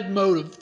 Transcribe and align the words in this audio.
bad 0.00 0.14
motivators. 0.14 0.60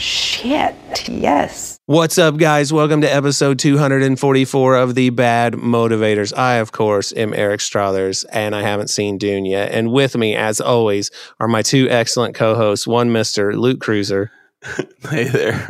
Shit, 0.00 1.08
yes. 1.08 1.78
What's 1.86 2.18
up, 2.18 2.36
guys? 2.36 2.72
Welcome 2.72 3.00
to 3.02 3.12
episode 3.12 3.58
244 3.60 4.76
of 4.76 4.94
The 4.94 5.10
Bad 5.10 5.54
Motivators. 5.54 6.36
I, 6.36 6.54
of 6.56 6.72
course, 6.72 7.12
am 7.16 7.32
Eric 7.34 7.60
Strothers, 7.60 8.24
and 8.24 8.56
I 8.56 8.62
haven't 8.62 8.88
seen 8.88 9.18
Dune 9.18 9.44
yet. 9.44 9.70
And 9.72 9.92
with 9.92 10.16
me, 10.16 10.34
as 10.34 10.60
always, 10.60 11.10
are 11.38 11.48
my 11.48 11.62
two 11.62 11.88
excellent 11.90 12.34
co 12.34 12.54
hosts 12.54 12.86
one 12.86 13.10
Mr. 13.10 13.54
Luke 13.56 13.80
Cruiser, 13.80 14.32
Hey 15.08 15.24
there. 15.24 15.68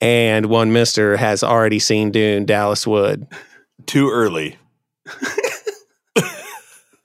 and 0.00 0.46
one 0.46 0.70
Mr. 0.72 1.16
has 1.16 1.42
already 1.42 1.78
seen 1.78 2.10
Dune, 2.12 2.44
Dallas 2.44 2.86
Wood. 2.86 3.26
Too 3.86 4.08
early. 4.10 4.56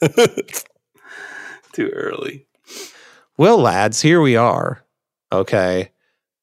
Too 1.74 1.90
early. 1.90 2.46
Well, 3.38 3.58
lads, 3.60 4.02
here 4.02 4.22
we 4.22 4.36
are. 4.36 4.84
Okay. 5.32 5.92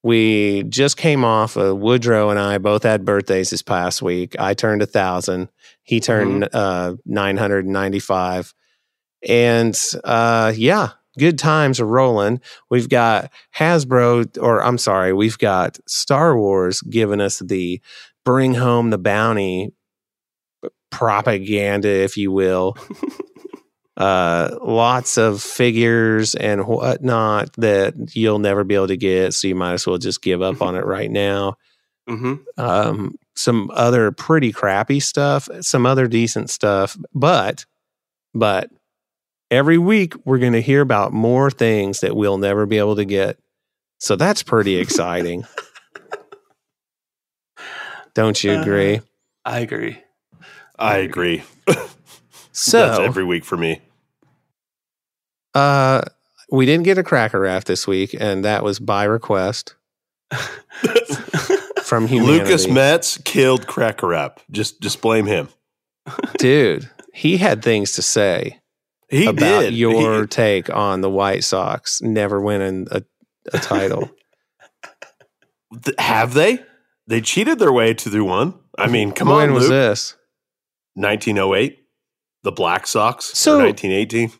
We 0.03 0.63
just 0.63 0.97
came 0.97 1.23
off 1.23 1.55
of 1.55 1.79
Woodrow 1.79 2.29
and 2.29 2.39
I 2.39 2.57
both 2.57 2.83
had 2.83 3.05
birthdays 3.05 3.49
this 3.49 3.61
past 3.61 4.01
week. 4.01 4.35
I 4.39 4.53
turned 4.53 4.81
a 4.81 4.85
thousand. 4.85 5.49
He 5.83 5.99
turned 5.99 6.47
uh, 6.53 6.95
995. 7.05 8.53
And 9.27 9.79
uh, 10.03 10.53
yeah, 10.55 10.91
good 11.17 11.39
times 11.39 11.79
are 11.79 11.87
rolling. 11.87 12.39
We've 12.69 12.89
got 12.89 13.31
Hasbro, 13.55 14.37
or 14.41 14.63
I'm 14.63 14.77
sorry, 14.77 15.11
we've 15.11 15.39
got 15.39 15.79
Star 15.87 16.37
Wars 16.37 16.81
giving 16.81 17.21
us 17.21 17.39
the 17.39 17.81
bring 18.23 18.53
home 18.53 18.91
the 18.91 18.97
bounty 18.97 19.73
propaganda, 20.91 21.89
if 21.89 22.15
you 22.15 22.31
will 22.31 22.77
uh, 23.97 24.57
lots 24.61 25.17
of 25.17 25.41
figures 25.41 26.35
and 26.35 26.67
whatnot 26.67 27.53
that 27.53 27.93
you'll 28.13 28.39
never 28.39 28.63
be 28.63 28.75
able 28.75 28.87
to 28.87 28.97
get. 28.97 29.33
So 29.33 29.47
you 29.47 29.55
might 29.55 29.73
as 29.73 29.87
well 29.87 29.97
just 29.97 30.21
give 30.21 30.41
up 30.41 30.61
on 30.61 30.75
it 30.75 30.85
right 30.85 31.09
now. 31.09 31.57
Mm-hmm. 32.09 32.35
Um, 32.57 33.15
some 33.35 33.71
other 33.73 34.11
pretty 34.11 34.51
crappy 34.51 34.99
stuff, 34.99 35.49
some 35.61 35.85
other 35.85 36.07
decent 36.07 36.49
stuff, 36.49 36.97
but, 37.13 37.65
but 38.33 38.69
every 39.49 39.77
week 39.77 40.13
we're 40.25 40.39
going 40.39 40.53
to 40.53 40.61
hear 40.61 40.81
about 40.81 41.13
more 41.13 41.49
things 41.49 42.01
that 42.01 42.15
we'll 42.15 42.37
never 42.37 42.65
be 42.65 42.77
able 42.77 42.97
to 42.97 43.05
get. 43.05 43.39
So 43.99 44.15
that's 44.15 44.43
pretty 44.43 44.75
exciting. 44.75 45.45
Don't 48.13 48.41
you 48.43 48.59
agree? 48.59 49.01
I 49.43 49.59
agree. 49.59 50.01
I 50.77 50.97
agree. 50.97 51.43
So 52.57 52.87
That's 52.87 52.99
every 52.99 53.25
week 53.25 53.43
for 53.43 53.57
me. 53.57 53.81
Uh, 55.55 56.01
we 56.51 56.65
didn't 56.67 56.83
get 56.83 56.97
a 56.97 57.03
cracker 57.03 57.39
raft 57.39 57.65
this 57.67 57.87
week, 57.87 58.15
and 58.19 58.45
that 58.45 58.63
was 58.63 58.77
by 58.79 59.05
request 59.05 59.73
from 61.83 62.07
humanity. 62.07 62.39
Lucas 62.43 62.67
Metz 62.67 63.17
killed 63.23 63.65
Cracker 63.67 64.07
Rap. 64.07 64.39
Just 64.51 64.81
just 64.81 65.01
blame 65.01 65.25
him. 65.25 65.49
dude, 66.37 66.89
he 67.13 67.37
had 67.37 67.63
things 67.63 67.93
to 67.93 68.01
say 68.01 68.59
He 69.09 69.25
about 69.25 69.61
did. 69.61 69.73
your 69.73 70.21
He- 70.21 70.27
take 70.27 70.69
on 70.73 71.01
the 71.01 71.09
White 71.09 71.43
Sox 71.43 72.01
never 72.01 72.39
winning 72.41 72.87
a, 72.91 73.01
a 73.53 73.57
title. 73.59 74.09
have 75.97 76.33
they? 76.33 76.59
They 77.07 77.21
cheated 77.21 77.59
their 77.59 77.71
way 77.71 77.93
to 77.93 78.09
the 78.09 78.23
one. 78.23 78.55
I 78.77 78.87
mean, 78.87 79.11
come 79.11 79.29
when 79.29 79.49
on, 79.49 79.53
was 79.53 79.63
Luke. 79.63 79.71
this? 79.71 80.15
1908, 80.95 81.79
the 82.43 82.51
Black 82.51 82.87
Sox. 82.87 83.25
So- 83.25 83.55
or 83.59 83.63
1918. 83.65 84.31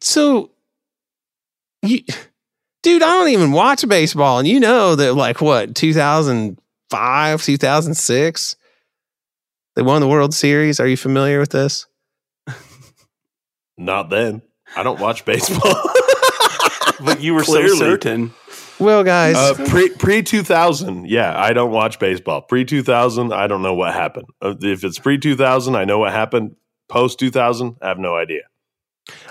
So, 0.00 0.50
you, 1.82 2.00
dude, 2.82 3.02
I 3.02 3.06
don't 3.06 3.28
even 3.30 3.52
watch 3.52 3.86
baseball, 3.88 4.38
and 4.38 4.46
you 4.48 4.60
know 4.60 4.94
that, 4.94 5.14
like, 5.14 5.40
what 5.40 5.74
2005, 5.74 7.42
2006, 7.42 8.56
they 9.76 9.82
won 9.82 10.00
the 10.00 10.08
World 10.08 10.34
Series. 10.34 10.80
Are 10.80 10.86
you 10.86 10.96
familiar 10.96 11.38
with 11.40 11.50
this? 11.50 11.86
Not 13.76 14.10
then. 14.10 14.42
I 14.76 14.82
don't 14.82 15.00
watch 15.00 15.24
baseball. 15.24 15.74
But 17.00 17.20
you 17.20 17.32
were 17.32 17.44
Clearly. 17.44 17.68
so 17.68 17.76
certain. 17.76 18.34
Well, 18.80 19.04
guys, 19.04 19.36
Uh, 19.36 19.54
pre 19.68 19.88
pre 19.90 20.20
two 20.20 20.42
thousand, 20.42 21.08
yeah, 21.08 21.32
I 21.40 21.52
don't 21.52 21.70
watch 21.70 22.00
baseball. 22.00 22.42
Pre 22.42 22.64
two 22.64 22.82
thousand, 22.82 23.32
I 23.32 23.46
don't 23.46 23.62
know 23.62 23.74
what 23.74 23.94
happened. 23.94 24.26
Uh, 24.42 24.54
If 24.60 24.82
it's 24.82 24.98
pre 24.98 25.16
two 25.16 25.36
thousand, 25.36 25.76
I 25.76 25.84
know 25.84 26.00
what 26.00 26.10
happened. 26.10 26.56
Post 26.88 27.20
two 27.20 27.30
thousand, 27.30 27.76
I 27.80 27.86
have 27.86 28.00
no 28.00 28.16
idea. 28.16 28.40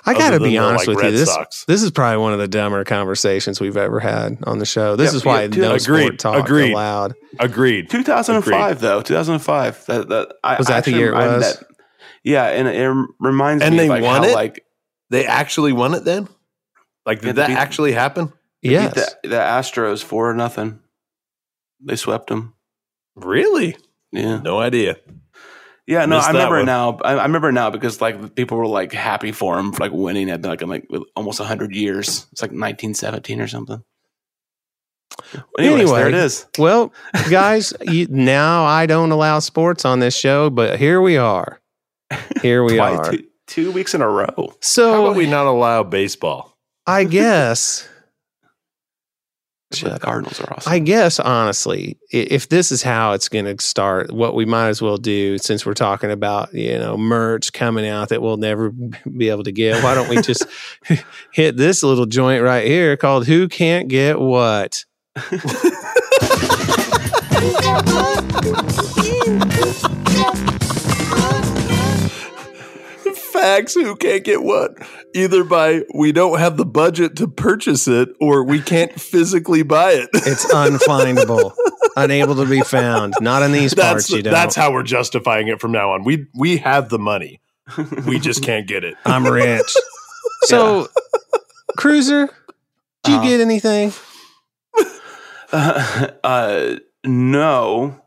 I 0.07 0.13
got 0.13 0.19
to 0.19 0.25
other 0.28 0.40
than 0.40 0.44
be 0.44 0.50
the, 0.51 0.57
honest 0.59 0.88
like, 0.88 0.95
with 0.95 1.03
Red 1.03 1.12
you. 1.13 1.18
This 1.19 1.29
Sox. 1.34 1.66
this 1.66 1.84
is 1.84 1.91
probably 1.91 2.18
one 2.18 2.34
of 2.34 2.40
the 2.40 2.47
dumber 2.47 2.84
conversations 2.84 3.59
we've 3.59 3.78
ever 3.78 4.00
had 4.00 4.38
on 4.44 4.59
the 4.59 4.66
show. 4.66 4.95
This 4.95 5.12
Yeah, 5.13 5.18
is 5.18 5.25
why 5.25 5.41
yeah, 5.41 5.47
dude, 5.47 5.57
no 5.62 5.73
agreed, 5.75 5.79
sport 6.06 6.19
talk 6.19 6.45
agreed. 6.45 6.72
allowed. 6.72 7.16
Agreed. 7.40 7.90
2005 7.90 8.79
though. 8.79 9.01
2005. 9.01 9.85
That 9.88 10.09
that 10.09 10.34
I, 10.44 10.57
Was 10.57 10.69
I 10.69 10.73
that 10.75 10.85
the 10.85 10.91
year 10.91 11.09
it 11.09 11.12
remember 11.12 11.35
was? 11.38 11.57
That, 11.59 11.67
yeah, 12.23 12.46
and 12.47 12.67
it 12.67 13.07
reminds 13.19 13.62
me. 13.62 13.67
And 13.67 13.75
me 13.75 13.79
they 13.79 13.85
of 13.85 13.90
like 13.90 14.03
won 14.03 14.23
how 14.23 14.29
it? 14.29 14.34
like 14.34 14.66
They 15.09 15.25
actually 15.25 15.73
won 15.73 15.94
it 15.94 16.03
then. 16.03 16.28
Like, 17.06 17.22
did 17.22 17.28
they 17.35 17.41
that 17.44 17.47
beat- 17.47 17.57
actually 17.57 17.91
happen? 17.94 18.34
they 18.63 18.72
Yes, 18.72 18.94
beat 18.94 19.06
the, 19.23 19.29
the 19.29 19.35
Astros 19.38 20.03
four 20.03 20.34
nothing. 20.34 20.79
They 21.79 21.96
swept 21.96 22.28
them. 22.28 22.53
Really? 23.16 23.78
Yeah. 24.12 24.40
No 24.40 24.59
idea. 24.59 24.97
Yeah, 25.88 26.06
no, 26.06 26.18
I 26.18 26.28
remember 26.28 26.58
it 26.58 26.59
one. 26.62 26.66
now. 26.66 27.00
I, 27.03 27.14
I 27.14 27.24
remember 27.24 27.50
it 27.50 27.53
now 27.53 27.70
because 27.70 28.02
like 28.02 28.36
people 28.36 28.58
were 28.58 28.68
like 28.68 28.92
happy 28.92 29.31
for 29.31 29.58
him 29.58 29.72
for 29.72 29.80
like 29.84 29.94
winning 29.94 30.30
at 30.30 30.42
like 30.42 30.62
in 30.62 30.68
like 30.68 30.86
with 30.90 31.03
almost 31.16 31.40
hundred 31.42 31.74
years. 31.74 32.28
It's 32.34 32.42
like 32.42 32.52
1917 32.52 33.40
or 33.40 33.48
something. 33.48 33.81
Anyways, 35.58 35.81
Anyway. 35.81 35.97
there 36.00 36.08
it 36.09 36.14
is. 36.14 36.46
Well, 36.58 36.94
guys, 37.30 37.74
you, 37.81 38.08
now 38.09 38.66
I 38.66 38.86
don't 38.86 39.12
allow 39.12 39.40
sports 39.40 39.86
on 39.86 40.00
this 40.00 40.16
show, 40.16 40.50
but 40.50 40.78
here 40.80 41.02
we 41.02 41.18
are. 41.18 41.59
Here 42.42 42.64
we 42.64 42.76
Twice- 42.78 43.00
are. 43.00 43.12
two, 43.12 43.26
two 43.47 43.72
weeks 43.72 43.94
in 43.94 44.02
a 44.02 44.09
row. 44.09 44.34
How 44.38 44.53
So 44.62 45.06
about 45.06 45.16
we 45.18 45.26
not 45.26 45.46
allow 45.47 45.84
baseball? 45.84 46.58
I 46.86 47.03
guess, 47.06 47.88
But 49.69 49.94
the 49.94 50.00
Cardinals 50.00 50.39
are 50.39 50.53
awesome. 50.53 50.72
I 50.72 50.79
guess 50.79 51.19
honestly, 51.19 51.97
if 52.09 52.47
this 52.47 52.72
is 52.72 52.81
how 52.81 53.11
it's 53.11 53.28
going 53.28 53.44
to 53.45 53.61
start, 53.61 54.13
what 54.13 54.33
we 54.33 54.45
might 54.45 54.69
as 54.69 54.81
well 54.81 54.95
do, 54.95 55.38
since 55.39 55.66
we're 55.66 55.73
talking 55.73 56.09
about 56.09 56.53
you 56.53 56.78
know 56.78 56.97
merch 56.97 57.51
coming 57.51 57.85
out 57.85 58.09
that 58.09 58.22
we'll 58.22 58.38
never 58.38 58.69
be 59.17 59.29
able 59.29 59.44
to 59.44 59.51
get, 59.51 59.83
why 59.83 59.94
don't 59.94 60.09
we 60.09 60.22
just 60.22 60.45
hit 61.33 61.57
this 61.57 61.83
little 61.83 62.05
joint 62.05 62.44
right 62.44 62.66
here 62.66 62.95
called 62.95 63.28
"Who 63.28 63.50
Can't 63.50 63.89
Get 63.89 64.19
What." 64.19 64.85
Facts 73.42 73.74
who 73.75 73.96
can't 73.96 74.24
get 74.24 74.42
what? 74.44 74.72
Either 75.14 75.44
by 75.44 75.84
we 75.94 76.12
don't 76.12 76.40
have 76.40 76.58
the 76.58 76.66
budget 76.66 77.16
to 77.18 77.28
purchase 77.28 77.88
it 77.88 78.09
or 78.20 78.44
we 78.44 78.62
can't 78.62 78.92
physically 79.00 79.64
buy 79.64 79.92
it. 79.92 80.09
It's 80.14 80.46
unfindable, 80.52 81.53
unable 81.96 82.36
to 82.36 82.46
be 82.46 82.62
found. 82.62 83.14
Not 83.22 83.44
in 83.44 83.52
these 83.52 83.72
that's 83.72 83.92
parts. 83.92 84.09
You 84.12 84.24
don't. 84.24 84.34
that's 84.34 84.56
how 84.56 84.72
we're 84.74 84.84
justifying 84.84 85.47
it 85.50 85.62
from 85.62 85.72
now 85.72 85.92
on. 85.92 86.03
We 86.03 86.26
we 86.36 86.58
have 86.58 86.90
the 86.90 87.00
money. 87.00 87.42
We 88.08 88.20
just 88.20 88.44
can't 88.44 88.68
get 88.68 88.84
it. 88.84 88.96
I'm 89.06 89.26
rich. 89.26 89.76
So, 90.44 90.88
Cruiser, 91.78 92.28
did 93.03 93.12
you 93.12 93.16
Uh-huh. 93.18 93.28
get 93.28 93.40
anything? 93.42 93.92
uh, 95.52 96.76
no, 97.03 98.02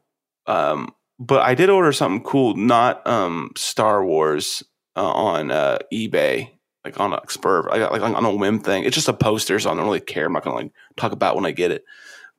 um, 0.47 0.95
but 1.19 1.43
I 1.43 1.55
did 1.55 1.71
order 1.71 1.93
something 1.93 2.23
cool, 2.23 2.55
not 2.57 3.05
um, 3.07 3.51
Star 3.57 4.05
Wars 4.05 4.63
uh, 4.97 5.13
on 5.13 5.51
uh, 5.51 5.79
eBay, 5.93 6.51
like 6.85 6.99
on 6.99 7.13
a 7.13 7.21
spur. 7.29 7.63
Got 7.63 7.93
like 7.93 8.03
on 8.03 8.25
a 8.25 8.35
whim 8.35 8.61
thing. 8.61 8.85
It's 8.85 8.95
just 8.95 9.09
a 9.09 9.13
poster, 9.13 9.59
so 9.59 9.71
I 9.71 9.75
don't 9.75 9.85
really 9.85 10.01
care. 10.01 10.27
I'm 10.27 10.33
not 10.33 10.45
gonna 10.45 10.57
like 10.57 10.73
talk 10.97 11.13
about 11.13 11.37
when 11.37 11.47
I 11.47 11.53
get 11.53 11.71
it. 11.71 11.85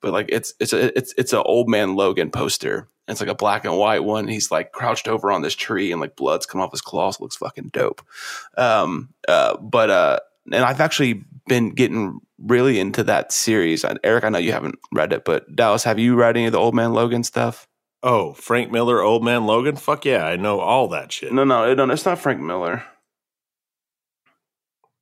But 0.02 0.14
like 0.14 0.28
it's 0.30 0.54
it's 0.60 0.74
a 0.74 0.98
it's 0.98 1.14
it's 1.18 1.34
an 1.34 1.44
old 1.46 1.70
man 1.70 1.96
Logan 1.96 2.32
poster. 2.32 2.88
It's 3.08 3.20
like 3.20 3.30
a 3.30 3.36
black 3.36 3.66
and 3.66 3.78
white 3.78 4.04
one. 4.04 4.28
He's 4.28 4.52
like 4.52 4.72
crouched 4.72 5.08
over 5.08 5.32
on 5.32 5.42
this 5.42 5.56
tree, 5.56 5.92
and 5.92 6.02
like 6.02 6.16
blood's 6.16 6.46
come 6.46 6.62
off 6.62 6.72
his 6.72 6.82
claws. 6.82 7.18
It 7.18 7.22
looks 7.22 7.36
fucking 7.36 7.70
dope. 7.74 8.02
Um, 8.58 9.10
uh, 9.28 9.58
but 9.58 9.90
uh, 9.90 10.20
and 10.52 10.64
I've 10.64 10.82
actually 10.82 11.24
been 11.48 11.72
getting 11.72 12.20
really 12.40 12.80
into 12.80 13.04
that 13.04 13.32
series. 13.32 13.86
Eric, 14.04 14.24
I 14.24 14.30
know 14.30 14.40
you 14.40 14.54
haven't 14.54 14.80
read 14.92 15.14
it, 15.14 15.26
but 15.26 15.56
Dallas, 15.56 15.84
have 15.84 16.00
you 16.00 16.16
read 16.16 16.38
any 16.38 16.48
of 16.48 16.52
the 16.52 16.60
Old 16.60 16.74
Man 16.74 16.94
Logan 16.94 17.24
stuff? 17.24 17.68
Oh, 18.04 18.34
Frank 18.34 18.72
Miller, 18.72 19.02
Old 19.02 19.24
Man 19.24 19.46
Logan? 19.46 19.76
Fuck 19.76 20.06
yeah, 20.06 20.26
I 20.26 20.36
know 20.36 20.60
all 20.60 20.88
that 20.90 21.12
shit. 21.12 21.32
No, 21.32 21.44
no, 21.44 21.74
no, 21.74 21.90
it's 21.90 22.06
not 22.06 22.20
Frank 22.20 22.40
Miller. 22.40 22.84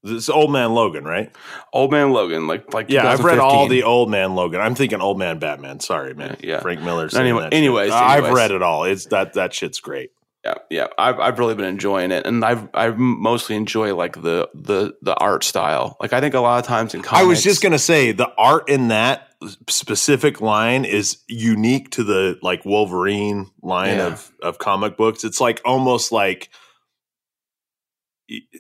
This 0.01 0.30
Old 0.30 0.51
Man 0.51 0.74
Logan, 0.74 1.04
right? 1.04 1.30
Old 1.74 1.92
Man 1.92 2.12
Logan, 2.12 2.48
like 2.48 2.74
like 2.74 2.90
Yeah, 2.90 3.10
I've 3.10 3.24
read 3.24 3.38
all 3.40 3.68
the 3.68 3.84
Old 3.84 4.10
Man 4.10 4.34
Logan. 4.34 4.62
I'm 4.62 4.75
thinking 4.75 5.01
Old 5.01 5.19
Man 5.19 5.40
Batman. 5.40 5.81
Sorry, 5.81 6.13
man. 6.13 6.38
Yeah. 6.42 6.62
Frank 6.62 6.81
Miller's. 6.81 7.16
Anyway- 7.16 7.44
shit. 7.44 7.54
anyways, 7.54 7.92
I've 7.92 8.34
read 8.34 8.51
it 8.51 8.62
all. 8.62 8.86
It's 8.86 9.07
that 9.07 9.34
that 9.34 9.54
shit's 9.54 9.80
great. 9.80 10.12
Yeah, 10.46 10.54
yeah, 10.69 10.88
I've 10.98 11.19
I've 11.19 11.38
really 11.38 11.54
been 11.56 11.66
enjoying 11.66 12.12
it, 12.12 12.25
and 12.25 12.46
I've 12.46 12.69
I 12.74 12.92
mostly 12.92 13.57
enjoy 13.57 13.94
like 13.94 14.22
the 14.22 14.50
the 14.54 14.96
the 15.01 15.13
art 15.16 15.44
style. 15.44 15.98
Like 16.00 16.13
I 16.13 16.22
think 16.22 16.34
a 16.34 16.40
lot 16.40 16.60
of 16.60 16.66
times 16.66 16.94
in 16.94 17.01
comics, 17.01 17.22
I 17.22 17.28
was 17.28 17.44
just 17.44 17.62
gonna 17.62 17.78
say 17.78 18.13
the 18.13 18.31
art 18.38 18.69
in 18.69 18.88
that 18.88 19.29
specific 19.68 20.41
line 20.41 20.83
is 20.86 21.18
unique 21.27 21.91
to 21.91 22.03
the 22.03 22.38
like 22.41 22.65
Wolverine 22.65 23.50
line 23.62 23.97
Yeah. 23.97 24.07
of 24.07 24.31
of 24.44 24.57
comic 24.59 24.97
books. 24.97 25.24
It's 25.24 25.39
like 25.41 25.62
almost 25.65 26.12
like. 26.12 26.50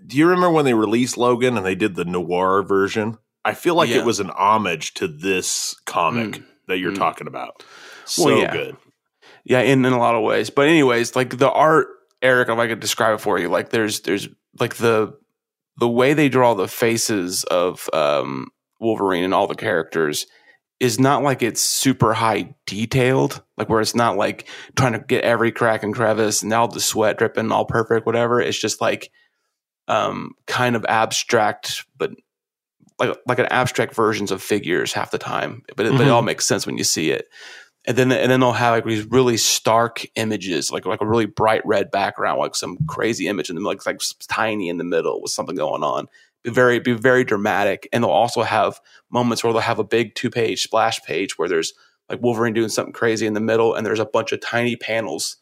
Do 0.07 0.17
you 0.17 0.25
remember 0.25 0.49
when 0.49 0.65
they 0.65 0.73
released 0.73 1.15
Logan 1.17 1.55
and 1.55 1.65
they 1.65 1.75
did 1.75 1.95
the 1.95 2.05
noir 2.05 2.63
version? 2.63 3.19
I 3.45 3.53
feel 3.53 3.75
like 3.75 3.89
Yeah. 3.89 3.97
it 3.97 4.05
was 4.05 4.19
an 4.19 4.31
homage 4.31 4.95
to 4.95 5.07
this 5.07 5.75
comic 5.85 6.37
Mm. 6.37 6.45
that 6.67 6.79
you're 6.79 6.91
Mm. 6.91 6.97
talking 6.97 7.27
about. 7.27 7.63
Well, 8.17 8.27
So 8.29 8.37
yeah. 8.37 8.51
good. 8.51 8.77
yeah, 9.43 9.59
in 9.61 9.85
in 9.85 9.93
a 9.93 9.99
lot 9.99 10.15
of 10.15 10.23
ways. 10.23 10.49
But 10.49 10.67
anyways, 10.67 11.15
like 11.15 11.37
the 11.37 11.51
art, 11.51 11.87
Eric, 12.21 12.49
if 12.49 12.57
I 12.57 12.67
could 12.67 12.79
describe 12.79 13.13
it 13.15 13.21
for 13.21 13.37
you, 13.37 13.47
like 13.47 13.69
there's 13.69 13.99
there's 14.01 14.27
like 14.59 14.77
the 14.77 15.13
the 15.77 15.87
way 15.89 16.13
they 16.13 16.29
draw 16.29 16.55
the 16.55 16.67
faces 16.67 17.43
of 17.45 17.89
um, 17.93 18.47
Wolverine 18.79 19.23
and 19.23 19.33
all 19.35 19.47
the 19.47 19.55
characters 19.55 20.25
is 20.79 20.99
not 20.99 21.23
like 21.23 21.41
it's 21.41 21.61
super 21.61 22.13
high 22.13 22.55
detailed, 22.65 23.43
like 23.57 23.67
where 23.69 23.81
it's 23.81 23.95
not 23.95 24.15
like 24.15 24.47
trying 24.75 24.93
to 24.93 24.99
get 24.99 25.23
every 25.23 25.51
crack 25.51 25.83
and 25.83 25.93
crevice 25.93 26.41
and 26.41 26.53
all 26.53 26.67
the 26.67 26.79
sweat 26.79 27.17
dripping 27.17 27.51
all 27.51 27.65
perfect, 27.65 28.05
whatever. 28.05 28.39
It's 28.39 28.59
just 28.59 28.79
like 28.79 29.11
um, 29.89 30.35
kind 30.47 30.75
of 30.75 30.85
abstract, 30.87 31.85
but 31.97 32.11
like 32.97 33.17
like 33.27 33.39
an 33.39 33.47
abstract 33.47 33.93
versions 33.93 34.31
of 34.31 34.41
figures 34.41 34.93
half 34.93 35.11
the 35.11 35.17
time. 35.17 35.63
But 35.75 35.87
it, 35.87 35.91
but 35.93 36.01
it 36.01 36.09
all 36.09 36.21
makes 36.21 36.45
sense 36.45 36.65
when 36.65 36.77
you 36.77 36.83
see 36.83 37.11
it. 37.11 37.27
And 37.85 37.97
then 37.97 38.11
and 38.11 38.31
then 38.31 38.39
they'll 38.39 38.51
have 38.53 38.75
like 38.75 38.85
these 38.85 39.05
really 39.05 39.37
stark 39.37 40.05
images, 40.15 40.71
like 40.71 40.85
like 40.85 41.01
a 41.01 41.07
really 41.07 41.25
bright 41.25 41.65
red 41.65 41.91
background, 41.91 42.39
like 42.39 42.55
some 42.55 42.77
crazy 42.87 43.27
image, 43.27 43.49
and 43.49 43.57
then 43.57 43.63
like 43.63 43.85
like 43.85 44.01
tiny 44.29 44.69
in 44.69 44.77
the 44.77 44.83
middle 44.83 45.21
with 45.21 45.31
something 45.31 45.55
going 45.55 45.83
on. 45.83 46.07
Be 46.43 46.51
very 46.51 46.79
be 46.79 46.93
very 46.93 47.23
dramatic, 47.23 47.87
and 47.91 48.03
they'll 48.03 48.11
also 48.11 48.43
have 48.43 48.79
moments 49.11 49.43
where 49.43 49.51
they'll 49.51 49.61
have 49.61 49.79
a 49.79 49.83
big 49.83 50.15
two 50.15 50.29
page 50.29 50.61
splash 50.61 51.01
page 51.01 51.37
where 51.37 51.49
there's 51.49 51.73
like 52.09 52.21
Wolverine 52.21 52.53
doing 52.53 52.69
something 52.69 52.93
crazy 52.93 53.25
in 53.27 53.33
the 53.33 53.39
middle, 53.41 53.73
and 53.75 53.85
there's 53.85 53.99
a 53.99 54.05
bunch 54.05 54.31
of 54.31 54.39
tiny 54.41 54.75
panels 54.75 55.37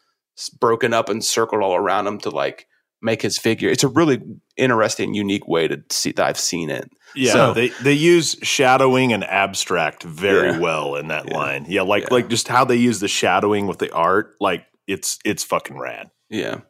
broken 0.60 0.92
up 0.92 1.08
and 1.08 1.24
circled 1.24 1.62
all 1.62 1.76
around 1.76 2.06
him 2.06 2.18
to 2.18 2.30
like 2.30 2.66
make 3.00 3.22
his 3.22 3.38
figure. 3.38 3.70
It's 3.70 3.84
a 3.84 3.88
really 3.88 4.20
interesting, 4.56 5.14
unique 5.14 5.46
way 5.46 5.68
to 5.68 5.80
see 5.90 6.10
that 6.12 6.26
I've 6.26 6.38
seen 6.38 6.68
it. 6.68 6.90
Yeah, 7.14 7.32
So- 7.32 7.54
they 7.54 7.68
they 7.68 7.92
use 7.92 8.36
shadowing 8.42 9.12
and 9.12 9.22
abstract 9.24 10.02
very 10.02 10.50
Yeah. 10.50 10.58
well 10.58 10.96
in 10.96 11.08
that 11.08 11.28
Yeah. 11.28 11.36
line. 11.36 11.66
Yeah, 11.68 11.82
like 11.82 12.02
Yeah. 12.04 12.08
like 12.10 12.28
just 12.28 12.48
how 12.48 12.64
they 12.64 12.76
use 12.76 12.98
the 12.98 13.08
shadowing 13.08 13.66
with 13.68 13.78
the 13.78 13.92
art, 13.92 14.34
like 14.40 14.64
it's 14.88 15.18
it's 15.24 15.44
fucking 15.44 15.78
rad. 15.78 16.10
Yeah. 16.28 16.62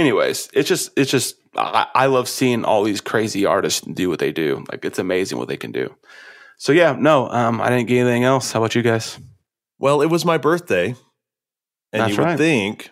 Anyways, 0.00 0.48
it's 0.54 0.68
just 0.68 0.90
it's 0.96 1.10
just 1.10 1.36
I, 1.54 1.86
I 1.94 2.06
love 2.06 2.28
seeing 2.28 2.64
all 2.64 2.82
these 2.84 3.00
crazy 3.00 3.44
artists 3.44 3.82
do 3.82 4.08
what 4.08 4.18
they 4.18 4.32
do. 4.32 4.64
Like 4.70 4.84
it's 4.84 4.98
amazing 4.98 5.38
what 5.38 5.48
they 5.48 5.56
can 5.56 5.72
do. 5.72 5.94
So 6.56 6.72
yeah, 6.72 6.96
no, 6.98 7.28
um, 7.28 7.60
I 7.60 7.68
didn't 7.68 7.86
get 7.88 7.98
anything 8.00 8.24
else. 8.24 8.52
How 8.52 8.60
about 8.60 8.74
you 8.74 8.82
guys? 8.82 9.18
Well, 9.78 10.02
it 10.02 10.06
was 10.06 10.24
my 10.24 10.38
birthday, 10.38 10.94
and 11.92 12.02
That's 12.02 12.16
you 12.16 12.24
would 12.24 12.38
think 12.38 12.90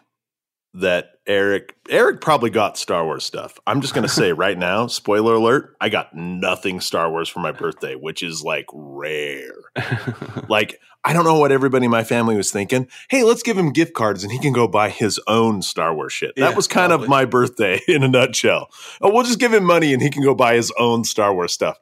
that 0.81 1.13
Eric 1.27 1.75
Eric 1.91 2.21
probably 2.21 2.51
got 2.51 2.79
Star 2.79 3.05
Wars 3.05 3.25
stuff. 3.25 3.59
I'm 3.67 3.81
just 3.81 3.95
gonna 3.95 4.09
say 4.09 4.33
right 4.45 4.57
now, 4.59 4.87
spoiler 4.87 5.35
alert, 5.35 5.77
I 5.81 5.89
got 5.89 6.15
nothing 6.15 6.81
Star 6.81 7.11
Wars 7.11 7.29
for 7.29 7.41
my 7.41 7.53
birthday, 7.53 7.95
which 7.95 8.23
is 8.23 8.43
like 8.43 8.67
rare. 8.73 9.53
Like, 10.49 10.81
I 11.05 11.13
don't 11.13 11.25
know 11.25 11.39
what 11.39 11.53
everybody 11.53 11.85
in 11.85 11.91
my 11.91 12.05
family 12.05 12.35
was 12.35 12.51
thinking. 12.51 12.89
Hey, 13.11 13.23
let's 13.23 13.43
give 13.43 13.59
him 13.59 13.71
gift 13.71 13.93
cards 13.93 14.23
and 14.25 14.33
he 14.33 14.39
can 14.39 14.53
go 14.55 14.67
buy 14.67 14.89
his 14.89 15.21
own 15.27 15.61
Star 15.61 15.95
Wars 15.95 16.13
shit. 16.13 16.35
That 16.37 16.51
Yeah, 16.51 16.57
was 16.57 16.67
kind 16.67 16.89
probably. 16.89 17.05
of 17.05 17.11
my 17.11 17.25
birthday 17.27 17.81
in 17.89 18.03
a 18.03 18.09
nutshell. 18.09 18.71
Oh, 19.03 19.13
we'll 19.13 19.25
just 19.25 19.39
give 19.39 19.53
him 19.53 19.65
money 19.65 19.93
and 19.93 20.01
he 20.03 20.09
can 20.09 20.23
go 20.23 20.35
buy 20.35 20.55
his 20.55 20.73
own 20.79 21.05
Star 21.05 21.35
Wars 21.35 21.53
stuff. 21.53 21.79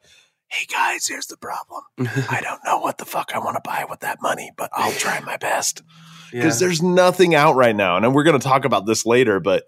Hey 0.49 0.67
guys, 0.67 1.07
here's 1.07 1.27
the 1.27 1.37
problem. 1.37 1.83
I 1.99 2.41
don't 2.43 2.61
know 2.65 2.79
what 2.79 2.99
the 2.99 3.05
fuck 3.05 3.33
I 3.35 3.39
want 3.39 3.55
to 3.57 3.63
buy 3.65 3.85
with 3.89 4.01
that 4.01 4.21
money, 4.23 4.51
but 4.57 4.71
I'll 4.73 4.93
try 4.93 5.21
my 5.21 5.37
best. 5.37 5.83
Because 6.31 6.59
there's 6.59 6.83
nothing 6.83 7.35
out 7.35 7.57
right 7.57 7.75
now. 7.75 7.97
And 7.97 8.15
we're 8.15 8.25
going 8.25 8.39
to 8.39 8.47
talk 8.47 8.65
about 8.65 8.87
this 8.87 9.07
later, 9.07 9.41
but 9.41 9.65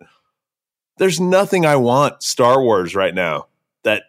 there's 0.99 1.20
nothing 1.20 1.64
I 1.64 1.76
want 1.76 2.22
Star 2.22 2.62
Wars 2.62 2.94
right 2.94 3.14
now 3.14 3.46
that 3.84 4.02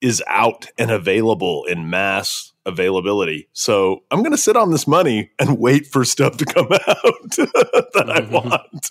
is 0.00 0.22
out 0.26 0.66
and 0.76 0.90
available 0.90 1.64
in 1.64 1.88
mass 1.88 2.52
availability. 2.66 3.48
So 3.52 4.02
I'm 4.10 4.20
going 4.20 4.32
to 4.32 4.38
sit 4.38 4.56
on 4.56 4.70
this 4.70 4.86
money 4.86 5.30
and 5.38 5.58
wait 5.58 5.86
for 5.86 6.04
stuff 6.04 6.36
to 6.38 6.44
come 6.44 6.66
out 6.72 6.80
that 7.36 8.06
I 8.08 8.20
mm-hmm. 8.20 8.32
want. 8.32 8.88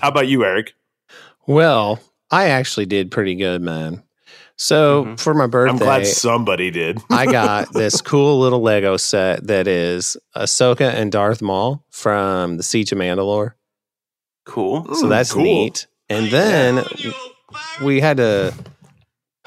How 0.00 0.08
about 0.08 0.28
you, 0.28 0.44
Eric? 0.44 0.74
Well, 1.46 2.00
I 2.30 2.48
actually 2.48 2.86
did 2.86 3.10
pretty 3.10 3.34
good, 3.34 3.60
man. 3.60 4.02
So 4.62 5.06
Mhm. 5.06 5.18
for 5.18 5.32
my 5.32 5.46
birthday, 5.46 5.70
I'm 5.70 5.78
glad 5.78 6.06
somebody 6.06 6.70
did. 6.70 7.00
I 7.10 7.24
got 7.24 7.68
this 7.72 8.02
cool 8.02 8.38
little 8.40 8.60
Lego 8.60 8.98
set 8.98 9.46
that 9.46 9.66
is 9.66 10.18
Ahsoka 10.36 10.92
and 10.92 11.10
Darth 11.10 11.40
Maul 11.40 11.82
from 11.90 12.58
the 12.58 12.62
Siege 12.62 12.92
of 12.92 12.98
Mandalore. 12.98 13.52
cool. 14.44 14.84
So 14.94 15.06
Mm, 15.06 15.08
that's 15.08 15.32
cool. 15.32 15.42
neat. 15.44 15.86
And 16.10 16.30
then 16.30 16.84
we 17.82 18.00
had 18.00 18.18
to. 18.18 18.52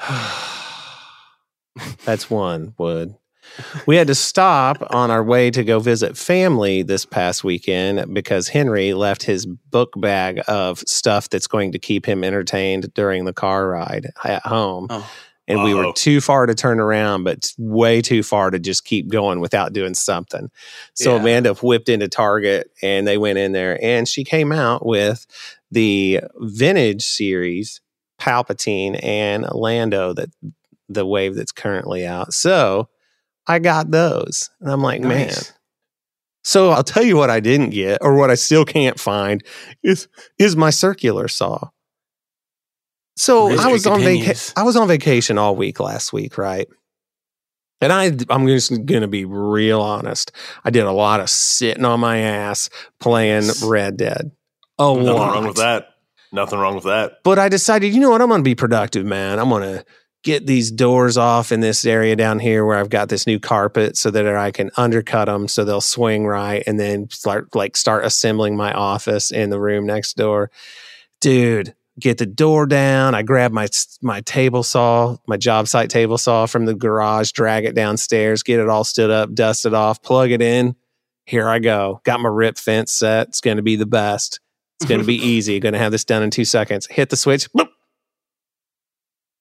that's 2.04 2.28
one 2.28 2.74
wood. 2.76 3.14
We 3.86 3.96
had 3.96 4.06
to 4.08 4.14
stop 4.14 4.82
on 4.90 5.10
our 5.10 5.22
way 5.22 5.50
to 5.50 5.64
go 5.64 5.78
visit 5.80 6.16
family 6.16 6.82
this 6.82 7.04
past 7.04 7.44
weekend 7.44 8.12
because 8.14 8.48
Henry 8.48 8.94
left 8.94 9.22
his 9.22 9.46
book 9.46 9.92
bag 9.96 10.40
of 10.48 10.80
stuff 10.80 11.30
that's 11.30 11.46
going 11.46 11.72
to 11.72 11.78
keep 11.78 12.06
him 12.06 12.24
entertained 12.24 12.92
during 12.94 13.24
the 13.24 13.32
car 13.32 13.68
ride 13.68 14.10
at 14.24 14.44
home. 14.44 14.88
Oh. 14.90 15.10
And 15.46 15.62
we 15.62 15.74
were 15.74 15.92
too 15.92 16.22
far 16.22 16.46
to 16.46 16.54
turn 16.54 16.80
around, 16.80 17.24
but 17.24 17.52
way 17.58 18.00
too 18.00 18.22
far 18.22 18.50
to 18.50 18.58
just 18.58 18.84
keep 18.84 19.08
going 19.08 19.40
without 19.40 19.74
doing 19.74 19.92
something. 19.92 20.50
So 20.94 21.14
Yeah. 21.14 21.20
Amanda 21.20 21.54
whipped 21.54 21.90
into 21.90 22.08
Target 22.08 22.70
and 22.82 23.06
they 23.06 23.18
went 23.18 23.38
in 23.38 23.52
there 23.52 23.78
and 23.82 24.08
she 24.08 24.24
came 24.24 24.52
out 24.52 24.86
with 24.86 25.26
the 25.70 26.20
vintage 26.36 27.04
series 27.04 27.82
Palpatine 28.18 28.98
and 29.02 29.46
Lando 29.52 30.14
that 30.14 30.30
the 30.88 31.04
wave 31.04 31.34
that's 31.34 31.52
currently 31.52 32.06
out. 32.06 32.32
So 32.32 32.88
I 33.46 33.58
got 33.58 33.90
those. 33.90 34.50
And 34.60 34.70
I'm 34.70 34.82
like, 34.82 35.00
man. 35.00 35.32
So 36.42 36.70
I'll 36.70 36.84
tell 36.84 37.02
you 37.02 37.16
what 37.16 37.30
I 37.30 37.40
didn't 37.40 37.70
get 37.70 37.98
or 38.02 38.14
what 38.14 38.30
I 38.30 38.34
still 38.34 38.64
can't 38.64 39.00
find 39.00 39.42
is 39.82 40.08
is 40.38 40.56
my 40.56 40.70
circular 40.70 41.26
saw. 41.28 41.68
So 43.16 43.56
I 43.58 43.68
was 43.68 43.86
on 43.86 44.00
vacation. 44.00 44.52
I 44.56 44.62
was 44.64 44.76
on 44.76 44.88
vacation 44.88 45.38
all 45.38 45.56
week 45.56 45.80
last 45.80 46.12
week, 46.12 46.36
right? 46.36 46.66
And 47.80 47.92
I, 47.92 48.12
I'm 48.30 48.46
just 48.46 48.70
going 48.86 49.02
to 49.02 49.08
be 49.08 49.24
real 49.24 49.80
honest. 49.80 50.32
I 50.64 50.70
did 50.70 50.84
a 50.84 50.92
lot 50.92 51.20
of 51.20 51.28
sitting 51.28 51.84
on 51.84 52.00
my 52.00 52.18
ass 52.18 52.70
playing 52.98 53.50
Red 53.62 53.96
Dead. 53.98 54.30
Oh, 54.78 54.96
Nothing 54.96 55.12
lot. 55.12 55.34
wrong 55.34 55.46
with 55.46 55.56
that. 55.56 55.88
Nothing 56.32 56.58
wrong 56.58 56.74
with 56.74 56.84
that. 56.84 57.18
But 57.22 57.38
I 57.38 57.48
decided, 57.48 57.94
you 57.94 58.00
know 58.00 58.10
what? 58.10 58.22
I'm 58.22 58.28
going 58.28 58.40
to 58.40 58.44
be 58.44 58.54
productive, 58.54 59.04
man. 59.04 59.38
I'm 59.38 59.48
going 59.50 59.62
to 59.62 59.84
get 60.24 60.46
these 60.46 60.70
doors 60.70 61.16
off 61.18 61.52
in 61.52 61.60
this 61.60 61.84
area 61.84 62.16
down 62.16 62.38
here 62.38 62.64
where 62.64 62.78
I've 62.78 62.88
got 62.88 63.10
this 63.10 63.26
new 63.26 63.38
carpet 63.38 63.96
so 63.96 64.10
that 64.10 64.26
I 64.26 64.50
can 64.50 64.70
undercut 64.76 65.26
them 65.26 65.46
so 65.46 65.64
they'll 65.64 65.82
swing 65.82 66.26
right 66.26 66.64
and 66.66 66.80
then 66.80 67.10
start 67.10 67.54
like 67.54 67.76
start 67.76 68.04
assembling 68.04 68.56
my 68.56 68.72
office 68.72 69.30
in 69.30 69.50
the 69.50 69.60
room 69.60 69.86
next 69.86 70.16
door. 70.16 70.50
Dude, 71.20 71.74
get 72.00 72.18
the 72.18 72.26
door 72.26 72.66
down. 72.66 73.14
I 73.14 73.22
grab 73.22 73.52
my 73.52 73.68
my 74.00 74.22
table 74.22 74.62
saw, 74.62 75.18
my 75.26 75.36
job 75.36 75.68
site 75.68 75.90
table 75.90 76.18
saw 76.18 76.46
from 76.46 76.64
the 76.64 76.74
garage, 76.74 77.32
drag 77.32 77.66
it 77.66 77.74
downstairs, 77.74 78.42
get 78.42 78.60
it 78.60 78.68
all 78.68 78.84
stood 78.84 79.10
up, 79.10 79.34
dust 79.34 79.66
it 79.66 79.74
off, 79.74 80.02
plug 80.02 80.30
it 80.30 80.42
in. 80.42 80.74
Here 81.26 81.48
I 81.48 81.58
go. 81.58 82.00
Got 82.04 82.20
my 82.20 82.28
rip 82.28 82.58
fence 82.58 82.92
set. 82.92 83.28
It's 83.28 83.40
going 83.40 83.56
to 83.58 83.62
be 83.62 83.76
the 83.76 83.86
best. 83.86 84.40
It's 84.80 84.88
going 84.88 85.00
to 85.00 85.06
be 85.06 85.14
easy. 85.26 85.60
Going 85.60 85.72
to 85.74 85.78
have 85.78 85.92
this 85.92 86.04
done 86.04 86.22
in 86.22 86.30
two 86.30 86.44
seconds. 86.44 86.86
Hit 86.86 87.10
the 87.10 87.16
switch. 87.16 87.50
boop. 87.52 87.68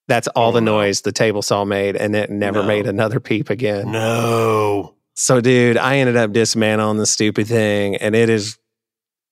That's 0.07 0.27
all 0.29 0.49
Oh, 0.49 0.51
the 0.53 0.61
no. 0.61 0.77
noise 0.79 1.01
the 1.01 1.11
table 1.11 1.41
saw 1.41 1.63
made, 1.63 1.95
and 1.95 2.15
it 2.15 2.29
never 2.29 2.61
No. 2.61 2.67
made 2.67 2.87
another 2.87 3.19
peep 3.19 3.49
again. 3.49 3.91
No. 3.91 4.95
So, 5.15 5.39
dude, 5.41 5.77
I 5.77 5.97
ended 5.97 6.17
up 6.17 6.31
dismantling 6.33 6.97
the 6.97 7.05
stupid 7.05 7.47
thing, 7.47 7.95
and 7.97 8.15
it 8.15 8.29
is, 8.29 8.57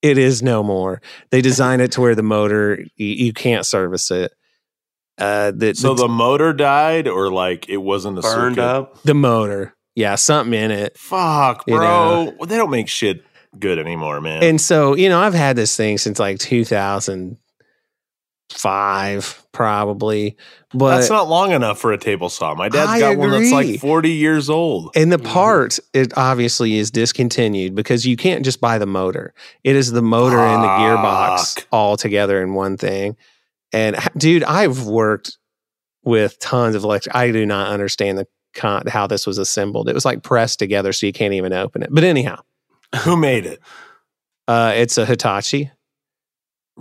it 0.01 0.17
is 0.17 0.41
no 0.41 0.63
more. 0.63 1.01
They 1.31 1.41
designed 1.41 1.81
it 1.81 1.91
to 1.93 2.01
where 2.01 2.15
the 2.15 2.23
motor 2.23 2.83
you, 2.95 3.07
you 3.07 3.33
can't 3.33 3.65
service 3.65 4.11
it. 4.11 4.31
Uh, 5.17 5.51
the, 5.55 5.75
So 5.75 5.93
the, 5.93 6.03
the 6.03 6.07
motor 6.07 6.53
died, 6.53 7.07
or 7.07 7.31
like 7.31 7.67
it 7.67 7.77
wasn't 7.77 8.17
a 8.17 8.21
Burned 8.21 8.55
circuit? 8.55 8.63
up. 8.63 9.03
the 9.03 9.13
motor, 9.13 9.75
yeah, 9.95 10.15
something 10.15 10.53
in 10.59 10.71
it. 10.71 10.97
Fuck, 10.97 11.65
You 11.67 11.75
bro. 11.75 12.33
Well, 12.37 12.47
they 12.47 12.55
don't 12.57 12.71
make 12.71 12.87
shit 12.87 13.23
good 13.59 13.77
anymore, 13.77 14.21
man. 14.21 14.41
And 14.43 14.61
so, 14.61 14.95
you 14.95 15.09
know, 15.09 15.19
I've 15.19 15.33
had 15.33 15.55
this 15.57 15.75
thing 15.75 15.97
since 15.97 16.17
like 16.17 16.39
2000 16.39 17.37
five, 18.51 19.43
probably. 19.51 20.37
But 20.73 20.97
That's 20.97 21.09
not 21.09 21.27
long 21.27 21.51
enough 21.51 21.79
for 21.79 21.91
a 21.91 21.97
table 21.97 22.29
saw. 22.29 22.55
My 22.55 22.69
dad's 22.69 22.89
I 22.89 22.99
got 22.99 23.17
one 23.17 23.31
that's 23.31 23.51
like 23.51 23.79
40 23.79 24.11
years 24.11 24.49
old. 24.49 24.91
And 24.95 25.11
the 25.11 25.19
part, 25.19 25.79
it 25.93 26.17
obviously 26.17 26.77
is 26.77 26.91
discontinued 26.91 27.75
because 27.75 28.05
you 28.05 28.15
can't 28.15 28.45
just 28.45 28.61
buy 28.61 28.77
the 28.77 28.85
motor. 28.85 29.33
It 29.63 29.75
is 29.75 29.91
the 29.91 30.01
motor 30.01 30.39
and 30.39 30.63
the 30.63 30.67
gearbox 30.67 31.65
all 31.71 31.97
together 31.97 32.41
in 32.41 32.53
one 32.53 32.77
thing. 32.77 33.17
And 33.73 33.97
dude, 34.17 34.43
I've 34.43 34.85
worked 34.85 35.37
with 36.03 36.39
tons 36.39 36.75
of 36.75 36.83
electric. 36.83 37.15
I 37.15 37.31
do 37.31 37.45
not 37.45 37.67
understand 37.69 38.17
the 38.17 38.27
con- 38.53 38.87
how 38.87 39.07
this 39.07 39.27
was 39.27 39.37
assembled. 39.37 39.89
It 39.89 39.95
was 39.95 40.05
like 40.05 40.23
pressed 40.23 40.59
together, 40.59 40.93
so 40.93 41.05
you 41.05 41.13
can't 41.13 41.33
even 41.33 41.53
open 41.53 41.83
it. 41.83 41.89
But 41.91 42.03
anyhow, 42.03 42.41
Who 43.03 43.17
made 43.17 43.45
it? 43.45 43.59
uh, 44.47 44.73
it's 44.75 44.97
a 44.97 45.05
Hitachi. 45.05 45.71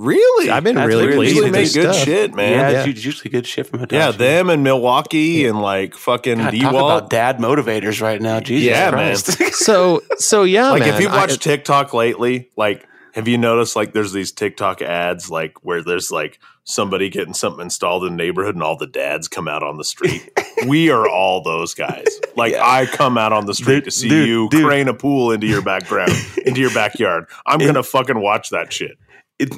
Really? 0.00 0.48
I've 0.50 0.64
been 0.64 0.76
That's 0.76 0.88
really 0.88 1.04
really 1.08 1.16
pleased 1.18 1.30
usually 1.36 1.50
with 1.50 1.52
make 1.52 1.64
this 1.66 1.74
good 1.74 1.94
stuff. 1.94 2.04
shit, 2.06 2.34
man. 2.34 2.52
yeah, 2.52 2.70
Yeah, 2.70 2.86
it's 2.86 3.04
usually 3.04 3.30
good 3.30 3.46
shit 3.46 3.66
from 3.66 3.80
Hitachi. 3.80 3.96
Yeah, 3.96 4.10
them 4.12 4.48
and 4.48 4.64
Milwaukee 4.64 5.46
and 5.46 5.60
like 5.60 5.94
fucking 5.94 6.38
God, 6.38 6.54
talk 6.58 6.70
about 6.72 7.10
dad 7.10 7.36
motivators 7.38 8.00
right 8.00 8.20
now. 8.20 8.40
Jesus 8.40 8.68
Yeah, 8.70 8.90
man. 8.92 9.14
Christ. 9.14 9.42
So, 9.60 10.00
so 10.16 10.44
yeah, 10.44 10.70
like 10.70 10.80
man, 10.80 10.94
if 10.94 11.00
you've 11.00 11.12
I- 11.12 11.16
watched 11.18 11.42
TikTok 11.42 11.92
lately, 11.92 12.48
like 12.56 12.86
have 13.12 13.28
you 13.28 13.36
noticed 13.36 13.76
like 13.76 13.92
there's 13.92 14.12
these 14.12 14.32
TikTok 14.32 14.80
ads 14.80 15.30
like 15.30 15.62
where 15.64 15.82
there's 15.82 16.10
like 16.10 16.38
somebody 16.64 17.10
getting 17.10 17.34
something 17.34 17.60
installed 17.64 18.04
in 18.04 18.12
the 18.12 18.16
neighborhood 18.16 18.54
and 18.54 18.62
all 18.62 18.76
the 18.78 18.86
dads 18.86 19.28
come 19.28 19.48
out 19.48 19.62
on 19.62 19.76
the 19.76 19.84
street. 19.84 20.30
we 20.66 20.88
are 20.90 21.06
all 21.08 21.42
those 21.42 21.74
guys. 21.74 22.06
Like 22.36 22.52
Yeah. 22.52 22.64
I 22.66 22.86
come 22.86 23.18
out 23.18 23.32
on 23.34 23.44
the 23.44 23.54
street 23.54 23.74
Dude, 23.76 23.84
to 23.84 23.90
see 23.90 24.08
dude, 24.08 24.28
you 24.28 24.48
dude. 24.48 24.64
crane 24.64 24.88
a 24.88 24.94
pool 24.94 25.30
into 25.32 25.46
your 25.46 25.60
background, 25.62 26.12
into 26.46 26.60
your 26.60 26.72
backyard. 26.74 27.26
I'm 27.44 27.60
It- 27.60 27.66
gonna 27.66 27.82
fucking 27.82 28.18
watch 28.20 28.48
that 28.50 28.72
shit. 28.72 28.92
it, 29.38 29.52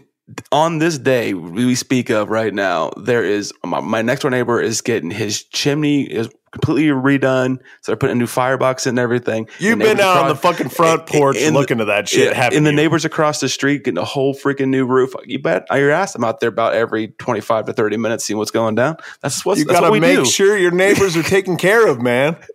on 0.51 0.79
this 0.79 0.99
day 0.99 1.35
we 1.35 1.75
speak 1.75 2.11
of 2.11 2.29
right 2.29 2.55
now, 2.55 2.91
there 2.97 3.25
is 3.25 3.53
my, 3.65 3.81
my 3.81 4.03
next 4.03 4.23
door 4.23 4.31
neighbor 4.31 4.61
is 4.61 4.81
getting 4.81 5.11
his 5.11 5.43
chimney 5.45 6.03
is 6.03 6.29
completely 6.53 6.89
redone. 6.89 7.57
So 7.81 7.93
they're 7.93 7.97
putting 7.97 8.17
a 8.17 8.19
new 8.19 8.27
firebox 8.27 8.87
in 8.87 8.91
and 8.91 8.99
everything. 8.99 9.49
You've 9.59 9.79
The 9.79 9.85
been 9.87 10.01
out 10.01 10.19
on 10.19 10.29
the 10.29 10.37
fucking 10.37 10.69
front 10.69 11.07
porch 11.07 11.37
in 11.39 11.55
the- 11.55 11.59
looking 11.59 11.81
at 11.81 11.87
that 11.87 12.09
shit, 12.09 12.35
haven't 12.35 12.59
and 12.59 12.67
the 12.67 12.73
neighbors 12.73 13.05
across 13.05 13.41
the 13.41 13.49
street 13.49 13.85
getting 13.85 13.99
a 13.99 14.05
whole 14.05 14.35
freaking 14.35 14.69
new 14.69 14.85
roof. 14.87 15.15
You 15.25 15.39
bet 15.41 15.67
I 15.71 15.79
your 15.79 15.91
ass 15.91 16.15
I'm 16.15 16.25
out 16.25 16.41
there 16.41 16.51
about 16.51 16.75
every 16.75 17.09
25 17.09 17.67
to 17.67 17.73
30 17.73 17.97
minutes 17.97 18.25
seeing 18.25 18.37
what's 18.39 18.51
going 18.51 18.75
down. 18.75 18.97
That's 19.23 19.45
what's 19.47 19.61
you 19.61 19.65
that's 19.65 19.81
gotta 19.81 19.91
what 19.91 19.93
we 19.95 20.01
make 20.01 20.19
do. 20.19 20.25
sure 20.27 20.57
your 20.57 20.73
neighbors 20.73 21.17
are 21.17 21.23
taken 21.37 21.57
care 21.57 21.87
of, 21.89 22.01
man. 22.01 22.37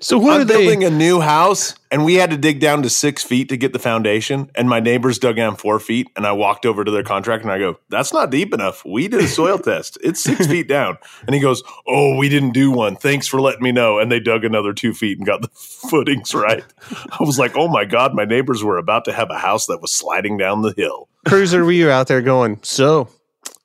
so 0.00 0.18
what 0.18 0.34
I'm 0.34 0.40
are 0.40 0.44
they? 0.44 0.56
building 0.58 0.84
a 0.84 0.90
new 0.90 1.20
house, 1.20 1.74
and 1.90 2.04
we 2.04 2.14
had 2.14 2.30
to 2.30 2.36
dig 2.36 2.60
down 2.60 2.82
to 2.82 2.90
six 2.90 3.22
feet 3.22 3.48
to 3.48 3.56
get 3.56 3.72
the 3.72 3.78
foundation. 3.78 4.50
And 4.54 4.68
my 4.68 4.80
neighbors 4.80 5.18
dug 5.18 5.36
down 5.36 5.56
four 5.56 5.78
feet, 5.80 6.08
and 6.16 6.26
I 6.26 6.32
walked 6.32 6.66
over 6.66 6.84
to 6.84 6.90
their 6.90 7.02
contractor 7.02 7.48
and 7.48 7.52
I 7.52 7.58
go, 7.58 7.78
"That's 7.88 8.12
not 8.12 8.30
deep 8.30 8.52
enough. 8.54 8.84
We 8.84 9.08
did 9.08 9.20
a 9.20 9.26
soil 9.28 9.58
test. 9.58 9.98
It's 10.02 10.22
six 10.22 10.46
feet 10.46 10.68
down." 10.68 10.98
And 11.26 11.34
he 11.34 11.40
goes, 11.40 11.62
"Oh, 11.86 12.16
we 12.16 12.28
didn't 12.28 12.52
do 12.52 12.70
one. 12.70 12.96
Thanks 12.96 13.26
for 13.26 13.40
letting 13.40 13.62
me 13.62 13.72
know." 13.72 13.98
And 13.98 14.10
they 14.10 14.20
dug 14.20 14.44
another 14.44 14.72
two 14.72 14.94
feet 14.94 15.18
and 15.18 15.26
got 15.26 15.42
the 15.42 15.48
footings 15.54 16.34
right. 16.34 16.64
I 17.10 17.22
was 17.22 17.38
like, 17.38 17.56
"Oh 17.56 17.68
my 17.68 17.84
god, 17.84 18.14
my 18.14 18.24
neighbors 18.24 18.62
were 18.62 18.78
about 18.78 19.04
to 19.06 19.12
have 19.12 19.30
a 19.30 19.38
house 19.38 19.66
that 19.66 19.80
was 19.80 19.92
sliding 19.92 20.36
down 20.36 20.62
the 20.62 20.74
hill." 20.76 21.08
Cruiser, 21.26 21.64
were 21.64 21.72
you 21.72 21.90
out 21.90 22.06
there 22.06 22.22
going? 22.22 22.60
So, 22.64 23.08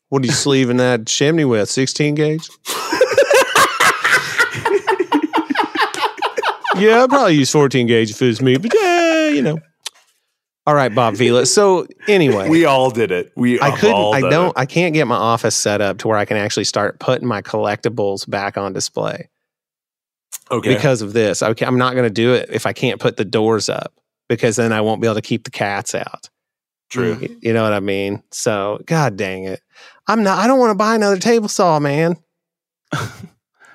what 0.09 0.23
are 0.23 0.25
you 0.25 0.31
sleeving 0.31 0.77
that 0.77 1.05
chimney 1.07 1.45
with? 1.45 1.69
Sixteen 1.69 2.15
gauge? 2.15 2.49
Yeah, 6.77 6.97
I'll 6.99 7.07
probably 7.07 7.35
use 7.35 7.51
fourteen 7.51 7.87
gauge 7.87 8.11
if 8.11 8.21
it 8.21 8.27
was 8.27 8.41
me, 8.41 8.57
but 8.57 8.71
yeah, 8.73 9.29
you 9.29 9.41
know. 9.41 9.59
All 10.65 10.73
right, 10.75 10.93
Bob 10.95 11.15
Vila. 11.15 11.45
So 11.45 11.85
anyway, 12.07 12.47
We 12.49 12.63
all 12.65 12.89
did 12.89 13.11
it. 13.11 13.33
We 13.35 13.59
I 13.59 13.71
couldn't. 13.77 14.13
I 14.15 14.21
don't. 14.21 14.47
it. 14.49 14.53
I 14.55 14.65
can't 14.65 14.93
get 14.93 15.07
my 15.07 15.15
office 15.17 15.55
set 15.57 15.81
up 15.81 15.97
to 15.99 16.07
where 16.07 16.17
I 16.17 16.23
can 16.25 16.37
actually 16.37 16.63
start 16.63 16.99
putting 16.99 17.27
my 17.27 17.41
collectibles 17.41 18.29
back 18.29 18.57
on 18.57 18.71
display 18.71 19.29
Okay. 20.49 20.73
because 20.73 21.01
of 21.01 21.11
this. 21.11 21.43
Okay, 21.43 21.65
I'm 21.65 21.77
not 21.77 21.95
going 21.95 22.05
to 22.07 22.13
do 22.13 22.33
it 22.33 22.49
if 22.49 22.65
I 22.65 22.71
can't 22.71 23.01
put 23.01 23.17
the 23.17 23.25
doors 23.25 23.67
up 23.67 23.93
because 24.29 24.55
then 24.55 24.71
I 24.71 24.79
won't 24.79 25.01
be 25.01 25.07
able 25.07 25.15
to 25.15 25.21
keep 25.21 25.43
the 25.43 25.51
cats 25.51 25.93
out. 25.95 26.29
True. 26.89 27.17
You- 27.19 27.37
You 27.41 27.53
know 27.53 27.63
what 27.63 27.73
I 27.73 27.81
mean? 27.81 28.23
So, 28.31 28.79
god 28.85 29.17
dang 29.17 29.43
it. 29.43 29.59
I'm 30.07 30.23
not 30.23 30.39
I 30.39 30.47
don't 30.47 30.59
want 30.59 30.71
to 30.71 30.75
buy 30.75 30.95
another 30.95 31.17
table 31.17 31.49
saw, 31.49 31.77
man. 31.79 32.15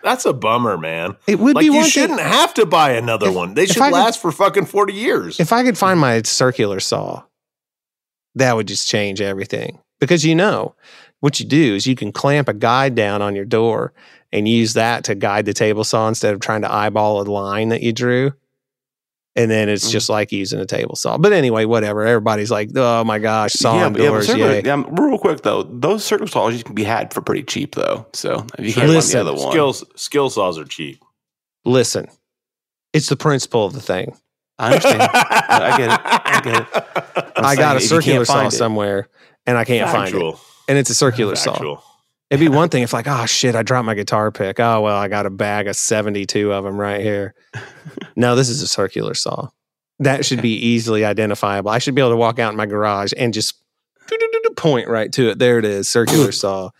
That's 0.08 0.24
a 0.24 0.32
bummer, 0.32 0.78
man. 0.78 1.16
It 1.26 1.38
would 1.38 1.54
Like 1.54 1.66
be 1.68 1.74
you 1.74 1.84
shouldn't 1.84 2.20
have 2.20 2.54
to 2.54 2.64
buy 2.64 2.92
another 2.92 3.28
If- 3.28 3.34
one. 3.34 3.52
They 3.52 3.66
should 3.66 3.82
I 3.82 3.90
could- 3.90 3.94
last 3.96 4.22
for 4.22 4.32
fucking 4.32 4.64
40 4.64 4.94
years. 4.94 5.38
if 5.38 5.52
I 5.52 5.62
could 5.62 5.76
find 5.76 6.00
my 6.00 6.22
circular 6.22 6.80
saw, 6.80 7.24
that 8.34 8.56
would 8.56 8.66
just 8.68 8.88
change 8.88 9.20
everything. 9.20 9.80
Because 10.00 10.24
you 10.24 10.34
know, 10.34 10.74
what 11.20 11.38
you 11.40 11.46
do 11.46 11.74
is 11.74 11.86
you 11.86 11.94
can 11.94 12.10
clamp 12.10 12.48
a 12.48 12.54
guide 12.54 12.94
down 12.94 13.20
on 13.20 13.36
your 13.36 13.44
door 13.44 13.92
and 14.32 14.48
use 14.48 14.72
that 14.72 15.04
to 15.04 15.14
guide 15.14 15.44
the 15.44 15.52
table 15.52 15.84
saw 15.84 16.08
instead 16.08 16.32
of 16.32 16.40
trying 16.40 16.62
to 16.62 16.72
eyeball 16.72 17.20
a 17.20 17.24
line 17.30 17.68
that 17.68 17.82
you 17.82 17.92
drew. 17.92 18.32
And 19.38 19.48
then 19.50 19.68
it's 19.68 19.88
Mhm. 19.88 19.92
just 19.92 20.08
like 20.08 20.32
using 20.32 20.58
a 20.58 20.66
table 20.66 20.96
saw. 20.96 21.16
But 21.16 21.32
anyway, 21.32 21.64
whatever. 21.64 22.04
Everybody's 22.04 22.50
like, 22.50 22.70
oh 22.76 23.04
my 23.04 23.18
gosh, 23.20 23.52
saw 23.52 23.76
yeah, 23.76 23.86
and 23.86 23.94
but, 23.94 24.02
yeah, 24.02 24.08
but 24.08 24.14
doors. 24.14 24.26
circular- 24.26 24.50
yay. 24.54 24.62
yeah, 24.64 24.82
real 24.90 25.16
quick 25.18 25.42
though, 25.42 25.62
those 25.62 26.04
circle 26.04 26.26
saws 26.26 26.60
can 26.64 26.74
be 26.74 26.82
had 26.84 27.14
for 27.14 27.20
pretty 27.20 27.44
cheap 27.44 27.74
though. 27.76 28.06
So 28.12 28.44
if 28.58 28.66
you 28.66 28.72
can't 28.74 28.88
Listen, 28.88 29.18
find 29.18 29.28
the 29.28 29.32
other 29.32 29.40
one, 29.42 29.52
Skills 29.52 29.84
skill 29.96 30.28
saws 30.30 30.58
are 30.58 30.64
cheap. 30.64 31.00
Listen, 31.64 32.08
it's 32.92 33.08
the 33.08 33.16
principle 33.16 33.64
of 33.64 33.72
the 33.74 33.80
thing. 33.80 34.16
I 34.58 34.66
understand. 34.74 35.02
I 35.12 35.76
get 35.78 35.92
it. 35.92 36.00
I 36.04 36.40
get 36.42 36.62
it. 36.62 37.32
I'm 37.36 37.44
I 37.44 37.54
got 37.54 37.76
a 37.76 37.80
saying, 37.80 38.00
if 38.00 38.06
you 38.06 38.12
can't 38.12 38.24
circular 38.24 38.24
saw 38.24 38.32
find 38.34 38.52
it- 38.52 38.56
somewhere 38.56 39.08
and 39.46 39.56
I 39.56 39.64
can't 39.64 39.88
find 39.88 40.12
it. 40.14 40.34
And 40.68 40.76
it's 40.76 40.90
a 40.90 40.94
circular 40.94 41.36
saw. 41.36 41.80
Factual. 42.30 42.42
It'd 42.44 42.52
be 42.52 42.56
one 42.56 42.68
thing 42.68 42.82
if, 42.82 42.92
like, 42.92 43.06
oh 43.08 43.26
shit, 43.26 43.54
I 43.54 43.62
dropped 43.62 43.86
my 43.86 43.94
guitar 43.94 44.30
pick. 44.30 44.60
Oh 44.60 44.80
well, 44.82 44.96
I 44.96 45.08
got 45.08 45.26
a 45.26 45.30
bag 45.30 45.66
of 45.68 45.76
seventy-two 45.76 46.52
of 46.52 46.64
them 46.64 46.76
right 46.76 47.00
here. 47.00 47.34
no, 48.16 48.36
this 48.36 48.48
is 48.48 48.62
a 48.62 48.66
circular 48.68 49.14
saw. 49.14 49.48
That 50.00 50.24
should 50.24 50.42
be 50.42 50.54
easily 50.54 51.04
identifiable. 51.04 51.70
I 51.70 51.78
should 51.78 51.94
be 51.94 52.00
able 52.02 52.10
to 52.12 52.16
walk 52.16 52.38
out 52.38 52.52
in 52.52 52.56
my 52.56 52.66
garage 52.66 53.12
and 53.16 53.34
just 53.34 53.54
point 54.56 54.88
right 54.88 55.12
to 55.12 55.30
it. 55.30 55.38
There 55.38 55.58
it 55.58 55.64
is, 55.64 55.88
circular 55.88 56.32
saw. 56.44 56.70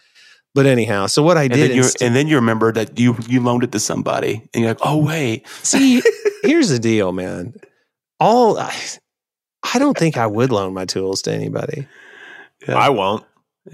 But 0.55 0.67
anyhow, 0.67 1.07
so 1.07 1.23
what 1.23 1.37
I 1.37 1.45
And 1.45 1.53
did 1.53 1.71
then, 1.71 1.77
you 1.77 1.83
inst- 1.83 2.03
and 2.03 2.17
then 2.17 2.27
you 2.27 2.37
remember 2.37 2.73
that 2.73 2.99
you 2.99 3.17
you 3.29 3.41
loaned 3.41 3.63
it 3.65 3.73
to 3.73 3.81
somebody, 3.81 4.49
and 4.53 4.63
you're 4.65 4.71
like, 4.71 4.81
"Oh 4.83 4.97
wait, 5.05 5.47
see, 5.63 6.03
here's 6.43 6.69
the 6.69 6.79
deal, 6.79 7.13
man. 7.13 7.55
All 8.21 8.59
I, 8.59 8.75
I 9.75 9.79
don't 9.79 9.97
think 9.97 10.17
I 10.17 10.27
would 10.27 10.51
loan 10.51 10.75
my 10.75 10.85
tools 10.85 11.23
to 11.23 11.33
anybody. 11.33 11.87
yeah, 12.67 12.77
I 12.77 12.89
won't. 12.91 13.25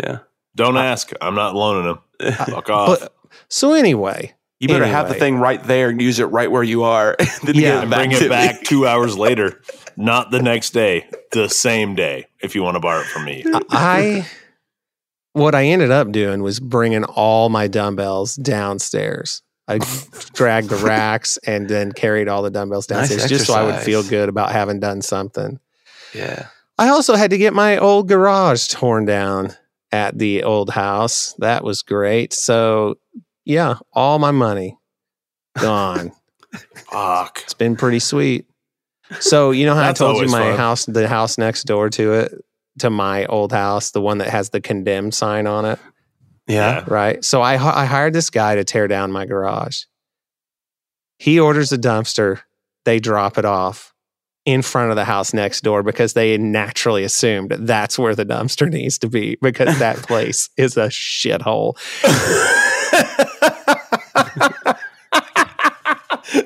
yeah." 0.02 0.18
Don't 0.56 0.76
ask. 0.76 1.10
I'm 1.20 1.34
not 1.34 1.54
loaning 1.54 1.84
them. 2.20 2.32
Fuck 2.46 2.70
off. 2.70 3.00
But 3.00 3.14
so 3.48 3.72
anyway, 3.72 4.34
You 4.60 4.68
better 4.68 4.86
have 4.86 5.08
the 5.08 5.14
thing 5.14 5.36
right 5.36 5.62
there 5.62 5.88
and 5.90 6.00
use 6.00 6.18
it 6.18 6.26
right 6.26 6.50
where 6.50 6.62
you 6.62 6.84
are. 6.84 7.16
then 7.44 7.54
Yeah, 7.54 7.60
get 7.60 7.82
and 7.82 7.90
bring 7.90 8.10
to 8.10 8.16
it 8.16 8.22
me. 8.22 8.28
back 8.28 8.62
two 8.62 8.86
hours 8.86 9.16
later. 9.18 9.60
Not 9.96 10.30
the 10.30 10.40
next 10.42 10.70
day, 10.70 11.08
the 11.32 11.48
same 11.48 11.94
day, 11.94 12.26
if 12.42 12.54
you 12.54 12.62
want 12.62 12.74
to 12.76 12.80
borrow 12.80 13.00
it 13.00 13.06
from 13.06 13.24
me. 13.24 13.44
I 13.70 14.26
what 15.32 15.54
I 15.54 15.64
ended 15.66 15.90
up 15.90 16.12
doing 16.12 16.42
was 16.42 16.60
bringing 16.60 17.02
all 17.04 17.48
my 17.48 17.66
dumbbells 17.66 18.36
downstairs. 18.36 19.42
I 19.66 19.78
dragged 20.34 20.68
the 20.68 20.76
racks 20.76 21.38
and 21.46 21.68
then 21.68 21.90
carried 21.92 22.28
all 22.28 22.42
the 22.42 22.50
dumbbells 22.50 22.88
Nice 22.90 23.08
downstairs 23.08 23.30
just 23.30 23.46
so 23.46 23.54
I 23.54 23.62
would 23.64 23.80
feel 23.80 24.02
good 24.02 24.28
about 24.28 24.52
having 24.52 24.78
done 24.78 25.00
something. 25.02 25.58
Yeah. 26.14 26.48
I 26.78 26.88
also 26.88 27.14
had 27.16 27.30
to 27.30 27.38
get 27.38 27.54
my 27.54 27.78
old 27.78 28.08
garage 28.08 28.68
torn 28.68 29.06
down 29.06 29.54
at 29.94 30.18
the 30.18 30.42
old 30.42 30.70
house. 30.70 31.34
That 31.38 31.62
was 31.62 31.82
great. 31.82 32.32
So, 32.32 32.96
yeah, 33.44 33.76
all 33.92 34.18
my 34.18 34.32
money 34.32 34.76
gone. 35.56 36.10
Fuck. 36.90 37.40
It's 37.44 37.54
been 37.54 37.76
pretty 37.76 38.00
sweet. 38.00 38.46
So 39.20 39.52
you 39.52 39.66
know 39.66 39.74
how 39.76 39.90
I 39.90 39.92
told 39.92 40.20
you 40.20 40.28
my 40.28 40.50
fun. 40.50 40.56
house, 40.56 40.86
the 40.86 41.06
house 41.06 41.38
next 41.38 41.64
door 41.64 41.90
to 41.90 42.12
it, 42.14 42.32
to 42.80 42.90
my 42.90 43.26
old 43.26 43.52
house, 43.52 43.92
the 43.92 44.00
one 44.00 44.18
that 44.18 44.28
has 44.30 44.50
the 44.50 44.60
condemned 44.60 45.14
sign 45.14 45.46
on 45.46 45.64
it, 45.64 45.78
Yeah. 46.48 46.82
right? 46.88 47.24
So 47.24 47.40
I 47.40 47.52
I 47.54 47.84
hired 47.84 48.14
this 48.14 48.30
guy 48.30 48.56
to 48.56 48.64
tear 48.64 48.88
down 48.88 49.12
my 49.12 49.26
garage. 49.26 49.82
He 51.18 51.38
orders 51.38 51.70
a 51.70 51.78
dumpster, 51.78 52.40
they 52.84 52.98
drop 52.98 53.38
it 53.38 53.44
off 53.44 53.93
in 54.46 54.60
front 54.62 54.90
of 54.90 54.96
the 54.96 55.04
house 55.04 55.32
next 55.32 55.62
door 55.62 55.82
because 55.82 56.12
they 56.12 56.36
naturally 56.36 57.02
assumed 57.04 57.50
that's 57.60 57.98
where 57.98 58.14
the 58.14 58.26
dumpster 58.26 58.70
needs 58.70 58.98
to 58.98 59.08
be 59.08 59.36
because 59.40 59.78
that 59.78 59.96
place 60.06 60.50
is 60.56 60.76
a 60.76 60.88
shithole. 60.88 61.76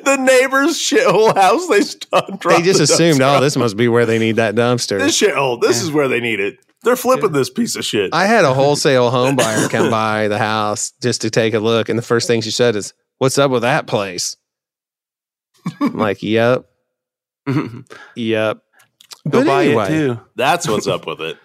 the 0.05 0.17
neighbor's 0.17 0.77
shithole 0.79 1.35
house. 1.37 1.67
They 1.69 1.81
st- 1.81 2.41
They 2.43 2.63
just 2.63 2.81
assumed, 2.81 3.21
oh, 3.21 3.41
this 3.41 3.57
must 3.57 3.77
be 3.77 3.89
where 3.89 4.07
they 4.07 4.19
need 4.19 4.37
that 4.37 4.55
dumpster. 4.55 4.99
this 4.99 5.21
shithole. 5.21 5.61
This 5.61 5.83
is 5.83 5.91
where 5.91 6.09
they 6.09 6.21
need 6.21 6.41
it. 6.41 6.59
They're 6.85 6.97
flipping 6.97 7.33
this 7.33 7.51
piece 7.51 7.75
of 7.75 7.85
shit. 7.85 8.11
I 8.15 8.27
had 8.27 8.45
a 8.45 8.55
wholesale 8.55 9.11
home 9.19 9.35
buyer 9.37 9.69
come 9.69 9.91
by 9.91 10.29
the 10.29 10.39
house 10.39 10.93
just 11.03 11.23
to 11.23 11.31
take 11.31 11.55
a 11.55 11.59
look, 11.59 11.89
and 11.89 11.99
the 11.99 12.03
first 12.05 12.29
thing 12.29 12.41
she 12.41 12.53
said 12.53 12.77
is, 12.77 12.95
"What's 13.19 13.37
up 13.39 13.51
with 13.51 13.63
that 13.63 13.89
place?" 13.89 14.37
I'm 15.81 15.97
like, 15.99 16.23
"Yep, 16.23 16.65
Go 17.55 17.85
yep." 18.15 18.59
But 19.25 19.47
buy 19.47 19.65
anyway, 19.65 19.85
it 19.85 19.89
too. 19.89 20.21
That's 20.37 20.69
what's 20.69 20.87
up 20.87 21.07
with 21.07 21.21
it. 21.21 21.39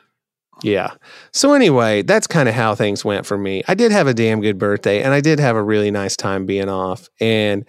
Yeah. 0.61 0.91
So 1.31 1.53
anyway, 1.53 2.03
that's 2.03 2.27
kind 2.27 2.47
of 2.47 2.55
how 2.55 2.75
things 2.75 3.03
went 3.03 3.25
for 3.25 3.37
me. 3.37 3.63
I 3.67 3.73
did 3.73 3.91
have 3.91 4.07
a 4.07 4.13
damn 4.13 4.39
good 4.39 4.57
birthday 4.57 5.01
and 5.01 5.13
I 5.13 5.19
did 5.19 5.39
have 5.39 5.55
a 5.55 5.63
really 5.63 5.91
nice 5.91 6.15
time 6.15 6.45
being 6.45 6.69
off. 6.69 7.09
And 7.19 7.65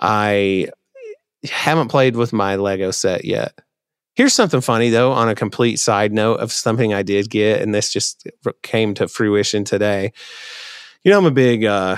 I 0.00 0.68
haven't 1.44 1.88
played 1.88 2.16
with 2.16 2.32
my 2.32 2.56
Lego 2.56 2.90
set 2.90 3.24
yet. 3.24 3.58
Here's 4.14 4.32
something 4.32 4.60
funny 4.60 4.90
though, 4.90 5.12
on 5.12 5.28
a 5.28 5.34
complete 5.34 5.76
side 5.76 6.12
note 6.12 6.36
of 6.36 6.52
something 6.52 6.94
I 6.94 7.02
did 7.02 7.28
get, 7.30 7.60
and 7.62 7.74
this 7.74 7.92
just 7.92 8.28
came 8.62 8.94
to 8.94 9.08
fruition 9.08 9.64
today. 9.64 10.12
You 11.02 11.10
know, 11.10 11.18
I'm 11.18 11.26
a 11.26 11.32
big 11.32 11.64
uh, 11.64 11.96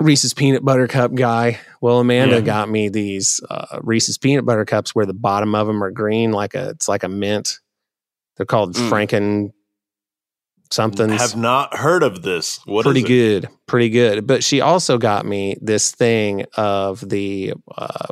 Reese's 0.00 0.32
peanut 0.34 0.64
butter 0.64 0.86
cup 0.86 1.14
guy. 1.14 1.58
Well, 1.80 1.98
Amanda 2.00 2.36
Yeah. 2.36 2.40
got 2.42 2.68
me 2.70 2.88
these 2.88 3.40
uh, 3.50 3.80
Reese's 3.82 4.16
peanut 4.18 4.44
butter 4.46 4.64
cups 4.64 4.94
where 4.94 5.06
the 5.06 5.14
bottom 5.14 5.54
of 5.54 5.66
them 5.66 5.82
are 5.82 5.90
green, 5.90 6.30
like 6.32 6.54
a 6.54 6.70
it's 6.70 6.88
like 6.88 7.02
a 7.02 7.08
mint. 7.08 7.58
They're 8.36 8.46
called 8.46 8.74
Mm. 8.74 8.88
Franken 8.88 9.52
something. 10.70 11.10
Have 11.10 11.36
not 11.36 11.76
heard 11.76 12.02
of 12.02 12.22
this. 12.22 12.60
What 12.66 12.80
is 12.86 12.92
pretty 12.92 13.00
it? 13.00 13.08
good, 13.42 13.48
pretty 13.66 13.88
good. 13.90 14.26
But 14.26 14.44
she 14.44 14.60
also 14.60 14.98
got 14.98 15.26
me 15.26 15.56
this 15.60 15.90
thing 15.90 16.44
of 16.56 17.00
the 17.08 17.54
uh, 17.76 18.06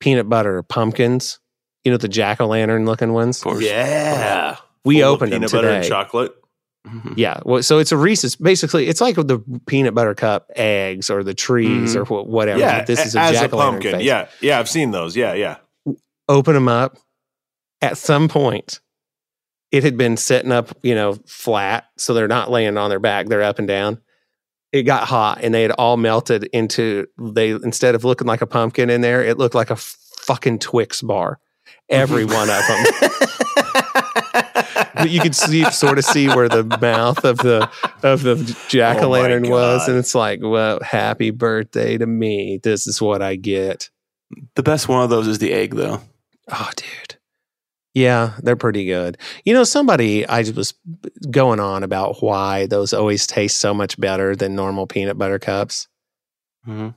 peanut 0.00 0.28
butter 0.28 0.62
pumpkins. 0.62 1.40
You 1.84 1.92
know 1.92 1.98
the 1.98 2.08
jack 2.08 2.40
o' 2.40 2.46
lantern 2.46 2.84
looking 2.86 3.12
ones. 3.12 3.38
Of 3.38 3.44
course. 3.44 3.62
Yeah. 3.64 4.56
We 4.84 5.00
Full 5.00 5.08
of 5.08 5.14
opened 5.16 5.32
them 5.32 5.40
peanut 5.40 5.52
butter 5.52 5.68
and 5.68 5.82
today. 5.82 5.88
chocolate. 5.88 6.32
Mhm. 6.86 7.14
Yeah. 7.16 7.40
Well, 7.44 7.62
so 7.62 7.78
it's 7.78 7.92
a 7.92 7.96
Reese's. 7.96 8.36
Basically, 8.36 8.86
it's 8.88 9.00
like 9.00 9.16
the 9.16 9.40
peanut 9.66 9.94
butter 9.94 10.14
cup 10.14 10.50
eggs 10.54 11.10
or 11.10 11.24
the 11.24 11.34
trees 11.34 11.94
Mhm. 11.96 12.00
or 12.00 12.04
wh- 12.04 12.26
whatever. 12.28 12.60
Yeah, 12.60 12.78
but 12.78 12.86
this 12.86 13.04
is 13.04 13.14
a 13.16 13.20
as 13.20 13.42
a 13.42 13.48
pumpkin. 13.48 13.92
face. 13.96 14.04
Yeah, 14.04 14.28
yeah, 14.40 14.58
I've 14.58 14.68
seen 14.68 14.90
those. 14.92 15.16
Yeah, 15.16 15.34
yeah. 15.34 15.56
Open 16.28 16.54
them 16.54 16.68
up. 16.68 16.96
At 17.82 17.98
some 17.98 18.28
point, 18.28 18.80
it 19.72 19.84
had 19.84 19.96
been 19.96 20.16
sitting 20.16 20.52
up, 20.52 20.70
you 20.82 20.94
know, 20.94 21.18
flat, 21.26 21.84
so 21.98 22.14
they're 22.14 22.28
not 22.28 22.50
laying 22.50 22.76
on 22.78 22.88
their 22.90 22.98
back; 23.00 23.26
they're 23.26 23.42
up 23.42 23.58
and 23.58 23.68
down. 23.68 24.00
It 24.72 24.82
got 24.84 25.04
hot, 25.08 25.40
and 25.42 25.54
they 25.54 25.62
had 25.62 25.72
all 25.72 25.96
melted 25.96 26.44
into. 26.52 27.06
They 27.18 27.50
instead 27.50 27.94
of 27.94 28.04
looking 28.04 28.26
like 28.26 28.42
a 28.42 28.46
pumpkin 28.46 28.90
in 28.90 29.00
there, 29.00 29.22
it 29.22 29.38
looked 29.38 29.54
like 29.54 29.70
a 29.70 29.76
fucking 29.76 30.58
Twix 30.60 31.02
bar. 31.02 31.38
Every 31.88 32.24
one 32.26 32.48
of 32.50 32.62
them. 32.66 33.10
but 34.96 35.10
you 35.10 35.20
could 35.20 35.34
see 35.34 35.64
sort 35.70 35.98
of 35.98 36.04
see 36.04 36.26
where 36.28 36.48
the 36.48 36.64
mouth 36.64 37.24
of 37.24 37.38
the 37.38 37.70
of 38.02 38.22
the 38.22 38.36
jack 38.68 39.02
o' 39.02 39.08
lantern 39.08 39.46
Oh 39.46 39.50
was, 39.50 39.88
and 39.88 39.96
it's 39.98 40.14
like, 40.14 40.40
well, 40.42 40.80
happy 40.82 41.30
birthday 41.30 41.96
to 41.98 42.06
me. 42.06 42.58
This 42.62 42.86
is 42.86 43.00
what 43.00 43.22
I 43.22 43.36
get. 43.36 43.90
The 44.56 44.62
best 44.62 44.88
one 44.88 45.02
of 45.02 45.10
those 45.10 45.26
is 45.28 45.38
the 45.38 45.52
egg, 45.52 45.74
though. 45.74 46.00
Oh, 46.50 46.70
dude. 46.76 47.16
Yeah, 47.94 48.32
they're 48.42 48.56
pretty 48.56 48.84
good. 48.84 49.16
You 49.44 49.54
know, 49.54 49.64
somebody 49.64 50.26
I 50.26 50.40
was 50.54 50.74
going 51.30 51.60
on 51.60 51.82
about 51.82 52.22
why 52.22 52.66
those 52.66 52.92
always 52.92 53.26
taste 53.26 53.58
so 53.58 53.72
much 53.72 53.98
better 53.98 54.36
than 54.36 54.54
normal 54.54 54.86
peanut 54.86 55.16
butter 55.16 55.38
cups. 55.38 55.88
Mhm. 56.66 56.94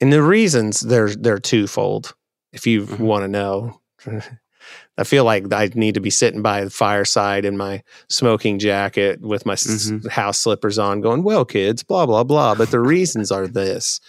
And 0.00 0.12
the 0.12 0.22
reasons 0.22 0.80
they're 0.80 1.14
they're 1.14 1.38
twofold. 1.38 2.14
If 2.52 2.66
you 2.66 2.82
Mhm. 2.84 2.98
want 2.98 3.22
to 3.24 3.28
know, 3.28 3.80
I 4.98 5.04
feel 5.04 5.24
like 5.24 5.50
I 5.52 5.70
need 5.74 5.94
to 5.94 6.00
be 6.00 6.10
sitting 6.10 6.42
by 6.42 6.64
the 6.64 6.70
fireside 6.70 7.44
in 7.44 7.56
my 7.56 7.82
smoking 8.08 8.58
jacket 8.58 9.20
with 9.22 9.46
my 9.46 9.54
Mhm. 9.54 10.08
house 10.10 10.38
slippers 10.38 10.78
on, 10.78 11.00
going, 11.00 11.22
"Well, 11.22 11.44
kids, 11.44 11.82
blah 11.82 12.04
blah 12.06 12.24
blah." 12.24 12.54
But 12.54 12.70
the 12.70 12.80
reasons 12.80 13.30
are 13.32 13.46
this: 13.48 14.00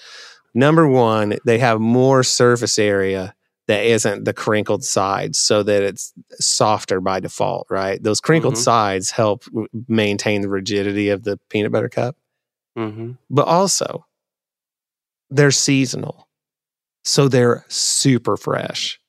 number 0.54 0.88
one, 0.88 1.38
they 1.46 1.58
have 1.60 1.80
more 1.80 2.22
surface 2.24 2.78
area 2.78 3.34
that 3.68 3.86
isn't 3.86 4.26
the 4.26 4.34
crinkled 4.34 4.84
sides, 4.84 5.40
so 5.40 5.64
that 5.64 5.84
it's 5.84 6.12
softer 6.34 7.00
by 7.00 7.22
default. 7.22 7.66
Right? 7.70 8.04
Those 8.04 8.20
crinkled 8.20 8.56
Mhm. 8.56 8.64
sides 8.64 9.12
help 9.12 9.46
w- 9.46 9.68
maintain 9.88 10.42
the 10.42 10.50
rigidity 10.50 11.08
of 11.10 11.24
the 11.24 11.40
peanut 11.50 11.72
butter 11.72 11.88
cup 11.90 12.18
Mhm. 12.78 13.18
but 13.30 13.48
also 13.48 14.06
they're 15.30 15.52
seasonal. 15.52 16.28
So 17.06 17.28
they're 17.30 17.66
super 17.70 18.36
fresh. 18.38 19.00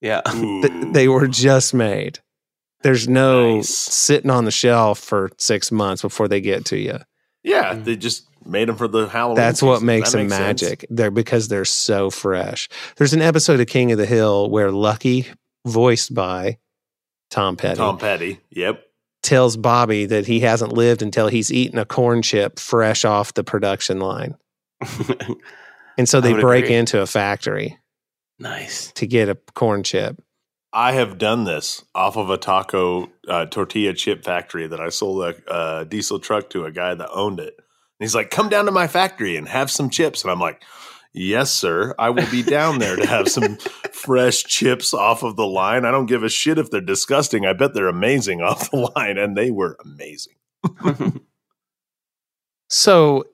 Yeah. 0.00 0.20
Th- 0.30 0.72
They 0.92 1.08
were 1.08 1.26
just 1.28 1.74
made. 1.74 2.20
There's 2.82 3.08
no 3.08 3.56
Nice. 3.56 3.68
sitting 3.70 4.30
on 4.30 4.44
the 4.44 4.50
shelf 4.52 4.98
for 5.00 5.30
six 5.38 5.72
months 5.72 6.02
before 6.02 6.28
they 6.28 6.40
get 6.40 6.64
to 6.66 6.78
you. 6.78 6.98
yeah, 7.42 7.74
mm. 7.74 7.84
they 7.84 7.96
just 7.96 8.24
made 8.46 8.68
them 8.68 8.76
for 8.76 8.86
the 8.88 9.08
Halloween. 9.08 9.36
That's 9.36 9.60
what 9.62 9.82
makes 9.82 10.12
That 10.12 10.18
them 10.18 10.28
sense. 10.30 10.62
magic. 10.62 10.86
They're 10.88 11.10
because 11.10 11.48
they're 11.48 11.64
so 11.64 12.08
fresh. 12.10 12.68
There's 12.96 13.12
an 13.14 13.20
episode 13.22 13.58
of 13.60 13.66
King 13.66 13.90
of 13.92 13.98
the 13.98 14.06
Hill 14.06 14.48
where 14.48 14.70
Lucky, 14.70 15.26
voiced 15.66 16.14
by 16.14 16.58
Tom 17.30 17.56
Petty, 17.56 17.76
Tom 17.78 17.98
Petty. 17.98 18.38
Yep. 18.50 18.82
tells 19.24 19.56
Bobby 19.56 20.06
that 20.06 20.26
he 20.28 20.40
hasn't 20.40 20.72
lived 20.72 21.02
until 21.02 21.26
he's 21.28 21.52
eaten 21.52 21.78
a 21.80 21.84
corn 21.84 22.22
chip 22.22 22.60
fresh 22.60 23.04
off 23.04 23.34
the 23.34 23.42
production 23.44 23.98
line. 23.98 24.36
And 25.98 26.08
so 26.08 26.20
they 26.20 26.32
break 26.32 26.66
agree. 26.66 26.76
into 26.76 27.00
a 27.00 27.06
factory 27.06 27.76
nice. 28.38 28.92
to 28.92 29.06
get 29.06 29.28
a 29.28 29.34
corn 29.54 29.82
chip. 29.82 30.22
I 30.72 30.92
have 30.92 31.16
done 31.18 31.44
this 31.44 31.84
off 31.94 32.16
of 32.16 32.28
a 32.30 32.36
taco 32.36 33.08
uh, 33.26 33.46
tortilla 33.46 33.94
chip 33.94 34.22
factory 34.24 34.66
that 34.66 34.80
I 34.80 34.90
sold 34.90 35.24
a 35.24 35.50
uh, 35.50 35.84
diesel 35.84 36.18
truck 36.18 36.50
to 36.50 36.66
a 36.66 36.70
guy 36.72 36.94
that 36.94 37.08
owned 37.10 37.40
it. 37.40 37.54
And 37.56 38.04
he's 38.06 38.14
like, 38.14 38.30
"Come 38.30 38.48
down 38.50 38.66
to 38.66 38.70
my 38.70 38.86
factory 38.86 39.36
and 39.36 39.48
have 39.48 39.70
some 39.70 39.88
chips." 39.88 40.22
And 40.22 40.30
I'm 40.30 40.40
like, 40.40 40.62
"Yes, 41.14 41.50
sir. 41.50 41.94
I 41.98 42.10
will 42.10 42.30
be 42.30 42.42
down 42.42 42.78
there 42.80 42.96
to 42.96 43.06
have 43.06 43.28
some 43.28 43.56
fresh 43.92 44.44
chips 44.44 44.92
off 44.92 45.22
of 45.22 45.36
the 45.36 45.46
line. 45.46 45.86
I 45.86 45.90
don't 45.90 46.04
give 46.06 46.22
a 46.22 46.28
shit 46.28 46.58
if 46.58 46.70
they're 46.70 46.80
disgusting. 46.82 47.46
I 47.46 47.54
bet 47.54 47.72
they're 47.72 47.88
amazing 47.88 48.42
off 48.42 48.70
the 48.70 48.92
line, 48.94 49.16
and 49.16 49.36
they 49.36 49.50
were 49.50 49.76
amazing." 49.84 50.34
So 52.70 53.24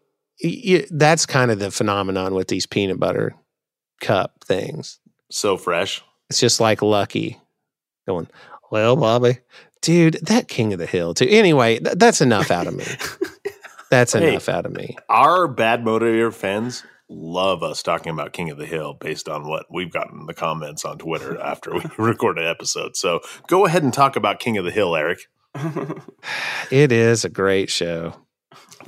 y- 0.42 0.62
y- 0.64 0.86
that's 0.90 1.26
kind 1.26 1.50
of 1.50 1.58
the 1.58 1.70
phenomenon 1.70 2.34
with 2.34 2.48
these 2.48 2.66
peanut 2.66 3.00
butter 3.00 3.34
cup 4.00 4.44
things. 4.44 4.98
So 5.30 5.56
fresh. 5.56 6.02
It's 6.30 6.40
just 6.40 6.60
like 6.60 6.82
Lucky 6.82 7.40
going, 8.06 8.28
well, 8.70 8.96
Bobby, 8.96 9.38
dude, 9.82 10.14
that 10.26 10.48
King 10.48 10.72
of 10.72 10.78
the 10.78 10.86
Hill, 10.86 11.14
too. 11.14 11.26
Anyway, 11.28 11.78
th- 11.78 11.96
that's 11.96 12.20
enough 12.20 12.50
out 12.50 12.66
of 12.66 12.74
me. 12.74 12.84
That's 13.90 14.14
Hey. 14.14 14.30
enough 14.30 14.48
out 14.48 14.66
of 14.66 14.72
me. 14.72 14.96
Our 15.08 15.46
bad 15.46 15.84
motivator 15.84 16.32
fans 16.32 16.82
love 17.08 17.62
us 17.62 17.80
talking 17.82 18.10
about 18.10 18.32
King 18.32 18.50
of 18.50 18.58
the 18.58 18.66
Hill 18.66 18.94
based 18.94 19.28
on 19.28 19.46
what 19.46 19.66
we've 19.70 19.92
gotten 19.92 20.20
in 20.20 20.26
the 20.26 20.34
comments 20.34 20.84
on 20.84 20.98
Twitter 20.98 21.38
after 21.42 21.72
we 21.74 21.82
record 21.98 22.38
an 22.38 22.46
episode. 22.46 22.96
So 22.96 23.20
go 23.46 23.66
ahead 23.66 23.84
and 23.84 23.92
talk 23.94 24.16
about 24.16 24.40
King 24.40 24.56
of 24.58 24.64
the 24.64 24.72
Hill, 24.72 24.96
Eric. 24.96 25.28
It 26.72 26.90
is 26.90 27.24
a 27.24 27.28
great 27.28 27.70
show. 27.70 28.14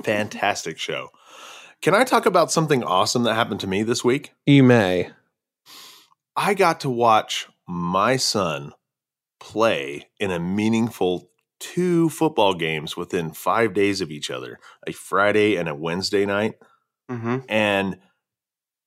Fantastic 0.03 0.77
show. 0.77 1.09
Can 1.81 1.93
I 1.93 2.03
talk 2.03 2.25
about 2.25 2.51
something 2.51 2.83
awesome 2.83 3.23
that 3.23 3.35
happened 3.35 3.59
to 3.61 3.67
me 3.67 3.83
this 3.83 4.03
week? 4.03 4.33
You 4.45 4.63
may. 4.63 5.11
I 6.35 6.53
got 6.53 6.79
to 6.81 6.89
watch 6.89 7.47
my 7.67 8.17
son 8.17 8.73
play 9.39 10.09
in 10.19 10.31
a 10.31 10.39
meaningful 10.39 11.29
two 11.59 12.09
football 12.09 12.53
games 12.53 12.97
within 12.97 13.31
five 13.31 13.73
days 13.73 14.01
of 14.01 14.11
each 14.11 14.29
other 14.29 14.59
a 14.87 14.91
Friday 14.91 15.55
and 15.55 15.67
a 15.69 15.75
Wednesday 15.75 16.25
night. 16.25 16.55
hmm 17.09 17.37
and 17.47 17.99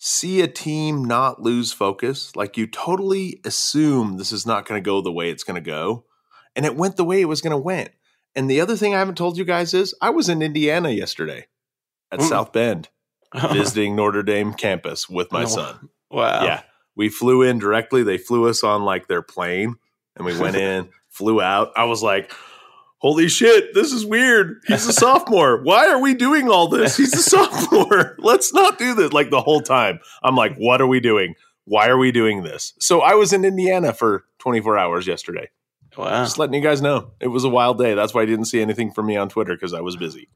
see 0.03 0.40
a 0.40 0.48
team 0.48 1.05
not 1.05 1.42
lose 1.42 1.72
focus. 1.74 2.35
Like 2.35 2.57
you 2.57 2.66
totally 2.66 3.38
assume 3.44 4.16
this 4.16 4.33
is 4.33 4.46
not 4.46 4.66
going 4.66 4.83
to 4.83 4.85
go 4.85 5.03
the 5.03 5.12
way 5.12 5.31
it's 5.31 5.44
going 5.44 5.62
to 5.62 5.70
go. 5.70 6.07
And 6.57 6.64
it 6.64 6.74
went 6.74 6.96
the 6.96 7.05
way 7.05 7.20
it 7.20 7.26
was 7.26 7.42
going 7.42 7.50
to 7.50 7.59
went. 7.59 7.90
And 8.35 8.50
the 8.50 8.62
other 8.62 8.76
thing 8.76 8.94
I 8.94 8.98
haven't 8.98 9.18
told 9.18 9.37
you 9.37 9.44
guys 9.44 9.74
is 9.74 9.94
I 10.00 10.09
was 10.09 10.31
in 10.31 10.40
Indiana 10.40 10.88
yesterday 10.88 11.46
at 12.12 12.20
Mm. 12.20 12.29
South 12.29 12.53
Bend 12.53 12.88
visiting 13.53 13.96
Notre 13.96 14.23
Dame 14.23 14.53
campus 14.55 15.09
with 15.09 15.31
my 15.33 15.42
Oh, 15.44 15.46
son. 15.46 15.88
Wow. 16.11 16.44
Yeah. 16.44 16.62
We 16.96 17.09
flew 17.09 17.42
in 17.42 17.59
directly. 17.59 18.03
They 18.03 18.18
flew 18.18 18.49
us 18.49 18.62
on 18.64 18.83
like 18.85 19.07
their 19.09 19.23
plane 19.23 19.77
and 20.16 20.27
we 20.27 20.38
went 20.38 20.57
in, 20.68 20.88
flew 21.09 21.40
out. 21.40 21.70
I 21.77 21.85
was 21.85 22.03
like, 22.03 22.33
holy 22.99 23.29
shit, 23.29 23.73
this 23.75 23.92
is 23.92 24.05
weird. 24.05 24.61
He's 24.66 24.87
a 24.87 24.92
sophomore. 24.92 25.62
Why 25.62 25.88
are 25.88 26.01
we 26.01 26.14
doing 26.14 26.49
all 26.51 26.68
this? 26.68 26.96
He's 26.96 27.14
a 27.14 27.23
sophomore. 27.23 28.16
Let's 28.18 28.53
not 28.53 28.79
do 28.79 28.94
this. 28.94 29.12
Like 29.12 29.31
the 29.31 29.40
whole 29.40 29.61
time, 29.62 30.01
I'm 30.23 30.35
like, 30.37 30.57
what 30.57 30.81
are 30.83 30.87
we 30.87 31.01
doing? 31.01 31.35
Why 31.64 31.88
are 31.88 31.96
we 31.99 32.11
doing 32.11 32.42
this? 32.42 32.75
So 32.81 33.01
I 33.01 33.14
was 33.14 33.33
in 33.33 33.44
Indiana 33.44 33.92
for 33.92 34.25
24 34.40 34.77
hours 34.77 35.07
yesterday. 35.07 35.49
Wow. 35.96 36.25
Just 36.25 36.38
letting 36.38 36.55
you 36.55 36.61
guys 36.61 36.83
know. 36.83 37.12
It 37.20 37.29
was 37.29 37.44
a 37.44 37.49
wild 37.49 37.79
day. 37.79 37.94
That's 37.94 38.12
why 38.12 38.23
I 38.23 38.27
didn't 38.27 38.46
see 38.46 38.61
anything 38.61 38.90
from 38.90 39.07
me 39.07 39.16
on 39.16 39.29
Twitter 39.29 39.55
because 39.55 39.73
I 39.73 39.81
was 39.81 39.96
busy. 39.96 40.29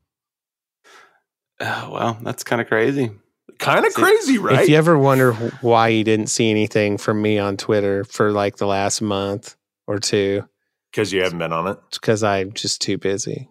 Oh, 1.61 1.91
wow. 1.91 2.19
That's 2.23 2.45
kind 2.45 2.61
of 2.61 2.69
crazy. 2.69 3.11
Kind 3.59 3.87
of 3.87 3.95
crazy, 3.95 4.39
right? 4.39 4.63
If 4.63 4.69
you 4.69 4.77
ever 4.77 4.99
wonder 4.99 5.33
why 5.61 5.89
you 5.89 6.03
didn't 6.05 6.27
see 6.27 6.51
anything 6.51 6.99
from 6.99 7.23
me 7.23 7.39
on 7.39 7.57
Twitter 7.57 8.05
for 8.05 8.33
like 8.33 8.57
the 8.57 8.67
last 8.67 9.01
month 9.01 9.57
or 9.87 9.99
two, 9.99 10.45
Because 10.91 11.13
you 11.13 11.23
haven't 11.23 11.39
been 11.39 11.53
on 11.53 11.69
it. 11.69 11.79
it's 11.89 11.99
because 11.99 12.25
I'm 12.25 12.53
just 12.53 12.83
too 12.83 12.99
busy. 12.99 13.49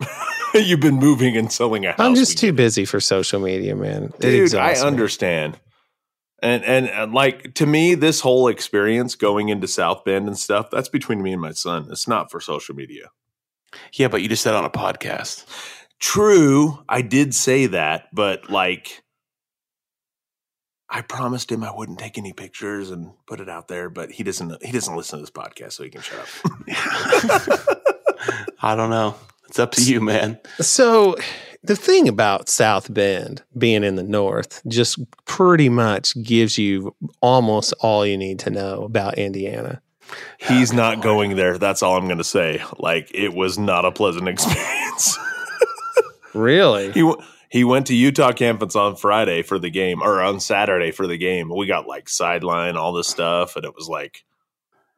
You've 0.54 0.80
been 0.80 0.94
moving 0.96 1.36
and 1.36 1.50
selling 1.52 1.84
a 1.84 1.90
house. 1.90 2.00
I'm 2.00 2.14
just 2.14 2.38
too 2.38 2.52
busy 2.52 2.84
for 2.84 3.00
social 3.00 3.40
media, 3.40 3.74
man. 3.76 4.04
It 4.04 4.20
dude 4.20 4.34
i 4.34 4.42
exhausts 4.70 4.82
me. 4.82 4.86
understand 4.88 5.58
and, 6.42 6.64
and 6.64 6.88
and 6.88 7.12
like 7.12 7.54
to 7.54 7.66
me 7.66 7.94
this 7.94 8.20
whole 8.20 8.48
experience 8.48 9.14
going 9.16 9.48
into 9.48 9.66
south 9.66 10.04
bend 10.04 10.26
and 10.28 10.38
stuff 10.38 10.70
that's 10.70 10.88
between 10.88 11.22
me 11.22 11.32
and 11.32 11.40
my 11.40 11.52
son 11.52 11.86
it's 11.90 12.06
not 12.08 12.30
for 12.30 12.38
social 12.40 12.74
media 12.74 13.08
Yeah, 13.94 14.08
but 14.08 14.22
you 14.22 14.28
just 14.28 14.42
said 14.42 14.54
on 14.54 14.64
a 14.64 14.70
podcast. 14.70 15.44
True, 16.04 16.84
I 16.86 17.00
did 17.00 17.34
say 17.34 17.64
that, 17.64 18.08
but 18.12 18.50
like 18.50 19.02
I 20.86 21.00
promised 21.00 21.50
him 21.50 21.64
I 21.64 21.74
wouldn't 21.74 21.98
take 21.98 22.18
any 22.18 22.34
pictures 22.34 22.90
and 22.90 23.12
put 23.26 23.40
it 23.40 23.48
out 23.48 23.68
there, 23.68 23.88
but 23.88 24.10
he 24.10 24.22
doesn't 24.22 24.62
he 24.62 24.70
doesn't 24.70 24.94
listen 24.94 25.18
to 25.18 25.22
this 25.22 25.30
podcast, 25.30 25.72
so 25.72 25.82
he 25.82 25.88
can 25.88 26.02
shut 26.02 26.20
up. 26.20 26.28
I 28.62 28.76
don't 28.76 28.90
know. 28.90 29.14
It's 29.48 29.58
up 29.58 29.72
to 29.72 29.82
you, 29.82 30.02
man. 30.02 30.38
So 30.60 31.16
the 31.62 31.74
thing 31.74 32.06
about 32.06 32.50
South 32.50 32.92
Bend 32.92 33.42
being 33.56 33.82
in 33.82 33.94
the 33.94 34.02
north 34.02 34.60
just 34.68 34.98
pretty 35.24 35.70
much 35.70 36.22
gives 36.22 36.58
you 36.58 36.94
almost 37.22 37.72
all 37.80 38.04
you 38.04 38.18
need 38.18 38.40
to 38.40 38.50
know 38.50 38.84
about 38.84 39.16
Indiana. 39.16 39.80
He's 40.38 40.70
not 40.70 41.00
going 41.00 41.36
there. 41.36 41.56
That's 41.56 41.82
all 41.82 41.96
I'm 41.96 42.04
going 42.04 42.18
to 42.18 42.24
say. 42.24 42.62
Like 42.78 43.10
it 43.14 43.32
was 43.32 43.58
not 43.58 43.86
a 43.86 43.90
pleasant 43.90 44.28
experience. 44.28 45.18
Really? 46.34 46.92
he 46.92 47.14
he 47.50 47.62
went 47.62 47.86
to 47.86 47.94
Utah 47.94 48.32
campus 48.32 48.74
on 48.74 48.96
Friday 48.96 49.42
for 49.42 49.58
the 49.58 49.70
game 49.70 50.02
or 50.02 50.20
on 50.20 50.40
Saturday 50.40 50.90
for 50.90 51.06
the 51.06 51.16
game. 51.16 51.54
We 51.54 51.66
got 51.66 51.86
like 51.86 52.08
sideline 52.08 52.76
all 52.76 52.92
this 52.92 53.08
stuff 53.08 53.54
and 53.56 53.64
it 53.64 53.74
was 53.76 53.88
like 53.88 54.24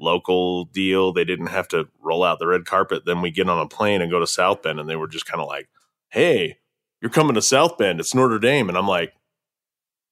local 0.01 0.65
deal. 0.65 1.13
They 1.13 1.25
didn't 1.25 1.49
have 1.49 1.69
to 1.69 1.89
roll 2.01 2.25
out 2.25 2.39
the 2.39 2.47
red 2.47 2.65
carpet. 2.65 3.05
Then 3.05 3.21
we 3.21 3.31
get 3.31 3.49
on 3.49 3.59
a 3.59 3.69
plane 3.69 4.01
and 4.01 4.11
go 4.11 4.21
to 4.21 4.27
South 4.27 4.63
Bend 4.63 4.81
and 4.81 4.89
they 4.89 4.97
were 4.97 5.09
just 5.09 5.27
kind 5.27 5.41
of 5.41 5.49
like, 5.49 5.69
"Hey, 6.09 6.59
you're 7.01 7.11
coming 7.11 7.35
to 7.35 7.43
South 7.43 7.77
Bend. 7.77 8.01
It's 8.01 8.15
Notre 8.15 8.39
Dame." 8.39 8.69
And 8.69 8.79
I'm 8.79 8.89
like, 8.89 9.13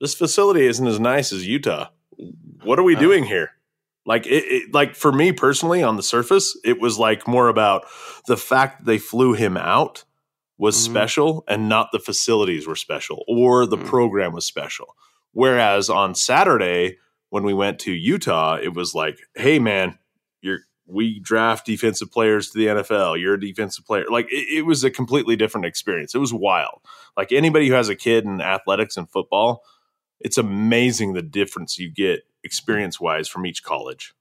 "This 0.01 0.15
facility 0.15 0.67
isn't 0.67 0.87
as 0.87 1.01
nice 1.01 1.33
as 1.33 1.47
Utah. 1.47 1.89
What 2.63 2.79
are 2.79 2.85
we 2.85 2.95
doing 2.95 3.25
here?" 3.25 3.53
Like 4.07 4.27
it, 4.27 4.45
it 4.45 4.75
like 4.75 4.95
for 4.95 5.13
me 5.13 5.33
personally 5.33 5.83
on 5.83 5.97
the 5.97 6.03
surface, 6.03 6.59
it 6.63 6.79
was 6.79 6.99
like 6.99 7.27
more 7.27 7.49
about 7.49 7.87
the 8.27 8.37
fact 8.37 8.81
that 8.81 8.87
they 8.87 8.99
flew 8.99 9.33
him 9.33 9.57
out 9.57 10.05
was 10.59 10.77
Mhm. 10.77 10.91
special 10.91 11.45
and 11.49 11.69
not 11.69 11.91
the 11.93 11.99
facilities 11.99 12.67
were 12.67 12.77
special 12.77 13.25
or 13.27 13.67
the 13.67 13.77
Mhm. 13.77 13.87
program 13.87 14.33
was 14.33 14.47
special. 14.47 14.95
Whereas 15.33 15.91
on 15.91 16.15
Saturday 16.15 16.99
when 17.31 17.43
we 17.43 17.53
went 17.55 17.81
to 17.81 17.93
Utah, 17.93 18.55
it 18.63 18.75
was 18.75 18.95
like, 18.95 19.19
"Hey 19.35 19.59
man, 19.59 19.99
you're 20.41 20.61
we 20.87 21.19
draft 21.19 21.65
defensive 21.67 22.13
players 22.13 22.51
to 22.51 22.59
the 22.59 22.69
NFL. 22.69 23.17
You're 23.17 23.35
a 23.35 23.41
defensive 23.41 23.85
player." 23.87 24.05
Like 24.09 24.27
it, 24.31 24.59
it 24.59 24.63
was 24.67 24.85
a 24.85 24.91
completely 24.91 25.35
different 25.35 25.67
experience. 25.67 26.15
It 26.15 26.19
was 26.19 26.33
wild. 26.33 26.81
Like 27.17 27.33
anybody 27.33 27.67
who 27.69 27.75
has 27.75 27.89
a 27.89 27.97
kid 27.97 28.25
in 28.25 28.41
athletics 28.41 28.97
and 28.97 29.11
football, 29.11 29.65
it's 30.21 30.39
amazing 30.39 31.15
the 31.15 31.23
difference 31.23 31.79
you 31.79 31.91
get 31.91 32.23
experience 32.45 33.01
wise 33.01 33.27
from 33.29 33.45
each 33.47 33.65
college. 33.65 34.15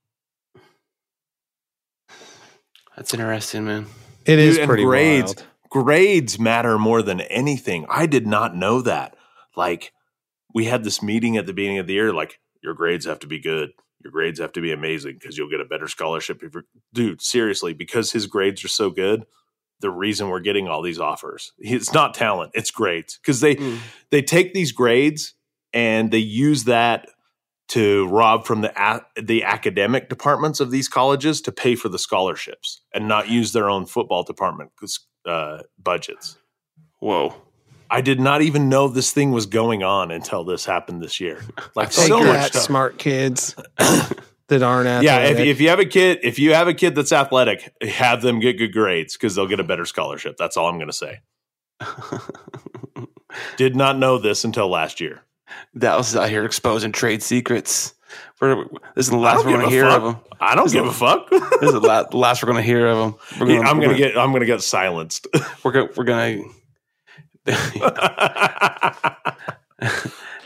That's 2.96 3.13
interesting, 3.13 3.65
man. 3.65 3.86
It 4.26 4.39
is 4.39 4.56
Dude, 4.56 4.62
and 4.63 4.69
pretty 4.69 4.84
grades. 4.86 5.36
wild. 5.36 5.48
Grades 5.73 6.38
matter 6.39 6.77
more 6.77 7.01
than 7.01 7.19
anything. 7.21 7.83
I 7.89 8.05
did 8.05 8.27
not 8.27 8.55
know 8.55 8.79
that. 8.81 9.15
Like, 9.55 9.91
we 10.53 10.65
had 10.65 10.83
this 10.83 11.01
meeting 11.01 11.36
at 11.36 11.47
the 11.47 11.53
beginning 11.53 11.79
of 11.79 11.88
the 11.88 11.93
year, 11.93 12.13
like, 12.13 12.39
your 12.62 12.75
grades 12.75 13.07
have 13.07 13.17
to 13.19 13.27
be 13.27 13.39
good. 13.39 13.71
Your 14.03 14.12
grades 14.12 14.39
have 14.39 14.51
to 14.53 14.62
be 14.62 14.71
amazing 14.71 15.17
because 15.19 15.36
you'll 15.36 15.49
get 15.49 15.62
a 15.62 15.65
better 15.65 15.88
scholarship. 15.88 16.43
If 16.43 16.53
you're, 16.53 16.65
dude, 16.93 17.23
seriously, 17.23 17.73
because 17.73 18.12
his 18.12 18.27
grades 18.27 18.63
are 18.63 18.67
so 18.69 18.91
good, 18.91 19.25
the 19.79 19.89
reason 19.89 20.29
we're 20.29 20.41
getting 20.41 20.67
all 20.67 20.83
these 20.83 20.99
offers, 20.99 21.53
it's 21.57 21.91
not 21.91 22.13
talent, 22.13 22.51
it's 22.53 22.69
grades. 22.69 23.17
Because 23.17 23.39
they 23.39 23.55
Mm. 23.55 23.79
they 24.12 24.21
take 24.21 24.53
these 24.53 24.71
grades 24.71 25.33
and 25.73 26.12
they 26.12 26.19
use 26.19 26.65
that 26.65 27.09
to 27.69 28.07
rob 28.09 28.45
from 28.45 28.62
the 28.62 29.01
the 29.21 29.43
academic 29.43 30.07
departments 30.07 30.59
of 30.59 30.69
these 30.69 30.88
colleges 30.88 31.41
to 31.41 31.51
pay 31.51 31.73
for 31.75 31.89
the 31.89 31.97
scholarships 31.97 32.81
and 32.93 33.07
not 33.07 33.27
use 33.29 33.53
their 33.53 33.69
own 33.69 33.86
football 33.88 34.23
department 34.23 34.71
uh, 35.25 35.63
budgets. 35.81 36.38
Whoa. 36.99 37.36
I 37.89 38.01
did 38.01 38.19
not 38.19 38.41
even 38.41 38.69
know 38.69 38.88
this 38.88 39.12
thing 39.12 39.31
was 39.31 39.45
going 39.45 39.83
on 39.83 40.09
until 40.09 40.43
this 40.43 40.65
happened 40.65 41.01
this 41.01 41.19
year. 41.19 41.41
Like 41.75 41.91
Take 41.91 42.07
so 42.07 42.19
much 42.19 42.27
that, 42.27 42.47
stuff. 42.47 42.63
smart 42.63 42.97
kids 42.97 43.55
that 43.77 44.62
aren't 44.63 44.88
athletic. 44.88 45.03
Yeah, 45.03 45.19
if, 45.21 45.39
if 45.39 45.62
you 45.62 45.69
have 45.69 45.79
a 45.79 45.86
kid, 45.86 46.19
if 46.23 46.38
you 46.39 46.53
have 46.53 46.67
a 46.67 46.73
kid 46.73 46.95
that's 46.95 47.12
athletic, 47.12 47.71
have 47.81 48.21
them 48.21 48.39
get 48.39 48.57
good 48.57 48.73
grades 48.73 49.13
because 49.13 49.36
they'll 49.36 49.47
get 49.47 49.59
a 49.59 49.63
better 49.63 49.86
scholarship. 49.86 50.36
That's 50.38 50.55
all 50.57 50.67
I'm 50.67 50.77
going 50.77 50.88
to 50.88 50.93
say. 50.93 51.21
Did 53.57 53.75
not 53.75 53.97
know 53.97 54.17
this 54.17 54.43
until 54.43 54.69
last 54.69 55.01
year. 55.01 55.23
that 55.75 55.97
was 55.97 56.15
out 56.15 56.29
here 56.29 56.45
exposing 56.45 56.91
trade 56.91 57.23
secrets. 57.23 57.93
We're, 58.41 58.65
this 58.95 59.06
is 59.06 59.10
the 59.10 59.17
last 59.17 59.45
we're 59.45 59.52
going 59.54 59.65
to 59.65 59.69
hear 59.69 59.86
fuck. 59.86 59.97
of 59.97 60.04
them. 60.04 60.17
I 60.39 60.56
don't 60.56 60.65
This 60.65 60.73
give 60.73 60.86
is 60.86 60.91
a 60.91 60.93
fuck. 60.93 61.30
This 61.32 61.41
is 61.63 61.73
the 61.73 61.80
la- 61.80 62.04
the 62.04 62.17
last 62.17 62.43
we're 62.43 62.47
going 62.52 62.62
to 62.62 62.67
hear 62.67 62.88
of 62.88 62.97
them. 62.97 63.15
We're 63.39 63.49
Yeah, 63.49 63.58
gonna, 63.58 63.69
I'm 63.69 63.78
we're 63.78 63.86
gonna 63.86 63.97
get. 63.97 64.17
I'm 64.17 64.32
gonna 64.34 64.45
get 64.45 64.62
silenced. 64.62 65.28
We're 65.63 65.71
gonna. 65.71 65.89
We're 65.95 66.04
gonna. 66.04 66.43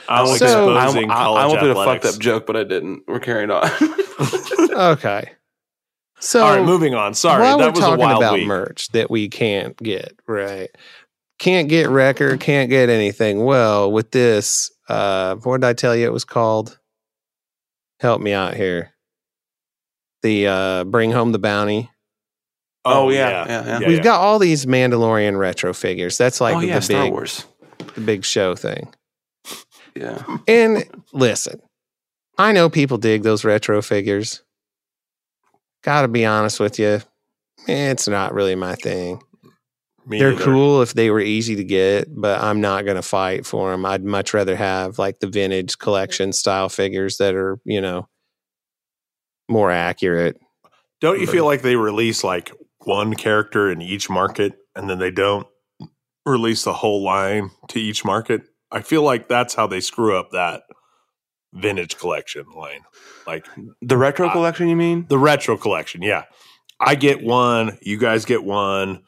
I'm 0.09 0.27
So- 0.27 0.33
exposing 0.75 1.09
I, 1.11 1.13
I, 1.13 1.17
I 1.17 1.23
college 1.23 1.53
wanted 1.61 1.69
a 1.71 1.75
fucked 1.75 2.05
up 2.05 2.19
joke, 2.19 2.45
but 2.45 2.55
I 2.55 2.63
didn't. 2.63 3.03
We're 3.07 3.19
carrying 3.19 3.51
on. 3.51 3.69
okay. 4.71 5.31
So 6.19 6.43
All 6.43 6.55
right, 6.55 6.65
moving 6.65 6.95
on. 6.95 7.13
Sorry, 7.13 7.41
while 7.43 7.57
that 7.59 7.65
we're 7.65 7.71
was 7.71 7.79
a 7.79 7.81
talking 7.83 7.99
wild 7.99 8.23
about 8.23 8.33
week. 8.35 8.47
merch 8.47 8.87
that 8.89 9.11
we 9.11 9.29
can't 9.29 9.77
get, 9.77 10.13
right? 10.27 10.69
Can't 11.37 11.69
get 11.69 11.89
record, 11.89 12.39
can't 12.39 12.69
get 12.71 12.89
anything. 12.89 13.43
Well, 13.43 13.91
with 13.91 14.09
this, 14.11 14.71
uh, 14.89 15.35
what 15.35 15.61
did 15.61 15.67
I 15.67 15.73
tell 15.73 15.95
you 15.95 16.07
it 16.07 16.13
was 16.13 16.25
called? 16.25 16.79
Help 17.99 18.21
me 18.21 18.33
out 18.33 18.55
here. 18.55 18.93
The 20.23 20.47
uh, 20.47 20.83
Bring 20.83 21.11
Home 21.11 21.31
the 21.31 21.39
Bounty. 21.39 21.89
Oh, 22.85 23.09
yeah, 23.09 23.45
yeah, 23.47 23.79
yeah. 23.79 23.87
We've 23.87 24.03
got 24.03 24.21
all 24.21 24.39
these 24.39 24.65
Mandalorian 24.65 25.37
retro 25.37 25.73
figures. 25.73 26.17
That's 26.17 26.39
like 26.39 26.55
oh 26.55 26.61
the 26.61 26.67
yeah, 26.67 26.79
Star 26.79 27.03
big 27.03 27.11
Wars. 27.11 27.45
the 27.95 28.01
big 28.01 28.23
show 28.23 28.55
thing. 28.55 28.93
Yeah. 29.95 30.23
And 30.47 30.85
listen, 31.11 31.59
I 32.37 32.51
know 32.51 32.69
people 32.69 32.97
dig 32.97 33.23
those 33.23 33.43
retro 33.43 33.81
figures. 33.81 34.41
Gotta 35.83 36.07
be 36.07 36.25
honest 36.25 36.59
with 36.59 36.79
you, 36.79 37.01
it's 37.67 38.07
not 38.07 38.33
really 38.33 38.55
my 38.55 38.75
thing. 38.75 39.21
Me 40.07 40.19
They're 40.19 40.31
neither. 40.31 40.43
cool 40.45 40.81
if 40.81 40.93
they 40.93 41.09
were 41.11 41.19
easy 41.19 41.55
to 41.57 41.63
get, 41.65 42.07
but 42.09 42.41
I'm 42.41 42.61
not 42.61 42.85
going 42.85 42.95
to 42.95 43.01
fight 43.01 43.45
for 43.45 43.71
them. 43.71 43.85
I'd 43.85 44.05
much 44.05 44.33
rather 44.33 44.55
have 44.55 44.97
like 44.97 45.19
the 45.19 45.27
vintage 45.27 45.77
collection 45.77 46.31
style 46.31 46.69
figures 46.69 47.17
that 47.17 47.35
are, 47.35 47.59
you 47.65 47.81
know, 47.81 48.07
more 49.49 49.69
accurate. 49.69 50.39
Don't 51.01 51.19
you 51.19 51.27
feel 51.27 51.45
like 51.45 51.61
they 51.61 51.75
release 51.75 52.23
like 52.23 52.51
one 52.85 53.15
character 53.15 53.69
in 53.69 53.81
each 53.81 54.09
market 54.09 54.53
and 54.75 54.89
then 54.89 54.97
they 54.99 55.11
don't 55.11 55.45
release 56.25 56.63
the 56.63 56.73
whole 56.73 57.03
line 57.03 57.51
to 57.69 57.79
each 57.79 58.05
market? 58.05 58.43
I 58.71 58.81
feel 58.81 59.03
like 59.03 59.27
that's 59.27 59.53
how 59.55 59.67
they 59.67 59.79
screw 59.81 60.17
up 60.17 60.31
that 60.31 60.63
vintage 61.53 61.97
collection 61.97 62.45
line. 62.55 62.81
Like 63.25 63.45
The 63.81 63.97
retro 63.97 64.27
Uh, 64.29 64.31
collection, 64.31 64.69
you 64.69 64.75
mean? 64.77 65.05
the 65.09 65.17
retro 65.17 65.57
collection, 65.57 66.01
yeah. 66.01 66.23
I 66.79 66.95
get 66.95 67.23
one, 67.23 67.77
you 67.81 67.97
guys 67.97 68.23
get 68.25 68.43
one, 68.43 69.03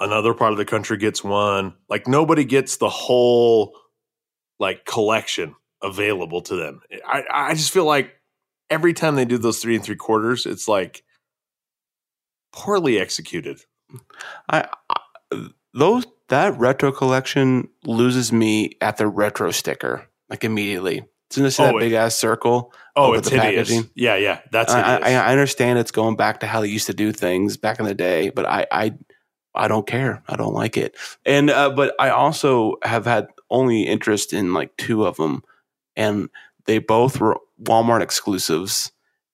another 0.00 0.34
part 0.34 0.52
of 0.52 0.58
the 0.58 0.64
country 0.64 0.96
gets 0.96 1.22
one. 1.22 1.74
Like 1.88 2.06
nobody 2.06 2.44
gets 2.44 2.76
the 2.76 2.88
whole 2.88 3.74
like 4.58 4.84
collection 4.84 5.54
available 5.82 6.42
to 6.42 6.56
them. 6.56 6.80
I, 7.06 7.24
I 7.32 7.54
just 7.54 7.72
feel 7.72 7.84
like 7.84 8.12
every 8.70 8.92
time 8.92 9.14
they 9.16 9.24
do 9.24 9.38
those 9.38 9.60
three 9.60 9.76
and 9.76 9.84
three 9.84 9.96
quarters, 9.96 10.46
it's 10.46 10.68
like 10.68 11.04
poorly 12.52 12.98
executed. 12.98 13.60
I, 14.48 14.68
I 14.90 15.48
those 15.74 16.06
that 16.28 16.58
retro 16.58 16.92
collection 16.92 17.68
loses 17.84 18.32
me 18.32 18.76
at 18.80 18.96
the 18.96 19.06
retro 19.06 19.50
sticker 19.50 20.08
like 20.28 20.44
immediately. 20.44 21.04
It's 21.28 21.36
in 21.36 21.44
this 21.44 21.60
Oh, 21.60 21.64
that 21.64 21.78
big 21.78 21.92
ass 21.92 22.16
circle. 22.16 22.72
Oh, 22.96 23.12
it's 23.12 23.28
the 23.28 23.40
hideous. 23.40 23.68
packaging. 23.68 23.90
Yeah, 23.94 24.16
yeah, 24.16 24.40
that's 24.50 24.72
I. 24.72 24.96
I, 24.96 25.12
I 25.12 25.32
understand 25.32 25.78
it's 25.78 25.90
going 25.90 26.16
back 26.16 26.40
to 26.40 26.46
how 26.46 26.62
they 26.62 26.68
used 26.68 26.86
to 26.86 26.94
do 26.94 27.12
things 27.12 27.56
back 27.58 27.78
in 27.78 27.84
the 27.84 27.94
day, 27.94 28.30
but 28.30 28.46
I 28.46 28.66
I, 28.72 28.94
I 29.58 29.68
don't 29.68 29.86
care. 29.86 30.22
I 30.28 30.36
don't 30.36 30.54
like 30.54 30.76
it. 30.76 30.96
And 31.26 31.50
uh, 31.50 31.70
but 31.70 31.94
I 31.98 32.10
also 32.10 32.76
have 32.82 33.04
had 33.04 33.28
only 33.50 33.82
interest 33.82 34.32
in 34.32 34.54
like 34.54 34.76
two 34.76 35.04
of 35.04 35.16
them, 35.16 35.42
and 35.96 36.28
they 36.66 36.78
both 36.78 37.20
were 37.20 37.38
Walmart 37.62 38.02
exclusives. 38.02 38.92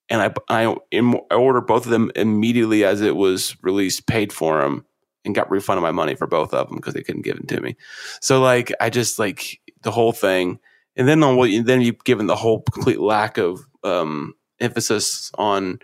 And 0.09 0.21
I 0.21 0.33
I, 0.49 0.77
im- 0.91 1.21
I 1.31 1.35
ordered 1.35 1.67
both 1.67 1.85
of 1.87 1.91
them 1.91 2.11
immediately 2.15 2.85
as 2.85 3.01
it 3.01 3.17
was 3.17 3.57
released, 3.63 4.07
paid 4.07 4.33
for 4.33 4.61
them, 4.61 4.85
and 5.25 5.35
got 5.35 5.51
refunded 5.51 5.83
my 5.83 5.93
money 5.93 6.15
for 6.15 6.27
both 6.27 6.53
of 6.53 6.69
them 6.69 6.77
because 6.77 6.95
they 6.95 7.03
couldn't 7.03 7.23
give 7.23 7.37
it 7.37 7.49
to 7.49 7.61
me. 7.61 7.77
So 8.21 8.41
like 8.41 8.73
I 8.81 8.91
just 8.91 9.19
like 9.19 9.61
the 9.83 9.91
whole 9.91 10.13
thing, 10.13 10.59
and 10.97 11.09
then 11.09 11.23
on 11.23 11.37
what 11.37 11.51
you, 11.51 11.63
then 11.63 11.81
you've 11.81 12.05
given 12.05 12.27
the 12.27 12.37
whole 12.37 12.63
complete 12.63 13.01
lack 13.01 13.39
of 13.39 13.61
um, 13.83 14.35
emphasis 14.61 15.31
on 15.37 15.79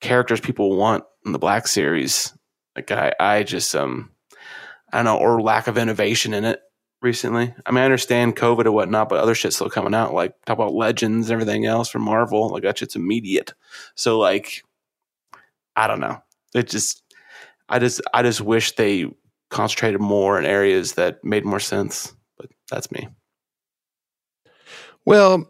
characters 0.00 0.40
people 0.40 0.76
want 0.76 1.04
in 1.24 1.32
the 1.32 1.38
Black 1.38 1.66
Series. 1.66 2.32
Like 2.76 2.90
I 2.90 3.14
I 3.18 3.42
just 3.42 3.74
um 3.74 4.10
I 4.92 4.98
don't 4.98 5.06
know 5.06 5.16
or 5.18 5.40
lack 5.40 5.66
of 5.66 5.78
innovation 5.78 6.34
in 6.34 6.44
it 6.44 6.60
recently. 7.02 7.54
I 7.64 7.70
mean 7.70 7.82
I 7.82 7.84
understand 7.84 8.36
COVID 8.36 8.66
and 8.66 8.74
whatnot, 8.74 9.08
but 9.08 9.18
other 9.18 9.34
shit's 9.34 9.56
still 9.56 9.70
coming 9.70 9.94
out. 9.94 10.14
Like 10.14 10.34
talk 10.44 10.58
about 10.58 10.74
Legends 10.74 11.30
and 11.30 11.40
everything 11.40 11.66
else 11.66 11.88
from 11.88 12.02
Marvel. 12.02 12.50
Like 12.50 12.62
that 12.62 12.78
shit's 12.78 12.96
immediate. 12.96 13.54
So 13.94 14.18
like 14.18 14.62
I 15.74 15.86
don't 15.86 16.00
know. 16.00 16.22
It 16.54 16.68
just 16.68 17.02
I 17.68 17.78
just 17.78 18.00
I 18.12 18.22
just 18.22 18.40
wish 18.40 18.72
they 18.76 19.06
concentrated 19.50 20.00
more 20.00 20.38
in 20.38 20.44
areas 20.44 20.92
that 20.94 21.24
made 21.24 21.44
more 21.44 21.60
sense. 21.60 22.14
But 22.38 22.50
that's 22.70 22.92
me. 22.92 23.08
Well, 25.04 25.48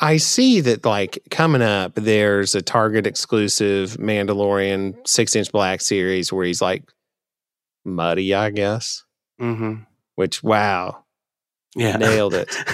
I 0.00 0.16
see 0.16 0.60
that 0.62 0.84
like 0.84 1.18
coming 1.30 1.62
up, 1.62 1.94
there's 1.94 2.54
a 2.54 2.62
Target 2.62 3.06
exclusive 3.06 3.96
Mandalorian 3.98 4.94
six 5.06 5.36
inch 5.36 5.52
black 5.52 5.80
series 5.80 6.32
where 6.32 6.44
he's 6.46 6.62
like 6.62 6.84
muddy, 7.84 8.34
I 8.34 8.50
guess. 8.50 9.04
Mm-hmm. 9.40 9.82
Which 10.16 10.42
wow, 10.42 11.04
Yeah, 11.76 11.96
nailed 11.96 12.34
it. 12.34 12.54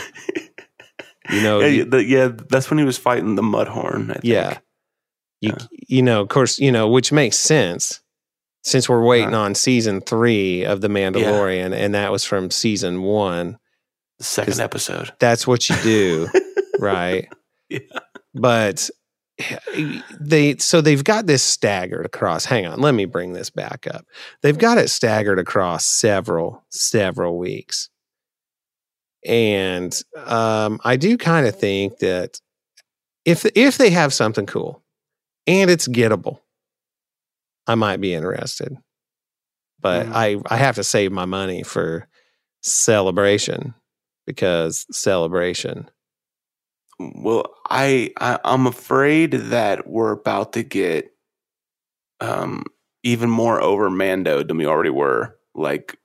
You 1.28 1.42
know, 1.42 1.58
yeah, 1.58 1.82
the- 1.82 2.04
yeah, 2.04 2.28
that's 2.48 2.70
when 2.70 2.78
he 2.78 2.84
was 2.84 2.98
fighting 2.98 3.34
the 3.34 3.42
Mudhorn. 3.42 4.10
I 4.10 4.12
think. 4.12 4.24
Yeah. 4.24 4.58
you 5.40 5.50
Yeah. 5.50 5.66
you 5.88 6.00
know, 6.02 6.20
of 6.20 6.28
course, 6.28 6.60
you 6.60 6.70
know, 6.70 6.86
which 6.88 7.10
makes 7.10 7.36
sense 7.36 8.00
since 8.62 8.88
we're 8.88 9.02
waiting 9.04 9.34
Uh-huh. 9.34 9.42
on 9.46 9.54
season 9.56 10.00
three 10.02 10.64
of 10.64 10.82
the 10.82 10.88
Mandalorian, 10.88 11.74
and 11.74 11.94
that 11.96 12.12
was 12.12 12.24
from 12.24 12.52
season 12.52 13.02
one. 13.02 13.58
the 14.18 14.24
second 14.24 14.60
episode. 14.60 15.12
That's 15.18 15.48
what 15.48 15.68
you 15.68 15.74
do. 15.82 16.28
right? 16.78 17.28
Yeah. 17.68 17.80
But 18.32 18.88
they 20.20 20.56
so 20.58 20.80
they've 20.80 21.02
got 21.02 21.26
this 21.26 21.42
staggered 21.42 22.06
across. 22.06 22.44
Hang 22.44 22.64
on, 22.64 22.80
let 22.80 22.94
me 22.94 23.06
bring 23.06 23.32
this 23.32 23.50
back 23.50 23.88
up. 23.92 24.06
They've 24.42 24.56
got 24.56 24.78
it 24.78 24.88
staggered 24.88 25.40
across 25.40 25.84
several 25.84 26.64
several 26.70 27.38
weeks. 27.38 27.90
And 29.26 30.00
um, 30.26 30.78
I 30.84 30.96
do 30.96 31.18
kind 31.18 31.46
of 31.46 31.58
think 31.58 31.98
that 31.98 32.38
if 33.24 33.44
if 33.56 33.78
they 33.78 33.90
have 33.90 34.14
something 34.14 34.46
cool 34.46 34.84
and 35.48 35.68
it's 35.68 35.88
gettable, 35.88 36.38
I 37.66 37.74
might 37.74 38.00
be 38.00 38.14
interested. 38.14 38.76
But 39.80 40.06
Mhm. 40.06 40.12
I 40.14 40.54
I 40.54 40.56
have 40.56 40.76
to 40.76 40.84
save 40.84 41.10
my 41.10 41.24
money 41.24 41.64
for 41.64 42.08
celebration 42.62 43.74
because 44.24 44.86
celebration. 44.96 45.90
Well, 46.98 47.54
I, 47.68 48.12
I 48.20 48.38
I'm 48.44 48.66
afraid 48.66 49.32
that 49.32 49.86
we're 49.86 50.12
about 50.12 50.52
to 50.54 50.62
get 50.62 51.12
um 52.20 52.64
even 53.02 53.30
more 53.30 53.60
over 53.60 53.88
Mando 53.90 54.42
than 54.42 54.56
we 54.56 54.66
already 54.66 54.90
were. 54.90 55.36
Like, 55.54 55.96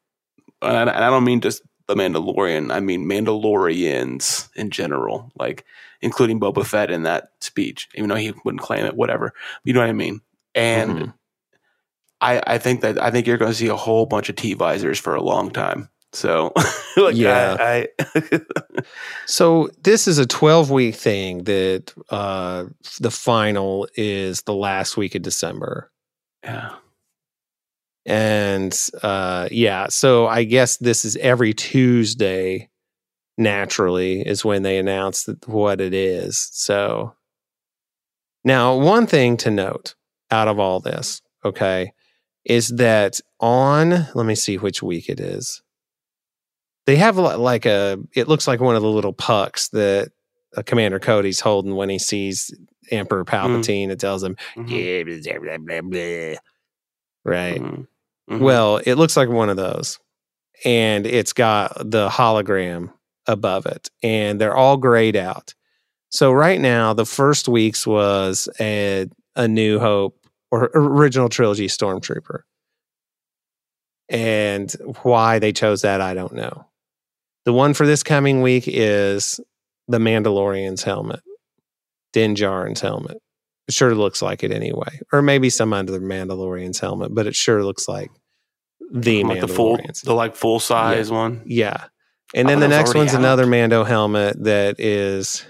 and 0.62 0.78
I, 0.78 0.82
and 0.82 1.06
I 1.06 1.10
don't 1.12 1.26
mean 1.26 1.42
just 1.42 1.64
the 1.88 1.96
Mandalorian. 1.96 2.74
I 2.74 2.82
mean 2.82 3.06
Mandalorians 3.06 4.50
in 4.56 4.72
general, 4.72 5.32
like 5.40 5.66
including 6.02 6.40
Boba 6.40 6.66
Fett 6.66 6.92
in 6.92 7.04
that 7.04 7.32
speech, 7.42 7.90
even 7.96 8.10
though 8.10 8.16
he 8.18 8.34
wouldn't 8.46 8.64
claim 8.64 8.86
it. 8.86 8.96
Whatever, 8.98 9.34
you 9.66 9.74
know 9.74 9.82
what 9.82 9.90
I 9.90 9.94
mean. 9.94 10.22
And 10.56 10.98
Mhm. 11.00 11.14
I 12.22 12.42
I 12.48 12.58
think 12.58 12.82
that 12.82 13.02
I 13.02 13.12
think 13.12 13.28
you're 13.28 13.38
going 13.38 13.52
to 13.52 13.58
see 13.58 13.68
a 13.68 13.76
whole 13.76 14.06
bunch 14.06 14.30
of 14.30 14.36
T 14.36 14.54
visors 14.54 15.00
for 15.00 15.16
a 15.16 15.22
long 15.24 15.52
time. 15.52 15.90
So, 16.14 16.52
like, 16.98 17.16
Yeah. 17.16 17.56
I, 17.60 17.88
I 18.00 18.42
So 19.26 19.70
this 19.84 20.08
is 20.08 20.18
a 20.18 20.26
12 20.26 20.70
week 20.70 20.96
thing 20.96 21.44
that 21.46 21.94
uh 22.10 22.66
the 23.00 23.12
final 23.12 23.88
is 23.96 24.42
the 24.44 24.54
last 24.54 24.98
week 24.98 25.16
of 25.16 25.22
December. 25.22 25.92
yeah. 26.44 26.76
And 28.06 28.78
uh 29.04 29.48
yeah, 29.52 29.88
so 29.90 30.28
I 30.28 30.44
guess 30.44 30.78
this 30.78 31.06
is 31.06 31.16
every 31.18 31.54
Tuesday 31.54 32.70
naturally 33.38 34.22
is 34.22 34.44
when 34.44 34.64
they 34.64 34.78
announce 34.78 35.30
what 35.46 35.80
it 35.80 35.94
is. 35.94 36.50
So 36.52 37.16
now 38.44 38.76
one 38.76 39.08
thing 39.08 39.38
to 39.38 39.52
note 39.52 39.96
out 40.30 40.48
of 40.48 40.60
all 40.60 40.80
this, 40.80 41.22
okay, 41.46 41.94
is 42.44 42.70
that 42.70 43.22
on 43.40 44.08
let 44.16 44.26
me 44.26 44.36
see 44.36 44.58
which 44.58 44.84
week 44.84 45.08
it 45.08 45.20
is. 45.20 45.62
They 46.86 46.96
have 46.98 47.18
li- 47.18 47.36
like 47.36 47.66
a 47.66 47.98
it 48.16 48.28
looks 48.28 48.48
like 48.48 48.60
one 48.60 48.76
of 48.76 48.82
the 48.82 48.90
little 48.90 49.14
pucks 49.14 49.70
that 49.70 50.12
uh, 50.58 50.64
Commander 50.64 51.00
Cody's 51.00 51.40
holding 51.40 51.76
when 51.76 51.90
he 51.90 52.00
sees 52.00 52.54
Emperor 52.90 53.24
Palpatine. 53.24 53.90
It 53.90 54.00
tells 54.00 54.24
him, 54.24 54.36
Mhm. 54.58 54.70
yeah, 55.26 55.38
blah, 55.38 55.58
blah, 55.58 55.82
blah, 55.82 56.40
right? 57.24 57.62
Mhm. 57.62 57.88
Mhm. 58.30 58.40
Well, 58.40 58.78
it 58.86 58.96
looks 58.96 59.16
like 59.16 59.30
one 59.30 59.50
of 59.50 59.58
those. 59.58 60.00
And 60.66 61.08
it's 61.08 61.34
got 61.34 61.74
the 61.90 62.10
hologram 62.10 62.92
above 63.28 63.66
it. 63.66 63.90
And 64.04 64.40
they're 64.42 64.56
all 64.56 64.78
grayed 64.78 65.16
out. 65.16 65.54
So 66.10 66.32
right 66.32 66.60
now, 66.60 66.94
the 66.94 67.06
first 67.06 67.48
week's 67.48 67.88
was 67.88 68.50
a, 68.60 69.08
a 69.36 69.48
New 69.48 69.80
Hope 69.80 70.20
or 70.52 70.70
original 70.76 71.30
trilogy 71.30 71.68
Stormtrooper. 71.68 72.42
And 74.10 74.72
why 75.04 75.40
they 75.40 75.54
chose 75.54 75.82
that, 75.84 76.02
I 76.02 76.14
don't 76.14 76.34
know. 76.34 76.66
The 77.46 77.54
one 77.54 77.74
for 77.74 77.86
this 77.88 78.04
coming 78.04 78.42
week 78.42 78.66
is 78.68 79.40
the 79.88 79.98
Mandalorian's 79.98 80.84
helmet, 80.84 81.22
Din 82.14 82.36
Djarin's 82.36 82.82
helmet. 82.82 83.18
It 83.68 83.74
sure 83.74 83.96
looks 83.96 84.22
like 84.22 84.44
it 84.44 84.52
anyway. 84.52 85.00
Or 85.12 85.22
maybe 85.22 85.50
some 85.50 85.74
other 85.74 86.00
Mandalorian's 86.00 86.80
helmet, 86.80 87.14
but 87.16 87.28
it 87.28 87.36
sure 87.36 87.64
looks 87.64 87.88
like 87.88 88.12
the 88.92 89.24
like 89.24 89.42
the 89.42 89.48
full, 89.48 89.78
Mandalorian's. 89.78 90.02
the 90.02 90.14
like 90.14 90.36
full 90.36 90.60
size 90.60 91.10
one. 91.12 91.42
yeah. 91.46 91.86
And 92.34 92.48
then 92.48 92.60
the 92.62 92.68
next 92.68 92.96
one's 92.96 93.14
out. 93.14 93.20
another 93.20 93.46
Mando 93.46 93.84
helmet 93.84 94.42
that 94.44 94.80
is 94.80 95.46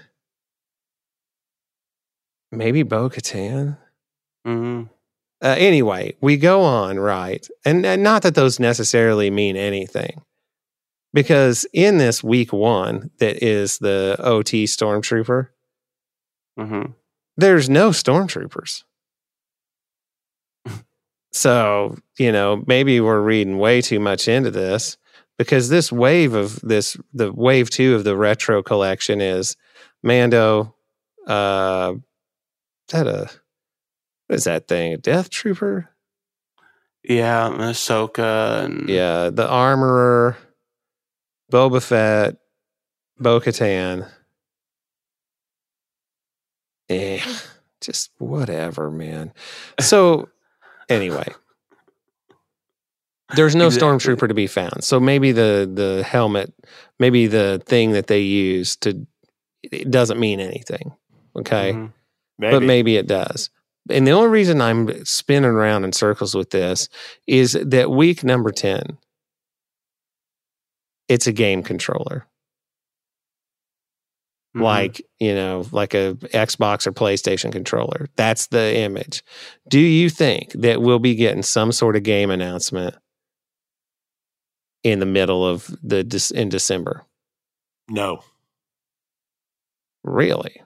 maybe 2.50 2.82
Bo 2.82 3.08
Katan. 3.08 3.76
hmm 4.44 4.82
Uh, 5.40 5.54
anyway, 5.58 6.14
we 6.20 6.36
go 6.36 6.62
on, 6.62 6.98
right? 6.98 7.46
And, 7.64 7.84
and 7.86 8.02
not 8.02 8.22
that 8.22 8.34
those 8.34 8.58
necessarily 8.58 9.30
mean 9.30 9.56
anything. 9.56 10.22
Because 11.12 11.66
in 11.72 11.98
this 11.98 12.24
week 12.24 12.52
one, 12.52 13.10
that 13.18 13.42
is 13.42 13.78
the 13.78 14.16
OT 14.18 14.64
Stormtrooper, 14.64 15.48
hmm 16.58 16.82
there's 17.36 17.70
no 17.70 17.90
stormtroopers. 17.90 18.82
so, 21.32 21.96
you 22.18 22.30
know, 22.30 22.62
maybe 22.66 23.00
we're 23.00 23.20
reading 23.22 23.58
way 23.58 23.80
too 23.80 23.98
much 23.98 24.28
into 24.28 24.50
this 24.50 24.98
because 25.38 25.70
this 25.70 25.90
wave 25.90 26.34
of 26.34 26.60
this, 26.60 26.96
the 27.14 27.32
wave 27.32 27.70
two 27.70 27.94
of 27.94 28.04
the 28.04 28.16
retro 28.16 28.62
collection 28.62 29.20
is 29.22 29.56
Mando, 30.02 30.74
uh, 31.26 31.94
is 31.96 32.92
that 32.92 33.06
a, 33.06 33.30
what 34.26 34.36
is 34.36 34.44
that 34.44 34.68
thing? 34.68 34.92
A 34.92 34.98
death 34.98 35.30
trooper? 35.30 35.88
Yeah, 37.02 37.48
Ahsoka 37.48 38.64
and 38.64 38.88
Yeah. 38.88 39.30
The 39.30 39.48
armorer, 39.48 40.36
Boba 41.52 41.82
Fett, 41.82 42.36
Bo 43.18 43.38
Katan. 43.40 44.08
Eh, 46.88 47.20
just 47.80 48.10
whatever, 48.18 48.90
man. 48.90 49.32
So, 49.80 50.28
anyway, 50.88 51.26
there's 53.36 53.54
no 53.54 53.66
Exactly. 53.66 53.88
stormtrooper 54.16 54.28
to 54.28 54.34
be 54.34 54.46
found. 54.46 54.82
So 54.84 54.98
maybe 55.00 55.32
the 55.32 55.70
the 55.72 56.02
helmet, 56.02 56.52
maybe 56.98 57.26
the 57.26 57.62
thing 57.66 57.92
that 57.92 58.06
they 58.08 58.20
use 58.20 58.76
to 58.76 59.06
it 59.62 59.90
doesn't 59.90 60.18
mean 60.18 60.40
anything. 60.40 60.92
Okay, 61.36 61.72
Mhm. 61.72 61.92
Maybe. 62.38 62.50
but 62.52 62.62
maybe 62.62 62.96
it 62.96 63.06
does. 63.06 63.48
And 63.90 64.06
the 64.06 64.10
only 64.12 64.28
reason 64.28 64.60
I'm 64.60 65.04
spinning 65.04 65.50
around 65.50 65.84
in 65.84 65.92
circles 65.92 66.34
with 66.34 66.50
this 66.50 66.88
is 67.26 67.52
that 67.64 67.90
week 67.90 68.22
number 68.22 68.50
10, 68.50 68.98
it's 71.08 71.26
a 71.26 71.32
game 71.32 71.62
controller. 71.62 72.26
Mhm. 74.54 74.62
like 74.62 75.02
you 75.18 75.34
know 75.34 75.64
like 75.72 75.94
a 75.94 76.14
xbox 76.34 76.86
or 76.86 76.92
playstation 76.92 77.50
controller 77.50 78.08
that's 78.16 78.48
the 78.48 78.76
image 78.76 79.24
do 79.66 79.80
you 79.80 80.10
think 80.10 80.52
that 80.52 80.82
we'll 80.82 80.98
be 80.98 81.14
getting 81.14 81.42
some 81.42 81.72
sort 81.72 81.96
of 81.96 82.02
game 82.02 82.30
announcement 82.30 82.94
in 84.82 84.98
the 84.98 85.06
middle 85.06 85.46
of 85.46 85.68
the 85.82 86.32
in 86.34 86.50
december 86.50 87.06
no. 87.88 88.22
really 90.04 90.60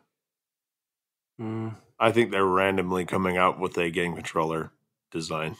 Mm. 1.40 1.76
I 1.98 2.12
think 2.12 2.30
they're 2.30 2.44
randomly 2.44 3.04
coming 3.04 3.36
out 3.36 3.58
with 3.60 3.76
a 3.78 3.90
game 3.90 4.14
controller 4.14 4.70
design. 5.10 5.56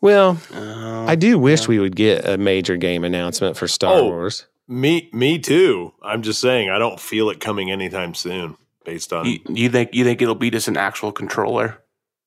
Well 0.00 0.38
Oh, 0.54 1.06
i 1.06 1.14
do 1.14 1.38
wish 1.38 1.62
yeah. 1.62 1.68
we 1.68 1.78
would 1.78 1.96
get 1.96 2.26
a 2.28 2.36
major 2.38 2.76
game 2.76 3.04
announcement 3.04 3.56
for 3.56 3.66
star 3.68 3.94
Oh. 3.98 4.04
wars 4.04 4.46
Me, 4.68 5.10
me 5.12 5.38
too. 5.38 5.92
I'm 6.02 6.22
just 6.22 6.40
saying, 6.40 6.70
I 6.70 6.78
don't 6.78 6.98
feel 7.00 7.28
it 7.30 7.40
coming 7.40 7.70
anytime 7.70 8.14
soon. 8.14 8.56
Based 8.84 9.12
on 9.12 9.26
You, 9.26 9.38
you 9.48 9.68
think 9.68 9.90
you 9.92 10.02
think 10.04 10.22
it'll 10.22 10.34
be 10.36 10.50
just 10.50 10.66
an 10.68 10.76
actual 10.76 11.12
controller? 11.12 11.78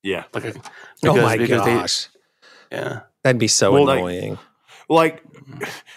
yeah, 0.03 0.25
Like 0.33 0.45
a, 0.45 0.53
oh 1.05 1.15
my 1.21 1.37
because 1.37 1.63
they- 1.65 1.75
gosh 1.75 2.07
yeah. 2.71 2.99
that'd 3.23 3.39
be 3.39 3.47
so 3.47 3.71
Well, 3.73 3.89
annoying 3.89 4.37
like 4.89 5.23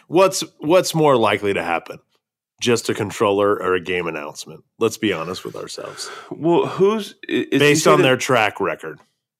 what's 0.07 0.42
what's 0.59 0.94
more 0.94 1.16
likely 1.16 1.53
to 1.55 1.62
happen? 1.62 1.98
Just 2.61 2.88
a 2.88 2.94
controller 2.94 3.51
or 3.55 3.74
a 3.74 3.81
game 3.81 4.07
announcement? 4.09 4.64
Let's 4.79 4.96
be 4.96 5.12
honest 5.12 5.44
with 5.44 5.55
ourselves. 5.55 6.11
Well, 6.31 6.66
who's 6.66 7.14
is 7.29 7.59
Based 7.61 7.87
on 7.87 7.98
that- 7.98 8.03
their 8.05 8.16
track 8.16 8.59
record, 8.61 8.98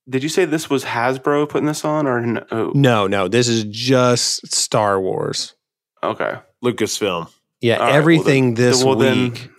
Did 0.09 0.23
you 0.23 0.29
say 0.29 0.45
this 0.45 0.71
was 0.71 0.85
Hasbro 0.85 1.49
putting 1.49 1.67
this 1.67 1.85
on 1.85 2.07
or 2.07 2.21
no? 2.25 2.45
oh, 2.51 2.73
No, 2.75 3.07
no, 3.07 3.29
this 3.29 3.49
is 3.49 3.65
just 3.65 4.53
Star 4.55 5.01
Wars. 5.01 5.55
Okay. 6.03 6.37
Lucasfilm. 6.65 7.31
Yeah, 7.61 7.75
All 7.75 7.81
right, 7.81 7.89
well, 7.89 7.97
everything 7.97 8.55
then- 8.55 8.71
this 8.71 8.85
well, 8.85 8.97
then- 8.97 9.33
week 9.33 9.51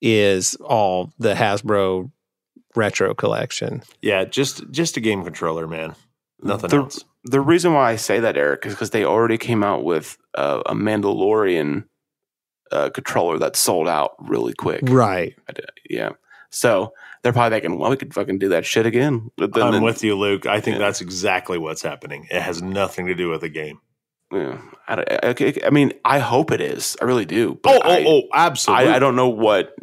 is 0.00 0.54
all 0.56 1.12
the 1.18 1.34
Hasbro 1.34 2.10
retro 2.74 3.14
collection. 3.14 3.82
Yeah, 4.00 4.24
just 4.24 4.68
just 4.70 4.96
a 4.96 5.00
game 5.00 5.22
controller, 5.24 5.66
man. 5.66 5.94
Nothing 6.42 6.70
The- 6.70 6.76
else. 6.76 7.04
The 7.24 7.40
reason 7.40 7.72
why 7.72 7.92
I 7.92 7.96
say 7.96 8.18
that, 8.18 8.36
Eric, 8.36 8.66
is 8.66 8.74
because 8.74 8.90
they 8.90 9.04
already 9.04 9.38
came 9.38 9.62
out 9.62 9.84
with 9.84 10.16
uh, 10.34 10.62
a 10.66 10.74
Mandalorian 10.74 11.84
uh, 12.72 12.90
controller 12.90 13.38
that 13.38 13.54
sold 13.54 13.86
out 13.86 14.12
really 14.18 14.54
quick. 14.54 14.80
Right. 14.84 15.34
Yeah. 15.88 16.10
So 16.50 16.92
they're 17.22 17.32
probably 17.32 17.56
thinking, 17.60 17.78
well, 17.78 17.90
we 17.90 17.96
could 17.96 18.12
fucking 18.14 18.38
do 18.38 18.48
that 18.50 18.66
shit 18.66 18.84
again. 18.86 19.30
But 19.36 19.52
then, 19.52 19.62
I'm 19.62 19.72
then- 19.72 19.82
with 19.82 20.02
you, 20.02 20.16
Luke. 20.18 20.46
I 20.46 20.60
think 20.60 20.74
Yeah. 20.78 20.86
that's 20.86 21.00
exactly 21.00 21.58
what's 21.58 21.82
happening. 21.82 22.26
It 22.30 22.42
has 22.42 22.60
nothing 22.62 23.06
to 23.06 23.14
do 23.14 23.28
with 23.30 23.42
the 23.42 23.48
game. 23.48 23.80
Yeah. 24.32 24.60
I, 24.88 25.04
I, 25.22 25.54
I- 25.66 25.70
mean, 25.70 25.92
I 26.04 26.18
hope 26.18 26.50
it 26.50 26.60
is. 26.60 26.96
I 27.00 27.04
really 27.04 27.24
do. 27.26 27.52
Oh, 27.52 27.58
But 27.62 27.82
oh, 27.84 27.88
I, 27.90 28.04
oh, 28.06 28.22
absolutely. 28.34 28.88
I, 28.88 28.96
I 28.96 28.98
don't 28.98 29.16
know 29.16 29.28
what. 29.28 29.74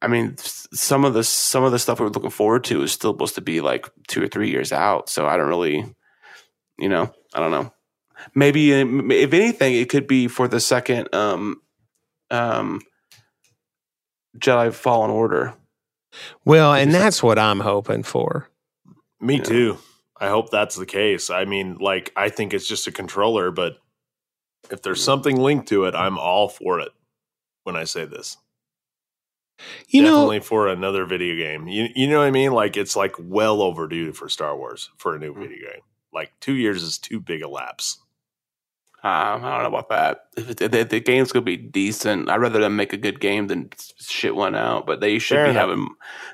I 0.00 0.08
mean, 0.08 0.36
some 0.38 1.04
of 1.04 1.14
the 1.14 1.22
some 1.22 1.62
of 1.62 1.70
the 1.70 1.78
stuff 1.78 2.00
we 2.00 2.06
are 2.06 2.10
looking 2.10 2.30
forward 2.30 2.64
to 2.64 2.82
is 2.82 2.90
still 2.92 3.12
supposed 3.12 3.36
to 3.36 3.40
be 3.40 3.60
like 3.60 3.88
two 4.08 4.22
or 4.22 4.26
three 4.28 4.50
years 4.50 4.72
out. 4.72 5.08
So 5.08 5.26
I 5.26 5.36
don't 5.36 5.48
really, 5.48 5.84
you 6.78 6.88
know, 6.88 7.12
I 7.32 7.38
don't 7.40 7.52
know. 7.52 7.72
Maybe 8.34 8.74
uh, 8.74 8.84
if 8.84 9.32
anything, 9.32 9.74
it 9.74 9.88
could 9.88 10.06
be 10.08 10.26
for 10.28 10.48
the 10.48 10.58
second 10.60 11.14
um, 11.14 11.60
um, 12.30 12.80
Jedi 14.38 14.72
Fallen 14.72 15.10
Order. 15.10 15.54
Well, 16.44 16.74
and 16.74 16.92
that's 16.92 17.22
what 17.22 17.38
I'm 17.38 17.60
hoping 17.60 18.02
for. 18.02 18.48
Me 19.20 19.36
Yeah. 19.36 19.42
too. 19.44 19.78
I 20.20 20.28
hope 20.28 20.50
that's 20.50 20.76
the 20.76 20.86
case. 20.86 21.30
I 21.30 21.44
mean, 21.44 21.78
like, 21.78 22.12
I 22.16 22.28
think 22.28 22.52
it's 22.54 22.66
just 22.68 22.86
a 22.86 22.92
controller, 22.92 23.50
but 23.50 23.78
if 24.70 24.82
there's 24.82 25.02
something 25.02 25.36
linked 25.40 25.68
to 25.68 25.84
it, 25.84 25.94
I'm 25.94 26.18
all 26.18 26.48
for 26.48 26.78
it 26.80 26.92
when 27.64 27.76
I 27.76 27.84
say 27.84 28.04
this. 28.04 28.36
You 29.88 30.02
Definitely 30.02 30.38
know, 30.38 30.44
for 30.44 30.68
another 30.68 31.04
video 31.06 31.36
game. 31.36 31.68
You, 31.68 31.88
you 31.94 32.08
know 32.08 32.18
what 32.18 32.26
I 32.26 32.30
mean? 32.30 32.52
Like, 32.52 32.76
it's 32.76 32.96
like 32.96 33.14
well 33.18 33.62
overdue 33.62 34.12
for 34.12 34.28
Star 34.28 34.56
Wars 34.56 34.90
for 34.96 35.14
a 35.14 35.18
new 35.18 35.32
Mm. 35.34 35.40
video 35.40 35.70
game. 35.72 35.82
Like, 36.12 36.32
two 36.40 36.54
years 36.54 36.82
is 36.82 36.98
too 36.98 37.20
big 37.20 37.42
a 37.42 37.48
lapse. 37.48 38.01
Um, 39.04 39.44
I 39.44 39.60
don't 39.60 39.62
know 39.72 39.76
about 39.78 39.88
that. 39.88 40.26
If 40.36 40.50
it, 40.60 40.70
the, 40.70 40.84
the 40.84 41.00
game's 41.00 41.32
gonna 41.32 41.44
be 41.44 41.56
decent, 41.56 42.28
I'd 42.30 42.36
rather 42.40 42.60
them 42.60 42.76
make 42.76 42.92
a 42.92 42.96
good 42.96 43.18
game 43.20 43.48
than 43.48 43.70
shit 43.98 44.36
one 44.36 44.54
out. 44.54 44.86
But 44.86 45.00
they 45.00 45.18
should 45.18 45.36
Fair 45.36 45.44
be 45.46 45.50
enough. 45.50 45.62
having, 45.68 45.88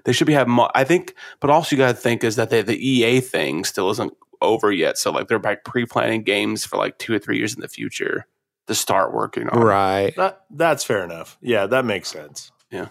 they 0.04 0.12
should 0.12 0.26
be 0.26 0.34
having. 0.34 0.52
Mo- 0.52 0.70
I 0.74 0.84
think, 0.84 1.14
but 1.40 1.48
also 1.50 1.74
you 1.74 1.80
got 1.80 1.88
to 1.88 1.94
think 1.94 2.22
is 2.22 2.36
that 2.36 2.50
they, 2.50 2.60
the 2.60 2.76
EA 2.76 3.20
thing 3.20 3.64
still 3.64 3.88
isn't 3.90 4.12
over 4.42 4.70
yet. 4.70 4.98
So 4.98 5.10
like 5.10 5.28
they're 5.28 5.38
like 5.38 5.64
pre-planning 5.64 6.22
games 6.22 6.64
for 6.66 6.76
like 6.76 6.98
two 6.98 7.14
or 7.14 7.18
three 7.18 7.38
years 7.38 7.54
in 7.54 7.60
the 7.62 7.68
future 7.68 8.26
to 8.66 8.74
start 8.74 9.14
working 9.14 9.48
on. 9.48 9.60
right. 9.62 10.14
That 10.16 10.42
That's 10.50 10.84
fair 10.84 11.02
enough. 11.02 11.38
Yeah, 11.40 11.66
that 11.68 11.86
makes 11.86 12.08
sense. 12.08 12.52
Yeah. 12.70 12.88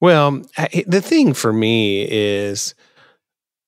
Well, 0.00 0.42
the 0.86 1.00
thing 1.00 1.32
for 1.32 1.52
me 1.52 2.08
is 2.10 2.74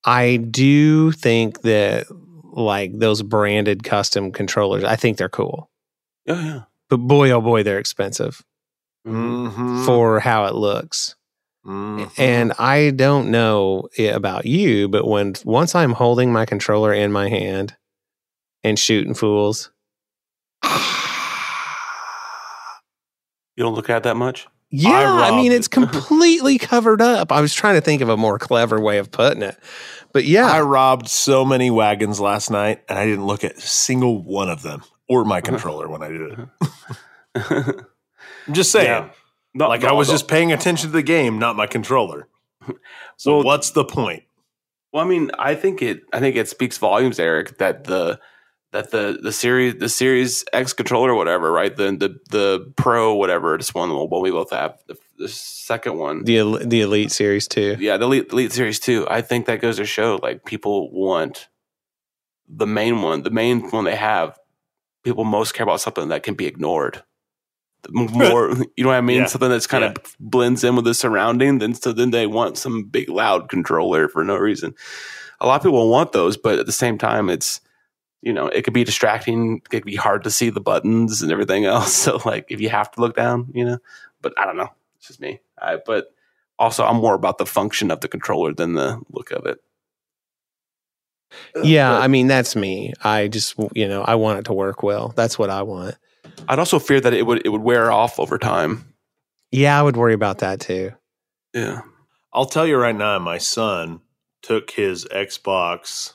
I 0.05 0.37
do 0.39 1.13
think 1.13 1.63
that 1.63 2.07
like 2.55 2.99
those 2.99 3.23
branded 3.23 3.83
custom 3.85 4.33
controllers, 4.33 4.85
I 4.85 4.97
think 4.97 5.19
they're 5.19 5.29
cool. 5.29 5.71
Yeah, 6.27 6.41
yeah. 6.45 6.61
But 6.89 6.99
boy, 6.99 7.31
oh 7.31 7.41
boy, 7.41 7.63
they're 7.63 7.79
expensive 7.79 8.43
Mhm. 9.07 9.49
Mm-hmm. 9.51 9.85
for 9.85 10.21
how 10.21 10.45
it 10.47 10.55
looks. 10.55 11.17
And 11.67 12.53
I 12.59 12.91
don't 12.91 13.31
know 13.31 13.89
about 13.99 14.45
you, 14.45 14.87
but 14.89 15.07
when 15.07 15.35
once 15.45 15.75
I'm 15.75 15.93
holding 15.93 16.31
my 16.33 16.45
controller 16.45 16.93
in 16.93 17.11
my 17.11 17.29
hand 17.31 17.75
and 18.63 18.79
shooting 18.79 19.15
fools, 19.15 19.71
You 23.57 23.63
don't 23.65 23.75
look 23.75 23.89
at 23.89 23.99
it 23.99 24.03
that 24.03 24.17
much. 24.17 24.47
Yeah, 24.83 25.13
I, 25.13 25.31
mean 25.31 25.53
it's 25.53 25.69
completely 25.81 26.59
covered 26.59 27.01
up. 27.01 27.31
I 27.33 27.41
was 27.41 27.55
trying 27.55 27.77
to 27.77 27.81
think 27.81 28.03
of 28.03 28.09
a 28.09 28.17
more 28.17 28.39
clever 28.39 28.81
way 28.81 28.99
of 28.99 29.11
putting 29.11 29.43
it, 29.43 29.59
but 30.13 30.25
yeah, 30.25 30.51
I 30.51 30.61
robbed 30.61 31.09
so 31.09 31.45
many 31.45 31.71
wagons 31.71 32.21
last 32.21 32.51
night, 32.51 32.83
and 32.89 32.99
I 32.99 33.05
didn't 33.05 33.27
look 33.27 33.45
at 33.45 33.57
a 33.57 33.61
single 33.61 34.23
one 34.23 34.49
of 34.49 34.63
them 34.63 34.83
or 35.09 35.25
my 35.25 35.39
uh-huh. 35.39 35.47
controller 35.47 35.89
when 35.89 36.03
I 36.03 36.09
did 36.09 36.21
it. 36.21 36.39
Uh-huh. 36.61 37.73
I'm 38.47 38.55
just 38.55 38.71
saying. 38.71 38.87
Yeah. 38.87 39.11
Like 39.67 39.85
I 39.85 39.93
was 39.93 40.09
just 40.09 40.27
paying 40.27 40.53
attention 40.53 40.91
to 40.91 40.93
the 40.93 41.03
game, 41.03 41.39
not 41.39 41.57
my 41.57 41.67
controller. 41.67 42.29
So 43.17 43.37
Well- 43.37 43.45
what's 43.45 43.71
the 43.71 43.85
point? 43.85 44.25
Well, 44.93 45.05
I 45.05 45.09
mean, 45.09 45.31
I 45.39 45.55
think 45.55 45.83
it. 45.83 46.03
I 46.13 46.19
think 46.21 46.35
it 46.35 46.49
speaks 46.49 46.79
volumes, 46.79 47.19
Eric, 47.21 47.59
that 47.59 47.85
the 47.85 48.19
that 48.75 48.91
the 48.91 49.21
the 49.23 49.31
series 49.31 49.77
the 49.77 49.89
Series 49.89 50.45
X 50.53 50.73
controller, 50.73 51.13
or 51.13 51.15
whatever, 51.15 51.53
right? 51.53 51.75
The 51.75 51.93
the 51.93 52.19
the 52.31 52.73
Pro, 52.75 53.15
whatever, 53.15 53.57
this 53.57 53.73
one, 53.73 53.91
what 53.95 54.21
we 54.21 54.33
both 54.33 54.51
have, 54.51 54.77
the, 54.89 54.97
the 55.17 55.29
second 55.29 55.97
one, 55.97 56.25
the 56.25 56.59
the 56.59 56.81
Elite 56.81 57.13
Series 57.13 57.47
two. 57.47 57.77
yeah, 57.79 57.97
the 57.97 58.07
Elite, 58.07 58.33
Elite 58.33 58.51
Series 58.53 58.81
two. 58.81 59.07
I 59.09 59.23
think 59.23 59.47
that 59.47 59.61
goes 59.61 59.77
to 59.77 59.85
show, 59.85 60.19
like, 60.21 60.45
people 60.45 60.91
want 60.91 61.49
the 62.49 62.67
main 62.67 63.01
one, 63.01 63.23
the 63.23 63.31
main 63.31 63.71
one 63.71 63.85
they 63.85 63.95
have. 63.95 64.37
People 65.05 65.23
most 65.23 65.55
care 65.55 65.63
about 65.63 65.81
something 65.81 66.09
that 66.09 66.25
can 66.25 66.35
be 66.35 66.47
ignored. 66.47 67.05
More, 67.91 68.57
you 68.77 68.83
know 68.83 68.89
what 68.89 68.97
I 68.97 69.03
mean? 69.03 69.21
Yeah. 69.21 69.27
Something 69.27 69.51
that's 69.51 69.69
kind 69.69 69.85
of 69.85 69.97
blends 70.19 70.65
in 70.65 70.75
with 70.75 70.87
the 70.87 70.95
surrounding. 70.95 71.59
Then, 71.59 71.75
so 71.75 71.93
then 71.93 72.11
they 72.11 72.27
want 72.27 72.57
some 72.57 72.85
big 72.85 73.09
loud 73.09 73.51
controller 73.51 74.09
for 74.09 74.25
no 74.25 74.37
reason. 74.37 74.75
A 75.41 75.47
lot 75.47 75.57
of 75.57 75.63
people 75.63 75.91
want 75.91 76.13
those, 76.13 76.39
but 76.39 76.59
at 76.59 76.65
the 76.67 76.73
same 76.73 76.97
time, 76.97 77.29
it's 77.29 77.61
you 78.25 78.33
know 78.33 78.49
it 78.49 78.63
could 78.63 78.73
be 78.73 78.85
distracting. 78.85 79.59
It 79.59 79.69
could 79.69 79.85
be 79.85 79.97
hard 79.97 80.25
to 80.25 80.31
see 80.31 80.51
the 80.51 80.61
buttons 80.61 81.23
and 81.23 81.31
everything 81.31 81.67
else. 81.67 81.95
So, 82.05 82.21
like, 82.25 82.47
if 82.49 82.61
you 82.61 82.71
have 82.71 82.91
to 82.93 83.01
look 83.01 83.15
down, 83.15 83.51
you 83.55 83.65
know. 83.65 83.79
But 84.23 84.33
I 84.39 84.47
don't 84.47 84.57
know. 84.57 84.71
It's 84.97 85.09
just 85.09 85.21
me. 85.21 85.41
I, 85.61 85.77
but 85.77 86.13
also, 86.59 86.85
I'm 86.85 86.97
more 86.97 87.15
about 87.15 87.39
the 87.39 87.47
function 87.47 87.91
of 87.91 88.01
the 88.01 88.09
controller 88.09 88.55
than 88.55 88.75
the 88.75 89.01
look 89.11 89.31
of 89.31 89.47
it. 89.47 89.59
Yeah, 91.63 91.93
But 91.93 92.03
I 92.03 92.09
mean 92.09 92.27
that's 92.27 92.57
me. 92.57 92.93
I 93.03 93.29
just 93.29 93.57
you 93.75 93.89
know 93.89 94.03
I 94.03 94.15
want 94.15 94.39
it 94.39 94.45
to 94.47 94.53
work 94.53 94.83
well. 94.83 95.13
That's 95.17 95.39
what 95.39 95.51
I 95.51 95.63
want. 95.63 95.97
I'd 96.49 96.59
also 96.59 96.79
fear 96.79 97.01
that 97.01 97.13
it 97.13 97.27
would 97.27 97.43
it 97.45 97.51
would 97.51 97.63
wear 97.63 97.91
off 97.91 98.19
over 98.19 98.39
time. 98.39 98.95
Yeah, 99.51 99.79
I 99.79 99.83
would 99.83 99.97
worry 99.97 100.15
about 100.15 100.39
that 100.39 100.61
too. 100.61 100.93
Yeah. 101.53 101.83
I'll 102.33 102.47
tell 102.47 102.67
you 102.67 102.77
right 102.77 102.95
now, 102.95 103.19
my 103.19 103.39
son 103.39 104.01
took 104.43 104.71
his 104.73 105.05
Xbox 105.07 106.13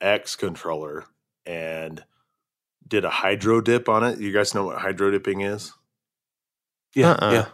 X 0.00 0.36
controller 0.36 1.04
and 1.48 2.04
did 2.86 3.04
a 3.04 3.10
hydro 3.10 3.60
dip 3.60 3.88
on 3.88 4.04
it. 4.04 4.20
You 4.20 4.32
guys 4.32 4.54
know 4.54 4.64
what 4.66 4.78
hydro 4.78 5.10
dipping 5.10 5.40
is? 5.40 5.72
Yeah. 6.94 7.12
Uh-uh. 7.12 7.32
Yeah. 7.32 7.46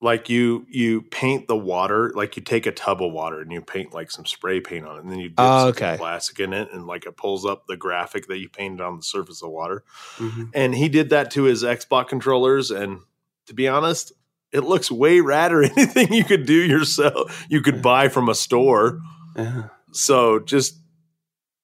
Like 0.00 0.28
you 0.28 0.66
you 0.68 1.00
paint 1.02 1.48
the 1.48 1.56
water, 1.56 2.12
like 2.14 2.36
you 2.36 2.42
take 2.42 2.66
a 2.66 2.72
tub 2.72 3.02
of 3.02 3.10
water 3.12 3.40
and 3.40 3.50
you 3.50 3.62
paint 3.62 3.94
like 3.94 4.10
some 4.10 4.26
spray 4.26 4.60
paint 4.60 4.86
on 4.86 4.96
it, 4.98 5.02
and 5.02 5.10
then 5.10 5.18
you 5.18 5.28
dip 5.30 5.36
Oh, 5.38 5.58
some 5.60 5.68
okay. 5.70 5.96
plastic 5.96 6.40
in 6.40 6.52
it, 6.52 6.68
and 6.72 6.86
like 6.86 7.06
it 7.06 7.16
pulls 7.16 7.46
up 7.46 7.66
the 7.68 7.76
graphic 7.76 8.26
that 8.26 8.38
you 8.38 8.50
painted 8.50 8.82
on 8.82 8.96
the 8.98 9.02
surface 9.02 9.42
of 9.42 9.50
water. 9.50 9.82
Mhm. 10.18 10.50
And 10.52 10.74
he 10.74 10.90
did 10.90 11.08
that 11.10 11.30
to 11.32 11.44
his 11.44 11.62
Xbox 11.62 12.08
controllers, 12.08 12.70
and 12.70 13.00
to 13.46 13.54
be 13.54 13.66
honest, 13.66 14.12
it 14.52 14.60
looks 14.60 14.90
way 14.90 15.18
radder 15.20 15.64
anything 15.76 16.12
you 16.12 16.24
could 16.24 16.44
do 16.44 16.52
yourself. 16.60 17.46
You 17.48 17.62
could 17.62 17.80
buy 17.80 18.08
from 18.08 18.28
a 18.28 18.34
store. 18.34 19.00
Yeah. 19.36 19.68
So 19.92 20.38
just 20.38 20.76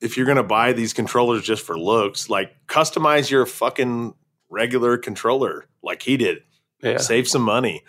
if 0.00 0.16
you're 0.16 0.26
gonna 0.26 0.42
buy 0.42 0.72
these 0.72 0.92
controllers 0.92 1.42
just 1.42 1.64
for 1.64 1.78
looks, 1.78 2.28
like 2.28 2.52
customize 2.66 3.30
your 3.30 3.46
fucking 3.46 4.14
regular 4.48 4.98
controller 4.98 5.66
like 5.82 6.02
he 6.02 6.16
did. 6.16 6.38
Yeah. 6.82 6.98
Save 6.98 7.28
some 7.28 7.42
money. 7.42 7.84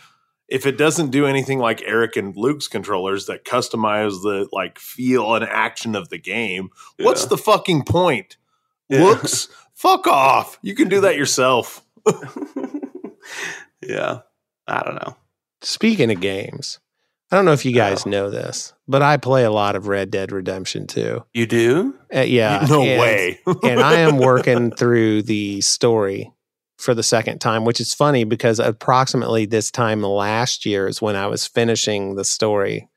If 0.48 0.66
it 0.66 0.78
doesn't 0.78 1.12
do 1.12 1.26
anything 1.26 1.60
like 1.60 1.82
Eric 1.86 2.18
and 2.18 2.36
Luke's 2.36 2.68
controllers 2.68 3.28
that 3.28 3.46
customize 3.46 4.22
the 4.22 4.50
like 4.52 4.80
feel 4.80 5.34
and 5.36 5.46
action 5.46 5.96
of 5.96 6.10
the 6.10 6.18
game, 6.18 6.70
what's 7.00 7.26
the 7.26 7.38
fucking 7.38 7.84
point? 7.84 8.38
Yeah. 8.90 9.04
Looks? 9.04 9.48
Fuck 9.74 10.06
off. 10.08 10.60
You 10.62 10.76
can 10.76 10.90
do 10.90 11.02
that 11.02 11.16
yourself. 11.16 11.84
yeah. 13.82 14.20
I 14.68 14.84
don't 14.84 14.96
know. 14.96 15.16
Speaking 15.62 16.12
of 16.12 16.20
games, 16.20 16.80
I 17.32 17.38
don't 17.38 17.46
know 17.46 17.54
if 17.54 17.64
you 17.64 17.72
guys 17.72 18.06
know 18.06 18.30
this, 18.30 18.74
but 18.90 19.02
I 19.02 19.16
play 19.16 19.46
a 19.46 19.52
lot 19.52 19.78
of 19.78 19.88
Red 19.88 20.12
Dead 20.12 20.34
Redemption 20.34 20.86
two. 20.86 21.24
You 21.34 21.46
do? 21.46 21.96
Uh, 22.14 22.22
yeah, 22.22 22.66
no 22.70 22.82
and- 22.82 23.00
way. 23.00 23.40
and 23.64 23.80
I 23.80 24.00
am 24.00 24.18
working 24.18 24.72
through 24.72 25.24
the 25.24 25.62
story 25.62 26.32
for 26.78 26.94
the 26.94 27.04
second 27.04 27.40
time, 27.40 27.64
which 27.64 27.80
is 27.80 27.94
funny 27.94 28.26
because 28.26 28.60
approximately 28.60 29.46
this 29.46 29.72
time 29.72 30.02
last 30.02 30.66
year 30.66 30.88
is 30.88 31.02
when 31.02 31.16
I 31.16 31.28
was 31.28 31.48
finishing 31.48 32.16
the 32.16 32.26
story 32.26 32.90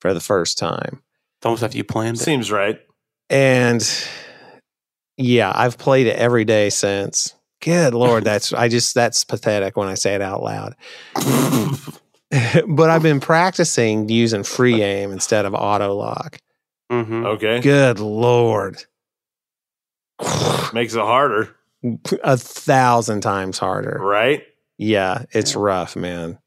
for 0.00 0.12
the 0.14 0.20
first 0.20 0.58
time. 0.58 1.02
It's 1.38 1.46
almost 1.46 1.62
after 1.62 1.76
you 1.76 1.84
planned 1.84 2.16
it. 2.16 2.20
Seems 2.20 2.50
right. 2.50 2.80
And 3.30 3.86
yeah, 5.16 5.52
I've 5.54 5.78
played 5.78 6.06
it 6.06 6.16
every 6.16 6.44
day 6.44 6.70
since. 6.70 7.34
Good 7.60 7.94
lord, 7.94 8.24
that's 8.24 8.52
I 8.52 8.68
just 8.68 8.94
that's 8.94 9.24
pathetic 9.24 9.76
when 9.76 9.88
I 9.88 9.94
say 9.94 10.14
it 10.14 10.22
out 10.22 10.42
loud. 10.42 10.74
but 12.68 12.90
I've 12.90 13.02
been 13.02 13.20
practicing 13.20 14.08
using 14.08 14.42
free 14.42 14.82
aim 14.82 15.12
instead 15.12 15.44
of 15.44 15.54
auto 15.54 15.94
lock. 15.94 16.38
Mm-hmm. 16.90 17.26
Okay. 17.26 17.60
Good 17.60 17.98
lord. 18.00 18.84
Makes 20.72 20.94
it 20.94 21.00
harder, 21.00 21.54
A 22.22 22.36
thousand 22.36 23.20
times 23.20 23.58
harder. 23.58 23.98
right? 24.00 24.42
Yeah, 24.78 25.24
it's 25.30 25.54
rough, 25.56 25.96
man. 25.96 26.38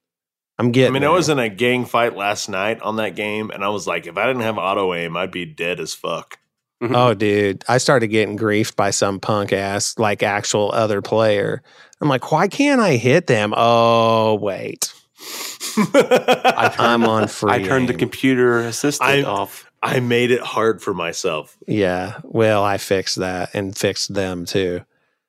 I'm 0.60 0.72
getting. 0.72 0.88
I 0.88 0.88
getting. 0.88 0.94
mean, 0.94 1.04
I 1.04 1.14
was 1.14 1.30
in 1.30 1.40
a 1.40 1.50
gang 1.50 1.86
fight 1.86 2.16
last 2.16 2.50
night 2.50 2.82
on 2.82 2.96
that 2.98 3.16
game, 3.16 3.52
and 3.52 3.64
I 3.64 3.70
was 3.70 3.88
like, 3.88 4.08
if 4.08 4.18
I 4.18 4.26
didn't 4.26 4.42
have 4.42 4.58
auto 4.58 4.94
aim, 4.94 5.16
I'd 5.16 5.32
be 5.32 5.46
dead 5.46 5.80
as 5.80 5.94
fuck. 5.94 6.38
Oh, 6.82 7.14
dude, 7.14 7.64
I 7.68 7.78
started 7.80 8.08
getting 8.10 8.38
griefed 8.38 8.76
by 8.76 8.92
some 8.92 9.20
punk 9.20 9.52
ass, 9.52 9.98
like 9.98 10.22
actual 10.24 10.72
other 10.74 11.02
player. 11.02 11.64
I'm 12.02 12.08
like, 12.10 12.32
why 12.32 12.48
can't 12.48 12.80
I 12.82 12.98
hit 12.98 13.26
them? 13.28 13.54
Oh, 13.58 14.36
wait, 14.36 14.94
I 15.78 16.72
turned, 16.76 16.80
I'm 16.80 17.04
on 17.06 17.28
free. 17.28 17.52
I 17.52 17.62
turned 17.64 17.90
the 17.90 17.94
computer 17.94 18.60
assistant 18.60 19.10
I- 19.10 19.24
off. 19.24 19.66
I 19.84 20.00
made 20.00 20.32
it 20.32 20.42
hard 20.42 20.82
for 20.82 20.94
myself. 20.94 21.56
Yeah, 21.68 22.20
well, 22.24 22.64
I 22.64 22.78
fixed 22.78 23.18
that 23.18 23.54
and 23.54 23.78
fixed 23.78 24.14
them 24.14 24.46
too. 24.46 24.82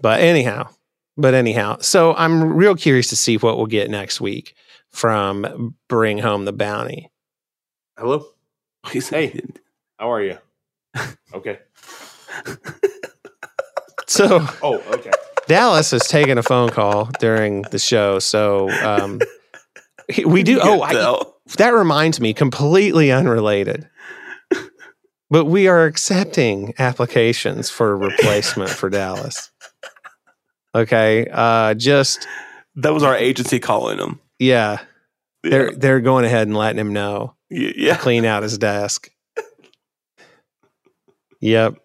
But 0.00 0.20
anyhow, 0.20 0.68
but 1.16 1.34
anyhow, 1.34 1.78
so 1.80 2.14
I'm 2.14 2.54
real 2.54 2.76
curious 2.76 3.08
to 3.08 3.16
see 3.16 3.36
what 3.36 3.56
we'll 3.56 3.66
get 3.66 3.90
next 3.90 4.20
week 4.20 4.54
from 4.90 5.74
Bring 5.88 6.18
Home 6.18 6.44
the 6.44 6.52
Bounty. 6.52 7.10
Hello, 7.98 8.24
Hey. 8.86 9.40
how 9.98 10.12
are 10.12 10.22
you? 10.22 10.38
Okay. 11.34 11.58
So 14.06 14.38
Oh, 14.62 14.80
okay. 14.92 15.10
Dallas 15.48 15.90
has 15.90 16.06
taken 16.06 16.38
a 16.38 16.42
phone 16.42 16.68
call 16.68 17.10
during 17.20 17.62
the 17.62 17.78
show. 17.78 18.18
So 18.18 18.70
um, 18.70 19.20
we 20.24 20.42
do. 20.42 20.60
Oh, 20.62 20.82
I, 20.82 21.22
that 21.56 21.70
reminds 21.70 22.20
me, 22.20 22.34
completely 22.34 23.10
unrelated. 23.10 23.88
But 25.30 25.44
we 25.44 25.68
are 25.68 25.84
accepting 25.84 26.72
applications 26.78 27.68
for 27.68 27.96
replacement 27.96 28.70
for 28.70 28.88
Dallas. 28.88 29.50
Okay, 30.74 31.28
uh, 31.30 31.74
just 31.74 32.26
that 32.76 32.94
was 32.94 33.02
our 33.02 33.16
agency 33.16 33.58
calling 33.58 33.98
him. 33.98 34.20
yeah, 34.38 34.78
they're 35.42 35.72
they're 35.72 36.00
going 36.00 36.24
ahead 36.24 36.48
and 36.48 36.56
letting 36.56 36.78
him 36.78 36.92
know. 36.92 37.34
yeah. 37.50 37.72
yeah. 37.76 37.96
clean 37.96 38.24
out 38.24 38.42
his 38.42 38.56
desk. 38.56 39.10
Yep. 41.40 41.78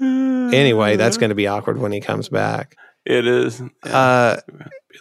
Anyway, 0.00 0.96
that's 0.96 1.16
going 1.16 1.30
to 1.30 1.34
be 1.34 1.46
awkward 1.46 1.78
when 1.78 1.92
he 1.92 2.00
comes 2.00 2.28
back. 2.28 2.76
It 3.04 3.26
is. 3.26 3.60
Uh, 3.82 4.36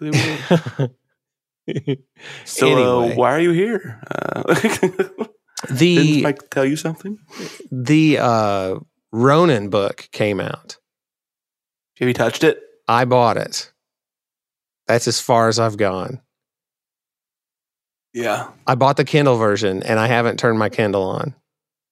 really 0.02 0.18
weird. 0.18 0.92
So, 2.46 2.68
Anyway. 2.68 3.12
uh, 3.14 3.16
why 3.18 3.32
are 3.34 3.42
you 3.42 3.52
here? 3.52 4.02
Uh, 4.10 4.54
didn't 4.54 5.78
the 5.78 6.22
Mike 6.22 6.50
tell 6.50 6.64
you 6.64 6.78
something? 6.78 7.18
the 7.70 8.20
uh, 8.20 8.76
Ronin 9.12 9.70
book 9.70 10.08
came 10.14 10.40
out. 10.40 10.78
Have 12.00 12.08
you 12.08 12.14
touched 12.14 12.46
it? 12.46 12.62
I 12.88 13.04
bought 13.04 13.36
it. 13.36 13.74
That's 14.88 15.10
as 15.10 15.20
far 15.20 15.50
as 15.50 15.60
I've 15.60 15.76
gone. 15.76 16.22
Yeah. 18.14 18.50
I 18.66 18.76
bought 18.76 18.96
the 18.96 19.04
Kindle 19.04 19.36
version 19.36 19.84
and 19.84 20.00
I 20.00 20.08
haven't 20.08 20.40
turned 20.40 20.58
my 20.58 20.70
Kindle 20.70 21.04
on 21.04 21.36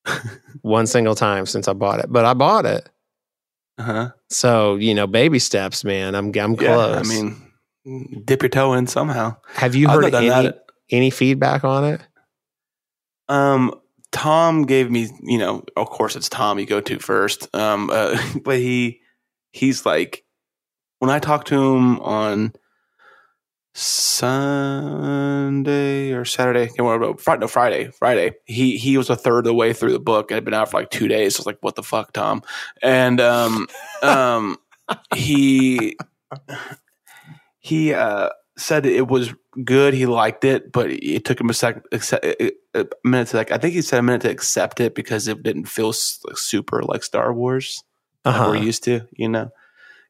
one 0.61 0.87
single 0.87 1.15
time 1.15 1.45
since 1.45 1.67
I 1.67 1.73
bought 1.73 1.99
it. 1.99 2.05
But 2.09 2.23
I 2.23 2.33
bought 2.33 2.65
it. 2.65 2.89
Uh 3.77 3.83
huh. 3.83 4.09
So, 4.29 4.75
you 4.75 4.93
know, 4.93 5.07
baby 5.07 5.39
steps, 5.39 5.83
man. 5.83 6.15
I'm 6.15 6.27
I'm 6.37 6.53
Yeah. 6.53 6.73
close. 6.75 6.97
I 6.97 7.03
mean, 7.03 8.21
dip 8.25 8.41
your 8.41 8.49
toe 8.49 8.73
in 8.73 8.87
somehow. 8.87 9.35
have 9.53 9.75
you 9.75 9.87
heard 9.89 10.13
any, 10.13 10.29
that. 10.29 10.65
any 10.91 11.09
feedback 11.09 11.63
on 11.63 11.83
it? 11.83 12.01
Um, 13.27 13.73
Tom 14.11 14.65
gave 14.65 14.89
me, 14.89 15.09
you 15.23 15.37
know, 15.37 15.63
of 15.75 15.89
course 15.89 16.15
it's 16.15 16.29
Tom 16.29 16.57
you 16.59 16.65
go 16.65 16.79
to 16.81 16.99
first. 16.99 17.53
Um, 17.55 17.89
uh, 17.91 18.17
but 18.43 18.57
he, 18.57 19.01
he's 19.51 19.85
like, 19.85 20.23
when 20.99 21.09
I 21.11 21.19
talked 21.19 21.47
to 21.49 21.75
him 21.75 21.99
on 21.99 22.53
Sunday 23.77 24.93
or 26.13 26.25
Saturday, 26.25 26.67
can't 26.67 26.79
remember, 26.79 27.17
Friday, 27.17 27.41
no, 27.41 27.47
Friday, 27.47 27.91
Friday, 27.91 28.31
he, 28.45 28.77
he 28.77 28.97
was 28.97 29.09
a 29.09 29.15
third 29.15 29.39
of 29.39 29.43
the 29.45 29.53
way 29.53 29.73
through 29.73 29.91
the 29.91 29.99
book. 29.99 30.31
It 30.31 30.35
had 30.35 30.45
been 30.45 30.53
out 30.53 30.71
for 30.71 30.79
like 30.79 30.89
two 30.89 31.07
days. 31.07 31.35
I 31.35 31.39
was 31.41 31.45
like, 31.45 31.57
what 31.61 31.75
the 31.75 31.83
fuck, 31.83 32.13
Tom? 32.13 32.41
And, 32.81 33.19
um, 33.19 33.67
um, 34.01 34.57
he, 35.13 35.97
he, 37.59 37.93
uh, 37.93 38.29
said 38.57 38.85
it 38.85 39.09
was 39.09 39.33
good. 39.65 39.93
He 39.93 40.05
liked 40.05 40.45
it, 40.45 40.71
but 40.71 40.89
it 40.89 41.25
took 41.25 41.41
him 41.41 41.49
a 41.49 41.53
sec, 41.53 41.83
accept, 41.91 42.25
a 42.25 42.53
minute 43.03 43.27
to 43.27 43.37
like. 43.37 43.51
I 43.51 43.57
think 43.57 43.73
he 43.73 43.81
said 43.81 43.99
a 43.99 44.01
minute 44.01 44.21
to 44.21 44.29
accept 44.29 44.79
it 44.79 44.95
because 44.95 45.27
it 45.27 45.43
didn't 45.43 45.65
feel 45.65 45.91
super 45.91 46.81
like 46.81 47.03
Star 47.03 47.33
Wars 47.33 47.83
Uh-huh. 48.23 48.45
we're 48.51 48.55
used 48.55 48.85
to. 48.85 49.01
You 49.11 49.27
know, 49.27 49.49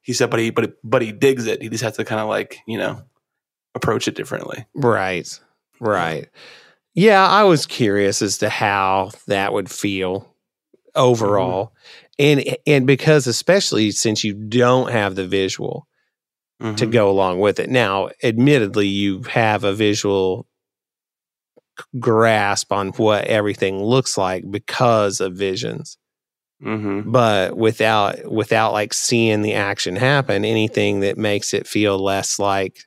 he 0.04 0.14
said, 0.14 0.30
but 0.30 0.40
he 0.40 0.52
but 0.52 0.74
but 0.84 1.02
he 1.02 1.12
digs 1.12 1.48
it. 1.48 1.64
He 1.64 1.70
just 1.70 1.84
has 1.84 1.98
to 1.98 2.06
kind 2.06 2.22
of 2.22 2.30
like 2.30 2.60
you 2.68 2.78
know 2.78 3.02
approach 3.76 4.08
it 4.08 4.16
differently. 4.16 4.66
Right. 4.74 5.28
Right. 5.80 6.28
Yeah, 6.96 7.28
I 7.28 7.44
was 7.44 7.66
curious 7.66 8.22
as 8.22 8.38
to 8.40 8.50
how 8.50 9.12
that 9.28 9.54
would 9.54 9.70
feel 9.70 10.34
overall. 10.96 11.74
And 12.18 12.44
and 12.66 12.88
because 12.88 13.28
especially 13.28 13.92
since 13.92 14.24
you 14.24 14.34
don't 14.34 14.92
have 14.92 15.16
the 15.16 15.28
visual 15.28 15.88
to 16.62 16.68
Mhm. 16.88 16.92
go 16.92 17.10
along 17.10 17.40
with 17.42 17.60
it. 17.60 17.70
Now, 17.70 18.10
admittedly, 18.24 18.88
you 18.88 19.24
have 19.24 19.66
a 19.66 19.74
visual 19.74 20.48
grasp 22.00 22.72
on 22.72 22.90
what 22.92 23.26
everything 23.26 23.84
looks 23.84 24.18
like 24.18 24.50
because 24.50 25.20
of 25.20 25.34
visions. 25.36 25.98
Mhm. 26.64 27.12
But 27.12 27.58
without 27.58 28.32
without 28.32 28.72
like 28.72 28.94
seeing 28.94 29.42
the 29.42 29.54
action 29.54 29.98
happen, 29.98 30.46
anything 30.46 31.02
that 31.02 31.18
makes 31.18 31.54
it 31.54 31.68
feel 31.68 32.00
less 32.02 32.40
like 32.40 32.78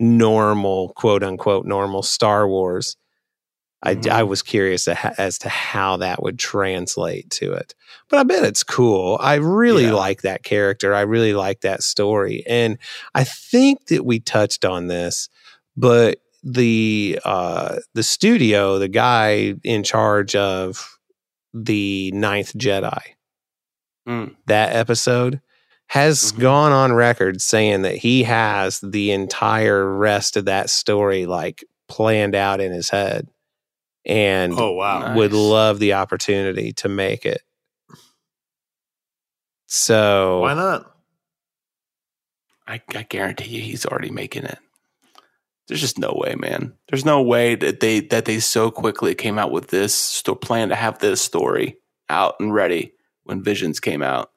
normal, 0.00 0.90
quote 0.94 1.22
unquote, 1.22 1.66
normal 1.66 2.02
Star 2.02 2.48
Wars. 2.48 2.96
I, 3.82 3.94
Mhm. 3.94 4.10
I 4.10 4.22
was 4.24 4.42
curious 4.42 4.88
as 4.88 5.38
to 5.38 5.48
how 5.48 5.98
that 5.98 6.20
would 6.22 6.38
translate 6.38 7.30
to 7.30 7.52
it, 7.52 7.74
but 8.08 8.18
I 8.18 8.24
bet 8.24 8.42
it's 8.44 8.64
cool. 8.64 9.18
I 9.20 9.34
really 9.36 9.84
Yeah. 9.84 9.92
like 9.92 10.22
that 10.22 10.42
character. 10.42 10.94
I 10.94 11.02
really 11.02 11.32
like 11.32 11.60
that 11.60 11.84
story, 11.84 12.42
and 12.48 12.78
I 13.14 13.22
think 13.24 13.86
that 13.86 14.04
we 14.04 14.18
touched 14.18 14.64
on 14.64 14.88
this, 14.88 15.28
but 15.76 16.18
the 16.42 17.20
uh, 17.24 17.76
the 17.94 18.02
studio, 18.02 18.78
the 18.80 18.88
guy 18.88 19.54
in 19.62 19.84
charge 19.84 20.34
of 20.34 20.98
the 21.54 22.10
Ninth 22.12 22.54
Jedi, 22.54 23.00
Mm. 24.08 24.34
that 24.46 24.74
episode 24.74 25.40
has 25.88 26.32
Mhm. 26.32 26.40
gone 26.40 26.72
on 26.72 26.92
record 26.92 27.40
saying 27.40 27.82
that 27.82 27.96
he 27.96 28.22
has 28.24 28.78
the 28.80 29.10
entire 29.10 29.86
rest 29.96 30.36
of 30.36 30.44
that 30.46 30.70
story 30.70 31.26
like 31.26 31.64
planned 31.88 32.34
out 32.34 32.60
in 32.60 32.70
his 32.72 32.90
head 32.90 33.28
and 34.04 34.52
Oh 34.58 34.72
wow. 34.72 35.14
would 35.14 35.32
Nice. 35.32 35.40
love 35.40 35.78
the 35.78 35.94
opportunity 35.94 36.72
to 36.74 36.88
make 36.88 37.24
it. 37.26 37.42
So 39.66 40.40
Why 40.40 40.54
not? 40.54 40.94
I, 42.66 42.80
I 42.94 43.02
guarantee 43.04 43.56
you, 43.56 43.62
he's 43.62 43.86
already 43.86 44.10
making 44.10 44.44
it. 44.44 44.58
There's 45.68 45.80
just 45.80 45.98
no 45.98 46.12
way, 46.16 46.34
man. 46.34 46.74
There's 46.88 47.04
no 47.04 47.20
way 47.22 47.54
that 47.54 47.80
they 47.80 48.00
that 48.00 48.24
they 48.24 48.40
so 48.40 48.70
quickly 48.70 49.14
came 49.14 49.38
out 49.38 49.50
with 49.50 49.68
this 49.68 49.94
sto- 49.94 50.34
plan 50.34 50.70
to 50.70 50.74
have 50.74 50.98
this 50.98 51.20
story 51.20 51.76
out 52.08 52.36
and 52.40 52.52
ready 52.54 52.92
when 53.24 53.42
Visions 53.42 53.78
came 53.80 54.00
out. 54.02 54.30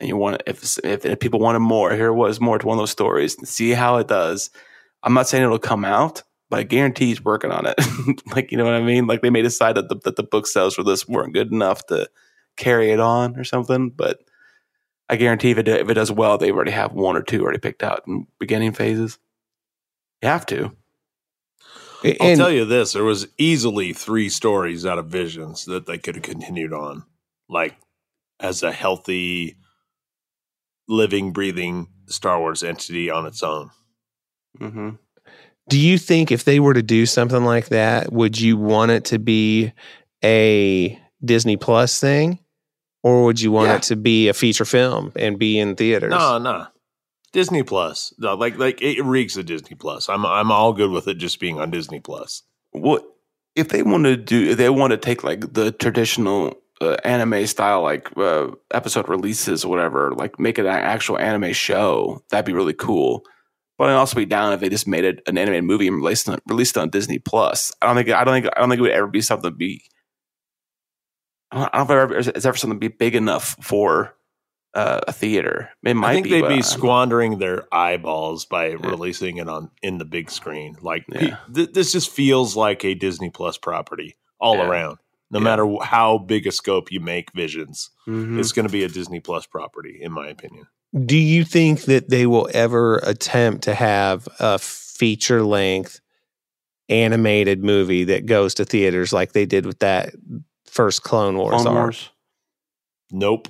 And 0.00 0.08
you 0.08 0.16
want 0.16 0.42
if, 0.46 0.78
if 0.84 1.04
if 1.04 1.18
people 1.20 1.40
wanted 1.40 1.60
more, 1.60 1.92
here 1.92 2.08
it 2.08 2.14
was 2.14 2.40
more 2.40 2.58
to 2.58 2.66
one 2.66 2.78
of 2.78 2.82
those 2.82 2.90
stories. 2.90 3.36
See 3.48 3.70
how 3.70 3.96
it 3.96 4.08
does. 4.08 4.50
I'm 5.02 5.14
not 5.14 5.28
saying 5.28 5.44
it'll 5.44 5.58
come 5.58 5.84
out, 5.84 6.22
but 6.50 6.60
I 6.60 6.62
guarantee 6.62 7.06
he's 7.06 7.24
working 7.24 7.50
on 7.50 7.66
it. 7.66 7.76
like 8.34 8.52
you 8.52 8.58
know 8.58 8.64
what 8.64 8.74
I 8.74 8.82
mean? 8.82 9.06
Like 9.06 9.22
they 9.22 9.30
may 9.30 9.42
decide 9.42 9.74
that 9.74 9.88
the, 9.88 9.96
that 10.04 10.16
the 10.16 10.22
book 10.22 10.46
sales 10.46 10.74
for 10.74 10.84
this 10.84 11.08
weren't 11.08 11.34
good 11.34 11.52
enough 11.52 11.86
to 11.86 12.08
carry 12.56 12.90
it 12.90 13.00
on 13.00 13.36
or 13.36 13.44
something, 13.44 13.90
but 13.90 14.20
I 15.08 15.16
guarantee 15.16 15.52
if 15.52 15.58
it 15.58 15.68
if 15.68 15.88
it 15.88 15.94
does 15.94 16.12
well, 16.12 16.38
they 16.38 16.50
already 16.50 16.70
have 16.72 16.92
one 16.92 17.16
or 17.16 17.22
two 17.22 17.42
already 17.42 17.58
picked 17.58 17.82
out 17.82 18.02
in 18.06 18.26
beginning 18.38 18.72
phases. 18.72 19.18
You 20.22 20.28
have 20.28 20.46
to. 20.46 20.76
I'll 22.04 22.14
and 22.20 22.38
tell 22.38 22.50
you 22.50 22.64
this: 22.64 22.92
there 22.92 23.04
was 23.04 23.26
easily 23.38 23.92
three 23.92 24.28
stories 24.28 24.84
out 24.84 24.98
of 24.98 25.06
Visions 25.06 25.64
that 25.64 25.86
they 25.86 25.98
could 25.98 26.16
have 26.16 26.24
continued 26.24 26.72
on, 26.72 27.04
like 27.48 27.76
as 28.38 28.62
a 28.62 28.70
healthy, 28.70 29.56
living, 30.88 31.32
breathing 31.32 31.88
Star 32.06 32.38
Wars 32.40 32.62
entity 32.62 33.10
on 33.10 33.26
its 33.26 33.42
own. 33.42 33.70
hmm 34.58 34.90
do 35.68 35.78
you 35.78 35.98
think 35.98 36.32
if 36.32 36.44
they 36.44 36.60
were 36.60 36.72
to 36.72 36.82
do 36.82 37.04
something 37.04 37.44
like 37.44 37.68
that, 37.68 38.10
would 38.10 38.40
you 38.40 38.56
want 38.56 38.90
it 38.90 39.04
to 39.04 39.18
be 39.18 39.70
a 40.24 40.98
Disney 41.22 41.58
Plus 41.58 42.00
thing? 42.00 42.38
Or 43.02 43.24
would 43.24 43.38
you 43.38 43.52
want 43.52 43.68
Yeah. 43.68 43.76
it 43.76 43.82
to 43.82 43.96
be 43.96 44.28
a 44.28 44.32
feature 44.32 44.64
film 44.64 45.12
and 45.14 45.38
be 45.38 45.58
in 45.58 45.76
theaters? 45.76 46.08
No, 46.10 46.38
no, 46.38 46.68
Disney 47.34 47.62
Plus. 47.62 48.14
No, 48.18 48.34
Like 48.34 48.56
like 48.56 48.80
it 48.80 49.04
reeks 49.04 49.36
of 49.36 49.44
Disney 49.44 49.74
Plus. 49.76 50.08
I'm 50.08 50.24
I'm 50.24 50.50
all 50.50 50.72
good 50.72 50.90
with 50.90 51.06
it 51.06 51.18
just 51.18 51.38
being 51.38 51.60
on 51.60 51.70
Disney 51.70 52.00
Plus. 52.00 52.44
What 52.70 53.04
if 53.54 53.68
they 53.68 53.82
want 53.82 54.04
to 54.04 54.16
do? 54.16 54.50
If 54.52 54.56
they 54.56 54.70
want 54.70 54.92
to 54.92 54.96
take 54.96 55.22
like 55.22 55.52
the 55.52 55.70
traditional 55.70 56.54
uh, 56.80 56.96
anime 57.04 57.46
style, 57.46 57.82
like 57.82 58.08
uh, 58.16 58.48
episode 58.72 59.08
releases 59.08 59.64
or 59.64 59.68
whatever, 59.68 60.12
like 60.14 60.38
make 60.38 60.58
it 60.58 60.66
an 60.66 60.72
actual 60.72 61.18
anime 61.18 61.52
show. 61.52 62.22
That'd 62.30 62.46
be 62.46 62.52
really 62.52 62.74
cool. 62.74 63.24
But 63.78 63.90
I'd 63.90 63.94
also 63.94 64.16
be 64.16 64.24
down 64.26 64.52
if 64.52 64.60
they 64.60 64.68
just 64.68 64.88
made 64.88 65.04
it 65.04 65.22
an 65.28 65.38
animated 65.38 65.64
movie 65.64 65.86
and 65.86 65.96
released 65.98 66.28
it, 66.28 66.40
released 66.46 66.76
it 66.76 66.80
on 66.80 66.90
Disney 66.90 67.18
Plus. 67.20 67.70
I 67.80 67.86
don't 67.86 67.94
think 67.96 68.08
I 68.10 68.24
don't 68.24 68.34
think 68.34 68.52
I 68.56 68.60
don't 68.60 68.68
think 68.70 68.78
it 68.80 68.82
would 68.82 68.90
ever 68.90 69.06
be 69.06 69.20
something 69.20 69.50
to 69.50 69.56
be. 69.56 69.82
I 71.50 71.56
don't, 71.58 71.70
I 71.74 71.78
don't 71.78 71.88
know 71.88 71.94
if 71.94 72.10
ever, 72.24 72.30
it's 72.36 72.44
ever 72.46 72.56
something 72.56 72.78
to 72.80 72.88
be 72.88 72.94
big 72.94 73.14
enough 73.14 73.56
for 73.62 74.14
uh, 74.74 75.00
a 75.08 75.12
theater. 75.12 75.70
It 75.84 75.94
might 75.94 76.10
I 76.10 76.14
think 76.14 76.24
be. 76.24 76.30
they'd 76.30 76.48
be 76.48 76.62
squandering 76.62 77.38
their 77.38 77.72
eyeballs 77.72 78.44
by 78.44 78.72
releasing 78.72 79.38
it 79.38 79.48
on 79.48 79.70
in 79.82 79.98
the 79.98 80.04
big 80.04 80.30
screen. 80.30 80.76
Like 80.82 81.04
Yeah. 81.08 81.38
th- 81.54 81.72
this 81.72 81.92
just 81.92 82.10
feels 82.10 82.54
like 82.56 82.84
a 82.84 82.94
Disney 82.94 83.30
Plus 83.30 83.56
property 83.58 84.16
all 84.40 84.56
Yeah. 84.56 84.68
around. 84.68 84.98
No 85.30 85.38
Yeah. 85.40 85.44
matter 85.44 85.66
how 85.82 86.18
big 86.18 86.46
a 86.46 86.52
scope 86.52 86.90
you 86.90 87.00
make 87.00 87.32
Visions, 87.34 87.90
Mhm. 88.06 88.38
it's 88.38 88.52
going 88.52 88.66
to 88.66 88.72
be 88.72 88.84
a 88.84 88.88
Disney 88.88 89.20
Plus 89.20 89.46
property, 89.46 89.98
in 90.00 90.10
my 90.12 90.28
opinion. 90.28 90.66
Do 91.04 91.16
you 91.18 91.44
think 91.44 91.82
that 91.82 92.08
they 92.08 92.26
will 92.26 92.48
ever 92.54 92.96
attempt 93.02 93.62
to 93.64 93.74
have 93.74 94.26
a 94.40 94.58
feature 94.58 95.42
length 95.42 96.00
animated 96.88 97.62
movie 97.62 98.04
that 98.04 98.24
goes 98.26 98.54
to 98.54 98.64
theaters 98.64 99.12
like 99.12 99.32
they 99.32 99.44
did 99.44 99.66
with 99.66 99.80
that 99.80 100.14
first 100.64 101.02
Clone 101.02 101.36
Wars 101.36 101.60
Clone? 101.62 101.74
Wars. 101.74 102.10
Nope. 103.12 103.48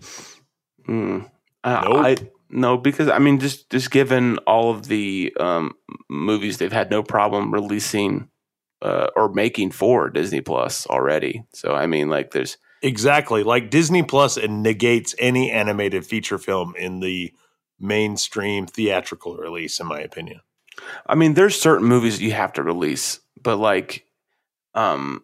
Mm. 0.89 1.31
I, 1.63 1.81
Nope. 1.85 1.97
I 2.05 2.17
no 2.51 2.77
because 2.79 3.09
I 3.09 3.19
mean 3.19 3.39
just 3.39 3.71
just 3.71 3.91
given 3.91 4.39
all 4.39 4.71
of 4.71 4.87
the 4.89 5.33
um, 5.39 5.75
movies 6.09 6.59
they've 6.59 6.73
had 6.73 6.91
no 6.91 7.03
problem 7.03 7.53
releasing 7.53 8.29
uh, 8.83 9.09
or 9.17 9.29
making 9.29 9.71
for 9.73 10.11
Disney 10.11 10.41
Plus 10.41 10.87
already. 10.87 11.45
So 11.53 11.75
I 11.75 11.87
mean 11.87 12.09
like 12.09 12.33
there's 12.33 12.57
Exactly. 12.81 13.43
Like 13.43 13.71
Disney 13.71 14.03
Plus 14.03 14.37
it 14.37 14.51
negates 14.51 15.15
any 15.19 15.51
animated 15.51 16.07
feature 16.07 16.39
film 16.39 16.75
in 16.77 17.01
the 17.01 17.33
mainstream 17.81 18.67
theatrical 18.67 19.37
release, 19.37 19.81
in 19.81 19.87
my 19.87 20.01
opinion. 20.01 20.41
I 21.07 21.15
mean 21.15 21.35
there's 21.35 21.61
certain 21.61 21.87
movies 21.87 22.21
you 22.21 22.33
have 22.33 22.53
to 22.55 22.63
release, 22.63 23.21
but 23.43 23.57
like 23.57 24.05
um 24.75 25.23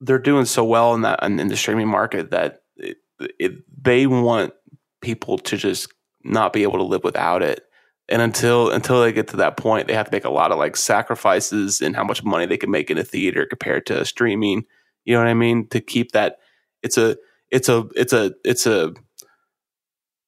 they're 0.00 0.18
doing 0.18 0.44
so 0.44 0.64
well 0.64 0.94
in 0.94 1.02
that 1.02 1.22
in, 1.22 1.38
in 1.38 1.48
the 1.48 1.56
streaming 1.56 1.88
market 1.88 2.30
that 2.30 2.62
it, 2.76 2.96
it, 3.38 3.52
they 3.82 4.06
want 4.06 4.52
people 5.00 5.38
to 5.38 5.56
just 5.56 5.92
not 6.24 6.52
be 6.52 6.62
able 6.62 6.78
to 6.78 6.84
live 6.84 7.04
without 7.04 7.42
it. 7.42 7.64
And 8.12 8.20
until 8.20 8.70
until 8.70 9.00
they 9.00 9.10
get 9.10 9.28
to 9.28 9.38
that 9.38 9.56
point, 9.56 9.88
they 9.88 9.94
have 9.94 10.04
to 10.06 10.12
make 10.14 10.26
a 10.26 10.30
lot 10.30 10.52
of 10.52 10.58
like 10.58 10.76
sacrifices 10.76 11.80
in 11.80 11.94
how 11.94 12.04
much 12.04 12.22
money 12.22 12.44
they 12.44 12.58
can 12.58 12.70
make 12.70 12.90
in 12.90 12.98
a 12.98 13.02
theater 13.02 13.46
compared 13.46 13.86
to 13.86 14.04
streaming. 14.04 14.66
You 15.06 15.14
know 15.14 15.20
what 15.20 15.28
I 15.28 15.34
mean? 15.34 15.66
To 15.68 15.80
keep 15.80 16.12
that, 16.12 16.36
it's 16.82 16.98
a 16.98 17.16
it's 17.50 17.70
a 17.70 17.88
it's 17.96 18.12
a 18.12 18.34
it's 18.44 18.66
a 18.66 18.92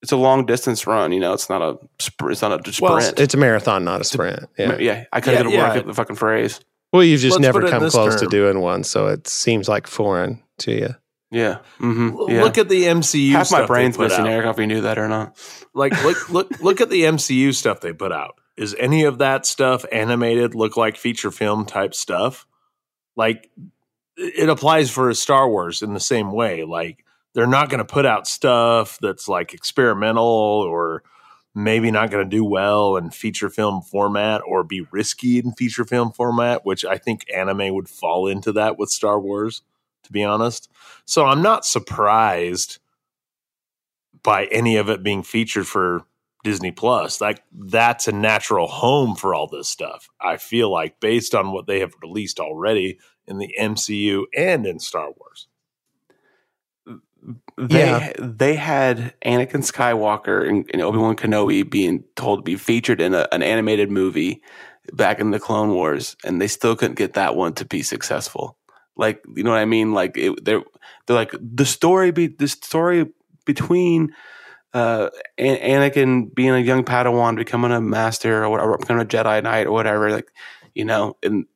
it's 0.00 0.12
a 0.12 0.16
long 0.16 0.46
distance 0.46 0.86
run. 0.86 1.12
You 1.12 1.20
know, 1.20 1.34
it's 1.34 1.50
not 1.50 1.60
a 1.60 1.76
sp- 2.00 2.32
it's 2.32 2.40
not 2.40 2.52
a 2.52 2.82
Well, 2.82 3.00
sprint. 3.02 3.20
It's 3.20 3.34
a 3.34 3.36
marathon, 3.36 3.84
not 3.84 4.00
a 4.00 4.04
sprint. 4.04 4.48
Yeah. 4.58 4.78
yeah. 4.78 5.04
I 5.12 5.20
couldn't 5.20 5.44
Yeah, 5.44 5.52
even 5.52 5.60
work 5.60 5.76
yeah. 5.76 5.82
the 5.82 5.94
fucking 5.94 6.16
phrase. 6.16 6.60
Well, 6.90 7.04
you've 7.04 7.20
just 7.20 7.32
Let's 7.32 7.42
never 7.42 7.60
put 7.60 7.64
it 7.64 7.66
in 7.66 7.72
come 7.72 7.82
this 7.82 7.92
close 7.92 8.20
to 8.20 8.26
doing 8.26 8.60
one, 8.60 8.82
so 8.84 9.08
it 9.08 9.28
seems 9.28 9.68
like 9.68 9.86
foreign 9.86 10.42
to 10.60 10.72
you. 10.72 10.94
Yeah. 11.30 11.58
hmm 11.78 12.10
L- 12.10 12.30
yeah. 12.30 12.42
Look 12.42 12.58
at 12.58 12.68
the 12.68 12.84
MCU. 12.84 13.32
Half 13.32 13.50
my 13.50 13.66
brain's 13.66 13.98
missing. 13.98 14.26
Eric. 14.26 14.28
I 14.28 14.34
don't 14.36 14.44
know 14.44 14.50
if 14.50 14.58
you 14.58 14.66
knew 14.66 14.80
that 14.82 14.98
or 14.98 15.08
not. 15.08 15.36
Like 15.74 15.92
look 16.04 16.28
look 16.30 16.60
look 16.62 16.80
at 16.80 16.90
the 16.90 17.02
MCU 17.02 17.54
stuff 17.54 17.80
they 17.80 17.92
put 17.92 18.12
out. 18.12 18.38
Is 18.56 18.76
any 18.78 19.04
of 19.04 19.18
that 19.18 19.46
stuff 19.46 19.84
animated? 19.90 20.54
Look 20.54 20.76
like 20.76 20.96
feature 20.96 21.30
film 21.32 21.64
type 21.66 21.94
stuff? 21.94 22.46
Like 23.16 23.50
it 24.16 24.48
applies 24.48 24.90
for 24.90 25.12
Star 25.14 25.48
Wars 25.48 25.82
in 25.82 25.92
the 25.92 26.00
same 26.00 26.32
way. 26.32 26.62
Like 26.64 27.04
they're 27.34 27.46
not 27.48 27.68
going 27.68 27.78
to 27.78 27.84
put 27.84 28.06
out 28.06 28.28
stuff 28.28 28.98
that's 29.00 29.26
like 29.28 29.54
experimental 29.54 30.24
or 30.24 31.02
maybe 31.52 31.90
not 31.90 32.10
going 32.10 32.24
to 32.24 32.36
do 32.36 32.44
well 32.44 32.96
in 32.96 33.10
feature 33.10 33.48
film 33.50 33.80
format 33.82 34.40
or 34.46 34.62
be 34.62 34.82
risky 34.92 35.38
in 35.38 35.52
feature 35.52 35.84
film 35.84 36.12
format, 36.12 36.64
which 36.64 36.84
I 36.84 36.96
think 36.98 37.24
anime 37.34 37.74
would 37.74 37.88
fall 37.88 38.28
into 38.28 38.52
that 38.52 38.78
with 38.78 38.88
Star 38.90 39.18
Wars, 39.20 39.62
to 40.04 40.12
be 40.12 40.24
honest. 40.24 40.70
So 41.04 41.26
I'm 41.26 41.42
not 41.42 41.64
surprised 41.66 42.78
by 44.22 44.46
any 44.46 44.76
of 44.76 44.88
it 44.88 45.02
being 45.02 45.22
featured 45.22 45.66
for 45.66 46.02
Disney 46.44 46.72
Plus. 46.72 47.20
Like 47.20 47.42
that's 47.52 48.08
a 48.08 48.12
natural 48.12 48.66
home 48.66 49.16
for 49.16 49.34
all 49.34 49.46
this 49.48 49.68
stuff. 49.68 50.08
I 50.20 50.36
feel 50.36 50.70
like 50.70 51.00
based 51.00 51.34
on 51.34 51.52
what 51.52 51.66
they 51.66 51.80
have 51.80 51.94
released 52.02 52.40
already 52.40 52.98
in 53.26 53.38
the 53.38 53.54
MCU 53.58 54.24
and 54.36 54.66
in 54.66 54.78
Star 54.78 55.10
Wars. 55.16 55.48
Mm, 56.88 57.00
they 57.58 57.78
Yeah. 57.80 58.12
they 58.18 58.54
had 58.56 59.14
Anakin 59.24 59.62
Skywalker 59.64 60.48
and, 60.48 60.68
and 60.72 60.82
Obi 60.82 60.98
Wan 60.98 61.16
Kenobi 61.16 61.68
being 61.68 62.04
told 62.16 62.40
to 62.40 62.42
be 62.42 62.56
featured 62.56 63.00
in 63.00 63.14
a, 63.14 63.26
an 63.32 63.42
animated 63.42 63.90
movie 63.90 64.42
back 64.92 65.20
in 65.20 65.30
the 65.30 65.40
Clone 65.40 65.70
Wars, 65.72 66.16
and 66.24 66.40
they 66.40 66.48
still 66.48 66.76
couldn't 66.76 66.98
get 66.98 67.14
that 67.14 67.36
one 67.36 67.54
to 67.54 67.64
be 67.64 67.82
successful. 67.82 68.58
Like 68.96 69.22
you 69.36 69.42
know 69.42 69.50
what 69.50 69.58
I 69.60 69.64
mean? 69.64 69.92
Like 69.92 70.16
it, 70.16 70.44
they're 70.44 70.62
they're 71.06 71.16
like 71.16 71.34
the 71.40 71.66
story 71.66 72.10
be 72.10 72.28
the 72.28 72.48
story 72.48 73.06
between 73.46 74.14
uh, 74.72 75.10
An- 75.38 75.58
Anakin 75.90 76.34
being 76.34 76.50
a 76.50 76.58
young 76.58 76.84
Padawan, 76.84 77.36
becoming 77.36 77.72
a 77.72 77.80
master 77.80 78.44
or 78.44 78.48
whatever, 78.50 78.76
becoming 78.78 79.02
a 79.02 79.06
Jedi 79.08 79.42
Knight 79.42 79.66
or 79.66 79.72
whatever. 79.72 80.10
Like 80.10 80.28
you 80.74 80.84
know, 80.84 81.16
and 81.22 81.46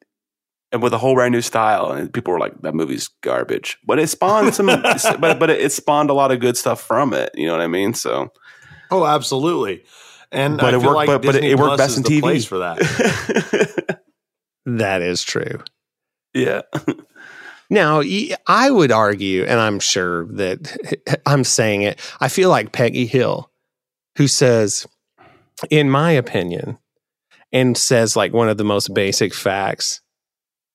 and 0.71 0.83
with 0.83 0.93
a 0.93 0.99
whole 0.99 1.15
brand 1.15 1.33
new 1.33 1.41
style, 1.41 1.91
and 1.93 2.13
people 2.13 2.33
were 2.33 2.39
like, 2.41 2.61
"That 2.63 2.75
movie's 2.75 3.09
garbage," 3.23 3.79
but 3.87 3.99
it 3.99 4.09
spawned 4.09 4.55
some, 4.55 4.67
but 5.21 5.39
but 5.39 5.51
it 5.51 5.73
spawned 5.73 6.11
a 6.11 6.15
lot 6.15 6.31
of 6.33 6.41
good 6.41 6.57
stuff 6.57 6.81
from 6.81 7.13
it. 7.15 7.31
You 7.35 7.47
know 7.47 7.53
what 7.53 7.63
I 7.63 7.69
mean? 7.69 7.95
So, 7.95 8.33
Oh, 8.91 9.05
absolutely. 9.07 9.85
And 10.31 10.59
But 10.59 10.75
I 10.75 10.77
it 10.77 10.81
feel 10.81 10.89
worked- 10.91 10.97
like 10.97 11.07
but- 11.07 11.23
but 11.23 11.33
Disney 11.33 11.51
it 11.53 11.59
worked 11.59 11.77
Plus 11.77 11.79
best 11.79 11.97
in 11.99 12.03
TV. 12.05 12.21
place 12.21 12.45
for 12.45 12.59
that. 12.59 13.99
That 14.67 15.01
is 15.01 15.23
true. 15.23 15.63
yeah, 16.35 16.61
Now, 17.71 18.03
I 18.47 18.71
would 18.71 18.93
argue, 18.93 19.45
and 19.45 19.61
I'm 19.61 19.79
sure 19.79 20.27
that 20.33 21.21
I'm 21.27 21.45
saying 21.45 21.83
it, 21.83 22.01
I 22.21 22.29
feel 22.29 22.49
like 22.49 22.73
Peggy 22.73 23.07
Hill, 23.07 23.51
who 24.17 24.27
says, 24.27 24.87
in 25.71 25.91
my 25.91 26.13
opinion, 26.13 26.79
and 27.53 27.77
says 27.77 28.17
like 28.17 28.33
one 28.33 28.49
of 28.49 28.57
the 28.57 28.65
most 28.65 28.95
basic 28.95 29.35
facts 29.35 30.01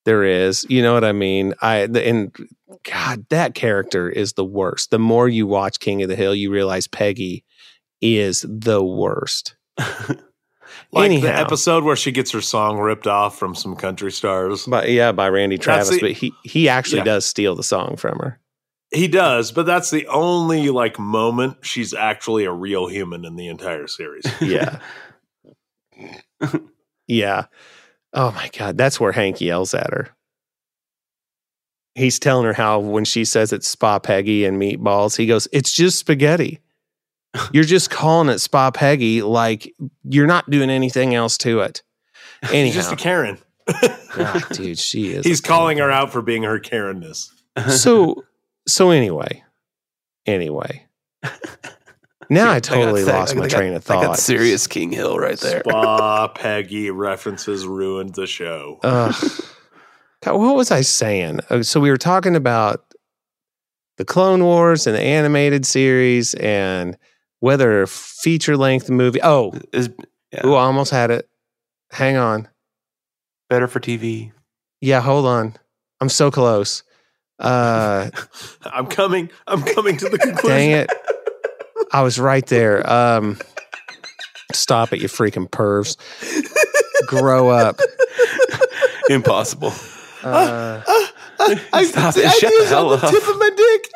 there 0.06 0.24
is. 0.24 0.66
You 0.70 0.82
know 0.82 0.94
what 0.94 1.04
I 1.04 1.12
mean? 1.12 1.54
I 1.62 1.78
and 1.80 2.36
God, 2.84 3.26
that 3.30 3.56
character 3.56 4.10
is 4.10 4.34
the 4.34 4.46
worst. 4.46 4.92
The 4.92 5.00
more 5.00 5.28
you 5.28 5.48
watch 5.48 5.80
King 5.80 6.04
of 6.04 6.10
the 6.10 6.16
Hill, 6.16 6.36
you 6.36 6.52
realize 6.52 6.88
Peggy 6.88 7.44
is 8.02 8.46
the 8.48 8.84
worst. 8.84 9.56
Like 10.92 11.10
the 11.22 11.28
episode 11.28 11.84
where 11.84 11.96
she 11.96 12.12
gets 12.12 12.32
her 12.32 12.42
song 12.42 12.78
ripped 12.78 13.08
off 13.08 13.38
from 13.40 13.56
some 13.56 13.76
country 13.76 14.12
stars. 14.12 14.66
But 14.66 14.90
yeah, 14.90 15.12
by 15.12 15.30
Randy 15.30 15.58
Travis, 15.58 15.90
the- 15.90 16.00
but 16.02 16.12
he 16.12 16.34
he 16.44 16.70
actually 16.70 17.00
Yeah. 17.00 17.04
does 17.06 17.26
steal 17.26 17.56
the 17.56 17.64
song 17.64 17.96
from 17.96 18.20
her. 18.20 18.40
He 18.92 19.08
does, 19.08 19.52
but 19.52 19.66
that's 19.66 19.90
the 19.90 20.06
only 20.08 20.70
like 20.70 21.00
moment 21.00 21.58
she's 21.62 21.94
actually 21.96 22.46
a 22.46 22.52
real 22.52 22.88
human 22.88 23.26
in 23.26 23.36
the 23.36 23.48
entire 23.48 23.88
series. 23.88 24.26
Yeah. 24.42 24.80
yeah. 27.08 27.46
Oh 28.14 28.32
my 28.32 28.50
God. 28.58 28.78
That's 28.78 29.00
where 29.00 29.12
Hank 29.12 29.42
yells 29.42 29.74
at 29.74 29.92
her. 29.92 30.10
He's 31.96 32.18
telling 32.20 32.46
her 32.46 32.54
how 32.54 32.80
when 32.80 33.06
she 33.06 33.24
says 33.26 33.54
it's 33.54 33.68
spa 33.68 34.00
Peggy 34.00 34.46
and 34.46 34.60
meatballs, 34.62 35.16
he 35.18 35.26
goes, 35.28 35.48
It's 35.52 35.72
just 35.72 36.00
spaghetti. 36.00 36.60
You're 37.52 37.64
just 37.64 37.90
calling 37.90 38.30
it 38.30 38.40
spa 38.40 38.70
Peggy 38.72 39.22
like 39.22 39.74
you're 40.04 40.28
not 40.28 40.50
doing 40.50 40.70
anything 40.70 41.16
else 41.16 41.38
to 41.40 41.62
it. 41.62 41.82
She's 42.44 42.52
Anyhow, 42.54 42.74
just 42.76 42.92
a 42.92 42.96
Karen. 42.96 43.38
Ah, 43.68 44.46
dude, 44.52 44.78
she 44.78 45.08
is. 45.14 45.26
He's 45.26 45.40
a 45.40 45.44
calling 45.44 45.78
her 45.80 45.90
out 45.90 46.12
for 46.12 46.22
being 46.22 46.44
her 46.44 46.60
Karenness. 46.60 47.30
so 47.70 48.24
so 48.68 48.90
anyway 48.92 49.44
anyway 50.26 50.86
now 52.30 52.52
i 52.52 52.60
totally 52.60 53.04
got- 53.06 53.14
lost 53.14 53.36
I 53.36 53.40
my 53.40 53.48
got- 53.48 53.58
train 53.58 53.74
of 53.74 53.84
thought. 53.84 53.98
I 53.98 54.02
got 54.02 54.08
thought 54.16 54.20
serious 54.20 54.68
King 54.68 54.92
Hill 54.92 55.18
right 55.20 55.38
there. 55.40 55.62
Spa 55.68 56.28
Peggy 56.30 56.90
references 56.92 57.66
ruined 57.68 58.16
the 58.16 58.26
show. 58.28 58.80
Ugh. 58.84 59.14
God, 60.24 60.38
what 60.38 60.56
was 60.56 60.72
i 60.72 60.82
saying 60.82 61.42
Uh, 61.50 61.62
so 61.64 61.80
we 61.80 61.90
were 61.90 61.98
talking 61.98 62.36
about 62.36 62.86
the 63.98 64.06
clone 64.06 64.44
wars 64.44 64.88
and 64.88 64.96
the 64.96 65.02
animated 65.02 65.66
series 65.66 66.34
and 66.36 66.98
whether 67.44 67.86
feature 67.88 68.56
length 68.56 68.90
movie 68.90 69.20
oh 69.22 69.52
Is 69.74 69.90
Yeah. 70.32 70.46
ooh, 70.46 70.56
i 70.56 70.64
almost 70.64 70.92
had 70.92 71.12
it 71.12 71.28
hang 71.92 72.16
on 72.16 72.48
better 73.50 73.68
for 73.68 73.80
TV. 73.82 74.32
yeah 74.80 75.02
hold 75.02 75.26
on 75.26 75.56
i'm 76.00 76.08
so 76.10 76.32
close 76.32 76.84
uh 77.40 78.10
I'm 78.66 78.86
coming. 78.88 79.30
I'm 79.48 79.64
coming 79.64 79.98
to 79.98 80.08
the 80.08 80.18
conclusion. 80.26 80.50
Dang 80.50 80.72
it. 80.72 80.90
I 81.92 82.02
was 82.04 82.18
right 82.20 82.46
there. 82.46 82.88
Um 82.90 83.40
Stop 84.54 84.94
it, 84.94 85.02
you 85.02 85.08
freaking 85.10 85.50
pervs. 85.50 85.98
Grow 87.08 87.50
up. 87.50 87.80
Impossible. 89.10 89.74
Uh, 90.24 90.82
I, 91.74 91.84
Stop 91.86 92.16
it. 92.18 92.26
I 92.26 92.30
Shut 92.30 92.52
do 92.52 92.60
the 92.62 92.68
hell 92.68 92.94
on 92.94 93.00
the 93.00 93.06
up. 93.08 93.12
tip 93.12 93.28
of 93.28 93.38
my 93.40 93.50
dick. 93.50 93.90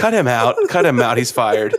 Cut 0.00 0.14
him 0.14 0.26
out. 0.28 0.56
Cut 0.68 0.84
him 0.86 1.00
out. 1.00 1.16
He's 1.18 1.30
fired. 1.32 1.76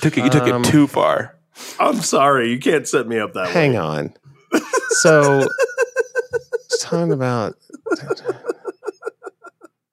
Took 0.00 0.18
it, 0.18 0.24
you 0.24 0.30
took 0.30 0.42
Um, 0.42 0.62
it 0.64 0.68
too 0.68 0.86
far. 0.88 1.36
I'm 1.78 2.00
sorry. 2.00 2.50
You 2.50 2.58
can't 2.58 2.88
set 2.88 3.06
me 3.06 3.18
up 3.18 3.34
that 3.34 3.46
way. 3.46 3.52
hang 3.52 3.76
on. 3.76 4.14
So, 5.00 5.46
it's 6.66 6.82
talking 6.82 7.12
about. 7.12 7.54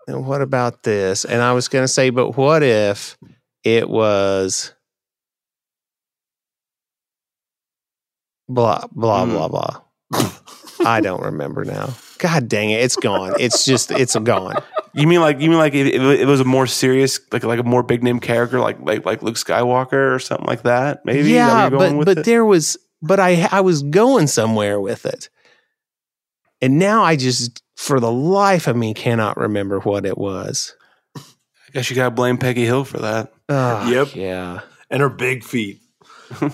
And 0.08 0.26
what 0.26 0.42
about 0.42 0.82
this? 0.84 1.26
And 1.26 1.42
I 1.44 1.54
was 1.54 1.68
going 1.68 1.84
to 1.84 1.88
say, 1.88 2.10
but 2.10 2.36
what 2.36 2.64
if 2.64 3.16
it 3.64 3.88
was 3.88 4.74
blah, 8.48 8.86
blah, 8.92 9.26
Mm. 9.26 9.32
blah, 9.32 9.48
blah. 9.48 9.82
I 10.86 11.02
don't 11.02 11.22
remember 11.22 11.64
now. 11.66 11.94
God 12.18 12.48
dang 12.48 12.72
it. 12.72 12.82
It's 12.82 12.96
gone. 12.96 13.34
It's 13.40 13.66
just, 13.66 13.92
it's 13.92 14.16
gone. 14.16 14.56
You 14.94 15.08
mean 15.08 15.22
like 15.22 15.40
you 15.40 15.50
mean 15.50 15.58
like 15.60 15.74
if 15.74 15.88
if 15.88 16.02
it 16.02 16.26
was 16.26 16.40
a 16.40 16.46
more 16.46 16.68
serious 16.68 17.20
like 17.32 17.44
like 17.44 17.60
a 17.60 17.64
more 17.64 17.84
big 17.84 18.04
name 18.04 18.20
character 18.20 18.60
like 18.60 18.80
like 18.82 19.06
like 19.06 19.22
Luke 19.22 19.36
Skywalker 19.36 20.16
or 20.16 20.20
something 20.20 20.48
like 20.48 20.64
that? 20.64 21.06
Maybe. 21.06 21.20
Is 21.20 21.26
that 21.28 21.32
where 21.32 21.38
yeah, 21.48 21.62
you're 21.62 21.70
going 21.72 21.92
but 21.92 21.98
with 21.98 22.06
but 22.08 22.18
it? 22.20 22.26
there 22.26 22.44
was 22.46 22.78
but 23.02 23.20
I 23.20 23.48
I 23.52 23.62
was 23.62 23.84
going 23.84 24.28
somewhere 24.28 24.80
with 24.80 25.06
it, 25.06 25.30
and 26.62 26.80
now 26.80 27.04
I 27.04 27.16
just 27.16 27.62
for 27.78 28.00
the 28.00 28.12
life 28.12 28.68
of 28.68 28.76
me 28.76 28.94
cannot 28.94 29.38
remember 29.38 29.80
what 29.80 30.06
it 30.06 30.18
was. 30.18 30.76
I 31.16 31.22
guess 31.72 31.90
you 31.90 31.96
gotta 31.96 32.12
blame 32.12 32.38
Peggy 32.38 32.66
Hill 32.66 32.84
for 32.84 32.98
that. 33.00 33.32
Ah, 33.48 33.88
Yep. 33.90 34.16
Yeah. 34.16 34.62
And 34.90 35.02
her 35.02 35.10
big 35.10 35.44
feet. 35.44 35.82
Dang 36.40 36.52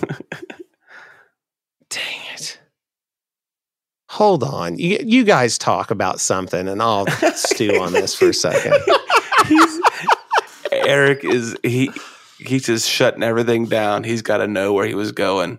it. 2.34 2.58
Hold 4.16 4.42
on. 4.44 4.78
You, 4.78 4.98
you 5.04 5.24
guys 5.24 5.58
talk 5.58 5.90
about 5.90 6.20
something, 6.20 6.68
and 6.68 6.80
I'll 6.80 7.06
stew 7.34 7.78
on 7.82 7.92
this 7.92 8.14
for 8.14 8.30
a 8.30 8.32
second. 8.32 8.74
He's, 9.46 9.80
Eric 10.72 11.22
is 11.22 11.54
he 11.62 11.90
he's 12.38 12.64
just 12.64 12.88
shutting 12.88 13.22
everything 13.22 13.66
down. 13.66 14.04
He's 14.04 14.22
got 14.22 14.38
to 14.38 14.46
know 14.46 14.72
where 14.72 14.86
he 14.86 14.94
was 14.94 15.12
going. 15.12 15.58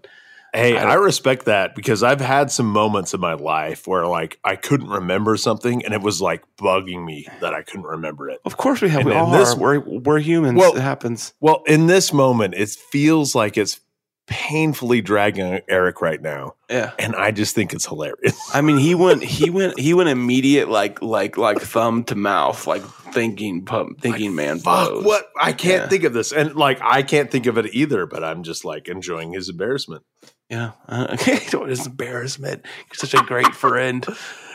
Hey, 0.55 0.75
I 0.75 0.93
I, 0.93 0.93
respect 0.95 1.45
that 1.45 1.75
because 1.75 2.01
I've 2.01 2.19
had 2.19 2.49
some 2.49 2.65
moments 2.65 3.13
in 3.13 3.19
my 3.19 3.35
life 3.35 3.85
where 3.85 4.07
like 4.07 4.39
I 4.43 4.55
couldn't 4.55 4.89
remember 4.89 5.37
something 5.37 5.85
and 5.85 5.93
it 5.93 6.01
was 6.01 6.19
like 6.19 6.43
bugging 6.57 7.05
me 7.05 7.27
that 7.41 7.53
I 7.53 7.61
couldn't 7.61 7.85
remember 7.85 8.27
it. 8.27 8.39
Of 8.43 8.57
course 8.57 8.81
we 8.81 8.89
have. 8.89 9.01
And 9.01 9.09
we 9.09 9.11
in 9.11 9.19
all 9.19 9.31
this- 9.31 9.53
are. 9.53 9.59
We're 9.59 9.79
we're 9.81 10.19
humans. 10.19 10.57
Well- 10.57 10.75
it 10.75 10.81
happens. 10.81 11.35
Well, 11.39 11.61
in 11.67 11.85
this 11.85 12.11
moment, 12.11 12.55
it 12.55 12.69
feels 12.69 13.35
like 13.35 13.55
it's 13.55 13.79
painfully 14.27 15.01
dragging 15.01 15.61
Eric 15.69 16.01
right 16.01 16.21
now. 16.21 16.53
Yeah. 16.69 16.91
And 16.99 17.15
I 17.15 17.31
just 17.31 17.55
think 17.55 17.73
it's 17.73 17.85
hilarious. 17.87 18.37
I 18.53 18.61
mean, 18.61 18.77
he 18.77 18.93
went 18.93 19.23
he 19.23 19.49
went 19.49 19.79
he 19.79 19.93
went 19.93 20.09
immediate 20.09 20.69
like 20.69 21.01
like 21.01 21.37
like 21.37 21.59
thumb 21.61 22.03
to 22.05 22.15
mouth, 22.15 22.67
like 22.67 22.83
thinking 22.83 23.63
pump, 23.65 24.01
thinking 24.01 24.35
man 24.35 24.59
Fuck, 24.59 24.89
blows. 24.89 25.05
what? 25.05 25.29
I 25.39 25.53
can't 25.53 25.83
Yeah. 25.83 25.89
think 25.89 26.03
of 26.03 26.13
this. 26.13 26.31
And 26.33 26.55
like, 26.55 26.79
I 26.81 27.03
can't 27.03 27.31
think 27.31 27.45
of 27.45 27.57
it 27.57 27.73
either, 27.73 28.05
but 28.05 28.23
I'm 28.23 28.43
just 28.43 28.65
like 28.65 28.87
enjoying 28.89 29.31
his 29.33 29.47
embarrassment. 29.49 30.03
Yeah, 30.49 30.71
uh, 30.87 31.17
what 31.53 31.69
is 31.71 31.87
embarrassment? 31.87 32.63
You're 32.65 32.95
such 32.95 33.13
a 33.13 33.23
great 33.25 33.53
friend. 33.55 34.05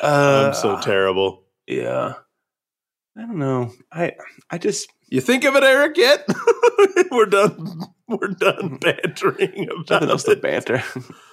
Uh, 0.02 0.46
I'm 0.48 0.54
so 0.54 0.80
terrible. 0.80 1.44
Yeah, 1.66 2.14
I 3.16 3.20
don't 3.20 3.38
know. 3.38 3.72
I 3.92 4.12
I 4.50 4.56
just 4.58 4.88
You 5.12 5.20
think 5.20 5.44
of 5.44 5.54
it, 5.56 5.62
Eric, 5.62 5.98
yet? 5.98 6.26
we're 7.10 7.26
done. 7.26 7.82
We're 8.08 8.28
done 8.28 8.56
mm-hmm. 8.56 8.76
bantering 8.76 9.68
about 9.68 9.90
nothing 9.90 10.08
else 10.08 10.22
to 10.22 10.36
banter. 10.36 10.82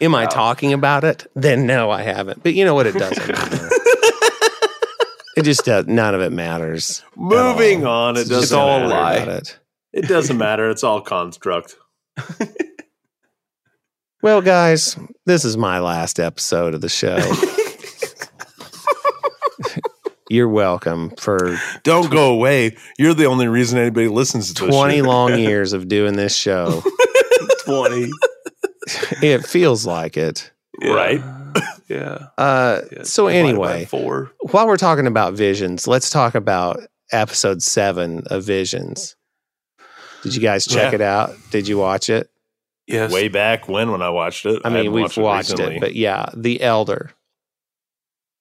Am 0.01 0.13
I 0.13 0.23
Wow. 0.25 0.29
talking 0.29 0.73
about 0.73 1.05
it? 1.05 1.25
Then 1.33 1.65
no, 1.65 1.89
I 1.89 2.01
haven't. 2.01 2.43
But 2.43 2.55
you 2.55 2.65
know 2.65 2.75
what? 2.75 2.87
It 2.87 2.95
doesn't 2.95 3.25
matter. 3.31 3.69
it 5.37 5.43
just 5.43 5.63
does. 5.63 5.87
None 5.87 6.13
of 6.13 6.19
it 6.19 6.33
matters. 6.33 7.05
Moving 7.15 7.85
on. 7.85 8.17
It 8.17 8.27
doesn't 8.27 8.59
all 8.59 8.79
matter 8.81 8.87
lie. 8.89 9.13
about 9.13 9.43
it. 9.43 9.59
It 9.93 10.09
doesn't 10.09 10.37
matter. 10.47 10.69
It's 10.69 10.83
all 10.83 10.99
construct. 10.99 11.77
Well, 14.21 14.41
guys, 14.41 14.97
this 15.25 15.45
is 15.45 15.55
my 15.55 15.79
last 15.79 16.19
episode 16.19 16.73
of 16.73 16.81
the 16.81 16.89
show. 16.89 17.17
You're 20.29 20.47
welcome 20.49 21.11
for 21.17 21.57
Don't 21.83 22.11
go 22.11 22.31
away. 22.31 22.77
You're 22.97 23.13
the 23.15 23.25
only 23.25 23.47
reason 23.47 23.79
anybody 23.79 24.07
listens 24.07 24.53
to 24.53 24.65
this 24.65 24.75
20 24.75 24.95
shit. 24.97 25.03
long 25.05 25.37
years 25.39 25.73
of 25.73 25.87
doing 25.87 26.15
this 26.15 26.35
show. 26.35 26.83
Twenty, 27.65 28.09
It 29.21 29.45
feels 29.45 29.85
like 29.85 30.17
it. 30.17 30.51
Yeah. 30.81 30.93
Right? 30.93 31.23
Yeah. 31.87 32.27
Uh, 32.37 32.81
Yeah, 32.91 33.03
so 33.03 33.27
anyway, 33.27 33.85
four. 33.85 34.31
while 34.51 34.67
we're 34.67 34.77
talking 34.77 35.07
about 35.07 35.33
visions, 35.33 35.87
let's 35.87 36.09
talk 36.09 36.35
about 36.35 36.79
episode 37.11 37.61
seven 37.63 38.23
of 38.27 38.43
Visions. 38.43 39.15
Did 40.23 40.35
you 40.35 40.41
guys 40.41 40.65
check 40.65 40.91
Yeah. 40.91 40.95
it 40.95 41.01
out? 41.01 41.35
Did 41.51 41.67
you 41.67 41.77
watch 41.77 42.09
it? 42.09 42.29
Yes. 42.87 43.11
Way 43.11 43.27
back 43.29 43.67
when 43.67 43.91
when 43.91 44.01
I 44.01 44.09
watched 44.09 44.45
it. 44.45 44.61
I 44.65 44.69
mean, 44.69 44.77
haven't 44.85 44.93
we've 44.93 45.17
watched, 45.17 45.51
recently. 45.51 45.75
it, 45.77 45.81
but 45.81 45.95
yeah, 45.95 46.27
The 46.35 46.61
Elder. 46.61 47.11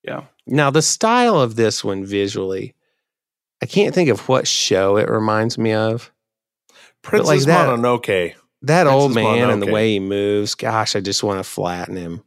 Yeah. 0.02 0.24
Now, 0.48 0.70
the 0.70 0.82
style 0.82 1.40
of 1.40 1.56
this 1.56 1.84
one 1.84 2.04
visually, 2.04 2.74
I 3.62 3.66
can't 3.66 3.94
think 3.94 4.08
of 4.08 4.28
what 4.28 4.48
show 4.48 4.96
it 4.96 5.08
reminds 5.08 5.58
me 5.58 5.72
of. 5.72 6.10
Princess 7.02 7.28
like 7.28 7.40
that- 7.42 7.68
Mononoke. 7.68 8.34
That 8.62 8.88
old 8.88 9.12
Princess 9.12 9.38
man 9.38 9.50
and 9.50 9.62
the 9.62 9.70
way 9.70 9.92
he 9.92 10.00
moves, 10.00 10.56
gosh, 10.56 10.96
I 10.96 11.00
just 11.00 11.22
want 11.22 11.38
to 11.38 11.44
flatten 11.44 11.94
him. 11.94 12.24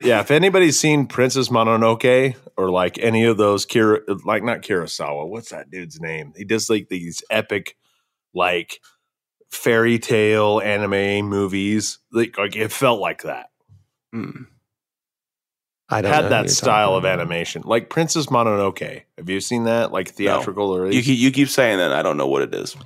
Yeah, 0.00 0.20
if 0.20 0.30
anybody's 0.30 0.78
seen 0.78 1.06
Princess 1.06 1.48
Mononoke 1.48 2.36
or 2.56 2.70
like 2.70 2.96
any 2.98 3.24
of 3.24 3.38
those 3.38 3.66
Kira, 3.66 4.02
like 4.24 4.44
not 4.44 4.62
Kurosawa, 4.62 5.28
what's 5.28 5.50
that 5.50 5.68
dude's 5.70 6.00
name? 6.00 6.32
He 6.36 6.44
does 6.44 6.70
like 6.70 6.88
these 6.88 7.24
epic, 7.28 7.76
like 8.32 8.80
fairy 9.50 9.98
tale 9.98 10.60
anime 10.60 11.26
movies. 11.28 11.98
Like, 12.12 12.38
like 12.38 12.54
it 12.54 12.70
felt 12.70 13.00
like 13.00 13.22
that. 13.22 13.46
Mm. 14.14 14.46
I 15.92 16.00
don't 16.00 16.12
Had 16.12 16.24
who 16.24 16.30
that 16.30 16.50
style 16.50 16.96
of 16.96 17.04
animation, 17.04 17.62
like 17.64 17.90
Princess 17.90 18.26
Mononoke. 18.26 19.02
Have 19.18 19.28
you 19.28 19.40
seen 19.40 19.64
that? 19.64 19.92
Like 19.92 20.08
theatrical 20.08 20.74
or 20.74 20.90
You 20.90 21.02
keep, 21.02 21.18
you 21.18 21.30
keep 21.30 21.48
saying 21.48 21.78
that. 21.78 21.92
I 21.92 22.02
don't 22.02 22.16
know 22.16 22.26
what 22.26 22.42
it 22.42 22.54
is. 22.54 22.76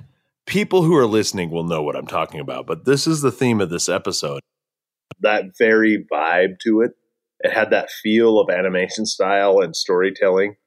people 0.45 0.83
who 0.83 0.95
are 0.95 1.05
listening 1.05 1.49
will 1.49 1.63
know 1.63 1.81
what 1.81 1.95
I'm 1.95 2.07
talking 2.07 2.39
about, 2.39 2.67
but 2.67 2.85
this 2.85 3.07
is 3.07 3.21
the 3.21 3.31
theme 3.31 3.61
of 3.61 3.69
this 3.69 3.87
episode. 3.89 4.41
That 5.21 5.57
very 5.57 6.05
vibe 6.11 6.59
to 6.63 6.81
it. 6.81 6.91
It 7.39 7.53
had 7.53 7.69
that 7.71 7.89
feel 7.89 8.39
of 8.39 8.49
animation 8.49 9.05
style 9.05 9.59
and 9.61 9.75
storytelling. 9.75 10.57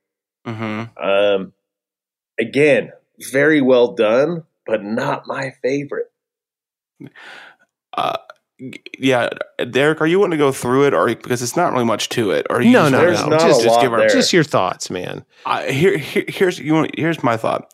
Mm-hmm. 0.47 1.05
Um, 1.05 1.53
again, 2.39 2.93
very 3.33 3.61
well 3.61 3.95
done, 3.95 4.45
but 4.67 4.83
not 4.83 5.27
my 5.27 5.53
favorite. 5.63 6.11
Uh, 7.93 8.17
g- 8.17 8.30
yeah, 8.99 9.29
Derek, 9.71 10.01
are 10.01 10.07
you 10.07 10.19
wanting 10.19 10.39
to 10.39 10.45
go 10.45 10.53
through 10.53 10.87
it, 10.87 10.95
or 10.95 11.07
because 11.07 11.43
it's 11.43 11.57
not 11.57 11.73
really 11.73 11.85
much 11.85 12.09
to 12.11 12.31
it, 12.31 12.47
or 12.51 12.57
are 12.57 12.63
you 12.63 12.73
No, 12.73 12.83
just 12.91 12.93
no, 12.93 12.99
There's 13.01 13.21
no. 13.23 13.27
not 13.29 13.41
just, 13.41 13.61
a 13.61 13.65
just 13.65 13.75
lot 13.77 13.83
give 13.83 13.93
our, 13.93 13.99
there. 14.01 14.09
just 14.09 14.33
your 14.33 14.45
thoughts, 14.45 14.91
man. 14.91 15.25
I, 15.47 15.71
here, 15.71 15.97
here, 15.99 16.25
here's 16.29 16.59
you 16.59 16.75
want, 16.75 16.99
here's 16.99 17.23
my 17.23 17.37
thought. 17.37 17.73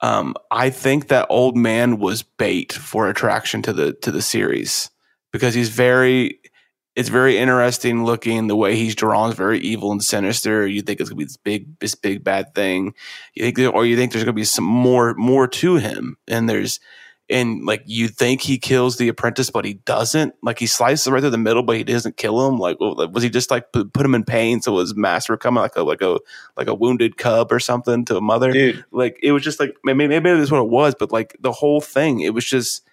Um, 0.00 0.34
I 0.50 0.70
think 0.70 1.08
that 1.08 1.26
old 1.30 1.56
man 1.56 1.98
was 1.98 2.22
bait 2.22 2.72
for 2.72 3.08
attraction 3.08 3.62
to 3.62 3.72
the 3.72 3.92
to 4.02 4.10
the 4.10 4.22
series 4.22 4.90
because 5.32 5.54
he's 5.54 5.68
very. 5.70 6.40
It's 6.96 7.08
very 7.08 7.38
interesting 7.38 8.04
looking. 8.04 8.46
The 8.46 8.54
way 8.54 8.76
he's 8.76 8.94
drawn 8.94 9.30
is 9.30 9.34
very 9.36 9.58
evil 9.58 9.90
and 9.90 10.00
sinister. 10.00 10.64
You 10.64 10.80
think 10.80 11.00
it's 11.00 11.10
gonna 11.10 11.18
be 11.18 11.24
this 11.24 11.36
big, 11.36 11.76
this 11.80 11.96
big 11.96 12.22
bad 12.22 12.54
thing. 12.54 12.94
You 13.34 13.50
think, 13.50 13.74
or 13.74 13.84
you 13.84 13.96
think 13.96 14.12
there's 14.12 14.22
gonna 14.22 14.32
be 14.32 14.44
some 14.44 14.62
more, 14.64 15.12
more 15.14 15.48
to 15.48 15.74
him. 15.74 16.16
And 16.28 16.48
there's, 16.48 16.78
and 17.30 17.64
like 17.64 17.82
you 17.86 18.08
think 18.08 18.42
he 18.42 18.58
kills 18.58 18.98
the 18.98 19.08
apprentice, 19.08 19.48
but 19.50 19.64
he 19.64 19.74
doesn't. 19.74 20.34
Like 20.42 20.58
he 20.58 20.66
slices 20.66 21.10
right 21.10 21.20
through 21.20 21.30
the 21.30 21.38
middle, 21.38 21.62
but 21.62 21.76
he 21.76 21.84
doesn't 21.84 22.18
kill 22.18 22.46
him. 22.46 22.58
Like 22.58 22.78
was 22.80 23.22
he 23.22 23.30
just 23.30 23.50
like 23.50 23.72
put, 23.72 24.04
him 24.04 24.14
in 24.14 24.24
pain 24.24 24.60
so 24.60 24.78
his 24.78 24.94
master 24.94 25.36
coming 25.36 25.62
like 25.62 25.76
a 25.76 25.82
like 25.82 26.02
a 26.02 26.18
like 26.56 26.66
a 26.66 26.74
wounded 26.74 27.16
cub 27.16 27.50
or 27.50 27.60
something 27.60 28.04
to 28.06 28.16
a 28.16 28.20
mother? 28.20 28.52
Dude, 28.52 28.84
like 28.90 29.18
it 29.22 29.32
was 29.32 29.42
just 29.42 29.58
like 29.58 29.74
maybe 29.84 30.06
maybe 30.06 30.34
that's 30.34 30.50
what 30.50 30.60
it 30.60 30.68
was, 30.68 30.94
but 30.98 31.12
like 31.12 31.36
the 31.40 31.52
whole 31.52 31.80
thing, 31.80 32.20
it 32.20 32.34
was 32.34 32.44
just 32.44 32.86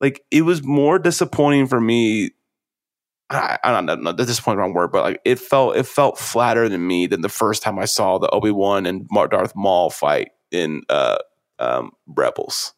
like 0.00 0.24
it 0.30 0.42
was 0.42 0.62
more 0.62 0.98
disappointing 0.98 1.66
for 1.66 1.80
me. 1.80 2.30
I, 3.30 3.58
I 3.64 3.72
don't 3.72 4.04
know, 4.04 4.12
This 4.12 4.26
disappointing 4.26 4.60
wrong 4.60 4.74
word, 4.74 4.92
but 4.92 5.02
like 5.02 5.20
it 5.24 5.40
felt 5.40 5.76
it 5.76 5.86
felt 5.86 6.18
flatter 6.18 6.68
than 6.68 6.86
me 6.86 7.08
than 7.08 7.22
the 7.22 7.28
first 7.28 7.62
time 7.62 7.80
I 7.80 7.86
saw 7.86 8.18
the 8.18 8.28
Obi 8.30 8.52
Wan 8.52 8.86
and 8.86 9.08
Darth 9.08 9.56
Maul 9.56 9.90
fight 9.90 10.30
in 10.52 10.82
uh 10.88 11.18
um 11.58 11.90
Rebels. 12.06 12.74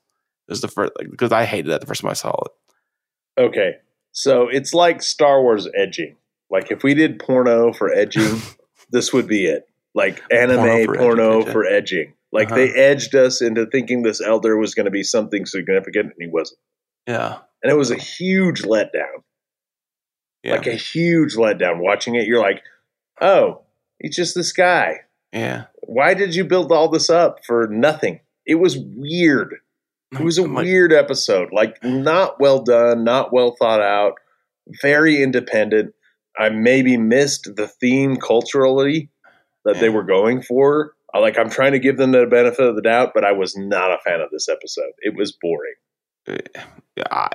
Was 0.48 0.60
the 0.60 0.68
first 0.68 0.92
like, 0.98 1.10
because 1.10 1.32
I 1.32 1.44
hated 1.44 1.70
that 1.72 1.80
the 1.80 1.86
first 1.86 2.02
time 2.02 2.10
I 2.10 2.14
saw 2.14 2.34
it. 2.44 3.40
okay. 3.42 3.76
So 4.12 4.48
it's 4.48 4.72
like 4.72 5.02
Star 5.02 5.42
Wars 5.42 5.68
edging. 5.76 6.16
Like 6.50 6.70
if 6.70 6.82
we 6.82 6.94
did 6.94 7.18
porno 7.18 7.72
for 7.72 7.92
edging, 7.92 8.40
this 8.90 9.12
would 9.12 9.26
be 9.26 9.46
it. 9.46 9.68
Like 9.94 10.22
anime 10.32 10.58
Porno 10.58 10.84
for 10.86 10.96
porno 10.96 11.40
edging, 11.40 11.52
for 11.52 11.64
edging. 11.66 12.12
Like 12.32 12.46
Uh-huh. 12.48 12.56
they 12.56 12.72
edged 12.72 13.14
us 13.14 13.42
into 13.42 13.66
thinking 13.66 14.02
this 14.02 14.20
elder 14.20 14.56
was 14.56 14.74
going 14.74 14.84
to 14.86 14.90
be 14.90 15.02
something 15.02 15.44
significant, 15.46 16.06
and 16.06 16.14
he 16.18 16.28
wasn't. 16.28 16.60
Yeah. 17.06 17.38
And 17.62 17.72
it 17.72 17.76
was 17.76 17.90
a 17.90 17.96
huge 17.96 18.62
letdown. 18.62 19.22
Yeah. 20.42 20.52
Like 20.52 20.66
a 20.66 20.74
huge 20.74 21.34
letdown. 21.34 21.78
Watching 21.80 22.14
it, 22.14 22.26
you're 22.26 22.40
like, 22.40 22.62
oh, 23.20 23.62
he's 23.98 24.14
just 24.16 24.34
this 24.34 24.52
guy. 24.52 25.00
yeah. 25.32 25.64
Why 25.88 26.14
did 26.14 26.34
you 26.34 26.44
build 26.44 26.72
all 26.72 26.88
this 26.88 27.08
up 27.10 27.44
for 27.46 27.68
nothing? 27.68 28.20
It 28.44 28.56
was 28.56 28.76
weird. 28.78 29.56
It 30.12 30.20
was 30.20 30.38
a 30.38 30.42
mm, 30.42 30.54
like, 30.54 30.64
weird 30.64 30.92
episode. 30.92 31.48
Like, 31.52 31.82
not 31.82 32.40
well 32.40 32.62
done, 32.62 33.04
not 33.04 33.32
well 33.32 33.56
thought 33.58 33.80
out, 33.80 34.14
very 34.80 35.22
independent. 35.22 35.94
I 36.38 36.50
maybe 36.50 36.96
missed 36.96 37.50
the 37.56 37.66
theme 37.66 38.16
culturally 38.16 39.10
that 39.64 39.80
they 39.80 39.88
were 39.88 40.04
going 40.04 40.42
for. 40.42 40.92
I 41.12 41.18
like 41.18 41.38
I'm 41.38 41.50
trying 41.50 41.72
to 41.72 41.78
give 41.78 41.96
them 41.96 42.12
the 42.12 42.26
benefit 42.26 42.66
of 42.66 42.76
the 42.76 42.82
doubt, 42.82 43.12
but 43.14 43.24
I 43.24 43.32
was 43.32 43.56
not 43.56 43.90
a 43.90 43.98
fan 44.04 44.20
of 44.20 44.30
this 44.30 44.48
episode. 44.48 44.92
It 44.98 45.16
was 45.16 45.32
boring. 45.32 45.74
Eh, 46.28 46.38
I, 47.10 47.30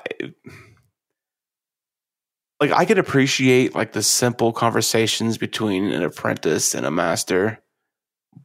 like 2.60 2.72
I 2.72 2.86
could 2.86 3.00
appreciate 3.00 3.74
like 3.74 3.94
the 3.94 4.04
simple 4.04 4.54
conversations 4.54 5.38
between 5.38 5.92
an 5.92 6.04
apprentice 6.04 6.76
and 6.76 6.86
a 6.86 6.92
master, 6.92 7.60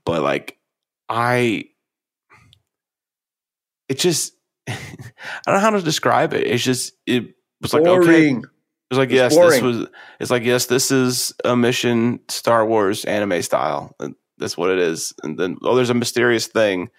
but 0.05 0.23
like 0.23 0.59
I, 1.09 1.67
it 3.89 3.99
just 3.99 4.35
I 4.69 4.75
don't 5.47 5.55
know 5.55 5.61
how 5.61 5.71
to 5.71 5.83
describe 5.83 6.33
it. 6.35 6.47
It's 6.47 6.63
just 6.65 6.93
it 7.07 7.35
was 7.61 7.73
like 7.73 7.83
okay, 7.85 8.07
boring. 8.07 8.45
it's 8.91 8.99
like 8.99 9.09
It's 9.11 9.15
yes, 9.15 9.35
boring. 9.35 9.51
this 9.51 9.63
was. 9.63 9.87
It's 10.21 10.31
like 10.31 10.45
yes, 10.45 10.67
this 10.67 10.91
is 10.91 11.33
a 11.45 11.57
mission 11.57 12.21
Star 12.29 12.67
Wars 12.67 13.05
anime 13.05 13.43
style. 13.43 13.95
And 14.01 14.15
that's 14.39 14.57
what 14.57 14.71
it 14.71 14.79
is. 14.79 15.13
And 15.23 15.39
then 15.39 15.57
oh, 15.63 15.75
there's 15.77 15.91
a 15.91 15.95
mysterious 15.95 16.47
thing. 16.47 16.91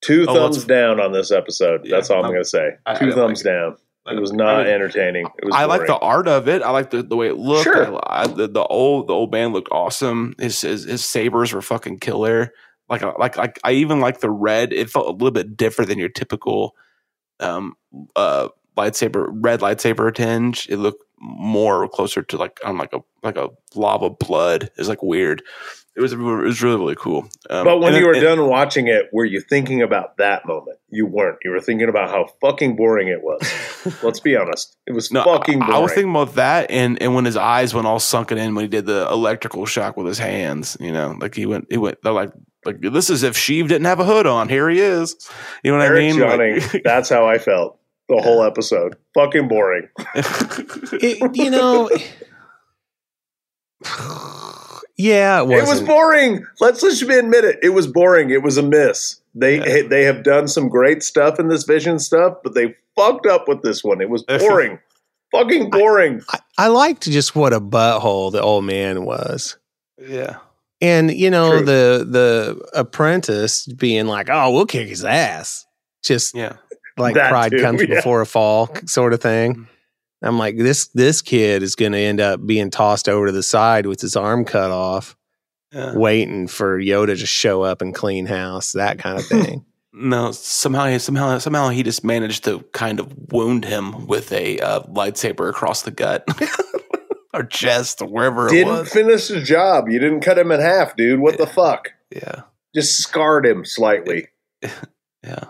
Two 0.00 0.26
Oh, 0.28 0.34
thumbs 0.34 0.64
down 0.64 1.00
on 1.00 1.10
this 1.12 1.32
episode. 1.32 1.80
Yeah, 1.84 1.96
That's 1.96 2.08
all 2.10 2.18
I'm 2.20 2.26
I'm- 2.26 2.32
going 2.34 2.44
to 2.44 2.48
say. 2.48 2.70
I- 2.86 2.92
I 2.92 2.94
Two 2.98 3.06
didn't 3.06 3.18
thumbs 3.18 3.44
like 3.44 3.52
down. 3.54 3.76
It 4.10 4.20
was 4.20 4.32
I 4.32 4.36
not 4.36 4.64
mean, 4.64 4.72
entertaining. 4.74 5.26
It 5.38 5.44
was 5.44 5.54
I 5.54 5.66
like 5.66 5.86
the 5.86 5.98
art 5.98 6.28
of 6.28 6.48
it. 6.48 6.62
I 6.62 6.70
like 6.70 6.88
the, 6.90 7.02
the 7.02 7.14
way 7.16 7.28
it 7.28 7.36
looked. 7.36 7.64
Sure. 7.64 7.94
I, 8.08 8.22
I, 8.22 8.26
the, 8.26 8.48
the 8.48 8.62
old 8.64 9.08
the 9.08 9.12
old 9.12 9.30
man 9.32 9.52
looked 9.52 9.68
awesome. 9.70 10.34
His, 10.38 10.58
his 10.62 10.84
his 10.84 11.04
sabers 11.04 11.52
were 11.52 11.60
fucking 11.60 11.98
killer. 11.98 12.52
Like 12.88 13.02
I- 13.02 13.12
like 13.18 13.36
like 13.36 13.58
I 13.64 13.72
even 13.72 14.00
like 14.00 14.20
the 14.20 14.30
red. 14.30 14.72
It 14.72 14.90
felt 14.90 15.06
a 15.06 15.12
little 15.12 15.30
bit 15.30 15.56
different 15.56 15.88
than 15.88 15.98
your 15.98 16.08
typical 16.08 16.74
um 17.40 17.74
uh 18.16 18.48
lightsaber 18.76 19.28
red 19.30 19.60
lightsaber 19.60 20.14
tinge. 20.14 20.66
It 20.70 20.76
looked 20.78 21.04
more 21.20 21.88
closer 21.88 22.22
to 22.22 22.36
like 22.36 22.58
I'm 22.64 22.78
like 22.78 22.92
a 22.92 23.00
like 23.22 23.36
a 23.36 23.50
lava 23.74 24.10
blood. 24.10 24.70
It's 24.76 24.88
like 24.88 25.02
weird. 25.02 25.42
It 25.96 26.00
was 26.00 26.12
it 26.12 26.18
was 26.18 26.62
really 26.62 26.76
really 26.78 26.94
cool. 26.94 27.28
Um, 27.50 27.64
But 27.64 27.80
when 27.80 27.92
you 27.96 28.06
were 28.06 28.14
done 28.14 28.46
watching 28.46 28.86
it, 28.86 29.08
were 29.12 29.24
you 29.24 29.40
thinking 29.40 29.82
about 29.82 30.16
that 30.18 30.46
moment? 30.46 30.78
You 30.90 31.06
weren't. 31.06 31.38
You 31.44 31.50
were 31.50 31.60
thinking 31.60 31.88
about 31.88 32.08
how 32.10 32.28
fucking 32.40 32.76
boring 32.76 33.08
it 33.08 33.20
was. 33.20 33.42
Let's 34.04 34.20
be 34.20 34.36
honest. 34.36 34.76
It 34.86 34.92
was 34.92 35.10
No, 35.10 35.24
fucking 35.24 35.58
boring. 35.58 35.74
I 35.74 35.78
was 35.78 35.92
thinking 35.92 36.12
about 36.12 36.36
that, 36.36 36.70
and 36.70 37.02
and 37.02 37.16
when 37.16 37.24
his 37.24 37.36
eyes 37.36 37.74
went 37.74 37.88
all 37.88 37.98
sunken 37.98 38.38
in 38.38 38.54
when 38.54 38.62
he 38.64 38.68
did 38.68 38.86
the 38.86 39.08
electrical 39.10 39.66
shock 39.66 39.96
with 39.96 40.06
his 40.06 40.18
hands, 40.20 40.76
you 40.78 40.92
know, 40.92 41.16
like 41.20 41.34
he 41.34 41.46
went, 41.46 41.66
he 41.68 41.78
went, 41.78 41.98
they're 42.04 42.12
like, 42.12 42.30
like 42.68 42.80
this 42.92 43.10
is 43.10 43.22
if 43.22 43.34
Sheev 43.36 43.68
didn't 43.68 43.84
have 43.86 44.00
a 44.00 44.04
hood 44.04 44.26
on. 44.26 44.48
Here 44.48 44.68
he 44.68 44.80
is. 44.80 45.14
You 45.62 45.72
know 45.72 45.78
what 45.78 45.86
Eric 45.86 45.98
I 45.98 46.06
mean? 46.06 46.18
Johnning, 46.18 46.60
Like- 46.60 46.82
that's 46.84 47.08
how 47.08 47.26
I 47.26 47.38
felt 47.38 47.78
the 48.08 48.20
whole 48.22 48.42
episode. 48.42 48.96
Fucking 49.14 49.48
boring. 49.48 49.88
It- 50.14 51.36
you 51.36 51.50
know, 51.50 51.88
yeah, 54.96 55.40
it 55.40 55.46
was 55.46 55.52
It 55.52 55.60
was 55.60 55.68
wasn't. 55.68 55.88
boring. 55.88 56.46
Let's 56.60 56.80
just 56.80 57.02
admit 57.02 57.44
it. 57.44 57.58
It 57.62 57.70
was 57.70 57.86
boring. 57.86 58.30
It 58.30 58.42
was 58.42 58.56
a 58.58 58.62
miss. 58.62 59.20
They 59.34 59.58
Yeah. 59.58 59.88
they 59.88 60.02
have 60.04 60.22
done 60.24 60.48
some 60.48 60.68
great 60.68 61.02
stuff 61.02 61.38
in 61.38 61.48
this 61.48 61.64
vision 61.64 61.98
stuff, 61.98 62.38
but 62.42 62.54
they 62.54 62.74
fucked 62.96 63.26
up 63.26 63.46
with 63.48 63.62
this 63.62 63.84
one. 63.84 64.00
It 64.00 64.10
was 64.10 64.24
boring. 64.24 64.78
fucking 65.30 65.70
boring. 65.70 66.22
I, 66.32 66.38
I 66.58 66.66
liked 66.68 67.04
just 67.04 67.36
what 67.36 67.52
a 67.52 67.60
butthole 67.60 68.32
the 68.32 68.40
old 68.42 68.64
man 68.64 69.04
was. 69.04 69.56
yeah, 69.98 70.38
And 70.80 71.10
you 71.10 71.30
know 71.30 71.50
True. 71.58 71.64
the 71.64 72.06
the 72.08 72.68
apprentice 72.74 73.66
being 73.66 74.06
like, 74.06 74.28
"Oh, 74.30 74.52
we'll 74.52 74.66
kick 74.66 74.88
his 74.88 75.04
ass," 75.04 75.66
just 76.04 76.34
yeah, 76.36 76.54
like 76.96 77.14
That 77.14 77.30
pride 77.30 77.50
too, 77.50 77.60
comes 77.60 77.80
yeah. 77.88 77.96
before 77.96 78.20
a 78.20 78.26
fall, 78.26 78.68
sort 78.86 79.12
of 79.12 79.20
thing. 79.20 79.54
Mhm. 79.54 79.66
I'm 80.22 80.38
like, 80.38 80.56
this 80.56 80.88
this 80.94 81.20
kid 81.22 81.62
is 81.62 81.74
going 81.74 81.92
to 81.92 81.98
end 81.98 82.20
up 82.20 82.44
being 82.46 82.70
tossed 82.70 83.08
over 83.08 83.26
to 83.26 83.32
the 83.32 83.42
side 83.42 83.86
with 83.86 84.00
his 84.00 84.14
arm 84.16 84.44
cut 84.44 84.70
off, 84.70 85.16
yeah. 85.72 85.94
waiting 85.96 86.46
for 86.48 86.78
Yoda 86.80 87.18
to 87.18 87.26
show 87.26 87.62
up 87.62 87.82
and 87.82 87.94
clean 87.94 88.26
house, 88.26 88.72
that 88.72 88.98
kind 89.04 89.18
of 89.18 89.26
thing. 89.26 89.64
No, 89.92 90.30
somehow, 90.30 90.96
somehow, 90.98 91.38
somehow 91.38 91.70
he 91.70 91.82
just 91.82 92.04
managed 92.04 92.44
to 92.44 92.60
kind 92.72 93.00
of 93.00 93.12
wound 93.32 93.64
him 93.64 94.06
with 94.06 94.30
a 94.32 94.60
uh, 94.60 94.82
lightsaber 94.82 95.48
across 95.48 95.82
the 95.82 95.90
gut 95.90 96.24
or 97.34 97.42
chest 97.44 98.00
or 98.02 98.08
wherever 98.08 98.46
it 98.48 98.50
Didn't 98.52 98.86
finish 98.86 99.28
the 99.28 99.40
job. 99.40 99.88
You 99.88 99.98
didn't 99.98 100.20
cut 100.20 100.38
him 100.38 100.50
in 100.50 100.60
half, 100.60 100.96
dude. 100.96 101.20
What 101.20 101.38
the 101.38 101.46
fuck? 101.46 101.92
Yeah, 102.10 102.42
Just 102.74 102.98
scarred 103.02 103.44
him 103.46 103.64
slightly. 103.64 104.28
yeah. 105.22 105.44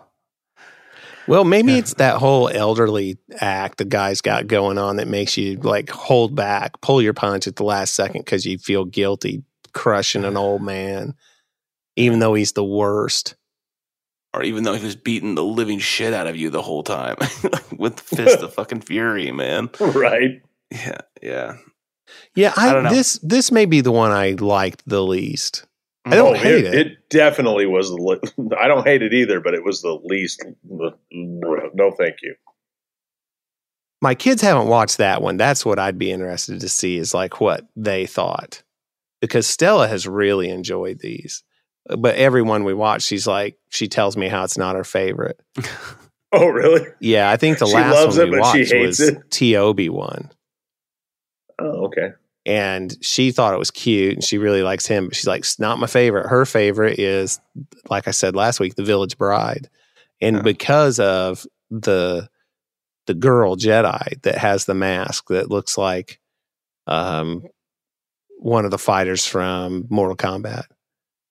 well, 1.27 1.45
maybe 1.45 1.73
Yeah. 1.73 1.79
it's 1.79 1.95
that 1.95 2.17
whole 2.19 2.49
elderly 2.49 3.19
act 3.41 3.79
the 3.79 3.85
guy's 3.85 4.21
got 4.21 4.47
going 4.49 4.79
on 4.79 4.97
that 4.97 5.09
makes 5.09 5.37
you 5.37 5.57
like 5.57 5.89
hold 5.91 6.35
back, 6.35 6.81
pull 6.81 7.01
your 7.01 7.15
punch 7.15 7.47
at 7.47 7.57
the 7.57 7.65
last 7.65 7.95
second 7.95 8.23
because 8.25 8.45
you 8.45 8.59
feel 8.59 8.85
guilty 8.85 9.43
crushing 9.73 10.25
an 10.25 10.37
old 10.37 10.63
man, 10.63 11.15
even 11.97 12.19
though 12.19 12.35
he's 12.35 12.53
the 12.53 12.65
worst. 12.65 13.37
or 14.35 14.43
even 14.43 14.65
though 14.65 14.75
he 14.75 14.85
was 14.85 14.97
beating 14.97 15.35
the 15.37 15.45
living 15.45 15.79
shit 15.79 16.13
out 16.13 16.27
of 16.27 16.35
you 16.37 16.51
the 16.51 16.63
whole 16.63 16.83
time 16.83 17.17
with 17.79 17.97
the 17.97 18.17
fist 18.17 18.41
of 18.41 18.53
fucking 18.55 18.81
fury, 18.81 19.31
man. 19.31 19.69
right. 19.79 20.43
Yeah, 20.71 20.99
yeah. 21.23 21.57
Yeah, 22.35 22.53
I 22.57 22.77
I, 22.77 22.91
this 22.93 23.19
this 23.23 23.51
may 23.53 23.65
be 23.67 23.81
the 23.81 23.93
one 23.93 24.11
I 24.11 24.31
liked 24.33 24.83
the 24.87 25.03
least. 25.03 25.65
I 26.05 26.15
don't 26.15 26.37
Oh, 26.37 26.39
hate 26.39 26.65
it, 26.65 26.75
it. 26.75 26.87
it 26.87 27.09
definitely 27.11 27.67
was 27.67 27.91
the. 27.91 28.57
I 28.61 28.69
don't 28.69 28.87
hate 28.87 29.03
it 29.03 29.13
either, 29.13 29.41
but 29.41 29.55
it 29.55 29.65
was 29.65 29.83
the 29.83 29.99
least. 30.05 30.45
No, 31.13 31.91
thank 31.99 32.17
you. 32.23 32.35
My 34.01 34.15
kids 34.15 34.41
haven't 34.43 34.69
watched 34.69 34.99
that 34.99 35.23
one. 35.23 35.37
That's 35.37 35.67
what 35.67 35.79
I'd 35.79 35.99
be 35.99 36.13
interested 36.13 36.61
to 36.61 36.69
see 36.69 36.97
is 36.99 37.13
like 37.13 37.41
what 37.41 37.67
they 37.77 38.07
thought. 38.07 38.63
Because 39.21 39.47
Stella 39.47 39.89
has 39.89 40.07
really 40.07 40.49
enjoyed 40.49 41.01
these. 41.01 41.43
But 41.99 42.15
everyone 42.15 42.63
we 42.65 42.75
watch, 42.75 43.03
she's 43.03 43.27
like, 43.27 43.59
she 43.71 43.89
tells 43.89 44.17
me 44.17 44.29
how 44.29 44.45
it's 44.45 44.57
not 44.59 44.77
her 44.77 44.85
favorite. 44.85 45.41
Oh, 46.31 46.47
really? 46.49 46.87
Yeah, 47.01 47.31
I 47.31 47.39
think 47.39 47.57
the 47.59 47.65
She 47.65 47.73
last 47.73 48.19
one 48.19 48.21
it, 48.29 48.31
we 48.31 48.39
watched 48.39 48.75
was 48.75 49.01
it. 49.01 49.31
T0-B1. 49.31 50.31
Oh, 51.59 51.87
okay. 51.87 52.11
And 52.47 52.97
she 53.05 53.31
thought 53.31 53.53
it 53.55 53.59
was 53.59 53.71
cute 53.71 54.15
and 54.15 54.25
she 54.25 54.39
really 54.39 54.63
likes 54.63 54.87
him. 54.87 55.09
But 55.09 55.17
she's 55.17 55.27
like, 55.27 55.41
it's 55.41 55.59
not 55.59 55.79
my 55.79 55.87
favorite. 55.87 56.29
Her 56.29 56.47
favorite 56.47 56.99
is, 56.99 57.41
like 57.91 58.09
I 58.09 58.13
said 58.13 58.35
last 58.35 58.59
week, 58.61 58.75
The 58.75 58.85
Village 58.85 59.19
Bride. 59.19 59.69
And 60.21 60.37
Yeah. 60.37 60.43
because 60.43 60.99
of 61.01 61.47
the 61.71 62.29
the 63.07 63.15
girl 63.15 63.57
Jedi 63.57 64.21
that 64.23 64.37
has 64.39 64.65
the 64.67 64.75
mask 64.75 65.29
that 65.29 65.51
looks 65.51 65.79
like 65.79 66.21
um 66.87 67.43
one 68.39 68.65
of 68.65 68.71
the 68.71 68.79
fighters 68.79 69.27
from 69.27 69.87
Mortal 69.91 70.17
Kombat, 70.17 70.65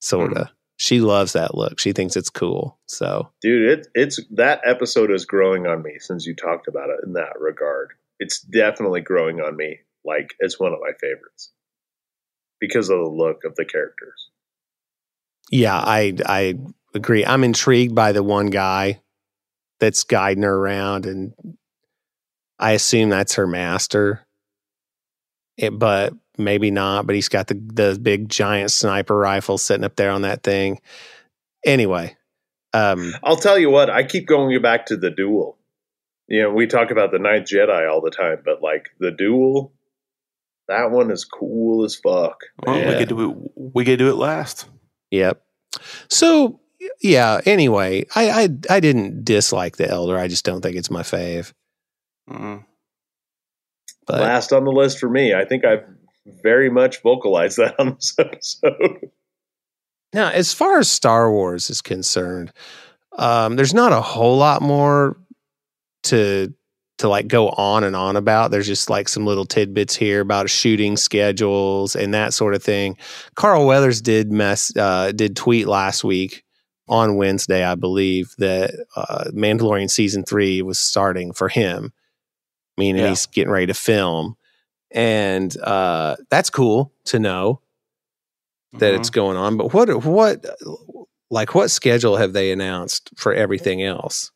sort 0.02 0.34
of. 0.36 0.48
She 0.80 1.00
loves 1.02 1.34
that 1.34 1.56
look. 1.56 1.80
She 1.80 1.92
thinks 1.94 2.16
it's 2.16 2.30
cool. 2.30 2.78
So 2.88 3.30
Dude, 3.42 3.80
it, 3.80 3.88
it's 3.96 4.20
that 4.32 4.62
episode 4.66 5.10
is 5.12 5.26
growing 5.26 5.66
on 5.66 5.82
me 5.82 5.96
since 6.00 6.26
you 6.28 6.36
talked 6.36 6.68
about 6.68 6.90
it 6.90 7.00
in 7.04 7.14
that 7.14 7.40
regard. 7.40 7.90
It's 8.20 8.42
definitely 8.42 9.02
growing 9.02 9.40
on 9.42 9.56
me. 9.56 9.80
Like 10.08 10.36
it's 10.40 10.60
one 10.60 10.74
of 10.74 10.80
my 10.82 10.94
favorites 11.00 11.52
because 12.60 12.90
of 12.90 13.00
the 13.00 13.10
look 13.10 13.44
of 13.46 13.56
the 13.56 13.66
characters. 13.66 14.30
yeah, 15.52 15.78
I 15.78 16.16
I 16.26 16.56
agree. 16.96 17.26
I'm 17.26 17.44
intrigued 17.44 17.96
by 17.96 18.12
the 18.14 18.24
one 18.24 18.48
guy 18.48 19.02
that's 19.80 20.04
guiding 20.06 20.44
her 20.44 20.56
around, 20.56 21.06
and 21.06 21.34
I 22.60 22.72
assume 22.72 23.10
that's 23.10 23.36
her 23.36 23.48
master. 23.48 24.26
It, 25.58 25.78
but 25.78 26.14
maybe 26.38 26.72
not. 26.72 27.06
But 27.08 27.16
he's 27.16 27.30
got 27.30 27.48
the 27.48 27.56
the 27.56 28.00
big 28.02 28.30
giant 28.30 28.72
sniper 28.72 29.18
rifle 29.18 29.58
sitting 29.58 29.84
up 29.86 29.96
there 29.96 30.12
on 30.12 30.24
that 30.24 30.44
thing. 30.44 30.82
Anyway, 31.66 32.16
um, 32.74 33.14
I'll 33.24 33.38
tell 33.38 33.58
you 33.58 33.70
what, 33.70 33.90
I 33.90 34.04
keep 34.04 34.28
going 34.28 34.62
back 34.62 34.88
to 34.88 34.98
the 34.98 35.10
duel. 35.10 35.58
You 36.28 36.44
know, 36.44 36.52
we 36.52 36.68
talk 36.68 36.92
about 36.92 37.12
the 37.12 37.20
Ninth 37.20 37.48
Jedi 37.48 37.90
all 37.90 38.02
the 38.02 38.12
time, 38.12 38.42
but 38.44 38.62
like 38.62 38.90
the 39.00 39.12
duel, 39.12 39.74
that 40.68 40.92
one 40.92 41.12
is 41.12 41.26
cool 41.26 41.84
as 41.86 41.96
fuck. 41.96 42.42
Well, 42.66 42.76
we 42.76 42.82
Yeah. 42.82 42.98
could 43.00 43.10
do 43.10 43.32
it. 43.32 43.52
We 43.76 43.86
could 43.86 44.00
do 44.00 44.10
it 44.10 44.16
last. 44.16 44.66
Yep. 45.12 45.42
So 46.10 46.60
yeah. 47.02 47.42
Anyway, 47.46 48.06
I 48.16 48.30
I 48.44 48.50
I 48.70 48.80
didn't 48.80 49.24
dislike 49.24 49.78
the 49.78 49.90
Elder. 49.90 50.18
I 50.18 50.28
just 50.28 50.46
don't 50.46 50.62
think 50.62 50.76
it's 50.76 50.92
my 50.92 51.02
fave. 51.04 51.54
Mm. 52.30 52.64
But 54.06 54.22
Last 54.22 54.54
on 54.54 54.64
the 54.64 54.72
list 54.72 55.00
for 55.00 55.10
me. 55.10 55.34
I 55.34 55.44
think 55.46 55.66
I've 55.66 55.84
very 56.44 56.70
much 56.70 57.02
vocalized 57.02 57.58
that 57.58 57.76
on 57.80 57.96
this 57.96 58.16
episode. 58.20 59.10
Now, 60.14 60.30
as 60.30 60.54
far 60.54 60.80
as 60.80 60.90
Star 60.90 61.30
Wars 61.32 61.70
is 61.70 61.82
concerned, 61.82 62.54
um, 63.18 63.56
there's 63.58 63.74
not 63.74 63.92
a 63.92 64.02
whole 64.02 64.38
lot 64.38 64.62
more 64.62 65.18
to 66.04 66.54
to 66.98 67.08
like 67.08 67.28
go 67.28 67.50
on 67.50 67.84
and 67.84 67.96
on 67.96 68.16
about. 68.16 68.52
There's 68.52 68.68
just 68.68 68.90
like 68.90 69.08
some 69.08 69.26
little 69.26 69.46
tidbits 69.46 69.96
here 69.96 70.20
about 70.22 70.50
shooting 70.50 70.98
schedules 70.98 71.96
and 71.96 72.14
that 72.14 72.34
sort 72.34 72.56
of 72.56 72.64
thing. 72.64 72.98
Carl 73.36 73.66
Weathers 73.68 74.02
did 74.02 74.32
mess 74.32 74.76
uh, 74.76 75.12
did 75.12 75.36
tweet 75.36 75.68
last 75.68 76.04
week 76.04 76.44
on 76.90 77.16
Wednesday, 77.18 77.64
I 77.64 77.76
believe, 77.76 78.34
that 78.38 78.72
uh, 78.96 79.26
Mandalorian 79.32 79.90
season 79.90 80.24
three 80.24 80.62
was 80.62 80.80
starting 80.80 81.34
for 81.34 81.50
him, 81.50 81.92
meaning 82.78 83.02
Yeah. 83.04 83.10
he's 83.10 83.26
getting 83.26 83.52
ready 83.52 83.68
to 83.68 83.74
film, 83.74 84.36
and 84.92 85.56
uh, 85.62 86.16
that's 86.30 86.50
cool 86.50 86.94
to 87.06 87.20
know 87.20 87.62
that 88.74 88.94
Mhm. 88.94 89.00
it's 89.00 89.10
going 89.10 89.38
on. 89.38 89.58
But 89.58 89.74
what 89.74 90.04
what 90.06 90.46
like 91.30 91.54
what 91.54 91.70
schedule 91.72 92.16
have 92.16 92.34
they 92.34 92.52
announced 92.52 93.10
for 93.18 93.34
everything 93.34 93.84
else? 93.84 94.32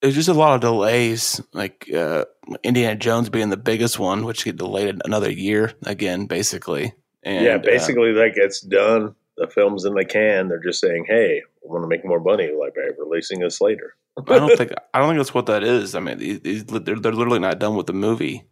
There's 0.00 0.14
just 0.14 0.28
a 0.28 0.34
lot 0.34 0.54
of 0.54 0.60
delays, 0.60 1.40
like 1.52 1.90
uh, 1.92 2.24
Indiana 2.62 2.96
Jones 2.96 3.30
being 3.30 3.50
the 3.50 3.56
biggest 3.56 3.98
one, 3.98 4.24
which 4.24 4.44
get 4.44 4.56
delayed 4.56 5.00
another 5.04 5.30
year 5.30 5.72
again, 5.84 6.26
basically. 6.26 6.92
And, 7.24 7.44
yeah, 7.44 7.54
uh, 7.56 7.58
basically, 7.58 8.12
like 8.12 8.34
it's 8.36 8.60
done. 8.60 9.14
The 9.36 9.48
film's 9.48 9.84
in 9.84 9.94
the 9.94 10.04
can. 10.04 10.48
They're 10.48 10.62
just 10.62 10.80
saying, 10.80 11.06
"Hey, 11.08 11.42
we 11.62 11.70
want 11.70 11.82
to 11.84 11.88
make 11.88 12.04
more 12.04 12.20
money, 12.20 12.50
like 12.58 12.74
by 12.74 12.88
releasing 12.98 13.40
this 13.40 13.60
later." 13.60 13.94
I 14.26 14.38
don't 14.38 14.56
think 14.58 14.72
I 14.94 14.98
don't 14.98 15.08
think 15.08 15.18
that's 15.18 15.34
what 15.34 15.46
that 15.46 15.64
is. 15.64 15.94
I 15.94 16.00
mean, 16.00 16.18
they're, 16.42 16.80
they're 16.80 17.12
literally 17.12 17.38
not 17.38 17.58
done 17.58 17.74
with 17.76 17.86
the 17.86 17.92
movie. 17.92 18.44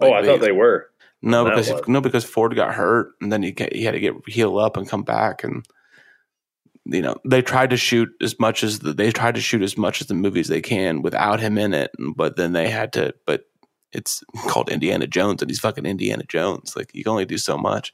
oh, 0.00 0.08
Like, 0.08 0.24
I 0.24 0.26
thought 0.26 0.40
they 0.40 0.52
were. 0.52 0.88
no 1.20 1.44
because 1.44 1.72
no 1.88 2.00
because 2.00 2.24
Ford 2.24 2.54
got 2.56 2.74
hurt 2.74 3.12
and 3.20 3.32
then 3.32 3.42
he 3.42 3.54
he 3.72 3.84
had 3.84 3.92
to 3.92 4.00
get 4.00 4.14
heal 4.26 4.58
up 4.58 4.76
and 4.76 4.88
come 4.88 5.02
back 5.02 5.44
and 5.44 5.64
you 6.84 7.02
know 7.02 7.16
they 7.24 7.42
tried 7.42 7.70
to 7.70 7.76
shoot 7.76 8.10
as 8.20 8.38
much 8.38 8.64
as 8.64 8.80
the, 8.80 8.92
they 8.92 9.10
tried 9.10 9.34
to 9.36 9.40
shoot 9.40 9.62
as 9.62 9.76
much 9.76 10.00
as 10.00 10.08
the 10.08 10.14
movies 10.14 10.48
they 10.48 10.60
can 10.60 11.02
without 11.02 11.40
him 11.40 11.58
in 11.58 11.74
it, 11.74 11.90
but 12.16 12.36
then 12.36 12.52
they 12.52 12.68
had 12.68 12.92
to. 12.94 13.14
But 13.26 13.44
it's 13.92 14.22
called 14.48 14.70
Indiana 14.70 15.06
Jones 15.06 15.42
and 15.42 15.50
he's 15.50 15.60
fucking 15.60 15.86
Indiana 15.86 16.24
Jones. 16.28 16.74
Like 16.76 16.94
you 16.94 17.04
can 17.04 17.12
only 17.12 17.26
do 17.26 17.38
so 17.38 17.56
much, 17.56 17.92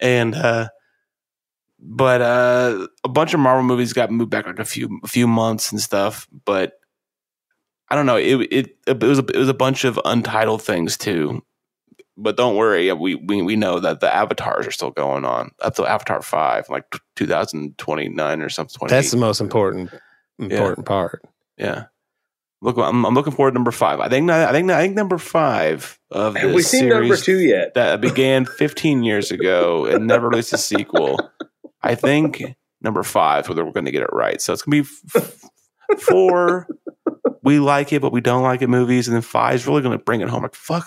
and 0.00 0.34
uh 0.34 0.68
but 1.78 2.20
uh 2.20 2.86
a 3.04 3.08
bunch 3.08 3.34
of 3.34 3.40
Marvel 3.40 3.62
movies 3.62 3.92
got 3.92 4.10
moved 4.10 4.30
back 4.30 4.46
like 4.46 4.58
a 4.58 4.64
few 4.64 5.00
a 5.04 5.08
few 5.08 5.26
months 5.26 5.72
and 5.72 5.80
stuff, 5.80 6.28
but. 6.44 6.74
I 7.88 7.94
don't 7.94 8.06
know. 8.06 8.16
It 8.16 8.48
it 8.50 8.76
it 8.88 9.00
was 9.00 9.20
a, 9.20 9.24
it 9.32 9.36
was 9.36 9.48
a 9.48 9.54
bunch 9.54 9.84
of 9.84 10.00
untitled 10.04 10.60
things 10.60 10.96
too, 10.96 11.44
but 12.16 12.36
don't 12.36 12.56
worry. 12.56 12.92
We 12.92 13.14
we 13.14 13.42
we 13.42 13.56
know 13.56 13.80
that 13.80 14.00
the 14.00 14.14
avatars 14.14 14.66
are 14.66 14.70
still 14.72 14.90
going 14.90 15.24
on 15.24 15.50
up 15.60 15.74
to 15.76 15.86
Avatar 15.86 16.22
five, 16.22 16.68
like 16.68 16.84
two 17.14 17.26
thousand 17.26 17.76
twenty 17.78 18.08
nine 18.08 18.42
or 18.42 18.48
something. 18.48 18.88
That's 18.88 19.10
the 19.10 19.16
most 19.16 19.40
important 19.40 19.90
important 20.38 20.86
part. 20.86 21.22
yeah. 21.56 21.86
Look, 22.62 22.78
I'm, 22.78 23.04
I'm 23.04 23.14
looking 23.14 23.34
forward 23.34 23.50
to 23.50 23.54
number 23.54 23.70
five. 23.70 24.00
I 24.00 24.08
think 24.08 24.30
I 24.30 24.50
think 24.50 24.70
I 24.70 24.80
think 24.80 24.94
number 24.96 25.18
five 25.18 25.98
of 26.10 26.36
Have 26.36 26.54
we 26.54 26.62
seen 26.62 26.88
number 26.88 27.14
series 27.16 27.22
two 27.24 27.38
yet? 27.38 27.74
that 27.74 28.00
began 28.00 28.46
15 28.46 29.02
years 29.02 29.30
ago 29.30 29.84
and 29.84 30.06
never 30.06 30.28
released 30.30 30.54
a 30.54 30.58
sequel. 30.58 31.20
I 31.82 31.94
think 31.94 32.42
number 32.80 33.02
five, 33.02 33.46
whether 33.48 33.62
we're 33.64 33.72
going 33.72 33.84
to 33.84 33.90
get 33.92 34.02
it 34.02 34.08
right. 34.10 34.40
So 34.40 34.54
it's 34.54 34.62
going 34.62 34.82
to 34.84 34.88
be 34.88 35.20
f- 35.20 36.00
four. 36.00 36.66
We 37.42 37.60
like 37.60 37.92
it, 37.92 38.00
but 38.00 38.10
we 38.12 38.22
don't 38.22 38.42
like 38.42 38.62
it 38.62 38.68
movies, 38.68 39.06
and 39.06 39.14
then 39.14 39.22
five 39.22 39.56
is 39.56 39.66
really 39.66 39.82
going 39.82 39.96
to 39.96 40.02
bring 40.02 40.22
it 40.22 40.28
home. 40.28 40.42
Like 40.42 40.54
fuck, 40.54 40.86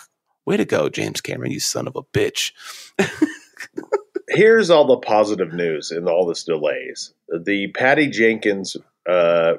way 0.49 0.57
to 0.57 0.65
go, 0.65 0.89
James 0.89 1.21
Cameron, 1.21 1.51
you 1.51 1.59
son 1.59 1.87
of 1.87 1.95
a 1.95 2.01
bitch. 2.03 2.51
Here's 4.27 4.69
all 4.69 4.85
the 4.85 4.97
positive 4.97 5.53
news 5.53 5.91
in 5.91 6.07
all 6.07 6.27
this 6.27 6.43
delays. 6.43 7.13
The 7.29 7.67
Patty 7.73 8.07
Jenkins, 8.09 8.77
uh, 9.07 9.53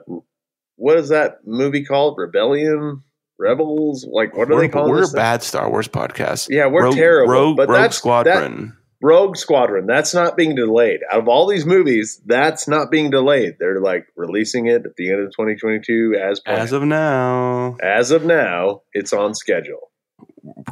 what 0.76 0.96
is 0.98 1.08
that 1.08 1.38
movie 1.46 1.84
called? 1.84 2.18
Rebellion, 2.18 3.02
Rebels. 3.38 4.06
Like 4.08 4.36
what 4.36 4.48
are 4.50 4.54
we're 4.54 4.60
they 4.62 4.68
called? 4.68 4.90
we're 4.90 5.04
a 5.04 5.12
bad 5.12 5.42
Star 5.42 5.68
Wars 5.70 5.88
podcast. 5.88 6.48
Yeah, 6.50 6.66
we're 6.66 6.84
Rogue, 6.84 6.94
terrible. 6.94 7.32
Rogue, 7.32 7.56
but 7.56 7.68
Rogue 7.68 7.80
that's 7.80 7.96
Squadron. 7.96 8.76
Rogue 9.02 9.36
Squadron. 9.36 9.86
That's 9.86 10.12
not 10.14 10.36
being 10.36 10.54
delayed. 10.54 11.00
Out 11.10 11.20
of 11.20 11.28
all 11.28 11.48
these 11.48 11.64
movies, 11.66 12.20
that's 12.26 12.68
not 12.68 12.90
being 12.90 13.10
delayed. 13.10 13.56
They're 13.58 13.80
like 13.80 14.06
releasing 14.14 14.66
it 14.66 14.84
at 14.84 14.94
the 14.96 15.10
end 15.10 15.20
of 15.20 15.30
2022 15.30 16.16
as 16.22 16.38
planned. 16.40 16.60
as 16.60 16.72
of 16.72 16.82
now, 16.84 17.76
As 17.82 18.10
of 18.10 18.24
now, 18.24 18.82
it's 18.92 19.12
on 19.12 19.34
schedule. 19.34 19.89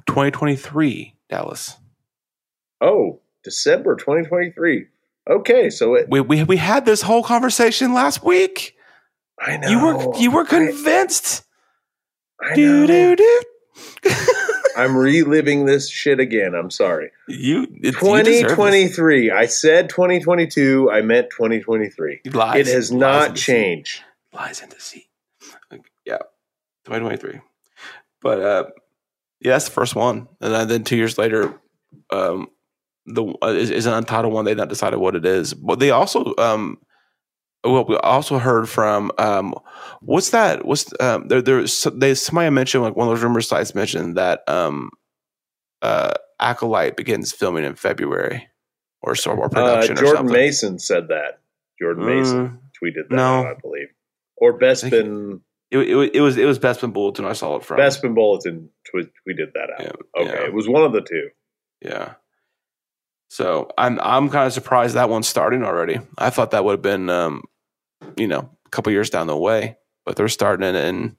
2023, 0.07 1.15
Dallas. 1.29 1.77
Oh, 2.81 3.21
December 3.45 3.97
2023. 3.97 4.87
Okay, 5.29 5.71
so 5.71 5.95
it. 5.95 6.09
We, 6.09 6.21
we 6.21 6.45
we 6.45 6.57
had 6.57 6.85
this 6.87 7.03
whole 7.03 7.23
conversation 7.23 7.93
last 7.93 8.23
week. 8.25 8.77
I 9.39 9.57
know 9.59 9.69
You 9.69 9.85
were 9.85 10.17
you 10.19 10.31
were 10.31 10.45
convinced. 10.45 11.45
I, 12.43 12.53
I 12.53 12.55
Do 12.55 12.87
know. 12.87 13.15
do 13.15 13.17
do. 13.17 13.43
I'm 14.77 14.97
reliving 14.97 15.67
this 15.67 15.89
shit 15.91 16.21
again. 16.21 16.55
I'm 16.55 16.71
sorry. 16.71 17.11
You 17.27 17.65
it, 17.65 17.71
you 17.85 17.93
2023. 17.93 19.31
I 19.31 19.47
said 19.47 19.89
2022. 19.89 20.89
I 20.91 21.01
meant 21.03 21.31
2023. 21.31 22.21
Lies. 22.33 22.69
It 22.69 22.73
has 22.73 22.93
not 22.93 23.35
changed. 23.35 24.03
lies 24.33 24.63
in 24.63 24.69
deceit. 24.69 25.09
Like, 25.71 25.91
yeah, 26.07 26.19
2023. 26.85 27.41
But 28.23 28.41
uh, 28.41 28.65
yeah, 29.41 29.53
that's 29.53 29.67
the 29.67 29.73
first 29.73 29.95
one, 29.95 30.29
and 30.41 30.71
then, 30.71 30.85
two 30.85 30.97
years 30.97 31.19
later, 31.19 31.61
um, 32.11 32.49
the 33.07 33.25
uh, 33.43 33.49
is, 33.49 33.71
is 33.71 33.87
an 33.87 33.95
untitled 33.95 34.33
one. 34.33 34.45
They 34.45 34.55
not 34.55 34.69
decided 34.69 34.99
what 34.99 35.17
it 35.17 35.25
is, 35.27 35.55
but 35.55 35.79
they 35.79 35.91
also 35.91 36.35
um. 36.39 36.79
Well, 37.65 37.85
we 37.87 37.97
also 37.97 38.39
heard 38.39 38.69
from 38.69 39.11
um, 39.19 39.53
what's 40.01 40.31
that? 40.31 40.65
What's 40.65 40.93
um, 41.01 41.27
there? 41.27 41.43
There's 41.43 41.89
they 41.93 42.15
somebody 42.15 42.51
mentioned 42.51 42.85
like 42.85 42.95
one 42.95 43.09
of 43.09 43.15
those 43.15 43.25
rumor 43.25 43.41
sites 43.41 43.75
mentioned 43.75 44.17
that 44.17 44.49
um, 44.49 44.91
uh, 45.83 46.15
Acolyte 46.39 46.97
begins 46.97 47.33
filming 47.33 47.65
in 47.65 47.75
February 47.75 48.47
or 49.03 49.17
so 49.17 49.33
or 49.33 49.47
Uh, 49.47 49.49
production 49.49 49.99
or 49.99 50.03
Jordan 50.03 50.17
something. 50.19 50.33
Maison 50.35 50.79
said 50.79 51.09
that. 51.09 51.41
Jordan 51.81 52.07
Maison 52.07 52.47
Mm, 52.47 52.61
tweeted 52.81 53.09
that, 53.11 53.17
no. 53.17 53.45
I 53.45 53.55
believe. 53.61 53.89
Or 54.37 54.59
Bespin 54.59 55.41
it, 55.71 55.79
it, 55.79 56.15
it 56.17 56.21
was 56.21 56.37
it 56.37 56.45
was 56.45 56.59
Bespin 56.59 56.93
Bulletin. 56.93 57.25
I 57.25 57.33
saw 57.33 57.57
it 57.57 57.65
from 57.65 57.79
Bespin 57.79 58.15
Bulletin 58.15 58.71
tw- 58.87 59.11
tweeted 59.27 59.53
that 59.55 59.71
out. 59.75 59.81
Yeah, 59.81 60.23
okay, 60.23 60.41
yeah. 60.41 60.47
it 60.47 60.55
was 60.55 60.69
one 60.69 60.85
of 60.85 60.93
the 60.93 61.03
two. 61.03 61.29
Yeah. 61.83 62.15
So 63.29 63.71
I'm 63.77 64.01
I'm 64.01 64.31
kind 64.31 64.47
of 64.47 64.53
surprised 64.53 64.95
that 64.95 65.11
one's 65.11 65.29
starting 65.29 65.63
already. 65.63 66.01
I 66.17 66.31
thought 66.31 66.53
that 66.53 66.65
would 66.65 66.73
have 66.73 66.83
been 66.83 67.11
um, 67.11 67.43
you 68.17 68.27
know, 68.27 68.51
a 68.67 68.69
couple 68.71 68.93
years 68.93 69.11
down 69.11 69.27
the 69.27 69.37
way, 69.37 69.77
but 70.05 70.17
they're 70.17 70.29
starting 70.29 70.67
it 70.67 70.75
in 70.75 71.17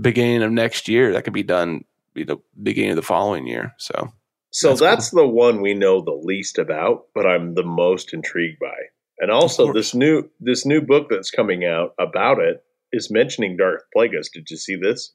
beginning 0.00 0.42
of 0.42 0.52
next 0.52 0.88
year. 0.88 1.12
That 1.12 1.24
could 1.24 1.32
be 1.32 1.42
done, 1.42 1.84
you 2.14 2.24
know, 2.24 2.42
beginning 2.60 2.90
of 2.90 2.96
the 2.96 3.02
following 3.02 3.46
year. 3.46 3.74
So 3.78 4.12
So 4.50 4.70
That's 4.70 4.80
that's, 4.80 5.10
the 5.10 5.26
one 5.26 5.60
we 5.60 5.74
know 5.74 6.02
the 6.02 6.12
least 6.12 6.58
about, 6.58 7.06
but 7.14 7.26
I'm 7.26 7.54
the 7.54 7.64
most 7.64 8.12
intrigued 8.12 8.58
by. 8.60 8.76
And 9.18 9.30
also 9.30 9.72
this 9.72 9.94
new 9.94 10.30
this 10.40 10.66
new 10.66 10.80
book 10.80 11.08
that's 11.08 11.30
coming 11.30 11.64
out 11.64 11.94
about 11.98 12.38
it 12.38 12.62
is 12.92 13.10
mentioning 13.10 13.56
Darth 13.56 13.82
Plagueis. 13.96 14.26
Did 14.32 14.48
you 14.50 14.56
see 14.56 14.76
this? 14.76 15.12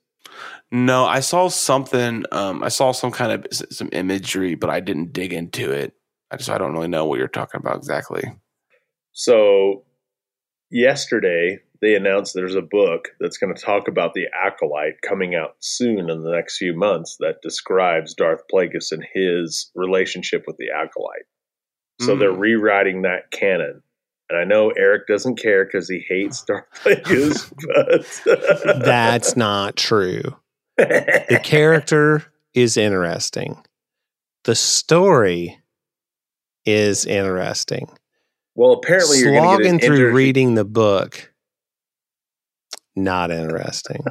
no, 0.72 1.06
I 1.06 1.22
saw 1.22 1.48
something. 1.48 2.26
Um, 2.32 2.62
I 2.64 2.68
saw 2.70 2.92
some 2.92 3.12
kind 3.12 3.32
of 3.32 3.46
some 3.52 3.90
imagery, 3.94 4.56
but 4.56 4.70
I 4.70 4.80
didn't 4.82 5.14
dig 5.14 5.32
into 5.34 5.72
it. 5.72 5.94
I 6.32 6.36
just 6.38 6.50
I 6.50 6.58
don't 6.58 6.74
really 6.74 6.90
know 6.90 7.06
what 7.06 7.18
you're 7.20 7.28
talking 7.30 7.60
about 7.62 7.78
exactly. 7.78 8.24
So 9.14 9.86
yesterday 10.70 11.60
they 11.82 11.96
announced 11.96 12.34
there's 12.34 12.56
a 12.56 12.62
book 12.62 13.10
that's 13.20 13.38
going 13.38 13.54
to 13.54 13.62
talk 13.62 13.88
about 13.88 14.14
the 14.14 14.26
acolyte 14.34 15.00
coming 15.08 15.36
out 15.36 15.56
soon 15.60 16.10
in 16.10 16.24
the 16.24 16.32
next 16.32 16.58
few 16.58 16.76
months 16.76 17.18
that 17.20 17.36
describes 17.44 18.16
Darth 18.16 18.42
Plagueis 18.52 18.92
and 18.92 19.06
his 19.14 19.72
relationship 19.76 20.44
with 20.48 20.58
the 20.58 20.70
acolyte. 20.72 21.26
So 22.02 22.16
Mm. 22.16 22.20
they're 22.20 22.32
rewriting 22.32 23.04
that 23.04 23.32
canon. 23.32 23.82
And 24.30 24.40
I 24.40 24.44
know 24.44 24.72
Eric 24.72 25.08
doesn't 25.08 25.38
care 25.42 25.66
because 25.66 25.90
he 25.90 26.04
hates 26.08 26.44
Darth 26.44 26.66
Plagueis, 26.84 27.54
but 28.26 28.84
That's 28.86 29.36
not 29.38 29.76
true. 29.78 30.24
The 30.78 31.40
character 31.44 32.24
is 32.54 32.78
interesting. 32.78 33.58
The 34.44 34.56
story 34.56 35.60
is 36.66 37.06
interesting. 37.06 37.90
well. 38.56 38.74
Apparently, 38.74 39.20
you're 39.20 39.32
going 39.32 39.44
Slogging 39.44 39.78
get 39.78 39.88
through 39.88 39.96
inter- 40.08 40.12
reading 40.14 40.56
the 40.56 40.66
book, 40.66 41.34
not 42.96 43.32
interesting. 43.32 44.04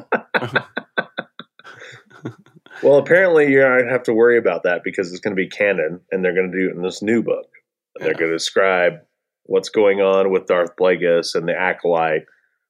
Well, 2.82 2.98
apparently, 2.98 3.50
you're 3.50 3.68
not 3.68 3.76
going 3.76 3.86
to 3.86 3.92
have 3.92 4.02
to 4.04 4.14
worry 4.14 4.36
about 4.38 4.62
that 4.64 4.82
because 4.84 5.10
it's 5.10 5.20
going 5.20 5.34
to 5.34 5.42
be 5.42 5.48
canon, 5.48 6.00
and 6.10 6.24
they're 6.24 6.34
going 6.34 6.50
to 6.52 6.58
do 6.58 6.68
it 6.68 6.76
in 6.76 6.82
this 6.82 7.02
new 7.02 7.22
book. 7.22 7.46
And 7.94 8.04
They're 8.06 8.14
going 8.14 8.30
to 8.30 8.36
describe 8.36 8.98
what's 9.46 9.68
going 9.68 10.00
on 10.00 10.30
with 10.30 10.46
Darth 10.46 10.76
Plagueis 10.76 11.34
and 11.34 11.48
the 11.48 11.54
acolyte, 11.58 12.24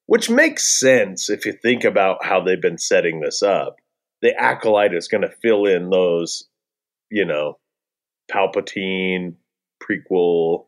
which 0.06 0.30
makes 0.30 0.78
sense 0.78 1.28
if 1.30 1.44
you 1.46 1.52
think 1.52 1.84
about 1.84 2.24
how 2.24 2.40
they've 2.40 2.60
been 2.60 2.78
setting 2.78 3.20
this 3.20 3.42
up. 3.42 3.76
The 4.22 4.34
acolyte 4.40 4.94
is 4.94 5.08
going 5.08 5.22
to 5.22 5.30
fill 5.42 5.66
in 5.66 5.90
those, 5.90 6.48
you 7.10 7.24
know, 7.24 7.58
Palpatine 8.30 9.34
prequel 9.82 10.66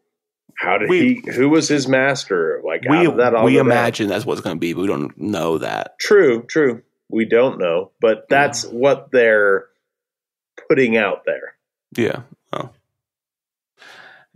How 0.57 0.79
did 0.79 0.89
We- 0.91 1.21
he? 1.25 1.33
Who 1.33 1.49
was 1.49 1.69
his 1.69 1.87
master? 1.89 2.61
Like 2.65 2.83
how 2.87 3.01
we 3.01 3.17
that 3.17 3.45
we 3.45 3.59
imagine 3.59 4.09
that's 4.09 4.27
what's 4.27 4.41
going 4.41 4.57
to 4.57 4.61
be, 4.61 4.73
but 4.73 4.83
we 4.83 4.87
don't 4.87 5.17
know 5.17 5.59
that. 5.59 5.99
True, 5.99 6.43
true. 6.43 6.83
We 7.11 7.25
don't 7.25 7.59
know, 7.59 7.93
but 8.01 8.27
that's 8.29 8.65
what 8.65 9.11
they're 9.13 9.67
putting 10.69 10.97
out 10.97 11.23
there. 11.25 11.55
Yeah. 11.97 12.23
Oh. 12.53 12.71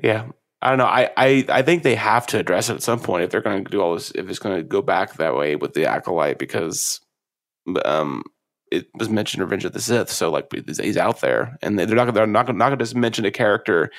Yeah. 0.02 0.28
I 0.62 0.68
don't 0.68 0.78
know. 0.78 0.86
I, 0.86 1.10
I, 1.16 1.44
I 1.48 1.62
think 1.62 1.82
they 1.82 1.96
have 1.96 2.26
to 2.28 2.38
address 2.38 2.70
it 2.70 2.74
at 2.74 2.82
some 2.82 3.00
point 3.00 3.24
if 3.24 3.30
they're 3.30 3.40
going 3.42 3.64
to 3.64 3.70
do 3.70 3.80
all 3.80 3.94
this. 3.94 4.12
If 4.14 4.30
it's 4.30 4.38
going 4.38 4.56
to 4.56 4.62
go 4.62 4.80
back 4.80 5.14
that 5.14 5.34
way 5.34 5.56
with 5.56 5.74
the 5.74 5.86
acolyte, 5.86 6.38
because 6.38 7.00
um, 7.84 8.22
it 8.70 8.86
was 8.94 9.08
mentioned 9.08 9.42
Revenge 9.42 9.64
of 9.64 9.72
the 9.72 9.80
Sith, 9.80 10.10
so 10.10 10.30
like 10.30 10.52
he's 10.52 10.96
out 10.96 11.20
there, 11.20 11.58
and 11.62 11.78
they're 11.78 11.86
not 11.88 12.14
they're 12.14 12.26
not 12.26 12.54
not 12.54 12.68
going 12.68 12.78
to 12.78 12.82
just 12.84 12.94
mention 12.94 13.24
a 13.24 13.30
character 13.32 13.90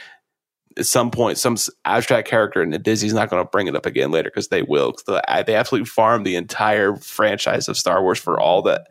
at 0.77 0.85
some 0.85 1.11
point, 1.11 1.37
some 1.37 1.55
abstract 1.85 2.27
character, 2.27 2.61
and 2.61 2.81
Disney's 2.81 3.13
not 3.13 3.29
going 3.29 3.43
to 3.43 3.49
bring 3.49 3.67
it 3.67 3.75
up 3.75 3.85
again 3.85 4.09
later 4.09 4.29
because 4.29 4.47
they 4.47 4.63
will. 4.63 4.93
'Cause 4.93 5.03
they, 5.27 5.43
they 5.45 5.55
absolutely 5.55 5.85
farm 5.85 6.23
the 6.23 6.35
entire 6.35 6.95
franchise 6.95 7.67
of 7.67 7.77
Star 7.77 8.01
Wars 8.01 8.17
for 8.19 8.39
all 8.39 8.61
the 8.61 8.83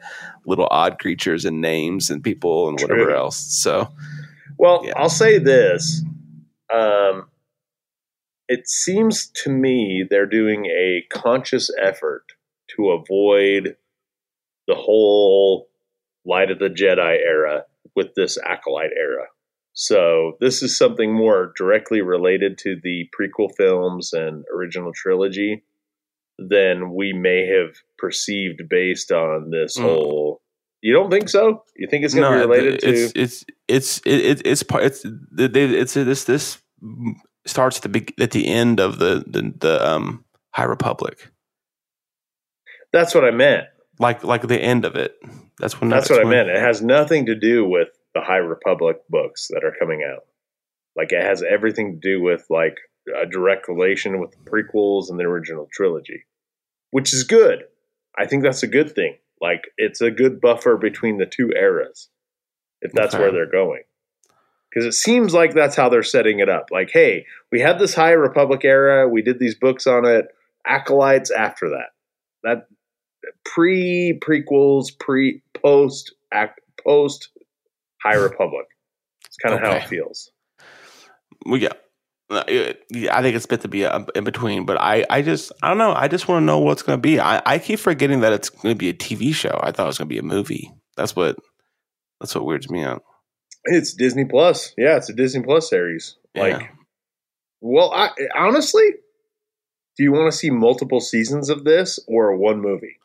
little 0.46 0.68
odd 0.70 0.98
creatures 1.00 1.44
and 1.44 1.60
names 1.60 2.10
and 2.10 2.22
people 2.22 2.68
and 2.68 2.78
whatever 2.80 3.10
else. 3.16 3.36
So. 3.38 3.88
Well, 4.58 4.82
Yeah. 4.84 4.92
I'll 4.96 5.08
say 5.08 5.38
this. 5.38 6.04
Um, 6.72 7.26
it 8.48 8.68
seems 8.68 9.28
to 9.28 9.50
me 9.50 10.04
they're 10.08 10.26
doing 10.26 10.66
a 10.66 11.04
conscious 11.12 11.70
effort 11.80 12.24
to 12.76 12.90
avoid 12.90 13.76
the 14.68 14.74
whole 14.74 15.68
Light 16.24 16.50
of 16.50 16.58
the 16.60 16.68
Jedi 16.68 17.18
era 17.18 17.64
with 17.96 18.14
this 18.14 18.38
Acolyte 18.44 18.92
era. 18.96 19.26
So 19.72 20.36
this 20.40 20.62
is 20.62 20.76
something 20.76 21.12
more 21.12 21.52
directly 21.56 22.00
related 22.02 22.58
to 22.58 22.76
the 22.82 23.08
prequel 23.18 23.48
films 23.56 24.12
and 24.12 24.44
original 24.54 24.92
trilogy 24.94 25.64
than 26.38 26.94
we 26.94 27.12
may 27.12 27.46
have 27.46 27.74
perceived 27.98 28.62
based 28.68 29.10
on 29.12 29.50
this 29.50 29.76
Mm. 29.78 29.82
whole. 29.82 30.42
You 30.80 30.92
don't 30.92 31.10
think 31.10 31.28
so? 31.28 31.64
You 31.76 31.86
think 31.88 32.04
it's 32.04 32.14
going 32.14 32.30
to 32.30 32.38
be 32.38 32.40
related 32.50 32.80
to? 32.80 32.88
it's, 32.88 33.12
it's 33.14 33.44
it's 33.68 34.00
it, 34.04 34.42
it's 34.44 34.62
part 34.62 34.84
it's 34.84 35.02
the- 35.02 35.48
they- 35.48 35.64
it's 35.78 35.94
this 35.94 36.24
this 36.24 36.58
starts 37.46 37.76
at 37.78 37.82
the 37.82 37.88
big 37.88 38.14
at 38.20 38.30
the 38.30 38.46
end 38.48 38.80
of 38.80 38.98
the 38.98 39.24
the, 39.26 39.52
the 39.58 39.88
um 39.88 40.24
High 40.54 40.64
Republic, 40.64 41.30
That's 42.92 43.14
what 43.14 43.24
I 43.24 43.30
meant. 43.30 43.64
like 43.98 44.22
like 44.24 44.46
the 44.46 44.60
end 44.60 44.84
of 44.84 44.96
it. 44.96 45.16
That's 45.58 45.80
when 45.80 45.90
That's 45.90 46.10
what 46.10 46.24
I 46.24 46.28
meant. 46.28 46.48
It 46.48 46.58
has 46.60 46.82
nothing 46.82 47.26
to 47.26 47.34
do 47.34 47.64
with 47.68 47.88
the 48.14 48.20
High 48.20 48.36
Republic 48.38 48.98
books 49.08 49.48
that 49.48 49.64
are 49.64 49.74
coming 49.78 50.02
out. 50.08 50.24
Like 50.96 51.12
it 51.12 51.22
has 51.22 51.42
everything 51.42 51.92
to 51.92 51.98
do 52.08 52.22
with 52.22 52.44
like 52.50 52.76
a 53.20 53.26
direct 53.26 53.68
relation 53.68 54.20
with 54.20 54.32
the 54.32 54.50
prequels 54.50 55.08
and 55.08 55.18
the 55.18 55.24
original 55.24 55.68
trilogy, 55.72 56.24
which 56.90 57.12
is 57.14 57.24
good. 57.24 57.64
I 58.18 58.26
think 58.26 58.42
that's 58.42 58.62
a 58.62 58.66
good 58.68 58.94
thing. 58.94 59.16
Like 59.40 59.62
it's 59.78 60.00
a 60.00 60.10
good 60.10 60.40
buffer 60.40 60.76
between 60.76 61.16
the 61.18 61.26
two 61.26 61.50
eras, 61.56 62.08
if 62.82 62.92
that's 62.92 63.14
Okay. 63.14 63.22
where 63.22 63.32
they're 63.32 63.50
going. 63.50 63.82
Because 64.72 64.86
it 64.86 64.96
seems 64.96 65.34
like 65.34 65.52
that's 65.52 65.76
how 65.76 65.88
they're 65.88 66.02
setting 66.02 66.38
it 66.38 66.48
up. 66.48 66.68
Like, 66.70 66.90
hey, 66.90 67.26
we 67.50 67.60
had 67.60 67.78
this 67.78 67.94
High 67.94 68.12
Republic 68.12 68.64
era. 68.64 69.06
We 69.08 69.20
did 69.20 69.38
these 69.38 69.54
books 69.54 69.86
on 69.86 70.06
it. 70.06 70.26
Acolytes 70.66 71.30
after 71.30 71.70
that. 71.70 71.90
That 72.42 72.66
pre 73.44 74.18
prequels, 74.18 74.98
pre 74.98 75.42
post 75.54 76.14
act 76.32 76.60
post 76.82 77.30
High 78.02 78.14
Republic. 78.22 78.66
It's 79.26 79.36
kind 79.36 79.54
of 79.54 79.60
how 79.60 79.72
it 79.72 79.84
feels. 79.84 80.30
Yeah. 81.46 81.72
Uh, 82.30 82.44
yeah, 82.88 83.14
I 83.14 83.20
think 83.20 83.36
it's 83.36 83.48
meant 83.50 83.60
to 83.60 83.68
be 83.68 83.84
uh, 83.84 84.04
in 84.14 84.24
between, 84.24 84.64
but 84.64 84.80
I, 84.80 85.04
I 85.10 85.20
just, 85.20 85.52
I 85.62 85.68
don't 85.68 85.76
know. 85.76 85.92
I 85.92 86.08
just 86.08 86.28
want 86.28 86.40
to 86.40 86.46
know 86.46 86.60
what's 86.60 86.82
going 86.82 86.96
to 86.96 87.00
be. 87.00 87.20
I, 87.20 87.42
I 87.44 87.58
keep 87.58 87.78
forgetting 87.78 88.20
that 88.20 88.32
it's 88.32 88.48
going 88.48 88.74
to 88.74 88.78
be 88.78 88.88
a 88.88 88.94
TV 88.94 89.34
show. 89.34 89.60
I 89.62 89.70
thought 89.70 89.84
it 89.84 89.88
was 89.88 89.98
going 89.98 90.08
to 90.08 90.14
be 90.14 90.18
a 90.18 90.22
movie. 90.22 90.72
That's 90.96 91.14
what, 91.14 91.36
that's 92.20 92.34
what 92.34 92.46
weirds 92.46 92.70
me 92.70 92.82
out. 92.82 93.02
It's 93.64 93.92
Disney 93.94 94.24
Plus. 94.24 94.74
Yeah, 94.76 94.96
it's 94.96 95.08
a 95.08 95.12
Disney 95.14 95.42
Plus 95.42 95.68
series. 95.70 96.16
Like, 96.34 96.60
Yeah. 96.60 96.68
well, 97.60 97.92
I 97.92 98.10
honestly, 98.36 98.82
do 99.96 100.02
you 100.04 100.12
want 100.12 100.32
to 100.32 100.36
see 100.36 100.50
multiple 100.50 101.00
seasons 101.00 101.48
of 101.48 101.64
this 101.64 102.00
or 102.08 102.34
one 102.36 102.60
movie? 102.60 102.96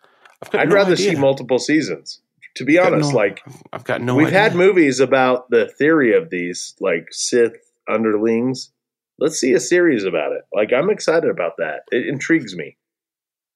I've 0.41 0.53
I'd 0.59 0.69
no 0.69 0.75
rather 0.75 0.93
idea. 0.93 1.11
see 1.11 1.15
multiple 1.15 1.59
seasons. 1.59 2.21
To 2.55 2.65
be 2.65 2.73
Got 2.75 2.93
honest, 2.93 3.11
no- 3.11 3.17
like 3.17 3.41
I've 3.71 3.83
got 3.83 4.01
no. 4.01 4.15
we've 4.15 4.27
idea. 4.27 4.39
had 4.39 4.55
movies 4.55 4.99
about 4.99 5.49
the 5.51 5.67
theory 5.67 6.15
of 6.17 6.29
these, 6.31 6.73
like 6.79 7.07
Sith 7.11 7.55
underlings. 7.87 8.71
Let's 9.19 9.39
see 9.39 9.53
a 9.53 9.59
series 9.59 10.05
about 10.05 10.31
it. 10.31 10.41
Like 10.53 10.73
I'm 10.73 10.89
excited 10.89 11.29
about 11.29 11.57
that. 11.57 11.81
It 11.91 12.07
intrigues 12.07 12.55
me. 12.55 12.77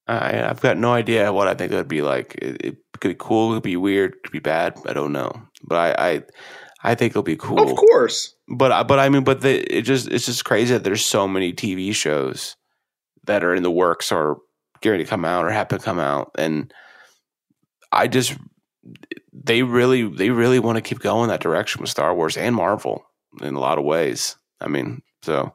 I, 0.07 0.43
I've 0.47 0.61
got 0.61 0.77
no 0.77 0.91
idea 0.93 1.31
what 1.33 1.47
I 1.47 1.53
think 1.55 1.71
it 1.71 1.75
would 1.75 1.87
be 1.87 2.01
like. 2.01 2.35
It, 2.35 2.61
it 2.65 2.77
could 2.99 3.09
be 3.09 3.15
cool, 3.17 3.51
it 3.53 3.57
could 3.57 3.63
be 3.63 3.77
weird, 3.77 4.13
it 4.13 4.23
could 4.23 4.31
be 4.33 4.39
bad. 4.39 4.77
I 4.87 4.93
don't 4.93 5.13
know, 5.13 5.31
but 5.63 5.75
I, 5.99 6.11
I, 6.11 6.23
I 6.83 6.95
think 6.95 7.11
it'll 7.11 7.21
be 7.23 7.35
cool. 7.35 7.59
Of 7.61 7.75
course. 7.75 8.33
But 8.47 8.71
I- 8.71 8.83
but 8.83 8.99
I 8.99 9.09
mean, 9.09 9.23
but 9.23 9.41
the, 9.41 9.59
it 9.75 9.83
just 9.83 10.07
it's 10.09 10.25
just 10.25 10.45
crazy 10.45 10.73
that 10.73 10.83
there's 10.83 11.05
so 11.05 11.27
many 11.27 11.53
TV 11.53 11.93
shows 11.93 12.55
that 13.25 13.43
are 13.43 13.53
in 13.53 13.63
the 13.63 13.71
works 13.71 14.11
or 14.11 14.39
getting 14.81 14.99
to 14.99 15.05
come 15.05 15.23
out 15.25 15.45
or 15.45 15.51
have 15.51 15.67
to 15.69 15.77
come 15.77 15.99
out, 15.99 16.31
and 16.37 16.73
I 17.91 18.07
just 18.07 18.35
they 19.31 19.61
really 19.63 20.07
they 20.07 20.29
really 20.31 20.59
want 20.59 20.77
to 20.77 20.81
keep 20.81 20.99
going 20.99 21.29
that 21.29 21.39
direction 21.41 21.81
with 21.81 21.89
Star 21.89 22.13
Wars 22.15 22.35
and 22.37 22.55
Marvel 22.55 23.05
in 23.41 23.53
a 23.55 23.59
lot 23.59 23.77
of 23.77 23.83
ways. 23.85 24.35
I 24.59 24.67
mean, 24.67 25.01
so 25.21 25.53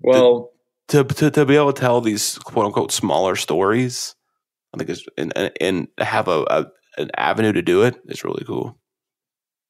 Well, 0.00 0.50
to 0.88 1.04
to 1.04 1.30
to 1.30 1.44
be 1.44 1.56
able 1.56 1.72
to 1.72 1.80
tell 1.80 2.00
these 2.00 2.38
quote 2.38 2.64
unquote 2.66 2.92
smaller 2.92 3.36
stories, 3.36 4.14
I 4.74 4.78
think 4.78 4.88
is 4.90 5.06
and 5.18 5.32
and- 5.36 5.52
and 5.60 5.88
have 5.98 6.28
a, 6.28 6.44
a 6.48 6.66
an 6.96 7.10
avenue 7.16 7.52
to 7.52 7.62
do 7.62 7.82
it 7.82 7.96
is 8.06 8.24
really 8.24 8.44
cool. 8.46 8.78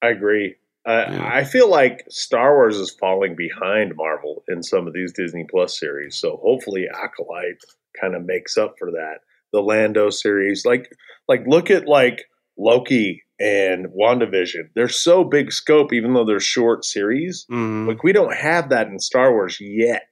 I 0.01 0.07
agree. 0.09 0.55
Uh, 0.85 1.05
Yeah. 1.09 1.29
I 1.33 1.43
feel 1.43 1.69
like 1.69 2.03
Star 2.09 2.55
Wars 2.55 2.77
is 2.77 2.91
falling 2.99 3.35
behind 3.35 3.93
Marvel 3.95 4.43
in 4.49 4.61
some 4.63 4.87
of 4.87 4.93
these 4.93 5.13
Disney 5.13 5.45
Plus 5.49 5.79
series. 5.79 6.17
So 6.17 6.37
hopefully, 6.43 6.87
Acolyte 6.93 7.61
kind 7.99 8.15
of 8.15 8.25
makes 8.25 8.57
up 8.57 8.75
for 8.77 8.91
that. 8.91 9.19
The 9.53 9.61
Lando 9.61 10.09
series, 10.09 10.65
like, 10.65 10.91
like 11.27 11.43
look 11.47 11.69
at 11.69 11.87
like 11.87 12.23
Loki 12.57 13.23
and 13.39 13.87
WandaVision. 13.87 14.69
They're 14.75 14.89
so 14.89 15.23
big 15.23 15.51
scope, 15.51 15.93
even 15.93 16.13
though 16.13 16.25
they're 16.25 16.39
short 16.39 16.83
series. 16.85 17.45
Mm, 17.51 17.87
Like 17.87 18.03
we 18.03 18.13
don't 18.13 18.33
have 18.35 18.69
that 18.69 18.87
in 18.87 18.99
Star 18.99 19.31
Wars 19.31 19.57
yet. 19.61 20.11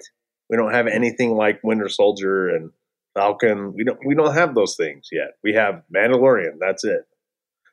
We 0.49 0.57
don't 0.57 0.73
have 0.73 0.87
anything 0.87 1.31
like 1.35 1.59
Winter 1.63 1.87
Soldier 1.89 2.49
and 2.49 2.71
Falcon. 3.13 3.73
We 3.73 3.83
don't 3.83 3.99
we 4.05 4.15
don't 4.15 4.33
have 4.33 4.53
those 4.55 4.75
things 4.75 5.09
yet. 5.11 5.31
We 5.43 5.53
have 5.53 5.83
Mandalorian. 5.93 6.57
That's 6.59 6.83
it. 6.83 7.01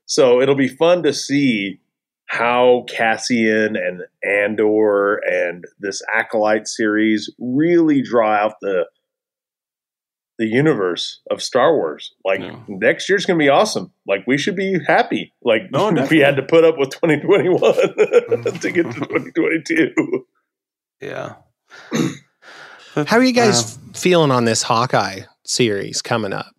So 0.07 0.41
it'll 0.41 0.55
be 0.55 0.69
fun 0.69 1.03
to 1.03 1.13
see 1.13 1.81
how 2.29 2.85
Cassian 2.89 3.75
and 3.75 4.03
Andor 4.23 5.17
and 5.17 5.65
this 5.81 6.03
Acolyte 6.15 6.69
series 6.69 7.31
really 7.39 8.03
draw 8.03 8.33
out 8.33 8.55
the 8.61 8.87
the 10.39 10.47
universe 10.47 11.21
of 11.31 11.43
Star 11.43 11.75
Wars. 11.75 12.15
Like 12.25 12.41
Yeah. 12.41 12.61
next 12.69 13.09
year's 13.09 13.27
going 13.27 13.41
to 13.41 13.43
be 13.43 13.49
awesome. 13.49 13.93
Like 14.07 14.25
we 14.27 14.39
should 14.39 14.55
be 14.55 14.79
happy. 14.87 15.35
Like 15.43 15.73
No, 15.73 15.91
we 16.11 16.19
had 16.19 16.37
to 16.37 16.43
put 16.43 16.65
up 16.65 16.79
with 16.79 16.91
2021 16.91 17.61
mm-hmm. 17.61 18.57
to 18.59 18.71
get 18.71 18.85
to 18.85 18.93
2022. 18.93 20.27
yeah. 21.01 21.35
How 22.95 23.17
are 23.17 23.25
you 23.25 23.33
guys 23.33 23.77
um, 23.77 23.93
feeling 23.95 24.31
on 24.31 24.45
this 24.45 24.63
Hawkeye 24.63 25.23
series 25.45 26.03
coming 26.03 26.33
up? 26.33 26.55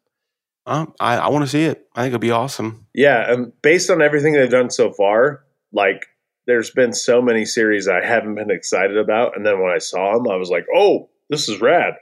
Um, 0.65 0.93
I, 0.99 1.17
I 1.17 1.29
want 1.29 1.43
to 1.45 1.49
see 1.49 1.63
it. 1.63 1.87
I 1.95 2.01
think 2.01 2.09
it'll 2.13 2.19
be 2.19 2.31
awesome. 2.31 2.85
Yeah, 2.93 3.31
and 3.31 3.51
based 3.61 3.89
on 3.89 4.01
everything 4.01 4.33
they've 4.33 4.49
done 4.49 4.69
so 4.69 4.91
far, 4.91 5.43
like 5.71 6.07
there's 6.47 6.71
been 6.71 6.93
so 6.93 7.21
many 7.21 7.45
series 7.45 7.87
I 7.87 8.03
haven't 8.03 8.35
been 8.35 8.51
excited 8.51 8.97
about, 8.97 9.35
and 9.35 9.45
then 9.45 9.61
when 9.61 9.71
I 9.71 9.77
saw 9.77 10.13
them, 10.13 10.29
I 10.31 10.35
was 10.35 10.49
like, 10.49 10.65
"Oh, 10.75 11.09
this 11.29 11.47
is 11.49 11.61
rad." 11.61 11.93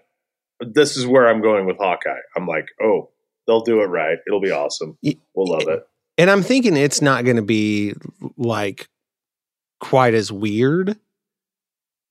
This 0.60 0.98
is 0.98 1.06
where 1.06 1.28
I'm 1.28 1.42
going 1.42 1.66
with 1.66 1.78
Hawkeye. 1.78 2.20
I'm 2.36 2.48
like, 2.48 2.68
"Oh, 2.82 3.10
they'll 3.46 3.62
do 3.62 3.82
it 3.82 3.86
right. 3.86 4.18
It'll 4.26 4.42
be 4.42 4.52
awesome. 4.52 4.98
We'll 5.34 5.52
love 5.52 5.68
it." 5.68 5.88
And 6.18 6.32
I'm 6.32 6.42
thinking 6.42 6.76
it's 6.76 7.02
not 7.02 7.26
going 7.26 7.36
to 7.36 7.44
be 7.44 7.94
like 8.38 8.90
quite 9.80 10.14
as 10.16 10.32
weird. 10.32 10.98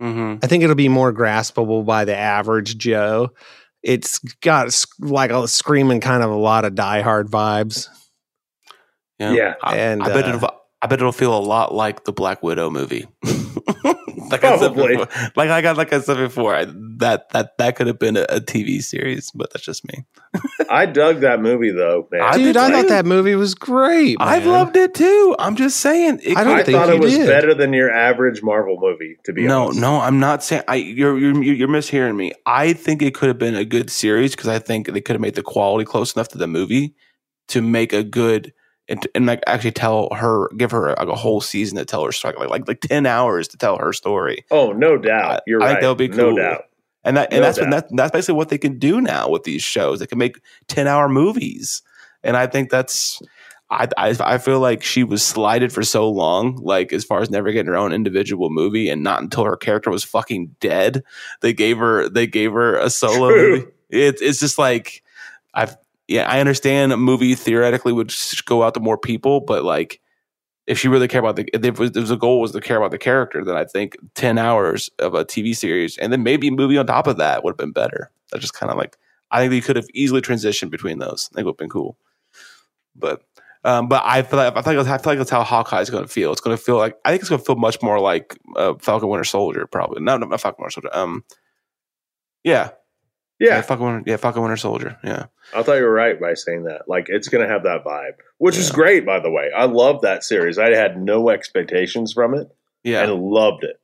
Mm-hmm. 0.00 0.44
I 0.44 0.46
think 0.46 0.62
it'll 0.62 0.76
be 0.76 0.88
more 0.88 1.12
graspable 1.12 1.84
by 1.84 2.04
the 2.04 2.14
average 2.14 2.76
Joe. 2.76 3.30
It's 3.82 4.18
got 4.42 4.66
s- 4.66 4.86
like 5.00 5.30
a 5.30 5.48
screaming 5.48 6.00
kind 6.00 6.22
of 6.22 6.30
a 6.30 6.36
lot 6.36 6.64
of 6.64 6.74
Die 6.74 7.00
Hard 7.00 7.28
vibes. 7.28 7.88
Yeah. 9.18 9.32
Yeah. 9.32 9.54
I, 9.62 9.76
And, 9.78 10.02
I 10.02 10.12
bet 10.12 10.24
uh, 10.26 10.28
it'll. 10.36 10.55
I 10.86 10.88
bet 10.88 11.00
it'll 11.00 11.10
feel 11.10 11.36
a 11.36 11.42
lot 11.42 11.74
like 11.74 12.04
the 12.04 12.12
Black 12.12 12.44
Widow 12.44 12.70
movie. 12.70 13.08
like 13.24 14.44
I 14.44 14.56
said 14.56 14.72
Probably. 14.72 14.98
before, 14.98 15.30
like 15.34 15.50
I 15.50 15.60
got 15.60 15.76
like 15.76 15.92
I 15.92 15.98
said 15.98 16.16
before, 16.16 16.54
I, 16.54 16.66
that 16.98 17.28
that 17.30 17.58
that 17.58 17.74
could 17.74 17.88
have 17.88 17.98
been 17.98 18.16
a, 18.16 18.22
a 18.28 18.40
TV 18.40 18.80
series, 18.80 19.32
but 19.32 19.52
that's 19.52 19.64
just 19.64 19.84
me. 19.84 20.04
I 20.70 20.86
dug 20.86 21.22
that 21.22 21.40
movie 21.40 21.72
though, 21.72 22.06
man. 22.12 22.20
I 22.20 22.36
Dude, 22.36 22.44
did 22.44 22.56
I 22.56 22.70
thought 22.70 22.88
that 22.88 23.04
movie 23.04 23.34
was 23.34 23.56
great. 23.56 24.16
I 24.20 24.38
man. 24.38 24.48
loved 24.48 24.76
it 24.76 24.94
too. 24.94 25.34
I'm 25.40 25.56
just 25.56 25.78
saying. 25.80 26.20
It 26.22 26.36
I 26.36 26.44
don't 26.44 26.60
I 26.60 26.62
think 26.62 26.78
thought 26.78 26.88
it 26.88 27.00
was 27.00 27.12
did. 27.12 27.26
better 27.26 27.52
than 27.52 27.72
your 27.72 27.90
average 27.90 28.44
Marvel 28.44 28.78
movie. 28.80 29.16
To 29.24 29.32
be 29.32 29.42
no, 29.42 29.64
honest, 29.64 29.80
no, 29.80 29.98
I'm 30.00 30.20
not 30.20 30.44
saying. 30.44 30.62
I 30.68 30.76
you're 30.76 31.18
you're 31.18 31.42
you're 31.42 31.66
mishearing 31.66 32.14
me. 32.14 32.30
I 32.46 32.74
think 32.74 33.02
it 33.02 33.12
could 33.12 33.26
have 33.26 33.40
been 33.40 33.56
a 33.56 33.64
good 33.64 33.90
series 33.90 34.36
because 34.36 34.46
I 34.46 34.60
think 34.60 34.86
they 34.86 35.00
could 35.00 35.14
have 35.14 35.20
made 35.20 35.34
the 35.34 35.42
quality 35.42 35.84
close 35.84 36.14
enough 36.14 36.28
to 36.28 36.38
the 36.38 36.46
movie 36.46 36.94
to 37.48 37.60
make 37.60 37.92
a 37.92 38.04
good 38.04 38.52
and, 38.88 39.06
and 39.14 39.26
like 39.26 39.42
actually 39.46 39.72
tell 39.72 40.08
her, 40.14 40.48
give 40.56 40.70
her 40.70 40.94
like 40.98 41.08
a 41.08 41.14
whole 41.14 41.40
season 41.40 41.76
to 41.78 41.84
tell 41.84 42.04
her 42.04 42.12
story, 42.12 42.34
like 42.38 42.48
like 42.50 42.68
like 42.68 42.80
ten 42.80 43.06
hours 43.06 43.48
to 43.48 43.56
tell 43.56 43.78
her 43.78 43.92
story. 43.92 44.44
Oh, 44.50 44.72
no 44.72 44.96
doubt. 44.98 45.40
You're 45.46 45.62
I 45.62 45.66
right. 45.66 45.70
think 45.72 45.80
that 45.82 45.88
would 45.88 45.98
be 45.98 46.08
No 46.08 46.36
doubt. 46.36 46.64
And 47.04 47.16
that 47.16 47.32
and 47.32 47.40
No 47.40 47.46
that's 47.46 47.58
what 47.58 47.70
doubt. 47.70 47.88
that, 47.88 47.96
that's 47.96 48.10
basically 48.12 48.34
what 48.34 48.48
they 48.48 48.58
can 48.58 48.78
do 48.78 49.00
now 49.00 49.28
with 49.28 49.44
these 49.44 49.62
shows. 49.62 50.00
They 50.00 50.06
can 50.06 50.18
make 50.18 50.40
ten 50.66 50.86
hour 50.88 51.08
movies, 51.08 51.82
and 52.22 52.36
I 52.36 52.46
think 52.46 52.70
that's. 52.70 53.22
I, 53.68 53.88
I 53.96 54.14
I 54.20 54.38
feel 54.38 54.60
like 54.60 54.84
she 54.84 55.02
was 55.02 55.24
slighted 55.24 55.72
for 55.72 55.82
so 55.82 56.08
long, 56.08 56.54
like 56.62 56.92
as 56.92 57.04
far 57.04 57.20
as 57.20 57.30
never 57.30 57.50
getting 57.50 57.66
her 57.66 57.76
own 57.76 57.92
individual 57.92 58.48
movie, 58.48 58.88
and 58.88 59.02
not 59.02 59.22
until 59.22 59.42
her 59.44 59.56
character 59.56 59.90
was 59.90 60.04
fucking 60.04 60.54
dead, 60.60 61.02
they 61.40 61.52
gave 61.52 61.78
her 61.78 62.08
they 62.08 62.28
gave 62.28 62.52
her 62.52 62.76
a 62.76 62.88
solo 62.90 63.28
True. 63.30 63.50
movie. 63.58 63.66
It's 63.90 64.22
it's 64.22 64.38
just 64.38 64.56
like 64.58 65.02
I've 65.52 65.76
yeah 66.08 66.28
I 66.28 66.40
understand 66.40 66.92
a 66.92 66.96
movie 66.96 67.34
theoretically 67.34 67.92
would 67.92 68.12
go 68.44 68.62
out 68.62 68.74
to 68.74 68.80
more 68.80 68.98
people, 68.98 69.40
but 69.40 69.64
like 69.64 70.00
if 70.66 70.78
she 70.78 70.88
really 70.88 71.08
cared 71.08 71.24
about 71.24 71.36
the 71.36 71.48
if 71.52 71.78
was, 71.78 71.96
if 71.96 72.08
the 72.08 72.16
goal 72.16 72.40
was 72.40 72.52
to 72.52 72.60
care 72.60 72.76
about 72.76 72.90
the 72.90 72.98
character, 72.98 73.44
then 73.44 73.56
I 73.56 73.64
think 73.64 73.96
ten 74.14 74.38
hours 74.38 74.90
of 74.98 75.14
a 75.14 75.24
TV 75.24 75.56
series 75.56 75.96
and 75.98 76.12
then 76.12 76.22
maybe 76.22 76.48
a 76.48 76.52
movie 76.52 76.78
on 76.78 76.86
top 76.86 77.06
of 77.06 77.18
that 77.18 77.44
would 77.44 77.52
have 77.52 77.58
been 77.58 77.72
better. 77.72 78.10
That's 78.30 78.42
just 78.42 78.54
kind 78.54 78.70
of 78.70 78.78
like 78.78 78.96
I 79.30 79.40
think 79.40 79.50
they 79.50 79.60
could 79.60 79.76
have 79.76 79.88
easily 79.94 80.20
transitioned 80.20 80.70
between 80.70 80.98
those. 80.98 81.28
I 81.32 81.36
think 81.36 81.46
would 81.46 81.52
have 81.52 81.58
been 81.58 81.68
cool, 81.68 81.96
but. 82.94 83.22
Um, 83.64 83.88
but 83.88 84.04
I 84.04 84.22
feel 84.22 84.38
like 84.38 84.56
I 84.56 84.62
feel 84.62 84.74
like 84.74 84.86
I 84.86 84.98
feel 84.98 85.10
like 85.10 85.18
that's 85.18 85.30
how 85.30 85.42
Hawkeye 85.42 85.80
is 85.80 85.90
going 85.90 86.04
to 86.04 86.08
feel. 86.08 86.30
It's 86.30 86.40
going 86.40 86.56
to 86.56 86.62
feel 86.62 86.76
like 86.76 86.96
I 87.04 87.10
think 87.10 87.22
it's 87.22 87.28
going 87.28 87.40
to 87.40 87.44
feel 87.44 87.56
much 87.56 87.82
more 87.82 87.98
like 87.98 88.38
uh, 88.54 88.74
Falcon 88.74 89.08
Winter 89.08 89.24
Soldier, 89.24 89.66
probably. 89.66 90.00
No, 90.00 90.16
no, 90.16 90.26
not 90.26 90.40
Falcon 90.40 90.62
Winter 90.62 90.70
Soldier. 90.70 90.96
Um, 90.96 91.24
yeah, 92.44 92.70
Yeah, 93.38 93.60
Falcon 93.60 93.86
Winter, 93.86 94.02
yeah, 94.10 94.16
Falcon 94.16 94.42
Winter 94.42 94.56
Soldier. 94.56 94.98
Yeah, 95.04 95.26
I 95.54 95.62
thought 95.62 95.74
you 95.74 95.82
were 95.82 95.92
right 95.92 96.18
by 96.18 96.34
saying 96.34 96.64
that. 96.64 96.88
Like, 96.88 97.06
it's 97.08 97.28
going 97.28 97.46
to 97.46 97.52
have 97.52 97.64
that 97.64 97.84
vibe, 97.84 98.14
which 98.38 98.56
is 98.56 98.70
great, 98.70 99.04
by 99.04 99.20
the 99.20 99.30
way. 99.30 99.50
I 99.54 99.66
love 99.66 100.02
that 100.02 100.24
series. 100.24 100.58
I 100.58 100.74
had 100.74 101.00
no 101.00 101.28
expectations 101.28 102.14
from 102.14 102.34
it 102.34 102.50
yeah. 102.82 103.02
and 103.02 103.22
loved 103.22 103.64
it. 103.64 103.78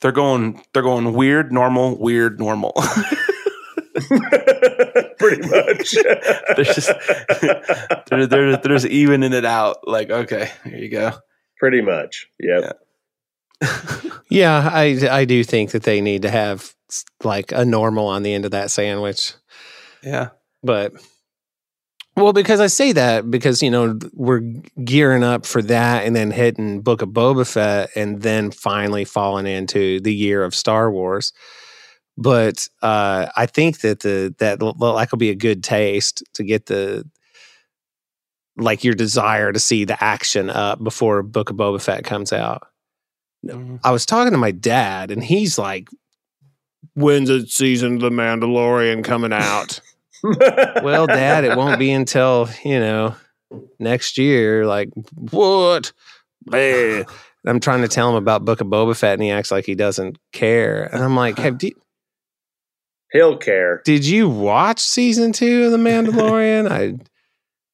they're 0.00 0.12
going, 0.12 0.62
they're 0.72 0.82
going 0.82 1.12
weird, 1.12 1.52
normal, 1.52 1.98
weird, 1.98 2.38
normal. 2.38 2.72
Pretty 5.18 5.48
much. 5.48 5.92
There's 6.56 6.74
just 6.74 6.90
they're, 8.08 8.26
they're, 8.26 8.56
they're 8.56 8.74
just 8.74 8.86
evening 8.86 9.32
it 9.32 9.44
out. 9.44 9.86
Like, 9.86 10.10
okay, 10.10 10.50
here 10.64 10.78
you 10.78 10.88
go. 10.88 11.12
Pretty 11.58 11.80
much. 11.80 12.26
Yep. 12.40 12.80
Yeah, 14.28 14.68
I 14.72 14.98
I 15.10 15.24
do 15.24 15.44
think 15.44 15.70
that 15.70 15.84
they 15.84 16.00
need 16.00 16.22
to 16.22 16.30
have 16.30 16.74
like 17.22 17.52
a 17.52 17.64
normal 17.64 18.06
on 18.06 18.22
the 18.22 18.34
end 18.34 18.44
of 18.44 18.50
that 18.52 18.70
sandwich. 18.70 19.32
Yeah, 20.02 20.30
But 20.62 20.92
well, 22.16 22.32
because 22.32 22.60
I 22.60 22.68
say 22.68 22.92
that 22.92 23.30
because 23.30 23.62
you 23.62 23.70
know 23.70 23.98
we're 24.12 24.40
gearing 24.84 25.24
up 25.24 25.46
for 25.46 25.62
that, 25.62 26.04
and 26.04 26.14
then 26.14 26.30
hitting 26.30 26.80
Book 26.82 27.02
of 27.02 27.08
Boba 27.08 27.50
Fett, 27.50 27.90
and 27.96 28.22
then 28.22 28.50
finally 28.50 29.04
falling 29.04 29.46
into 29.46 30.00
the 30.00 30.14
year 30.14 30.44
of 30.44 30.54
Star 30.54 30.90
Wars. 30.90 31.32
But 32.16 32.68
uh, 32.82 33.26
I 33.36 33.46
think 33.46 33.80
that 33.80 34.00
the 34.00 34.34
that 34.38 34.62
like 34.62 35.10
will 35.10 35.18
be 35.18 35.30
a 35.30 35.34
good 35.34 35.64
taste 35.64 36.22
to 36.34 36.44
get 36.44 36.66
the 36.66 37.04
like 38.56 38.84
your 38.84 38.94
desire 38.94 39.52
to 39.52 39.58
see 39.58 39.84
the 39.84 40.02
action 40.02 40.48
up 40.48 40.82
before 40.82 41.22
Book 41.24 41.50
of 41.50 41.56
Boba 41.56 41.82
Fett 41.82 42.04
comes 42.04 42.32
out. 42.32 42.68
Mhm. 43.44 43.80
I 43.82 43.90
was 43.90 44.06
talking 44.06 44.30
to 44.32 44.38
my 44.38 44.52
dad, 44.52 45.10
and 45.10 45.22
he's 45.24 45.58
like, 45.58 45.88
"When's 46.94 47.28
the 47.28 47.46
season 47.46 47.96
of 47.96 48.00
The 48.00 48.10
Mandalorian 48.10 49.02
coming 49.04 49.32
out?" 49.32 49.80
well, 50.82 51.06
Dad, 51.06 51.44
it 51.44 51.56
won't 51.56 51.78
be 51.78 51.90
until 51.92 52.48
you 52.64 52.80
know 52.80 53.16
next 53.78 54.18
year. 54.18 54.66
Like 54.66 54.90
what? 55.14 55.92
Bleh. 56.48 57.08
I'm 57.46 57.60
trying 57.60 57.82
to 57.82 57.88
tell 57.88 58.08
him 58.08 58.14
about 58.14 58.44
Book 58.44 58.60
of 58.60 58.68
Boba 58.68 58.96
Fett, 58.96 59.14
and 59.14 59.22
he 59.22 59.30
acts 59.30 59.50
like 59.50 59.66
he 59.66 59.74
doesn't 59.74 60.18
care. 60.32 60.84
And 60.84 61.02
I'm 61.04 61.14
like, 61.14 61.38
"Have 61.38 61.62
you, 61.62 61.72
He'll 63.12 63.36
care. 63.36 63.82
did 63.84 64.04
you 64.04 64.28
watch 64.28 64.80
season 64.80 65.32
two 65.32 65.64
of 65.64 65.72
The 65.72 65.78
Mandalorian?" 65.78 66.70
I 66.70 66.98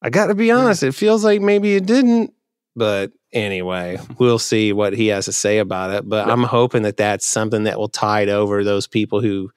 I 0.01 0.09
got 0.09 0.27
to 0.27 0.35
be 0.35 0.51
honest, 0.51 0.83
it 0.83 0.93
feels 0.93 1.23
like 1.23 1.41
maybe 1.41 1.69
you 1.69 1.79
didn't. 1.79 2.33
But 2.75 3.11
anyway, 3.33 3.99
we'll 4.17 4.39
see 4.39 4.73
what 4.73 4.93
he 4.93 5.07
has 5.07 5.25
to 5.25 5.33
say 5.33 5.57
about 5.59 5.91
it. 5.91 6.07
But 6.07 6.29
I'm 6.29 6.43
hoping 6.43 6.83
that 6.83 6.97
that's 6.97 7.25
something 7.27 7.63
that 7.63 7.77
will 7.77 7.89
tide 7.89 8.29
over 8.29 8.63
those 8.63 8.87
people 8.87 9.21
who 9.21 9.51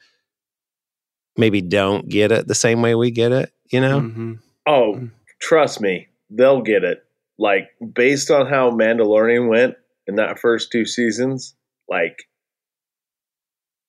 maybe 1.36 1.60
don't 1.60 2.08
get 2.08 2.32
it 2.32 2.46
the 2.46 2.54
same 2.54 2.82
way 2.82 2.94
we 2.94 3.10
get 3.10 3.32
it. 3.32 3.52
You 3.70 3.80
know? 3.80 4.00
Mhm. 4.00 4.38
Oh, 4.66 4.94
Mm. 4.96 5.10
trust 5.40 5.80
me, 5.80 6.08
they'll 6.30 6.62
get 6.62 6.84
it. 6.84 7.04
Like 7.38 7.70
based 7.92 8.30
on 8.30 8.46
how 8.46 8.70
Mandalorian 8.70 9.48
went 9.48 9.76
in 10.06 10.16
that 10.16 10.38
first 10.38 10.70
two 10.70 10.84
seasons, 10.86 11.56
like 11.88 12.28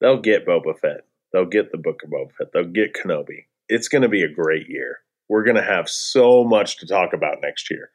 they'll 0.02 0.20
get 0.22 0.46
Boba 0.46 0.78
Fett. 0.80 1.02
They'll 1.32 1.46
get 1.46 1.72
the 1.72 1.78
Book 1.78 2.02
of 2.04 2.10
Boba 2.10 2.32
Fett. 2.38 2.48
They'll 2.54 2.64
get 2.66 2.94
Kenobi. 2.94 3.46
It's 3.70 3.88
going 3.88 4.02
to 4.02 4.10
be 4.10 4.24
a 4.24 4.30
great 4.30 4.68
year. 4.70 5.00
We're 5.28 5.44
going 5.44 5.56
to 5.58 5.64
have 5.64 5.90
so 5.90 6.44
much 6.44 6.78
to 6.78 6.88
talk 6.88 7.14
about 7.14 7.38
next 7.42 7.70
year. 7.72 7.90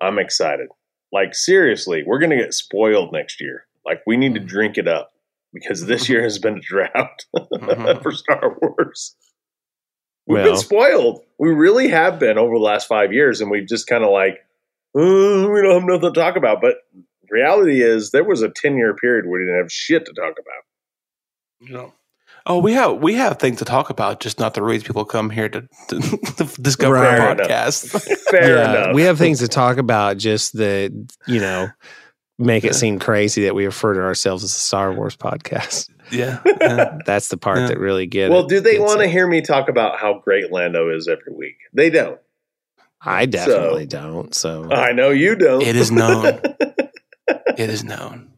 I'm 0.00 0.18
excited. 0.18 0.68
Like 1.14 1.34
seriously, 1.34 2.02
we're 2.04 2.18
going 2.18 2.36
to 2.36 2.36
get 2.36 2.52
spoiled 2.52 3.12
next 3.12 3.40
year. 3.40 3.66
Like 3.86 4.02
we 4.04 4.16
need 4.16 4.34
to 4.34 4.40
drink 4.40 4.76
it 4.76 4.88
up 4.88 5.12
because 5.52 5.86
this 5.86 6.08
year 6.08 6.22
has 6.22 6.38
been 6.38 6.58
a 6.58 6.60
drought 6.60 7.24
for 8.02 8.12
Star 8.12 8.58
Wars. 8.60 9.14
We've 10.26 10.42
been 10.42 10.56
spoiled. 10.56 11.20
We 11.38 11.50
really 11.50 11.88
have 11.88 12.18
been 12.18 12.38
over 12.38 12.54
the 12.54 12.64
last 12.64 12.88
five 12.88 13.12
years, 13.12 13.40
and 13.40 13.50
we've 13.50 13.68
just 13.68 13.86
kind 13.86 14.02
of 14.02 14.10
like, 14.10 14.38
"Uh, 14.96 15.48
we 15.52 15.60
don't 15.60 15.80
have 15.80 15.84
nothing 15.84 16.12
to 16.12 16.18
talk 16.18 16.36
about. 16.36 16.62
But 16.62 16.76
reality 17.28 17.82
is, 17.82 18.10
there 18.10 18.24
was 18.24 18.40
a 18.40 18.48
ten 18.48 18.76
year 18.78 18.94
period 18.94 19.26
where 19.26 19.38
we 19.38 19.46
didn't 19.46 19.60
have 19.60 19.70
shit 19.70 20.06
to 20.06 20.12
talk 20.14 20.32
about. 20.32 20.64
Yeah. 21.60 21.90
Oh, 22.46 22.58
we 22.58 22.72
have 22.74 22.98
we 22.98 23.14
have 23.14 23.38
things 23.38 23.58
to 23.60 23.64
talk 23.64 23.88
about, 23.90 24.20
just 24.20 24.38
not 24.38 24.52
the 24.54 24.62
reasons 24.62 24.86
people 24.86 25.04
come 25.06 25.30
here 25.30 25.48
to, 25.48 25.62
to, 25.88 26.00
to 26.36 26.44
discover 26.60 26.94
Right. 26.94 27.18
our 27.20 27.34
podcast. 27.36 27.90
Fair 28.30 28.56
yeah, 28.58 28.70
enough. 28.84 28.94
we 28.94 29.02
have 29.02 29.16
things 29.18 29.38
to 29.38 29.48
talk 29.48 29.78
about. 29.78 30.18
Just 30.18 30.52
that 30.58 30.92
you 31.26 31.40
know, 31.40 31.68
make 32.38 32.64
it 32.64 32.74
seem 32.74 32.98
crazy 32.98 33.44
that 33.44 33.54
we 33.54 33.64
refer 33.64 33.94
to 33.94 34.00
ourselves 34.00 34.44
as 34.44 34.50
a 34.50 34.58
Star 34.58 34.92
Wars 34.92 35.16
podcast. 35.16 35.88
yeah, 36.10 36.40
yeah. 36.60 36.98
That's 37.06 37.28
the 37.28 37.38
part 37.38 37.60
Yeah. 37.60 37.66
that 37.68 37.78
really 37.78 38.06
gets. 38.06 38.30
well, 38.30 38.46
do 38.46 38.60
they 38.60 38.78
want 38.78 39.00
to 39.00 39.08
hear 39.08 39.26
me 39.26 39.40
talk 39.40 39.70
about 39.70 39.98
how 39.98 40.20
great 40.22 40.52
Lando 40.52 40.94
is 40.94 41.08
every 41.08 41.32
week? 41.34 41.56
They 41.72 41.88
don't. 41.88 42.20
I 43.00 43.24
definitely 43.26 43.86
don't. 43.86 44.34
So 44.34 44.70
I 44.70 44.92
know 44.92 45.08
you 45.10 45.34
don't. 45.34 45.62
It 45.62 45.76
is 45.76 45.90
known. 45.90 46.40
it 47.56 47.70
is 47.70 47.84
known. 47.84 48.32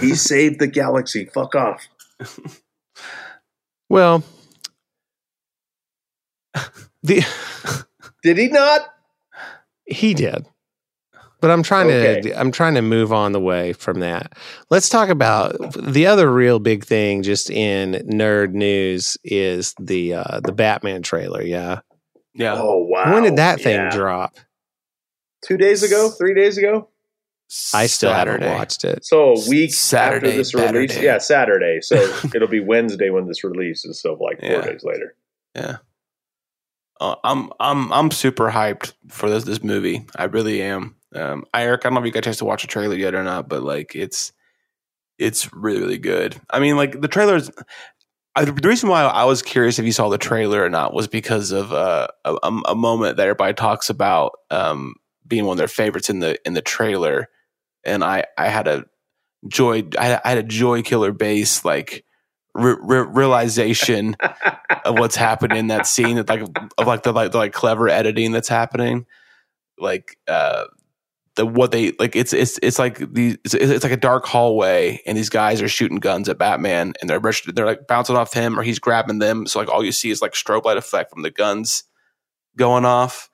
he 0.00 0.14
saved 0.14 0.60
the 0.60 0.66
galaxy. 0.68 1.24
Fuck 1.24 1.54
off. 1.56 1.88
Well, 3.92 4.22
the 7.02 7.24
Did 8.22 8.38
he 8.38 8.48
not? 8.48 8.80
he 9.86 10.14
did. 10.14 10.46
But 11.40 11.50
I'm 11.50 11.62
trying 11.64 11.88
Okay. 11.88 12.20
to 12.22 12.40
I'm 12.40 12.52
trying 12.52 12.74
to 12.76 12.82
move 12.82 13.12
on 13.12 13.32
the 13.32 13.40
way 13.40 13.72
from 13.72 13.98
that. 14.00 14.32
Let's 14.70 14.88
talk 14.88 15.08
about 15.08 15.56
the 15.76 16.06
other 16.06 16.32
real 16.32 16.58
big 16.60 16.84
thing 16.84 17.22
just 17.22 17.50
in 17.50 17.94
nerd 18.08 18.52
news 18.52 19.16
is 19.24 19.74
the 19.80 20.14
uh 20.14 20.40
the 20.40 20.52
Batman 20.52 21.02
trailer, 21.02 21.42
yeah. 21.42 21.80
Yeah. 22.34 22.54
Oh 22.56 22.78
wow. 22.78 23.12
when 23.12 23.24
did 23.24 23.36
that 23.36 23.60
thing 23.60 23.74
Yeah. 23.74 23.90
drop? 23.90 24.36
Two 25.44 25.56
days 25.56 25.82
ago? 25.82 26.10
Three 26.10 26.34
days 26.34 26.56
ago? 26.58 26.88
I 27.74 27.86
still 27.86 28.10
Saturday. 28.10 28.44
haven't 28.44 28.58
watched 28.58 28.84
it. 28.84 29.04
So 29.04 29.34
a 29.34 29.48
week 29.48 29.74
Saturday, 29.74 30.28
after 30.28 30.36
this 30.38 30.54
release, 30.54 30.98
yeah, 31.00 31.18
Saturday. 31.18 31.80
So 31.82 31.96
it'll 32.34 32.48
be 32.48 32.60
Wednesday 32.60 33.10
when 33.10 33.26
this 33.26 33.44
releases. 33.44 34.00
So 34.00 34.14
like 34.14 34.40
four 34.40 34.48
Yeah. 34.48 34.60
days 34.62 34.82
later. 34.84 35.14
Yeah. 35.54 35.76
Uh, 37.00 37.16
I'm 37.24 37.50
I'm 37.60 37.92
I'm 37.92 38.10
super 38.10 38.50
hyped 38.50 38.92
for 39.08 39.28
this 39.28 39.44
this 39.44 39.62
movie. 39.62 40.06
I 40.16 40.24
really 40.24 40.62
am. 40.62 40.94
Um, 41.14 41.44
I 41.52 41.64
Eric, 41.64 41.82
I 41.84 41.88
don't 41.88 41.94
know 41.94 42.00
if 42.00 42.06
you 42.06 42.12
got 42.12 42.20
a 42.20 42.22
chance 42.22 42.38
to 42.38 42.44
watch 42.44 42.62
the 42.62 42.68
trailer 42.68 42.94
yet 42.94 43.14
or 43.14 43.24
not, 43.24 43.48
but 43.48 43.62
like 43.62 43.94
it's 43.94 44.32
it's 45.18 45.52
really 45.52 45.80
really 45.80 45.98
good. 45.98 46.40
I 46.50 46.58
mean, 46.60 46.76
like 46.76 47.00
the 47.00 47.08
trailers. 47.08 47.50
I, 48.34 48.46
the 48.46 48.66
reason 48.68 48.88
why 48.88 49.02
I 49.02 49.24
was 49.24 49.42
curious 49.42 49.78
if 49.78 49.84
you 49.84 49.92
saw 49.92 50.08
the 50.08 50.16
trailer 50.16 50.64
or 50.64 50.70
not 50.70 50.94
was 50.94 51.06
because 51.06 51.50
of 51.50 51.70
uh, 51.72 52.08
a, 52.24 52.34
a 52.42 52.60
a 52.68 52.74
moment 52.74 53.16
that 53.18 53.24
everybody 53.24 53.52
talks 53.52 53.90
about 53.90 54.32
um, 54.50 54.94
being 55.26 55.44
one 55.44 55.54
of 55.54 55.58
their 55.58 55.68
favorites 55.68 56.08
in 56.08 56.20
the 56.20 56.38
in 56.46 56.54
the 56.54 56.62
trailer, 56.62 57.28
and 57.84 58.02
I 58.04 58.24
I 58.36 58.48
had 58.48 58.68
a 58.68 58.84
joy. 59.48 59.84
I, 59.98 60.20
had 60.24 60.38
a 60.38 60.42
joy 60.42 60.82
killer 60.82 61.12
bass 61.12 61.64
like 61.64 62.04
re- 62.54 62.76
re- 62.80 63.06
realization 63.08 64.16
of 64.84 64.98
what's 64.98 65.16
happening 65.16 65.58
in 65.58 65.66
that 65.68 65.86
scene. 65.86 66.16
Like 66.16 66.42
of 66.78 66.86
like 66.86 67.02
the 67.02 67.12
like 67.12 67.32
the 67.32 67.38
like 67.38 67.52
clever 67.52 67.88
editing 67.88 68.32
that's 68.32 68.48
happening. 68.48 69.06
Like 69.78 70.16
uh 70.28 70.64
the 71.34 71.46
what 71.46 71.72
they 71.72 71.92
like 71.98 72.14
it's 72.14 72.32
it's 72.32 72.58
it's 72.62 72.78
like 72.78 72.98
these 73.12 73.38
it's, 73.44 73.54
it's 73.54 73.84
like 73.84 73.92
a 73.92 73.96
dark 73.96 74.26
hallway 74.26 75.00
and 75.06 75.16
these 75.16 75.30
guys 75.30 75.62
are 75.62 75.68
shooting 75.68 75.98
guns 75.98 76.28
at 76.28 76.38
Batman 76.38 76.92
and 77.00 77.08
they're 77.08 77.20
they're 77.54 77.66
like 77.66 77.86
bouncing 77.86 78.16
off 78.16 78.34
him 78.34 78.58
or 78.58 78.62
he's 78.62 78.78
grabbing 78.78 79.18
them 79.18 79.46
so 79.46 79.58
like 79.58 79.68
all 79.68 79.82
you 79.82 79.92
see 79.92 80.10
is 80.10 80.20
like 80.20 80.32
strobe 80.32 80.64
light 80.64 80.76
effect 80.76 81.10
from 81.10 81.22
the 81.22 81.30
guns 81.30 81.84
going 82.56 82.84
off 82.84 83.30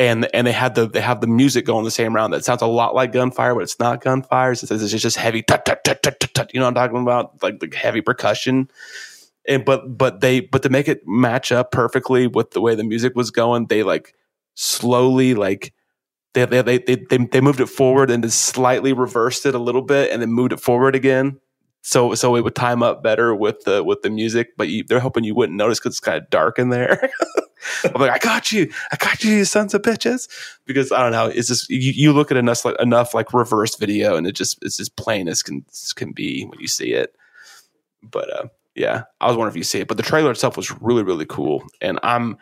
and 0.00 0.34
and 0.34 0.46
they 0.46 0.52
had 0.52 0.74
the 0.74 0.88
they 0.88 1.02
have 1.02 1.20
the 1.20 1.26
music 1.26 1.66
going 1.66 1.84
the 1.84 1.90
same 1.90 2.14
round. 2.14 2.32
That 2.32 2.42
sounds 2.42 2.62
a 2.62 2.66
lot 2.66 2.94
like 2.94 3.12
gunfire 3.12 3.54
but 3.54 3.64
it's 3.64 3.78
not 3.78 4.02
gunfire. 4.02 4.52
It's, 4.52 4.62
it's 4.62 4.90
just 4.90 5.18
heavy 5.18 5.42
tut, 5.42 5.66
tut, 5.66 5.84
tut, 5.84 6.02
tut, 6.02 6.18
tut, 6.18 6.32
tut, 6.32 6.54
you 6.54 6.58
know 6.58 6.66
I'm 6.66 6.74
talking 6.74 7.02
about? 7.02 7.42
Like 7.42 7.60
the 7.60 7.70
heavy 7.76 8.00
percussion. 8.00 8.70
And 9.46 9.62
but 9.62 9.98
but 9.98 10.22
they 10.22 10.40
but 10.40 10.62
to 10.62 10.70
make 10.70 10.88
it 10.88 11.06
match 11.06 11.52
up 11.52 11.70
perfectly 11.70 12.26
with 12.26 12.52
the 12.52 12.62
way 12.62 12.74
the 12.74 12.82
music 12.82 13.14
was 13.14 13.30
going 13.30 13.66
they 13.66 13.82
like 13.82 14.14
slowly 14.54 15.34
like 15.34 15.74
they 16.32 16.46
they 16.46 16.62
they 16.62 16.78
they, 16.78 17.18
they 17.18 17.40
moved 17.42 17.60
it 17.60 17.66
forward 17.66 18.10
and 18.10 18.24
then 18.24 18.30
slightly 18.30 18.94
reversed 18.94 19.44
it 19.44 19.54
a 19.54 19.58
little 19.58 19.82
bit 19.82 20.12
and 20.12 20.22
then 20.22 20.32
moved 20.32 20.54
it 20.54 20.60
forward 20.60 20.94
again 20.94 21.38
so 21.82 22.14
so 22.14 22.36
it 22.36 22.44
would 22.44 22.54
time 22.54 22.82
up 22.82 23.02
better 23.02 23.34
with 23.34 23.64
the 23.64 23.82
with 23.82 24.02
the 24.02 24.10
music 24.10 24.50
but 24.56 24.68
you, 24.68 24.84
they're 24.84 25.00
hoping 25.00 25.24
you 25.24 25.34
wouldn't 25.34 25.56
notice 25.56 25.78
because 25.78 25.92
it's 25.92 26.00
kind 26.00 26.18
of 26.18 26.28
dark 26.30 26.58
in 26.58 26.68
there. 26.68 27.10
I'm 27.84 28.00
like 28.00 28.10
i 28.10 28.18
got 28.18 28.52
you. 28.52 28.70
I 28.90 28.96
got 28.96 29.22
you 29.22 29.32
you 29.32 29.44
sons 29.44 29.74
of 29.74 29.82
bitches. 29.82 30.28
Because 30.66 30.92
i 30.92 31.02
don't 31.02 31.12
know 31.12 31.26
it's 31.26 31.48
just 31.48 31.68
you, 31.70 31.92
you 31.92 32.12
look 32.12 32.30
at 32.30 32.36
enough 32.36 32.64
like 32.64 32.80
enough 32.80 33.14
like 33.14 33.32
reverse 33.32 33.76
video 33.76 34.16
and 34.16 34.26
it 34.26 34.32
just 34.32 34.58
it's 34.62 34.80
as 34.80 34.88
plain 34.88 35.28
as 35.28 35.42
can 35.42 35.64
can 35.94 36.12
be 36.12 36.44
when 36.44 36.60
you 36.60 36.68
see 36.68 36.92
it. 36.92 37.14
But 38.02 38.30
uh 38.32 38.48
yeah 38.76 39.02
i 39.20 39.26
was 39.26 39.36
wondering 39.36 39.52
if 39.52 39.56
you 39.56 39.64
see 39.64 39.80
it 39.80 39.88
but 39.88 39.96
the 39.96 40.02
trailer 40.02 40.30
itself 40.30 40.56
was 40.56 40.70
really 40.80 41.02
really 41.02 41.26
cool. 41.26 41.64
And 41.80 41.98
i'm 42.02 42.36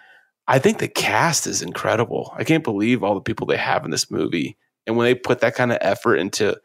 I 0.50 0.58
think 0.58 0.78
the 0.78 0.88
cast 0.88 1.46
is 1.46 1.60
incredible. 1.60 2.32
I 2.34 2.42
can't 2.42 2.64
believe 2.64 3.04
all 3.04 3.14
the 3.14 3.20
people 3.20 3.46
they 3.46 3.58
have 3.58 3.84
in 3.84 3.90
this 3.90 4.10
movie. 4.10 4.56
And 4.86 4.96
when 4.96 5.04
they 5.04 5.14
put 5.14 5.40
that 5.40 5.54
kind 5.54 5.70
of 5.70 5.78
effort 5.82 6.16
into 6.16 6.58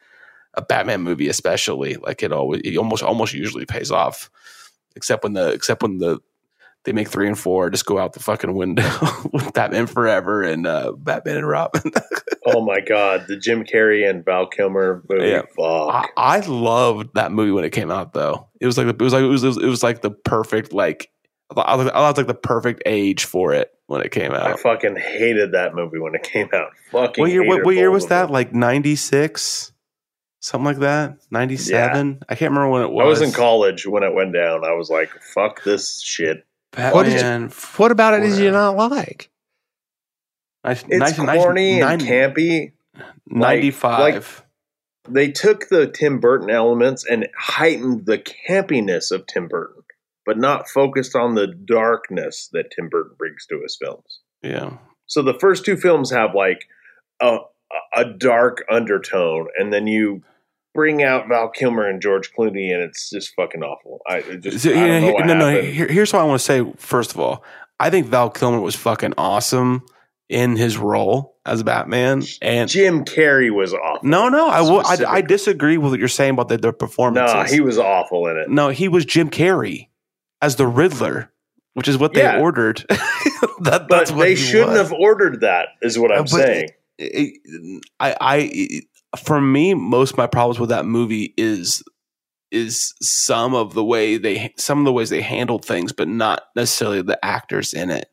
a 0.53 0.61
Batman 0.61 1.01
movie, 1.01 1.27
especially, 1.29 1.95
like 1.95 2.23
it 2.23 2.31
always, 2.31 2.61
it 2.63 2.77
almost, 2.77 3.03
almost 3.03 3.33
usually 3.33 3.65
pays 3.65 3.91
off. 3.91 4.29
Except 4.95 5.23
when 5.23 5.33
the, 5.33 5.51
except 5.51 5.81
when 5.81 5.97
the, 5.97 6.19
they 6.83 6.91
make 6.91 7.07
three 7.07 7.27
and 7.27 7.39
four 7.39 7.69
just 7.69 7.85
go 7.85 7.97
out 7.97 8.13
the 8.13 8.19
fucking 8.19 8.53
window 8.53 8.87
with 9.33 9.53
Batman 9.53 9.87
Forever 9.87 10.43
and 10.43 10.67
uh, 10.67 10.91
Batman 10.97 11.37
and 11.37 11.47
Robin. 11.47 11.91
oh 12.45 12.63
my 12.65 12.81
god, 12.81 13.25
the 13.27 13.37
Jim 13.37 13.63
Carrey 13.63 14.07
and 14.07 14.23
Val 14.23 14.47
Kilmer 14.47 15.01
movie. 15.09 15.29
Yeah. 15.29 15.43
Fuck. 15.55 15.57
I, 15.57 16.07
I 16.17 16.39
loved 16.41 17.15
that 17.15 17.31
movie 17.31 17.51
when 17.51 17.63
it 17.63 17.71
came 17.71 17.89
out, 17.89 18.13
though. 18.13 18.49
It 18.59 18.65
was 18.65 18.77
like 18.77 18.87
it 18.87 19.01
was 19.01 19.13
like 19.13 19.23
it 19.23 19.27
was 19.27 19.43
it 19.43 19.57
was 19.57 19.81
like 19.81 20.01
the 20.01 20.11
perfect 20.11 20.73
like 20.73 21.09
I 21.55 21.75
was, 21.75 21.87
I 21.87 21.99
was 22.01 22.17
like 22.17 22.27
the 22.27 22.33
perfect 22.33 22.83
age 22.85 23.25
for 23.25 23.53
it 23.53 23.71
when 23.87 24.01
it 24.01 24.11
came 24.11 24.31
out. 24.31 24.47
I 24.47 24.55
fucking 24.55 24.95
hated 24.95 25.51
that 25.51 25.75
movie 25.75 25.99
when 25.99 26.15
it 26.15 26.23
came 26.23 26.49
out. 26.53 26.71
Fucking. 26.91 27.21
What 27.21 27.31
year? 27.31 27.45
What, 27.45 27.65
what 27.65 27.75
year 27.75 27.91
was 27.91 28.07
that? 28.07 28.31
Like 28.31 28.53
ninety 28.53 28.95
six, 28.95 29.71
something 30.43 30.65
like 30.65 30.79
that. 30.79 31.17
Ninety 31.31 31.57
seven. 31.57 32.19
I 32.29 32.35
can't 32.35 32.51
remember 32.51 32.69
when 32.69 32.81
it 32.83 32.91
was. 32.91 33.03
I 33.03 33.07
was 33.07 33.21
in 33.21 33.31
college 33.31 33.87
when 33.87 34.03
it 34.03 34.13
went 34.13 34.33
down. 34.33 34.63
I 34.65 34.73
was 34.73 34.89
like, 34.89 35.09
"Fuck 35.33 35.63
this 35.63 36.01
shit." 36.01 36.45
What 36.75 37.03
did 37.03 37.13
you- 37.21 37.49
What 37.77 37.91
about 37.91 38.13
it 38.15 38.21
did 38.27 38.37
you 38.39 38.51
not 38.51 38.75
like? 38.75 39.29
It's 40.89 41.17
corny 41.43 41.81
and 41.81 42.01
campy. 42.01 42.71
Ninety 43.27 43.71
five. 43.71 43.99
like 43.99 44.23
They 45.09 45.31
took 45.31 45.67
the 45.69 45.87
Tim 45.87 46.19
Burton 46.19 46.49
elements 46.49 47.05
and 47.05 47.27
heightened 47.37 48.05
the 48.05 48.17
campiness 48.17 49.11
of 49.11 49.25
Tim 49.27 49.47
Burton, 49.47 49.83
but 50.25 50.37
not 50.37 50.69
focused 50.69 51.15
on 51.15 51.35
the 51.35 51.47
darkness 51.47 52.49
that 52.53 52.71
Tim 52.71 52.87
Burton 52.89 53.15
brings 53.17 53.45
to 53.47 53.59
his 53.61 53.77
films. 53.79 54.21
yeah. 54.41 54.77
So 55.05 55.21
the 55.21 55.33
first 55.37 55.65
two 55.65 55.75
films 55.77 56.11
have 56.11 56.33
like 56.33 56.65
a 57.21 57.39
a 57.95 58.05
dark 58.05 58.63
undertone, 58.71 59.47
and 59.57 59.71
then 59.73 59.85
you 59.87 60.23
bring 60.73 61.03
out 61.03 61.27
Val 61.27 61.49
Kilmer 61.49 61.87
and 61.87 62.01
George 62.01 62.31
Clooney, 62.33 62.73
and 62.73 62.81
it's 62.81 63.09
just 63.09 63.33
fucking 63.35 63.61
awful. 63.63 63.99
I 64.07 64.21
just 64.21 64.61
So, 64.63 64.69
I 64.69 64.73
don't 64.73 64.81
yeah, 64.87 64.99
know 64.99 65.05
here- 65.05 65.13
what 65.13 65.25
no, 65.25 65.33
no. 65.35 65.61
Here, 65.61 65.87
here's 65.87 66.13
what 66.13 66.21
I 66.21 66.25
want 66.25 66.39
to 66.39 66.45
say. 66.45 66.73
First 66.77 67.11
of 67.13 67.19
all, 67.19 67.43
I 67.79 67.89
think 67.89 68.07
Val 68.07 68.29
Kilmer 68.29 68.59
was 68.59 68.75
fucking 68.75 69.13
awesome 69.17 69.83
in 70.29 70.55
his 70.55 70.77
role 70.77 71.35
as 71.45 71.61
Batman. 71.63 72.23
And 72.41 72.69
Jim 72.69 73.03
Carrey 73.05 73.53
was 73.53 73.73
awful. 73.73 74.07
no, 74.07 74.29
no, 74.29 74.47
I 74.47 74.61
will. 74.61 74.81
I, 74.85 74.97
I 75.17 75.21
disagree 75.21 75.77
with 75.77 75.91
what 75.91 75.99
you're 75.99 76.07
saying 76.07 76.31
about 76.31 76.47
the, 76.49 76.57
the 76.57 76.73
performances. 76.73 77.33
no, 77.35 77.43
he 77.43 77.59
was 77.61 77.77
awful 77.77 78.27
in 78.27 78.37
it. 78.37 78.49
No, 78.49 78.69
he 78.69 78.87
was 78.87 79.05
Jim 79.05 79.29
Carrey 79.29 79.89
as 80.41 80.55
the 80.55 80.65
Riddler, 80.65 81.31
which 81.73 81.87
is 81.87 81.97
what 81.97 82.13
they 82.13 82.21
Yeah. 82.21 82.39
ordered. 82.39 82.85
that, 82.89 83.55
But 83.59 83.89
that's 83.89 84.11
what 84.11 84.21
they 84.23 84.35
shouldn't 84.35 84.71
was. 84.71 84.77
have 84.89 84.93
ordered 84.93 85.41
that, 85.41 85.69
is 85.81 85.99
what 85.99 86.11
I'm 86.11 86.23
but 86.23 86.29
saying. 86.29 86.69
it- 86.97 87.81
I, 87.99 88.15
I, 88.21 88.81
for 89.17 89.39
me, 89.41 89.73
most 89.73 90.11
of 90.11 90.17
my 90.17 90.27
problems 90.27 90.59
with 90.59 90.69
that 90.69 90.85
movie 90.85 91.33
is 91.37 91.83
is 92.51 92.93
some 93.01 93.55
of 93.55 93.73
the 93.73 93.83
way 93.83 94.17
they 94.17 94.53
some 94.57 94.79
of 94.79 94.85
the 94.85 94.93
ways 94.93 95.09
they 95.09 95.21
handled 95.21 95.65
things, 95.65 95.91
but 95.91 96.07
not 96.07 96.43
necessarily 96.55 97.01
the 97.01 97.23
actors 97.25 97.73
in 97.73 97.89
it. 97.89 98.09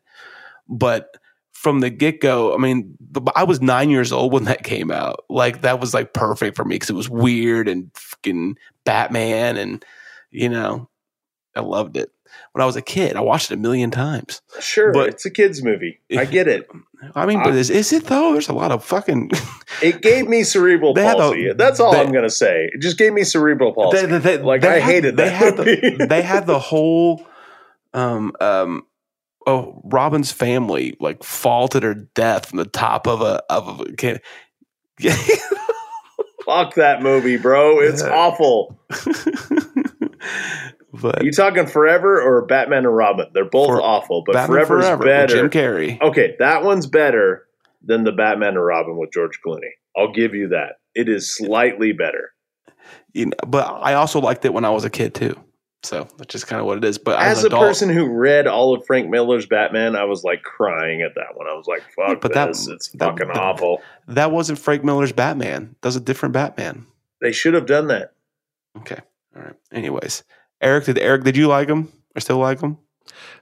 But 0.67 1.15
from 1.53 1.79
the 1.79 1.91
get 1.91 2.21
go, 2.21 2.55
I 2.55 2.57
mean, 2.57 2.97
I 3.35 3.43
was 3.43 3.61
nine 3.61 3.91
years 3.91 4.11
old 4.11 4.33
when 4.33 4.45
that 4.45 4.63
came 4.63 4.89
out. 4.89 5.25
Like 5.29 5.61
that 5.61 5.79
was 5.79 5.93
like 5.93 6.13
perfect 6.13 6.55
for 6.57 6.65
me 6.65 6.75
because 6.75 6.89
it 6.89 6.95
was 6.95 7.09
weird 7.09 7.67
and 7.67 7.91
fucking 7.93 8.57
Batman, 8.83 9.57
and 9.57 9.85
you 10.31 10.49
know, 10.49 10.89
I 11.55 11.59
loved 11.61 11.97
it. 11.97 12.09
When 12.53 12.61
I 12.61 12.65
was 12.65 12.75
a 12.75 12.81
kid, 12.81 13.15
I 13.15 13.21
watched 13.21 13.49
it 13.51 13.53
a 13.55 13.57
million 13.57 13.91
times. 13.91 14.41
Sure, 14.59 14.91
but- 14.93 15.09
it's 15.09 15.25
a 15.25 15.29
kids 15.29 15.63
movie. 15.63 15.99
I 16.17 16.25
get 16.25 16.47
it. 16.47 16.67
I 17.15 17.25
mean, 17.25 17.41
but 17.43 17.55
is, 17.55 17.69
is 17.71 17.91
it 17.93 18.05
though? 18.05 18.33
There's 18.33 18.49
a 18.49 18.53
lot 18.53 18.71
of 18.71 18.83
fucking. 18.83 19.31
It 19.81 20.01
gave 20.03 20.27
me 20.27 20.43
cerebral 20.43 20.93
They 20.93 21.03
had 21.03 21.15
the- 21.17 21.21
palsy. 21.21 21.53
That's 21.53 21.79
all 21.79 21.93
they- 21.93 22.01
I'm 22.01 22.11
going 22.11 22.23
to 22.23 22.29
say. 22.29 22.69
It 22.73 22.81
just 22.81 22.97
gave 22.97 23.13
me 23.13 23.23
cerebral 23.23 23.73
palsy. 23.73 24.05
They- 24.05 24.17
they- 24.19 24.37
like 24.37 24.63
I 24.63 24.73
had- 24.79 24.83
hated 24.83 25.17
they 25.17 25.23
that 25.29 25.33
had 25.33 25.57
movie. 25.57 25.95
the, 25.97 26.05
they 26.09 26.21
had 26.21 26.45
the 26.45 26.59
whole 26.59 27.25
um 27.93 28.31
um 28.39 28.85
oh 29.47 29.81
Robin's 29.85 30.31
family 30.31 30.95
like 30.99 31.23
fall 31.23 31.67
to 31.69 31.79
their 31.79 31.95
death 31.95 32.45
from 32.47 32.57
the 32.57 32.65
top 32.65 33.07
of 33.07 33.21
a 33.21 33.41
of 33.49 33.79
a 33.81 33.91
can 33.93 34.19
Fuck 36.45 36.75
that 36.75 37.01
movie, 37.01 37.37
bro. 37.37 37.79
It's 37.79 38.01
Yeah. 38.03 38.09
awful. 38.13 38.77
but 40.93 41.23
You 41.23 41.31
talking 41.31 41.65
Forever 41.67 42.21
or 42.21 42.45
Batman 42.45 42.85
and 42.85 42.95
Robin? 42.95 43.27
They're 43.33 43.45
both 43.45 43.67
For- 43.67 43.81
awful, 43.81 44.23
but 44.25 44.33
Batman 44.33 44.65
Forever's 44.65 44.85
Forever 44.85 44.97
with 44.99 45.07
better. 45.07 45.35
Jim 45.35 45.49
Carrey. 45.49 46.01
Okay, 46.01 46.35
that 46.39 46.63
one's 46.63 46.87
better 46.87 47.47
than 47.83 48.03
the 48.03 48.11
Batman 48.11 48.49
and 48.55 48.65
Robin 48.65 48.97
with 48.97 49.11
George 49.11 49.39
Clooney. 49.45 49.71
I'll 49.97 50.11
give 50.13 50.33
you 50.35 50.49
that. 50.49 50.73
It 50.95 51.09
is 51.09 51.35
slightly 51.35 51.91
better. 51.93 52.31
You 53.13 53.27
know, 53.27 53.33
but 53.47 53.67
I 53.67 53.93
also 53.95 54.19
liked 54.19 54.45
it 54.45 54.53
when 54.53 54.65
I 54.65 54.69
was 54.69 54.85
a 54.85 54.89
kid 54.89 55.13
too. 55.13 55.35
So 55.83 56.07
that's 56.17 56.31
just 56.31 56.45
kind 56.45 56.59
of 56.59 56.67
what 56.67 56.77
it 56.77 56.83
is. 56.85 56.99
But 56.99 57.17
as, 57.19 57.39
As, 57.39 57.43
a 57.45 57.47
adult, 57.47 57.63
person 57.63 57.89
who 57.89 58.07
read 58.07 58.45
all 58.45 58.75
of 58.75 58.85
Frank 58.85 59.09
Miller's 59.09 59.47
Batman, 59.47 59.95
I 59.95 60.03
was 60.03 60.23
like 60.23 60.43
crying 60.43 61.01
at 61.01 61.15
that 61.15 61.35
one. 61.35 61.47
I 61.47 61.53
was 61.55 61.65
like, 61.65 61.81
"Fuck 61.95 62.21
But 62.21 62.33
that- 62.35 62.49
it's 62.49 62.65
that- 62.67 62.87
fucking 62.99 63.29
that- 63.29 63.37
awful." 63.37 63.81
that 64.07 64.31
wasn't 64.31 64.59
Frank 64.59 64.83
Miller's 64.83 65.11
Batman. 65.11 65.75
That 65.81 65.87
was 65.87 65.95
a 65.95 65.99
different 66.01 66.33
Batman. 66.33 66.85
They 67.19 67.31
should 67.31 67.55
have 67.55 67.65
done 67.65 67.87
that. 67.87 68.11
Okay. 68.77 68.99
All 69.35 69.41
right. 69.43 69.55
Anyways, 69.71 70.23
Eric, 70.61 70.85
did 70.85 70.97
Eric 70.97 71.23
did 71.23 71.37
you 71.37 71.47
like 71.47 71.69
him 71.69 71.91
or 72.15 72.19
still 72.21 72.37
like 72.37 72.59
him? 72.61 72.77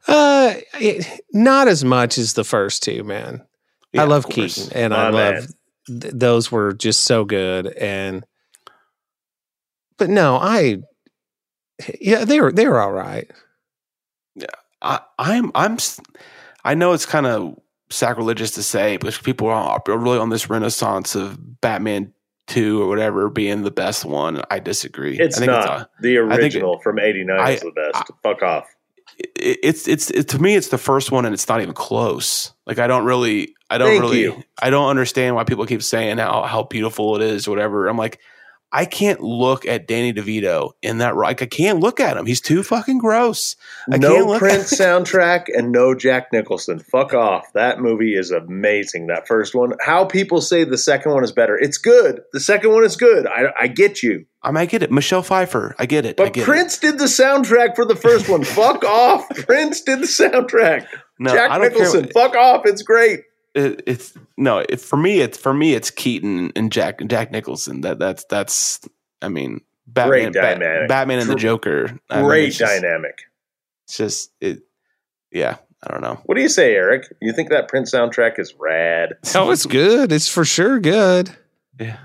Uh, 0.08 0.54
it- 0.80 1.22
not 1.34 1.68
as 1.68 1.84
much 1.84 2.18
as 2.18 2.34
the 2.34 2.44
first 2.44 2.84
two, 2.84 3.04
man. 3.04 3.44
Yeah, 3.94 4.04
I 4.04 4.06
love 4.06 4.26
of 4.26 4.32
course. 4.36 4.56
Keaton, 4.56 4.78
and 4.78 4.94
My 4.94 5.08
I 5.08 5.10
love 5.10 5.48
th- 5.88 6.14
those 6.14 6.52
were 6.52 6.74
just 6.74 7.02
so 7.06 7.26
good. 7.26 7.68
And 7.68 8.24
but 9.98 10.10
no, 10.10 10.38
I 10.38 10.78
yeah, 12.00 12.26
they 12.26 12.40
were 12.42 12.52
they 12.52 12.68
were 12.68 12.80
all 12.80 12.92
right. 12.92 13.30
I, 14.82 15.02
I'm 15.18 15.52
I'm 15.56 15.78
I 16.64 16.74
know 16.76 16.94
it's 16.94 17.06
kind 17.06 17.26
of 17.26 17.60
sacrilegious 17.90 18.52
to 18.52 18.64
say 18.64 18.98
but 18.98 19.20
people 19.24 19.48
are, 19.48 19.82
are 19.88 19.98
really 19.98 20.20
on 20.20 20.30
this 20.30 20.50
renaissance 20.50 21.16
of 21.16 21.60
Batman 21.60 22.14
two 22.50 22.82
or 22.82 22.88
whatever 22.88 23.30
being 23.30 23.64
the 23.64 23.72
best 23.72 24.04
one. 24.04 24.42
I 24.52 24.60
disagree. 24.60 25.18
It's 25.18 25.38
I 25.38 25.40
think 25.40 25.52
not 25.52 25.68
a- 25.70 25.90
the 26.02 26.20
I 26.20 26.22
think 26.38 26.40
it- 26.40 26.44
original 26.58 26.80
from 26.80 27.00
'89 27.00 27.54
is 27.54 27.62
the 27.62 27.72
best. 27.72 28.12
Fuck 28.24 28.44
off. 28.44 28.68
it- 29.18 29.60
it's 29.64 29.88
it's 29.88 30.12
it, 30.12 30.28
to 30.30 30.40
me 30.42 30.56
it's 30.56 30.70
the 30.70 30.78
first 30.78 31.12
one 31.12 31.26
and 31.26 31.34
it's 31.34 31.48
not 31.48 31.62
even 31.62 31.74
close. 31.74 32.54
Like 32.66 32.80
I 32.80 32.88
don't 32.88 33.06
really 33.06 33.54
I 33.70 33.78
don't 33.78 33.90
Thank 33.90 34.02
really 34.02 34.22
you. 34.22 34.44
I 34.62 34.70
don't 34.70 34.90
understand 34.90 35.36
why 35.36 35.44
people 35.44 35.66
keep 35.66 35.84
saying 35.84 36.18
how 36.18 36.44
how 36.44 36.64
beautiful 36.64 37.16
it 37.16 37.22
is 37.22 37.48
or 37.48 37.52
whatever. 37.52 37.88
I'm 37.88 37.98
like 37.98 38.20
I 38.72 38.86
can't 38.86 39.22
look 39.22 39.66
at 39.66 39.88
Danny 39.88 40.14
DeVito 40.14 40.72
in 40.82 41.00
that. 41.00 41.16
Like 41.16 41.42
I 41.42 41.48
can't 41.48 41.80
look 41.80 42.00
at 42.00 42.18
him. 42.18 42.26
He's 42.26 42.42
too 42.42 42.62
fucking 42.62 43.00
gross. 43.00 43.56
I 43.88 43.98
can't 43.98 44.28
no 44.28 44.38
Prince 44.38 44.72
soundtrack 44.80 45.46
and 45.48 45.72
no 45.72 45.96
Jack 45.96 46.32
Nicholson. 46.32 46.80
Fuck 46.80 47.14
off. 47.14 47.52
That 47.54 47.80
movie 47.80 48.16
is 48.16 48.32
amazing. 48.32 49.08
That 49.08 49.28
first 49.28 49.56
one. 49.56 49.74
How 49.82 50.06
people 50.06 50.42
say 50.42 50.64
the 50.64 50.78
second 50.78 51.14
one 51.14 51.24
is 51.24 51.32
better. 51.32 51.58
It's 51.58 51.78
good. 51.78 52.22
The 52.32 52.40
second 52.40 52.72
one 52.72 52.84
is 52.84 52.96
good. 52.96 53.26
I, 53.26 53.48
I 53.60 53.68
get 53.68 54.04
you. 54.04 54.26
I 54.44 54.50
I 54.52 54.66
get 54.66 54.84
it. 54.84 54.92
Michelle 54.92 55.24
Pfeiffer. 55.24 55.76
I 55.80 55.86
get 55.86 56.06
it. 56.06 56.20
I 56.20 56.26
But 56.26 56.34
get 56.34 56.46
Prince 56.46 56.78
did 56.78 57.00
the 57.00 57.06
soundtrack 57.06 57.76
for 57.76 57.86
the 57.86 57.96
first 57.96 58.30
one. 58.30 58.44
fuck 58.44 58.84
off. 58.84 59.28
Prince 59.30 59.82
did 59.82 60.00
the 60.00 60.06
soundtrack. 60.06 60.88
No, 61.18 61.34
Jack 61.34 61.52
I 61.52 61.58
don't 61.58 61.74
Nicholson. 61.74 62.10
Fuck 62.14 62.36
off. 62.36 62.66
It's 62.66 62.84
great. 62.84 63.22
It, 63.66 63.84
it's 63.86 64.14
no. 64.38 64.60
It, 64.60 64.80
for 64.82 64.98
me, 64.98 65.20
it's 65.22 65.38
for 65.38 65.54
me. 65.54 65.74
It's 65.74 65.92
Keaton 65.92 66.52
and 66.56 66.72
Jack 66.72 67.00
Jack 67.08 67.32
Nicholson. 67.32 67.82
That 67.82 68.00
that's 68.00 68.24
that's. 68.26 68.80
I 69.22 69.28
mean, 69.28 69.62
Batman, 69.88 70.10
Great 70.10 70.34
Bat- 70.34 70.60
dynamic. 70.60 70.88
Batman 70.90 71.20
and 71.20 71.30
the 71.30 71.34
Gr- 71.36 71.40
Joker. 71.40 72.00
I 72.10 72.18
mean, 72.18 72.26
Great 72.26 72.48
it's 72.50 72.58
just- 72.58 72.82
dynamic. 72.82 73.22
It's 73.86 73.98
just 73.98 74.32
it. 74.40 74.62
Yeah, 75.32 75.58
I 75.84 75.92
don't 75.92 76.02
know. 76.02 76.22
What 76.26 76.36
do 76.36 76.42
you 76.42 76.50
say, 76.50 76.74
Eric? 76.76 77.12
You 77.22 77.34
think 77.34 77.50
that 77.50 77.68
Prince 77.68 77.92
soundtrack 77.92 78.40
is 78.40 78.54
rad? 78.60 79.18
Oh, 79.36 79.52
it's 79.52 79.66
good. 79.66 80.12
It's 80.12 80.28
for 80.28 80.46
sure 80.46 80.80
good. 80.80 81.36
Yeah. 81.80 81.98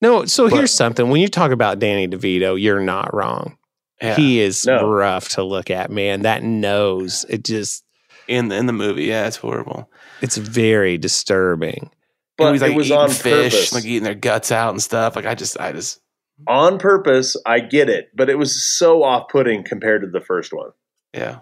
No, 0.00 0.24
so 0.24 0.48
But- 0.48 0.56
here's 0.56 0.72
something. 0.72 1.08
When 1.10 1.20
you 1.20 1.28
talk 1.28 1.52
about 1.52 1.78
Danny 1.78 2.08
DeVito, 2.08 2.60
you're 2.60 2.80
not 2.80 3.14
wrong. 3.14 3.56
Yeah. 4.00 4.16
He 4.16 4.40
is 4.40 4.66
No. 4.66 4.88
rough 4.88 5.28
to 5.30 5.44
look 5.44 5.70
at, 5.70 5.88
man. 5.90 6.22
That 6.22 6.42
nose, 6.42 7.24
it 7.28 7.44
just, 7.44 7.84
in 8.26 8.48
the 8.48 8.56
in 8.56 8.66
the 8.66 8.72
movie, 8.72 9.04
yeah, 9.04 9.28
it's 9.28 9.36
horrible. 9.36 9.88
It's 10.22 10.36
very 10.38 10.96
disturbing. 10.98 11.90
But 12.38 12.44
And 12.46 12.54
he's 12.54 12.62
like 12.62 12.72
it 12.72 12.76
was 12.76 12.86
eating 12.86 12.98
on 12.98 13.10
fish, 13.10 13.52
purpose. 13.52 13.72
like 13.74 13.84
eating 13.84 14.04
their 14.04 14.14
guts 14.14 14.50
out 14.50 14.70
and 14.70 14.82
stuff. 14.82 15.14
Like 15.16 15.26
I 15.26 15.34
just, 15.34 15.60
I 15.60 15.72
just, 15.72 16.00
on 16.48 16.78
purpose, 16.78 17.36
I 17.44 17.60
get 17.60 17.88
it, 17.90 18.08
but 18.14 18.30
it 18.30 18.36
was 18.38 18.64
so 18.64 19.02
off-putting 19.02 19.64
compared 19.64 20.00
to 20.02 20.08
the 20.08 20.20
first 20.20 20.52
one. 20.52 20.70
yeah. 21.14 21.40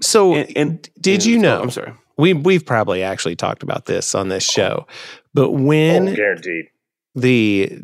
So, 0.00 0.34
And, 0.34 0.56
and 0.56 0.90
did 1.00 1.24
you 1.24 1.34
and- 1.34 1.42
know? 1.42 1.62
I'm 1.62 1.70
sorry. 1.70 1.92
we 2.18 2.34
we've 2.34 2.66
probably 2.66 3.02
actually 3.02 3.36
talked 3.36 3.62
about 3.62 3.86
this 3.86 4.14
on 4.14 4.28
this 4.28 4.44
show, 4.44 4.86
but 5.34 5.46
Oh, 5.46 5.50
when 5.50 6.14
guaranteed. 6.14 6.66
the 7.14 7.78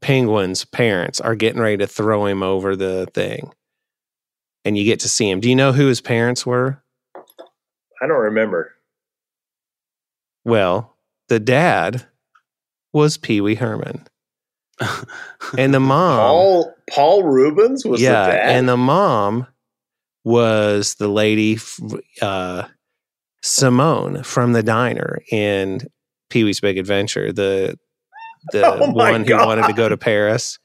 penguin's 0.00 0.64
parents 0.64 1.20
are 1.20 1.34
getting 1.34 1.60
ready 1.62 1.78
to 1.78 1.86
throw 1.86 2.26
him 2.26 2.42
over 2.42 2.76
the 2.76 3.06
thing, 3.14 3.52
and 4.64 4.76
you 4.76 4.84
get 4.84 5.00
to 5.00 5.08
see 5.08 5.30
him, 5.30 5.40
do 5.40 5.48
you 5.48 5.56
know 5.56 5.72
who 5.72 5.86
his 5.86 6.00
parents 6.00 6.44
were? 6.44 6.82
I 8.02 8.06
don't 8.06 8.20
remember. 8.20 8.72
Well, 10.44 10.96
the 11.28 11.40
dad 11.40 12.06
was 12.92 13.16
Pee 13.16 13.40
Wee 13.40 13.54
Herman, 13.54 14.06
and 15.58 15.72
the 15.74 15.80
mom. 15.80 16.18
Paul 16.18 16.74
Paul 16.90 17.22
Reubens 17.24 17.84
was 17.84 18.00
yeah, 18.00 18.26
the 18.26 18.32
dad. 18.32 18.56
and 18.56 18.68
the 18.68 18.76
mom 18.76 19.46
was 20.24 20.94
the 20.94 21.08
lady 21.08 21.58
uh, 22.22 22.64
Simone 23.42 24.22
from 24.22 24.52
the 24.52 24.62
diner 24.62 25.20
in 25.30 25.80
Pee 26.30 26.44
Wee's 26.44 26.60
Big 26.60 26.78
Adventure. 26.78 27.32
The 27.32 27.78
the 28.52 28.64
Oh 28.80 28.92
my 28.92 29.12
one 29.12 29.24
who 29.24 29.36
wanted 29.36 29.66
to 29.66 29.72
go 29.72 29.88
to 29.88 29.96
Paris. 29.96 30.58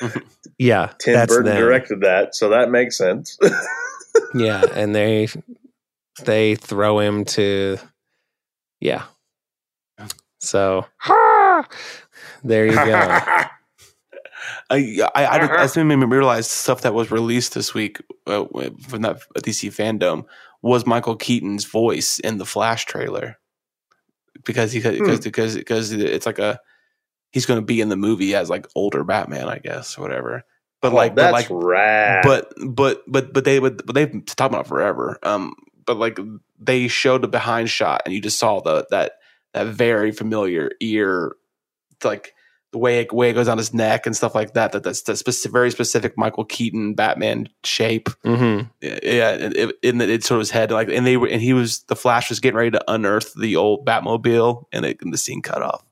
yeah, 0.58 0.92
Tim 0.98 1.14
that's 1.14 1.32
Burton 1.32 1.46
them. 1.46 1.56
directed 1.56 2.00
that, 2.02 2.34
so 2.34 2.50
that 2.50 2.70
makes 2.70 2.96
sense. 2.96 3.38
Yeah, 4.34 4.64
and 4.74 4.94
they 4.94 5.28
they 6.24 6.54
throw 6.54 6.98
him 7.00 7.24
to 7.26 7.78
yeah. 8.80 9.04
So 10.40 10.86
there 12.42 12.66
you 12.66 12.74
go. 12.74 12.82
I 12.84 13.50
I 14.70 15.08
I, 15.14 15.24
I, 15.24 15.60
I 15.60 15.64
just 15.64 15.76
made 15.76 15.84
me 15.84 16.06
realize 16.06 16.50
stuff 16.50 16.82
that 16.82 16.94
was 16.94 17.10
released 17.10 17.54
this 17.54 17.74
week 17.74 18.00
uh, 18.26 18.44
from 18.88 19.02
that 19.02 19.20
DC 19.38 19.68
fandom 19.74 20.24
was 20.62 20.86
Michael 20.86 21.16
Keaton's 21.16 21.64
voice 21.64 22.18
in 22.18 22.38
the 22.38 22.46
Flash 22.46 22.84
trailer 22.86 23.38
because 24.44 24.72
he 24.72 24.80
because 24.80 25.20
because 25.20 25.56
because 25.56 25.92
it's 25.92 26.26
like 26.26 26.38
a 26.38 26.58
he's 27.32 27.46
going 27.46 27.60
to 27.60 27.64
be 27.66 27.80
in 27.80 27.88
the 27.88 27.96
movie 27.96 28.34
as 28.34 28.48
like 28.50 28.66
older 28.74 29.04
Batman, 29.04 29.48
I 29.48 29.58
guess, 29.58 29.98
or 29.98 30.02
whatever. 30.02 30.44
But 30.80 30.92
like, 30.94 31.14
but 31.14 31.20
Oh, 31.20 31.32
that's 31.32 31.50
like, 31.50 31.62
rad. 31.64 32.22
but 32.24 32.52
but 32.66 33.02
but 33.06 33.32
but 33.34 33.44
they 33.44 33.58
but, 33.58 33.84
but 33.84 33.94
they've 33.94 34.10
been 34.10 34.22
talking 34.22 34.54
about 34.54 34.66
forever. 34.66 35.18
Um, 35.22 35.54
but 35.90 35.98
like 35.98 36.20
they 36.60 36.86
showed 36.86 37.24
a 37.24 37.28
behind 37.28 37.68
shot, 37.68 38.02
and 38.04 38.14
you 38.14 38.20
just 38.20 38.38
saw 38.38 38.60
the 38.60 38.86
that 38.90 39.14
that 39.54 39.66
very 39.66 40.12
familiar 40.12 40.70
ear, 40.80 41.34
like 42.04 42.32
the 42.70 42.78
way 42.78 43.00
it, 43.00 43.12
way 43.12 43.30
it 43.30 43.32
goes 43.32 43.48
on 43.48 43.58
his 43.58 43.74
neck 43.74 44.06
and 44.06 44.14
stuff 44.14 44.32
like 44.32 44.54
that. 44.54 44.70
That 44.70 44.84
that's 44.84 45.02
that 45.02 45.16
specific, 45.16 45.52
very 45.52 45.72
specific 45.72 46.16
Michael 46.16 46.44
Keaton 46.44 46.94
Batman 46.94 47.48
shape. 47.64 48.08
hmm 48.22 48.60
Yeah, 48.80 49.32
it, 49.32 49.56
it, 49.56 49.76
in 49.82 50.00
it's 50.00 50.28
sort 50.28 50.36
of 50.36 50.42
his 50.42 50.50
head, 50.50 50.70
like, 50.70 50.88
and 50.88 51.04
they 51.04 51.16
were, 51.16 51.26
and 51.26 51.42
he 51.42 51.54
was 51.54 51.80
the 51.88 51.96
Flash 51.96 52.28
was 52.28 52.38
getting 52.38 52.56
ready 52.56 52.70
to 52.70 52.84
unearth 52.86 53.34
the 53.34 53.56
old 53.56 53.84
Batmobile, 53.84 54.66
and, 54.72 54.84
it, 54.84 54.98
and 55.00 55.12
the 55.12 55.18
scene 55.18 55.42
cut 55.42 55.62
off. 55.62 55.84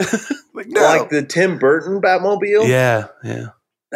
like 0.54 0.66
no, 0.66 0.80
like 0.80 1.10
the 1.10 1.22
Tim 1.22 1.60
Burton 1.60 2.00
Batmobile. 2.00 2.66
yeah, 2.66 3.06
yeah. 3.22 3.50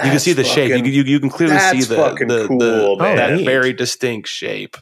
You 0.05 0.11
can 0.11 0.19
see 0.19 0.33
the 0.33 0.45
shape. 0.45 0.71
You, 0.71 0.77
can- 0.83 0.85
you, 0.93 1.03
you 1.03 1.21
can 1.21 1.31
clearly 1.31 1.59
see 1.59 1.83
the, 1.83 1.97
fucking 1.97 2.29
the, 2.29 2.47
cool, 2.49 2.59
the- 2.59 2.97
man. 3.03 3.17
that 3.17 3.31
Oh, 3.31 3.37
neat. 3.37 3.45
very 3.47 3.73
distinct 3.73 4.29
shape. 4.29 4.77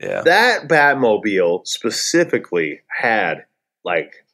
Yeah, 0.00 0.22
that 0.22 0.66
Batmobile 0.68 1.66
specifically 1.66 2.80
had 2.88 3.44
like 3.84 4.24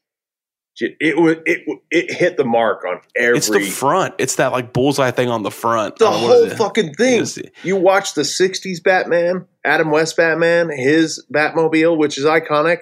j- 0.77 0.97
it 1.01 1.17
was 1.19 1.37
it 1.45 1.63
it 1.91 2.13
hit 2.13 2.37
the 2.37 2.45
mark 2.45 2.85
on 2.85 3.01
every 3.17 3.37
it's 3.39 3.51
the 3.51 3.61
front. 3.61 4.15
It's 4.19 4.37
that 4.37 4.53
like 4.53 4.73
bullseye 4.73 5.11
thing 5.11 5.29
on 5.29 5.43
the 5.43 5.51
front. 5.51 5.97
the 5.97 6.07
I 6.07 6.11
don't 6.11 6.21
know 6.21 6.27
what 6.29 6.35
whole 6.37 6.45
it 6.45 6.53
is. 6.53 6.59
fucking 6.59 6.95
thing. 6.95 7.27
You 7.65 7.75
watch 7.77 8.15
the 8.15 8.23
'60s 8.23 8.81
Batman, 8.83 9.47
Adam 9.65 9.91
West 9.91 10.17
Batman, 10.17 10.71
his 10.71 11.25
Batmobile, 11.35 11.97
which 11.99 12.17
is 12.19 12.25
iconic. 12.25 12.79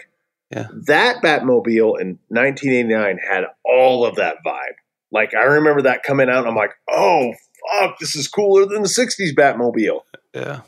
Yeah. 0.51 0.69
that 0.87 1.23
Batmobile 1.23 1.99
in 2.01 2.19
1989 2.29 3.19
had 3.29 3.45
all 3.65 4.05
of 4.05 4.17
that 4.17 4.37
vibe. 4.47 4.75
Like 5.11 5.33
I 5.35 5.45
remember 5.45 5.83
that 5.83 6.03
coming 6.03 6.29
out, 6.29 6.41
and 6.41 6.49
I'm 6.49 6.55
like, 6.57 6.73
oh 6.91 7.33
fuck, 7.73 7.99
this 7.99 8.15
is 8.17 8.29
cooler 8.29 8.67
than 8.67 8.83
the 8.83 8.89
'60s 8.89 9.35
Batmobile. 9.35 10.01
Yeah, 10.35 10.61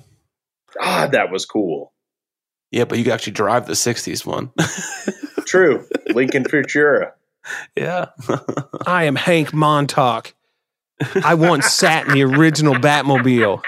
God, 0.81 1.13
that 1.13 1.31
was 1.31 1.45
cool. 1.47 1.93
yeah, 2.71 2.85
but 2.85 2.99
you 2.99 3.05
can 3.05 3.13
actually 3.13 3.33
drive 3.35 3.67
the 3.67 3.73
'60s 3.75 4.25
one. 4.27 4.51
True, 5.47 5.87
Lincoln 6.09 6.45
Futura. 6.49 7.13
yeah, 7.77 8.07
I 8.87 9.05
am 9.05 9.17
Hank 9.17 9.53
Montauk. 9.55 10.35
I 11.23 11.35
once 11.35 11.67
sat 11.73 12.07
in 12.07 12.15
the 12.15 12.23
original 12.25 12.75
Batmobile. 12.75 13.63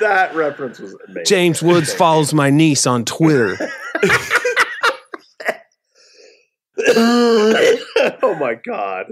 That 0.00 0.34
reference 0.34 0.78
was 0.80 0.94
amazing. 1.06 1.24
James 1.26 1.62
Woods 1.62 1.92
follows 1.92 2.32
my 2.34 2.50
niece 2.50 2.86
on 2.86 3.04
Twitter. 3.04 3.56
oh 6.96 8.36
my 8.40 8.54
god. 8.54 9.06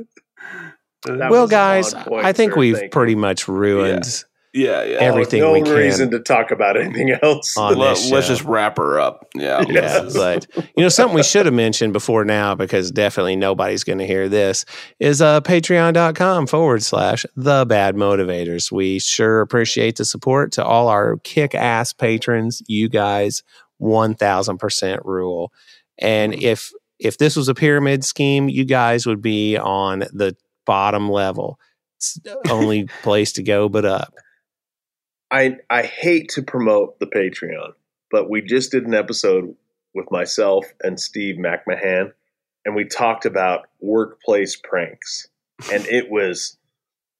That 1.04 1.30
well, 1.30 1.46
guys, 1.46 1.94
I 1.94 2.32
think 2.32 2.56
we've 2.56 2.76
Thank 2.76 2.92
pretty 2.92 3.14
much 3.14 3.46
ruined. 3.46 4.24
yeah, 4.52 4.82
yeah. 4.82 4.96
Everything 4.96 5.40
no 5.40 5.52
we 5.52 5.62
can. 5.62 5.72
reason 5.72 6.10
to 6.10 6.18
talk 6.18 6.50
about 6.50 6.76
anything 6.76 7.10
else. 7.22 7.56
On 7.56 7.76
Let, 7.76 7.96
this 7.96 8.10
us 8.10 8.26
just 8.26 8.42
wrap 8.42 8.76
her 8.78 8.98
up. 8.98 9.28
Yeah, 9.34 9.64
Yeah, 9.68 10.00
let's 10.00 10.14
but 10.14 10.46
you 10.76 10.82
know 10.82 10.88
something 10.88 11.14
we 11.14 11.22
should 11.22 11.46
have 11.46 11.54
mentioned 11.54 11.92
before 11.92 12.24
now 12.24 12.54
because 12.56 12.90
definitely 12.90 13.36
nobody's 13.36 13.84
going 13.84 13.98
to 13.98 14.06
hear 14.06 14.28
this 14.28 14.64
is 14.98 15.22
uh, 15.22 15.42
patreon.com 15.42 16.46
forward 16.48 16.82
slash 16.82 17.24
the 17.36 17.64
bad 17.66 17.94
motivators. 17.94 18.72
We 18.72 18.98
sure 18.98 19.42
appreciate 19.42 19.96
the 19.96 20.04
support 20.04 20.50
to 20.52 20.64
all 20.64 20.88
our 20.88 21.18
kick 21.18 21.54
ass 21.54 21.92
patrons. 21.92 22.62
You 22.66 22.88
guys, 22.88 23.44
1000% 23.80 25.04
rule. 25.04 25.52
And 25.98 26.34
if 26.34 26.72
if 26.98 27.18
this 27.18 27.36
was 27.36 27.48
a 27.48 27.54
pyramid 27.54 28.04
scheme, 28.04 28.48
you 28.48 28.64
guys 28.64 29.06
would 29.06 29.22
be 29.22 29.56
on 29.56 30.00
the 30.12 30.36
bottom 30.64 31.10
level. 31.10 31.58
It's 31.96 32.14
the 32.14 32.38
only 32.50 32.84
place 33.02 33.32
to 33.32 33.42
go 33.42 33.68
but 33.68 33.84
up. 33.84 34.14
I 35.30 35.56
I 35.68 35.82
hate 35.82 36.30
to 36.30 36.42
promote 36.42 36.98
the 37.00 37.06
Patreon, 37.06 37.72
but 38.10 38.30
we 38.30 38.42
just 38.42 38.70
did 38.70 38.86
an 38.86 38.94
episode 38.94 39.54
with 39.94 40.10
myself 40.10 40.66
and 40.82 41.00
Steve 41.00 41.36
McMahon, 41.36 42.12
and 42.64 42.76
we 42.76 42.84
talked 42.84 43.24
about 43.24 43.66
workplace 43.80 44.56
pranks, 44.56 45.28
and 45.72 45.84
it 45.86 46.10
was 46.10 46.56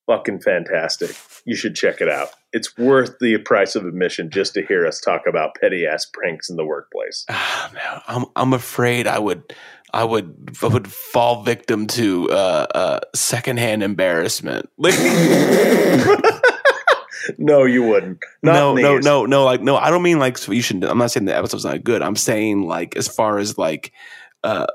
fucking 0.07 0.41
fantastic. 0.41 1.16
You 1.45 1.57
should 1.57 1.74
check 1.74 2.01
it 2.01 2.09
out. 2.09 2.28
It's 2.53 2.77
worth 2.78 3.19
the 3.20 3.39
price 3.39 3.74
of 3.74 3.85
admission 3.85 4.31
just 4.31 4.55
to 4.55 4.65
hear 4.65 4.87
us 4.87 5.01
talk 5.01 5.23
about 5.28 5.57
petty 5.61 5.87
ass 5.87 6.07
pranks 6.07 6.49
in 6.49 6.57
the 6.57 6.65
workplace. 6.65 7.24
Ah, 7.28 7.70
man, 7.74 8.01
I'm 8.07 8.24
I'm 8.35 8.53
afraid 8.53 9.07
I 9.07 9.19
would 9.19 9.55
I 9.93 10.05
would 10.05 10.57
I 10.62 10.66
would 10.66 10.91
fall 10.91 11.43
victim 11.43 11.87
to 11.89 12.31
uh, 12.31 12.66
uh, 12.74 13.01
secondhand 13.15 13.83
embarrassment. 13.83 14.69
Like, 14.78 14.95
no, 17.39 17.65
you 17.65 17.83
wouldn't. 17.83 18.19
Not 18.43 18.55
no, 18.55 18.74
no, 18.74 18.99
no, 18.99 19.27
no. 19.27 19.45
Like, 19.45 19.62
no, 19.62 19.77
I 19.77 19.91
don't 19.91 20.03
mean 20.03 20.19
like 20.19 20.39
so 20.39 20.53
you 20.53 20.62
shouldn't. 20.62 20.85
I'm 20.85 20.99
not 20.99 21.11
saying 21.11 21.27
the 21.27 21.37
episode's 21.37 21.65
not 21.65 21.85
good. 21.85 22.03
I'm 22.03 22.16
saying 22.16 22.62
like 22.62 22.97
as 22.97 23.09
far 23.09 23.39
as 23.39 23.59
like 23.59 23.93
uh, 24.45 24.66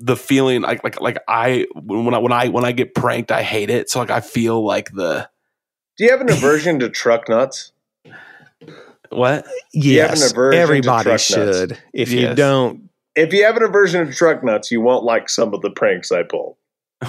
the 0.00 0.16
feeling 0.16 0.62
like 0.62 0.82
like 0.82 1.00
like 1.00 1.18
I 1.28 1.66
when 1.74 2.14
I 2.14 2.18
when 2.18 2.32
I 2.32 2.48
when 2.48 2.64
I 2.64 2.72
get 2.72 2.94
pranked, 2.94 3.30
I 3.30 3.42
hate 3.42 3.70
it. 3.70 3.90
So 3.90 4.00
like 4.00 4.10
I 4.10 4.20
feel 4.20 4.64
like 4.64 4.90
the 4.92 5.28
Do 5.96 6.04
you 6.04 6.10
have 6.10 6.20
an 6.20 6.30
aversion 6.30 6.80
to 6.80 6.88
truck 6.88 7.28
nuts? 7.28 7.72
what? 9.10 9.46
you 9.72 10.00
have 10.00 10.10
an 10.12 10.16
Yes, 10.18 10.34
everybody 10.34 11.04
truck 11.04 11.06
nuts? 11.06 11.26
should. 11.26 11.78
If 11.92 12.10
you 12.12 12.34
don't, 12.34 12.88
If 13.14 13.32
you 13.32 13.44
have 13.44 13.56
an 13.56 13.62
aversion 13.62 14.06
to 14.06 14.12
truck 14.12 14.42
nuts, 14.42 14.70
you 14.70 14.80
won't 14.80 15.04
like 15.04 15.28
some 15.28 15.52
of 15.54 15.60
the 15.62 15.70
pranks 15.70 16.10
I 16.10 16.22
pull. 16.22 16.56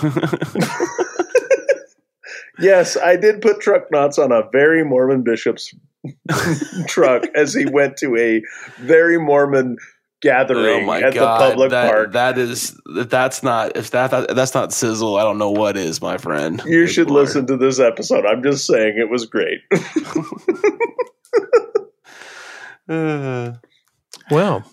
Yes, 2.60 2.96
I 2.96 3.16
did 3.16 3.42
put 3.42 3.60
truck 3.60 3.92
nuts 3.92 4.20
on 4.20 4.32
a 4.32 4.44
very 4.52 4.84
Mormon 4.84 5.24
bishop's 5.24 5.74
truck 6.88 7.24
as 7.34 7.54
he 7.54 7.66
went 7.66 7.98
to 7.98 8.16
a 8.18 8.44
very 8.82 9.18
Mormon 9.18 9.78
gathering 10.22 10.90
at 10.90 11.14
the 11.14 11.20
public 11.20 11.68
Oh 11.68 11.70
that, 11.70 11.92
park. 11.92 12.12
That 12.14 12.38
is 12.38 12.80
if 12.88 13.10
that's 13.10 13.44
not 13.44 13.76
if 13.76 13.92
that, 13.92 14.12
that 14.12 14.36
that's 14.36 14.54
not 14.54 14.72
sizzle. 14.72 15.18
I 15.18 15.24
don't 15.24 15.38
know 15.38 15.52
what 15.52 15.78
is, 15.78 16.02
my 16.02 16.18
friend. 16.18 16.62
you 16.66 16.86
Good 16.86 16.94
should 16.94 17.10
Lord. 17.10 17.26
listen 17.26 17.48
to 17.48 17.58
this 17.58 17.80
episode. 17.80 18.26
I'm 18.26 18.44
just 18.44 18.66
saying 18.66 18.98
it 18.98 19.10
was 19.10 19.26
great. 19.26 19.60
Uh, 22.88 23.54
well, 24.32 24.64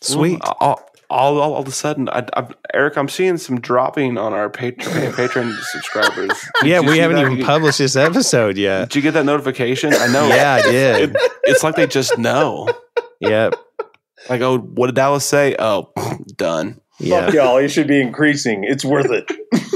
sweet. 0.00 0.40
All, 0.42 0.56
all, 0.60 0.80
all, 1.10 1.40
all 1.40 1.56
of 1.56 1.68
a 1.68 1.72
sudden, 1.72 2.08
I, 2.08 2.26
I, 2.34 2.48
Eric, 2.72 2.96
I'm 2.96 3.08
seeing 3.08 3.36
some 3.36 3.60
dropping 3.60 4.18
on 4.18 4.32
our 4.32 4.50
Patreon, 4.50 5.12
Patreon 5.12 5.56
subscribers. 5.72 6.32
Yeah, 6.62 6.80
we 6.80 6.98
haven't 6.98 7.16
that? 7.16 7.30
even 7.30 7.44
published 7.44 7.78
this 7.78 7.96
episode 7.96 8.56
yet. 8.56 8.88
Did 8.88 8.96
you 8.96 9.02
get 9.02 9.14
that 9.14 9.24
notification? 9.24 9.92
I 9.94 10.06
know. 10.08 10.26
Yeah, 10.28 10.54
I 10.54 10.62
did. 10.62 11.10
It, 11.10 11.16
it's 11.44 11.62
like 11.62 11.76
they 11.76 11.86
just 11.86 12.18
know. 12.18 12.68
Yep. 13.20 13.54
Like, 14.28 14.40
oh, 14.40 14.58
what 14.58 14.86
did 14.86 14.94
Dallas 14.96 15.24
say? 15.24 15.56
Oh, 15.58 15.92
done. 16.36 16.80
Yeah. 16.98 17.26
Fuck 17.26 17.34
y'all, 17.34 17.60
you 17.60 17.68
should 17.68 17.88
be 17.88 18.00
increasing. 18.00 18.64
It's 18.64 18.84
worth 18.84 19.10
it. 19.10 19.30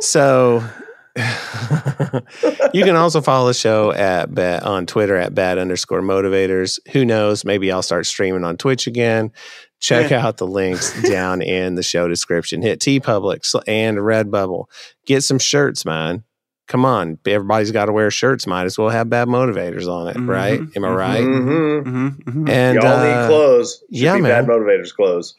So 0.00 0.62
you 1.16 2.84
can 2.84 2.96
also 2.96 3.20
follow 3.20 3.48
the 3.48 3.54
show 3.54 3.92
at 3.92 4.32
ba- 4.32 4.64
on 4.64 4.86
Twitter 4.86 5.16
at 5.16 5.34
bad 5.34 5.58
underscore 5.58 6.00
motivators. 6.00 6.78
Who 6.92 7.04
knows? 7.04 7.44
Maybe 7.44 7.72
I'll 7.72 7.82
start 7.82 8.06
streaming 8.06 8.44
on 8.44 8.56
Twitch 8.56 8.86
again. 8.86 9.32
Check 9.80 10.12
out 10.12 10.36
the 10.38 10.46
links 10.46 11.00
down 11.08 11.42
in 11.42 11.74
the 11.74 11.82
show 11.82 12.08
description. 12.08 12.62
Hit 12.62 12.80
TeePublic 12.80 13.54
and 13.66 13.98
Redbubble. 13.98 14.66
Get 15.06 15.22
some 15.22 15.38
shirts, 15.38 15.84
man. 15.84 16.24
Come 16.68 16.84
on, 16.84 17.18
everybody's 17.26 17.70
got 17.72 17.86
to 17.86 17.92
wear 17.92 18.10
shirts. 18.10 18.46
Might 18.46 18.64
as 18.66 18.76
well 18.78 18.90
have 18.90 19.08
bad 19.08 19.26
motivators 19.28 19.88
on 19.88 20.08
it, 20.08 20.16
Mhm, 20.16 20.28
right? 20.28 20.60
Am 20.76 20.84
I 20.84 20.88
mhm. 20.88 20.96
right? 20.96 21.24
Mm-hmm. 21.24 21.88
Mm-hmm, 21.88 22.08
mm-hmm. 22.30 22.48
And 22.48 22.74
Y'all 22.76 22.86
uh, 22.86 23.04
need 23.22 23.26
clothes. 23.28 23.78
Should 23.78 23.86
yeah, 24.02 24.16
be 24.16 24.20
man. 24.22 24.44
bad 24.44 24.50
motivators 24.50 24.94
clothes. 24.94 25.34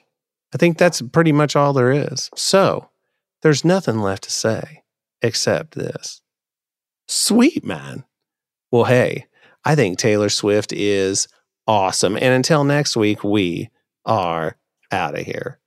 I 0.54 0.58
think 0.58 0.78
that's 0.80 1.02
pretty 1.02 1.32
much 1.32 1.56
all 1.56 1.72
there 1.74 1.92
is. 1.92 2.32
So 2.36 2.90
there's 3.44 3.64
nothing 3.64 4.00
left 4.00 4.24
to 4.24 4.32
say 4.32 4.82
except 5.22 5.76
this. 5.76 6.22
Sweet, 7.08 7.64
man. 7.64 8.06
Well, 8.72 8.86
hey, 8.86 9.28
I 9.64 9.76
think 9.76 10.00
Taylor 10.00 10.30
Swift 10.30 10.74
is 10.74 11.28
awesome. 11.68 12.16
And 12.16 12.34
until 12.34 12.64
next 12.64 12.98
week, 12.98 13.24
we 13.24 13.70
are 14.06 14.58
out 14.92 15.18
of 15.18 15.26
here. 15.26 15.60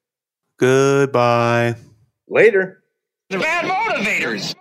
Goodbye. 0.59 1.77
Later. 2.29 2.83
They're 3.31 3.39
bad 3.41 3.65
motivators. 3.65 4.55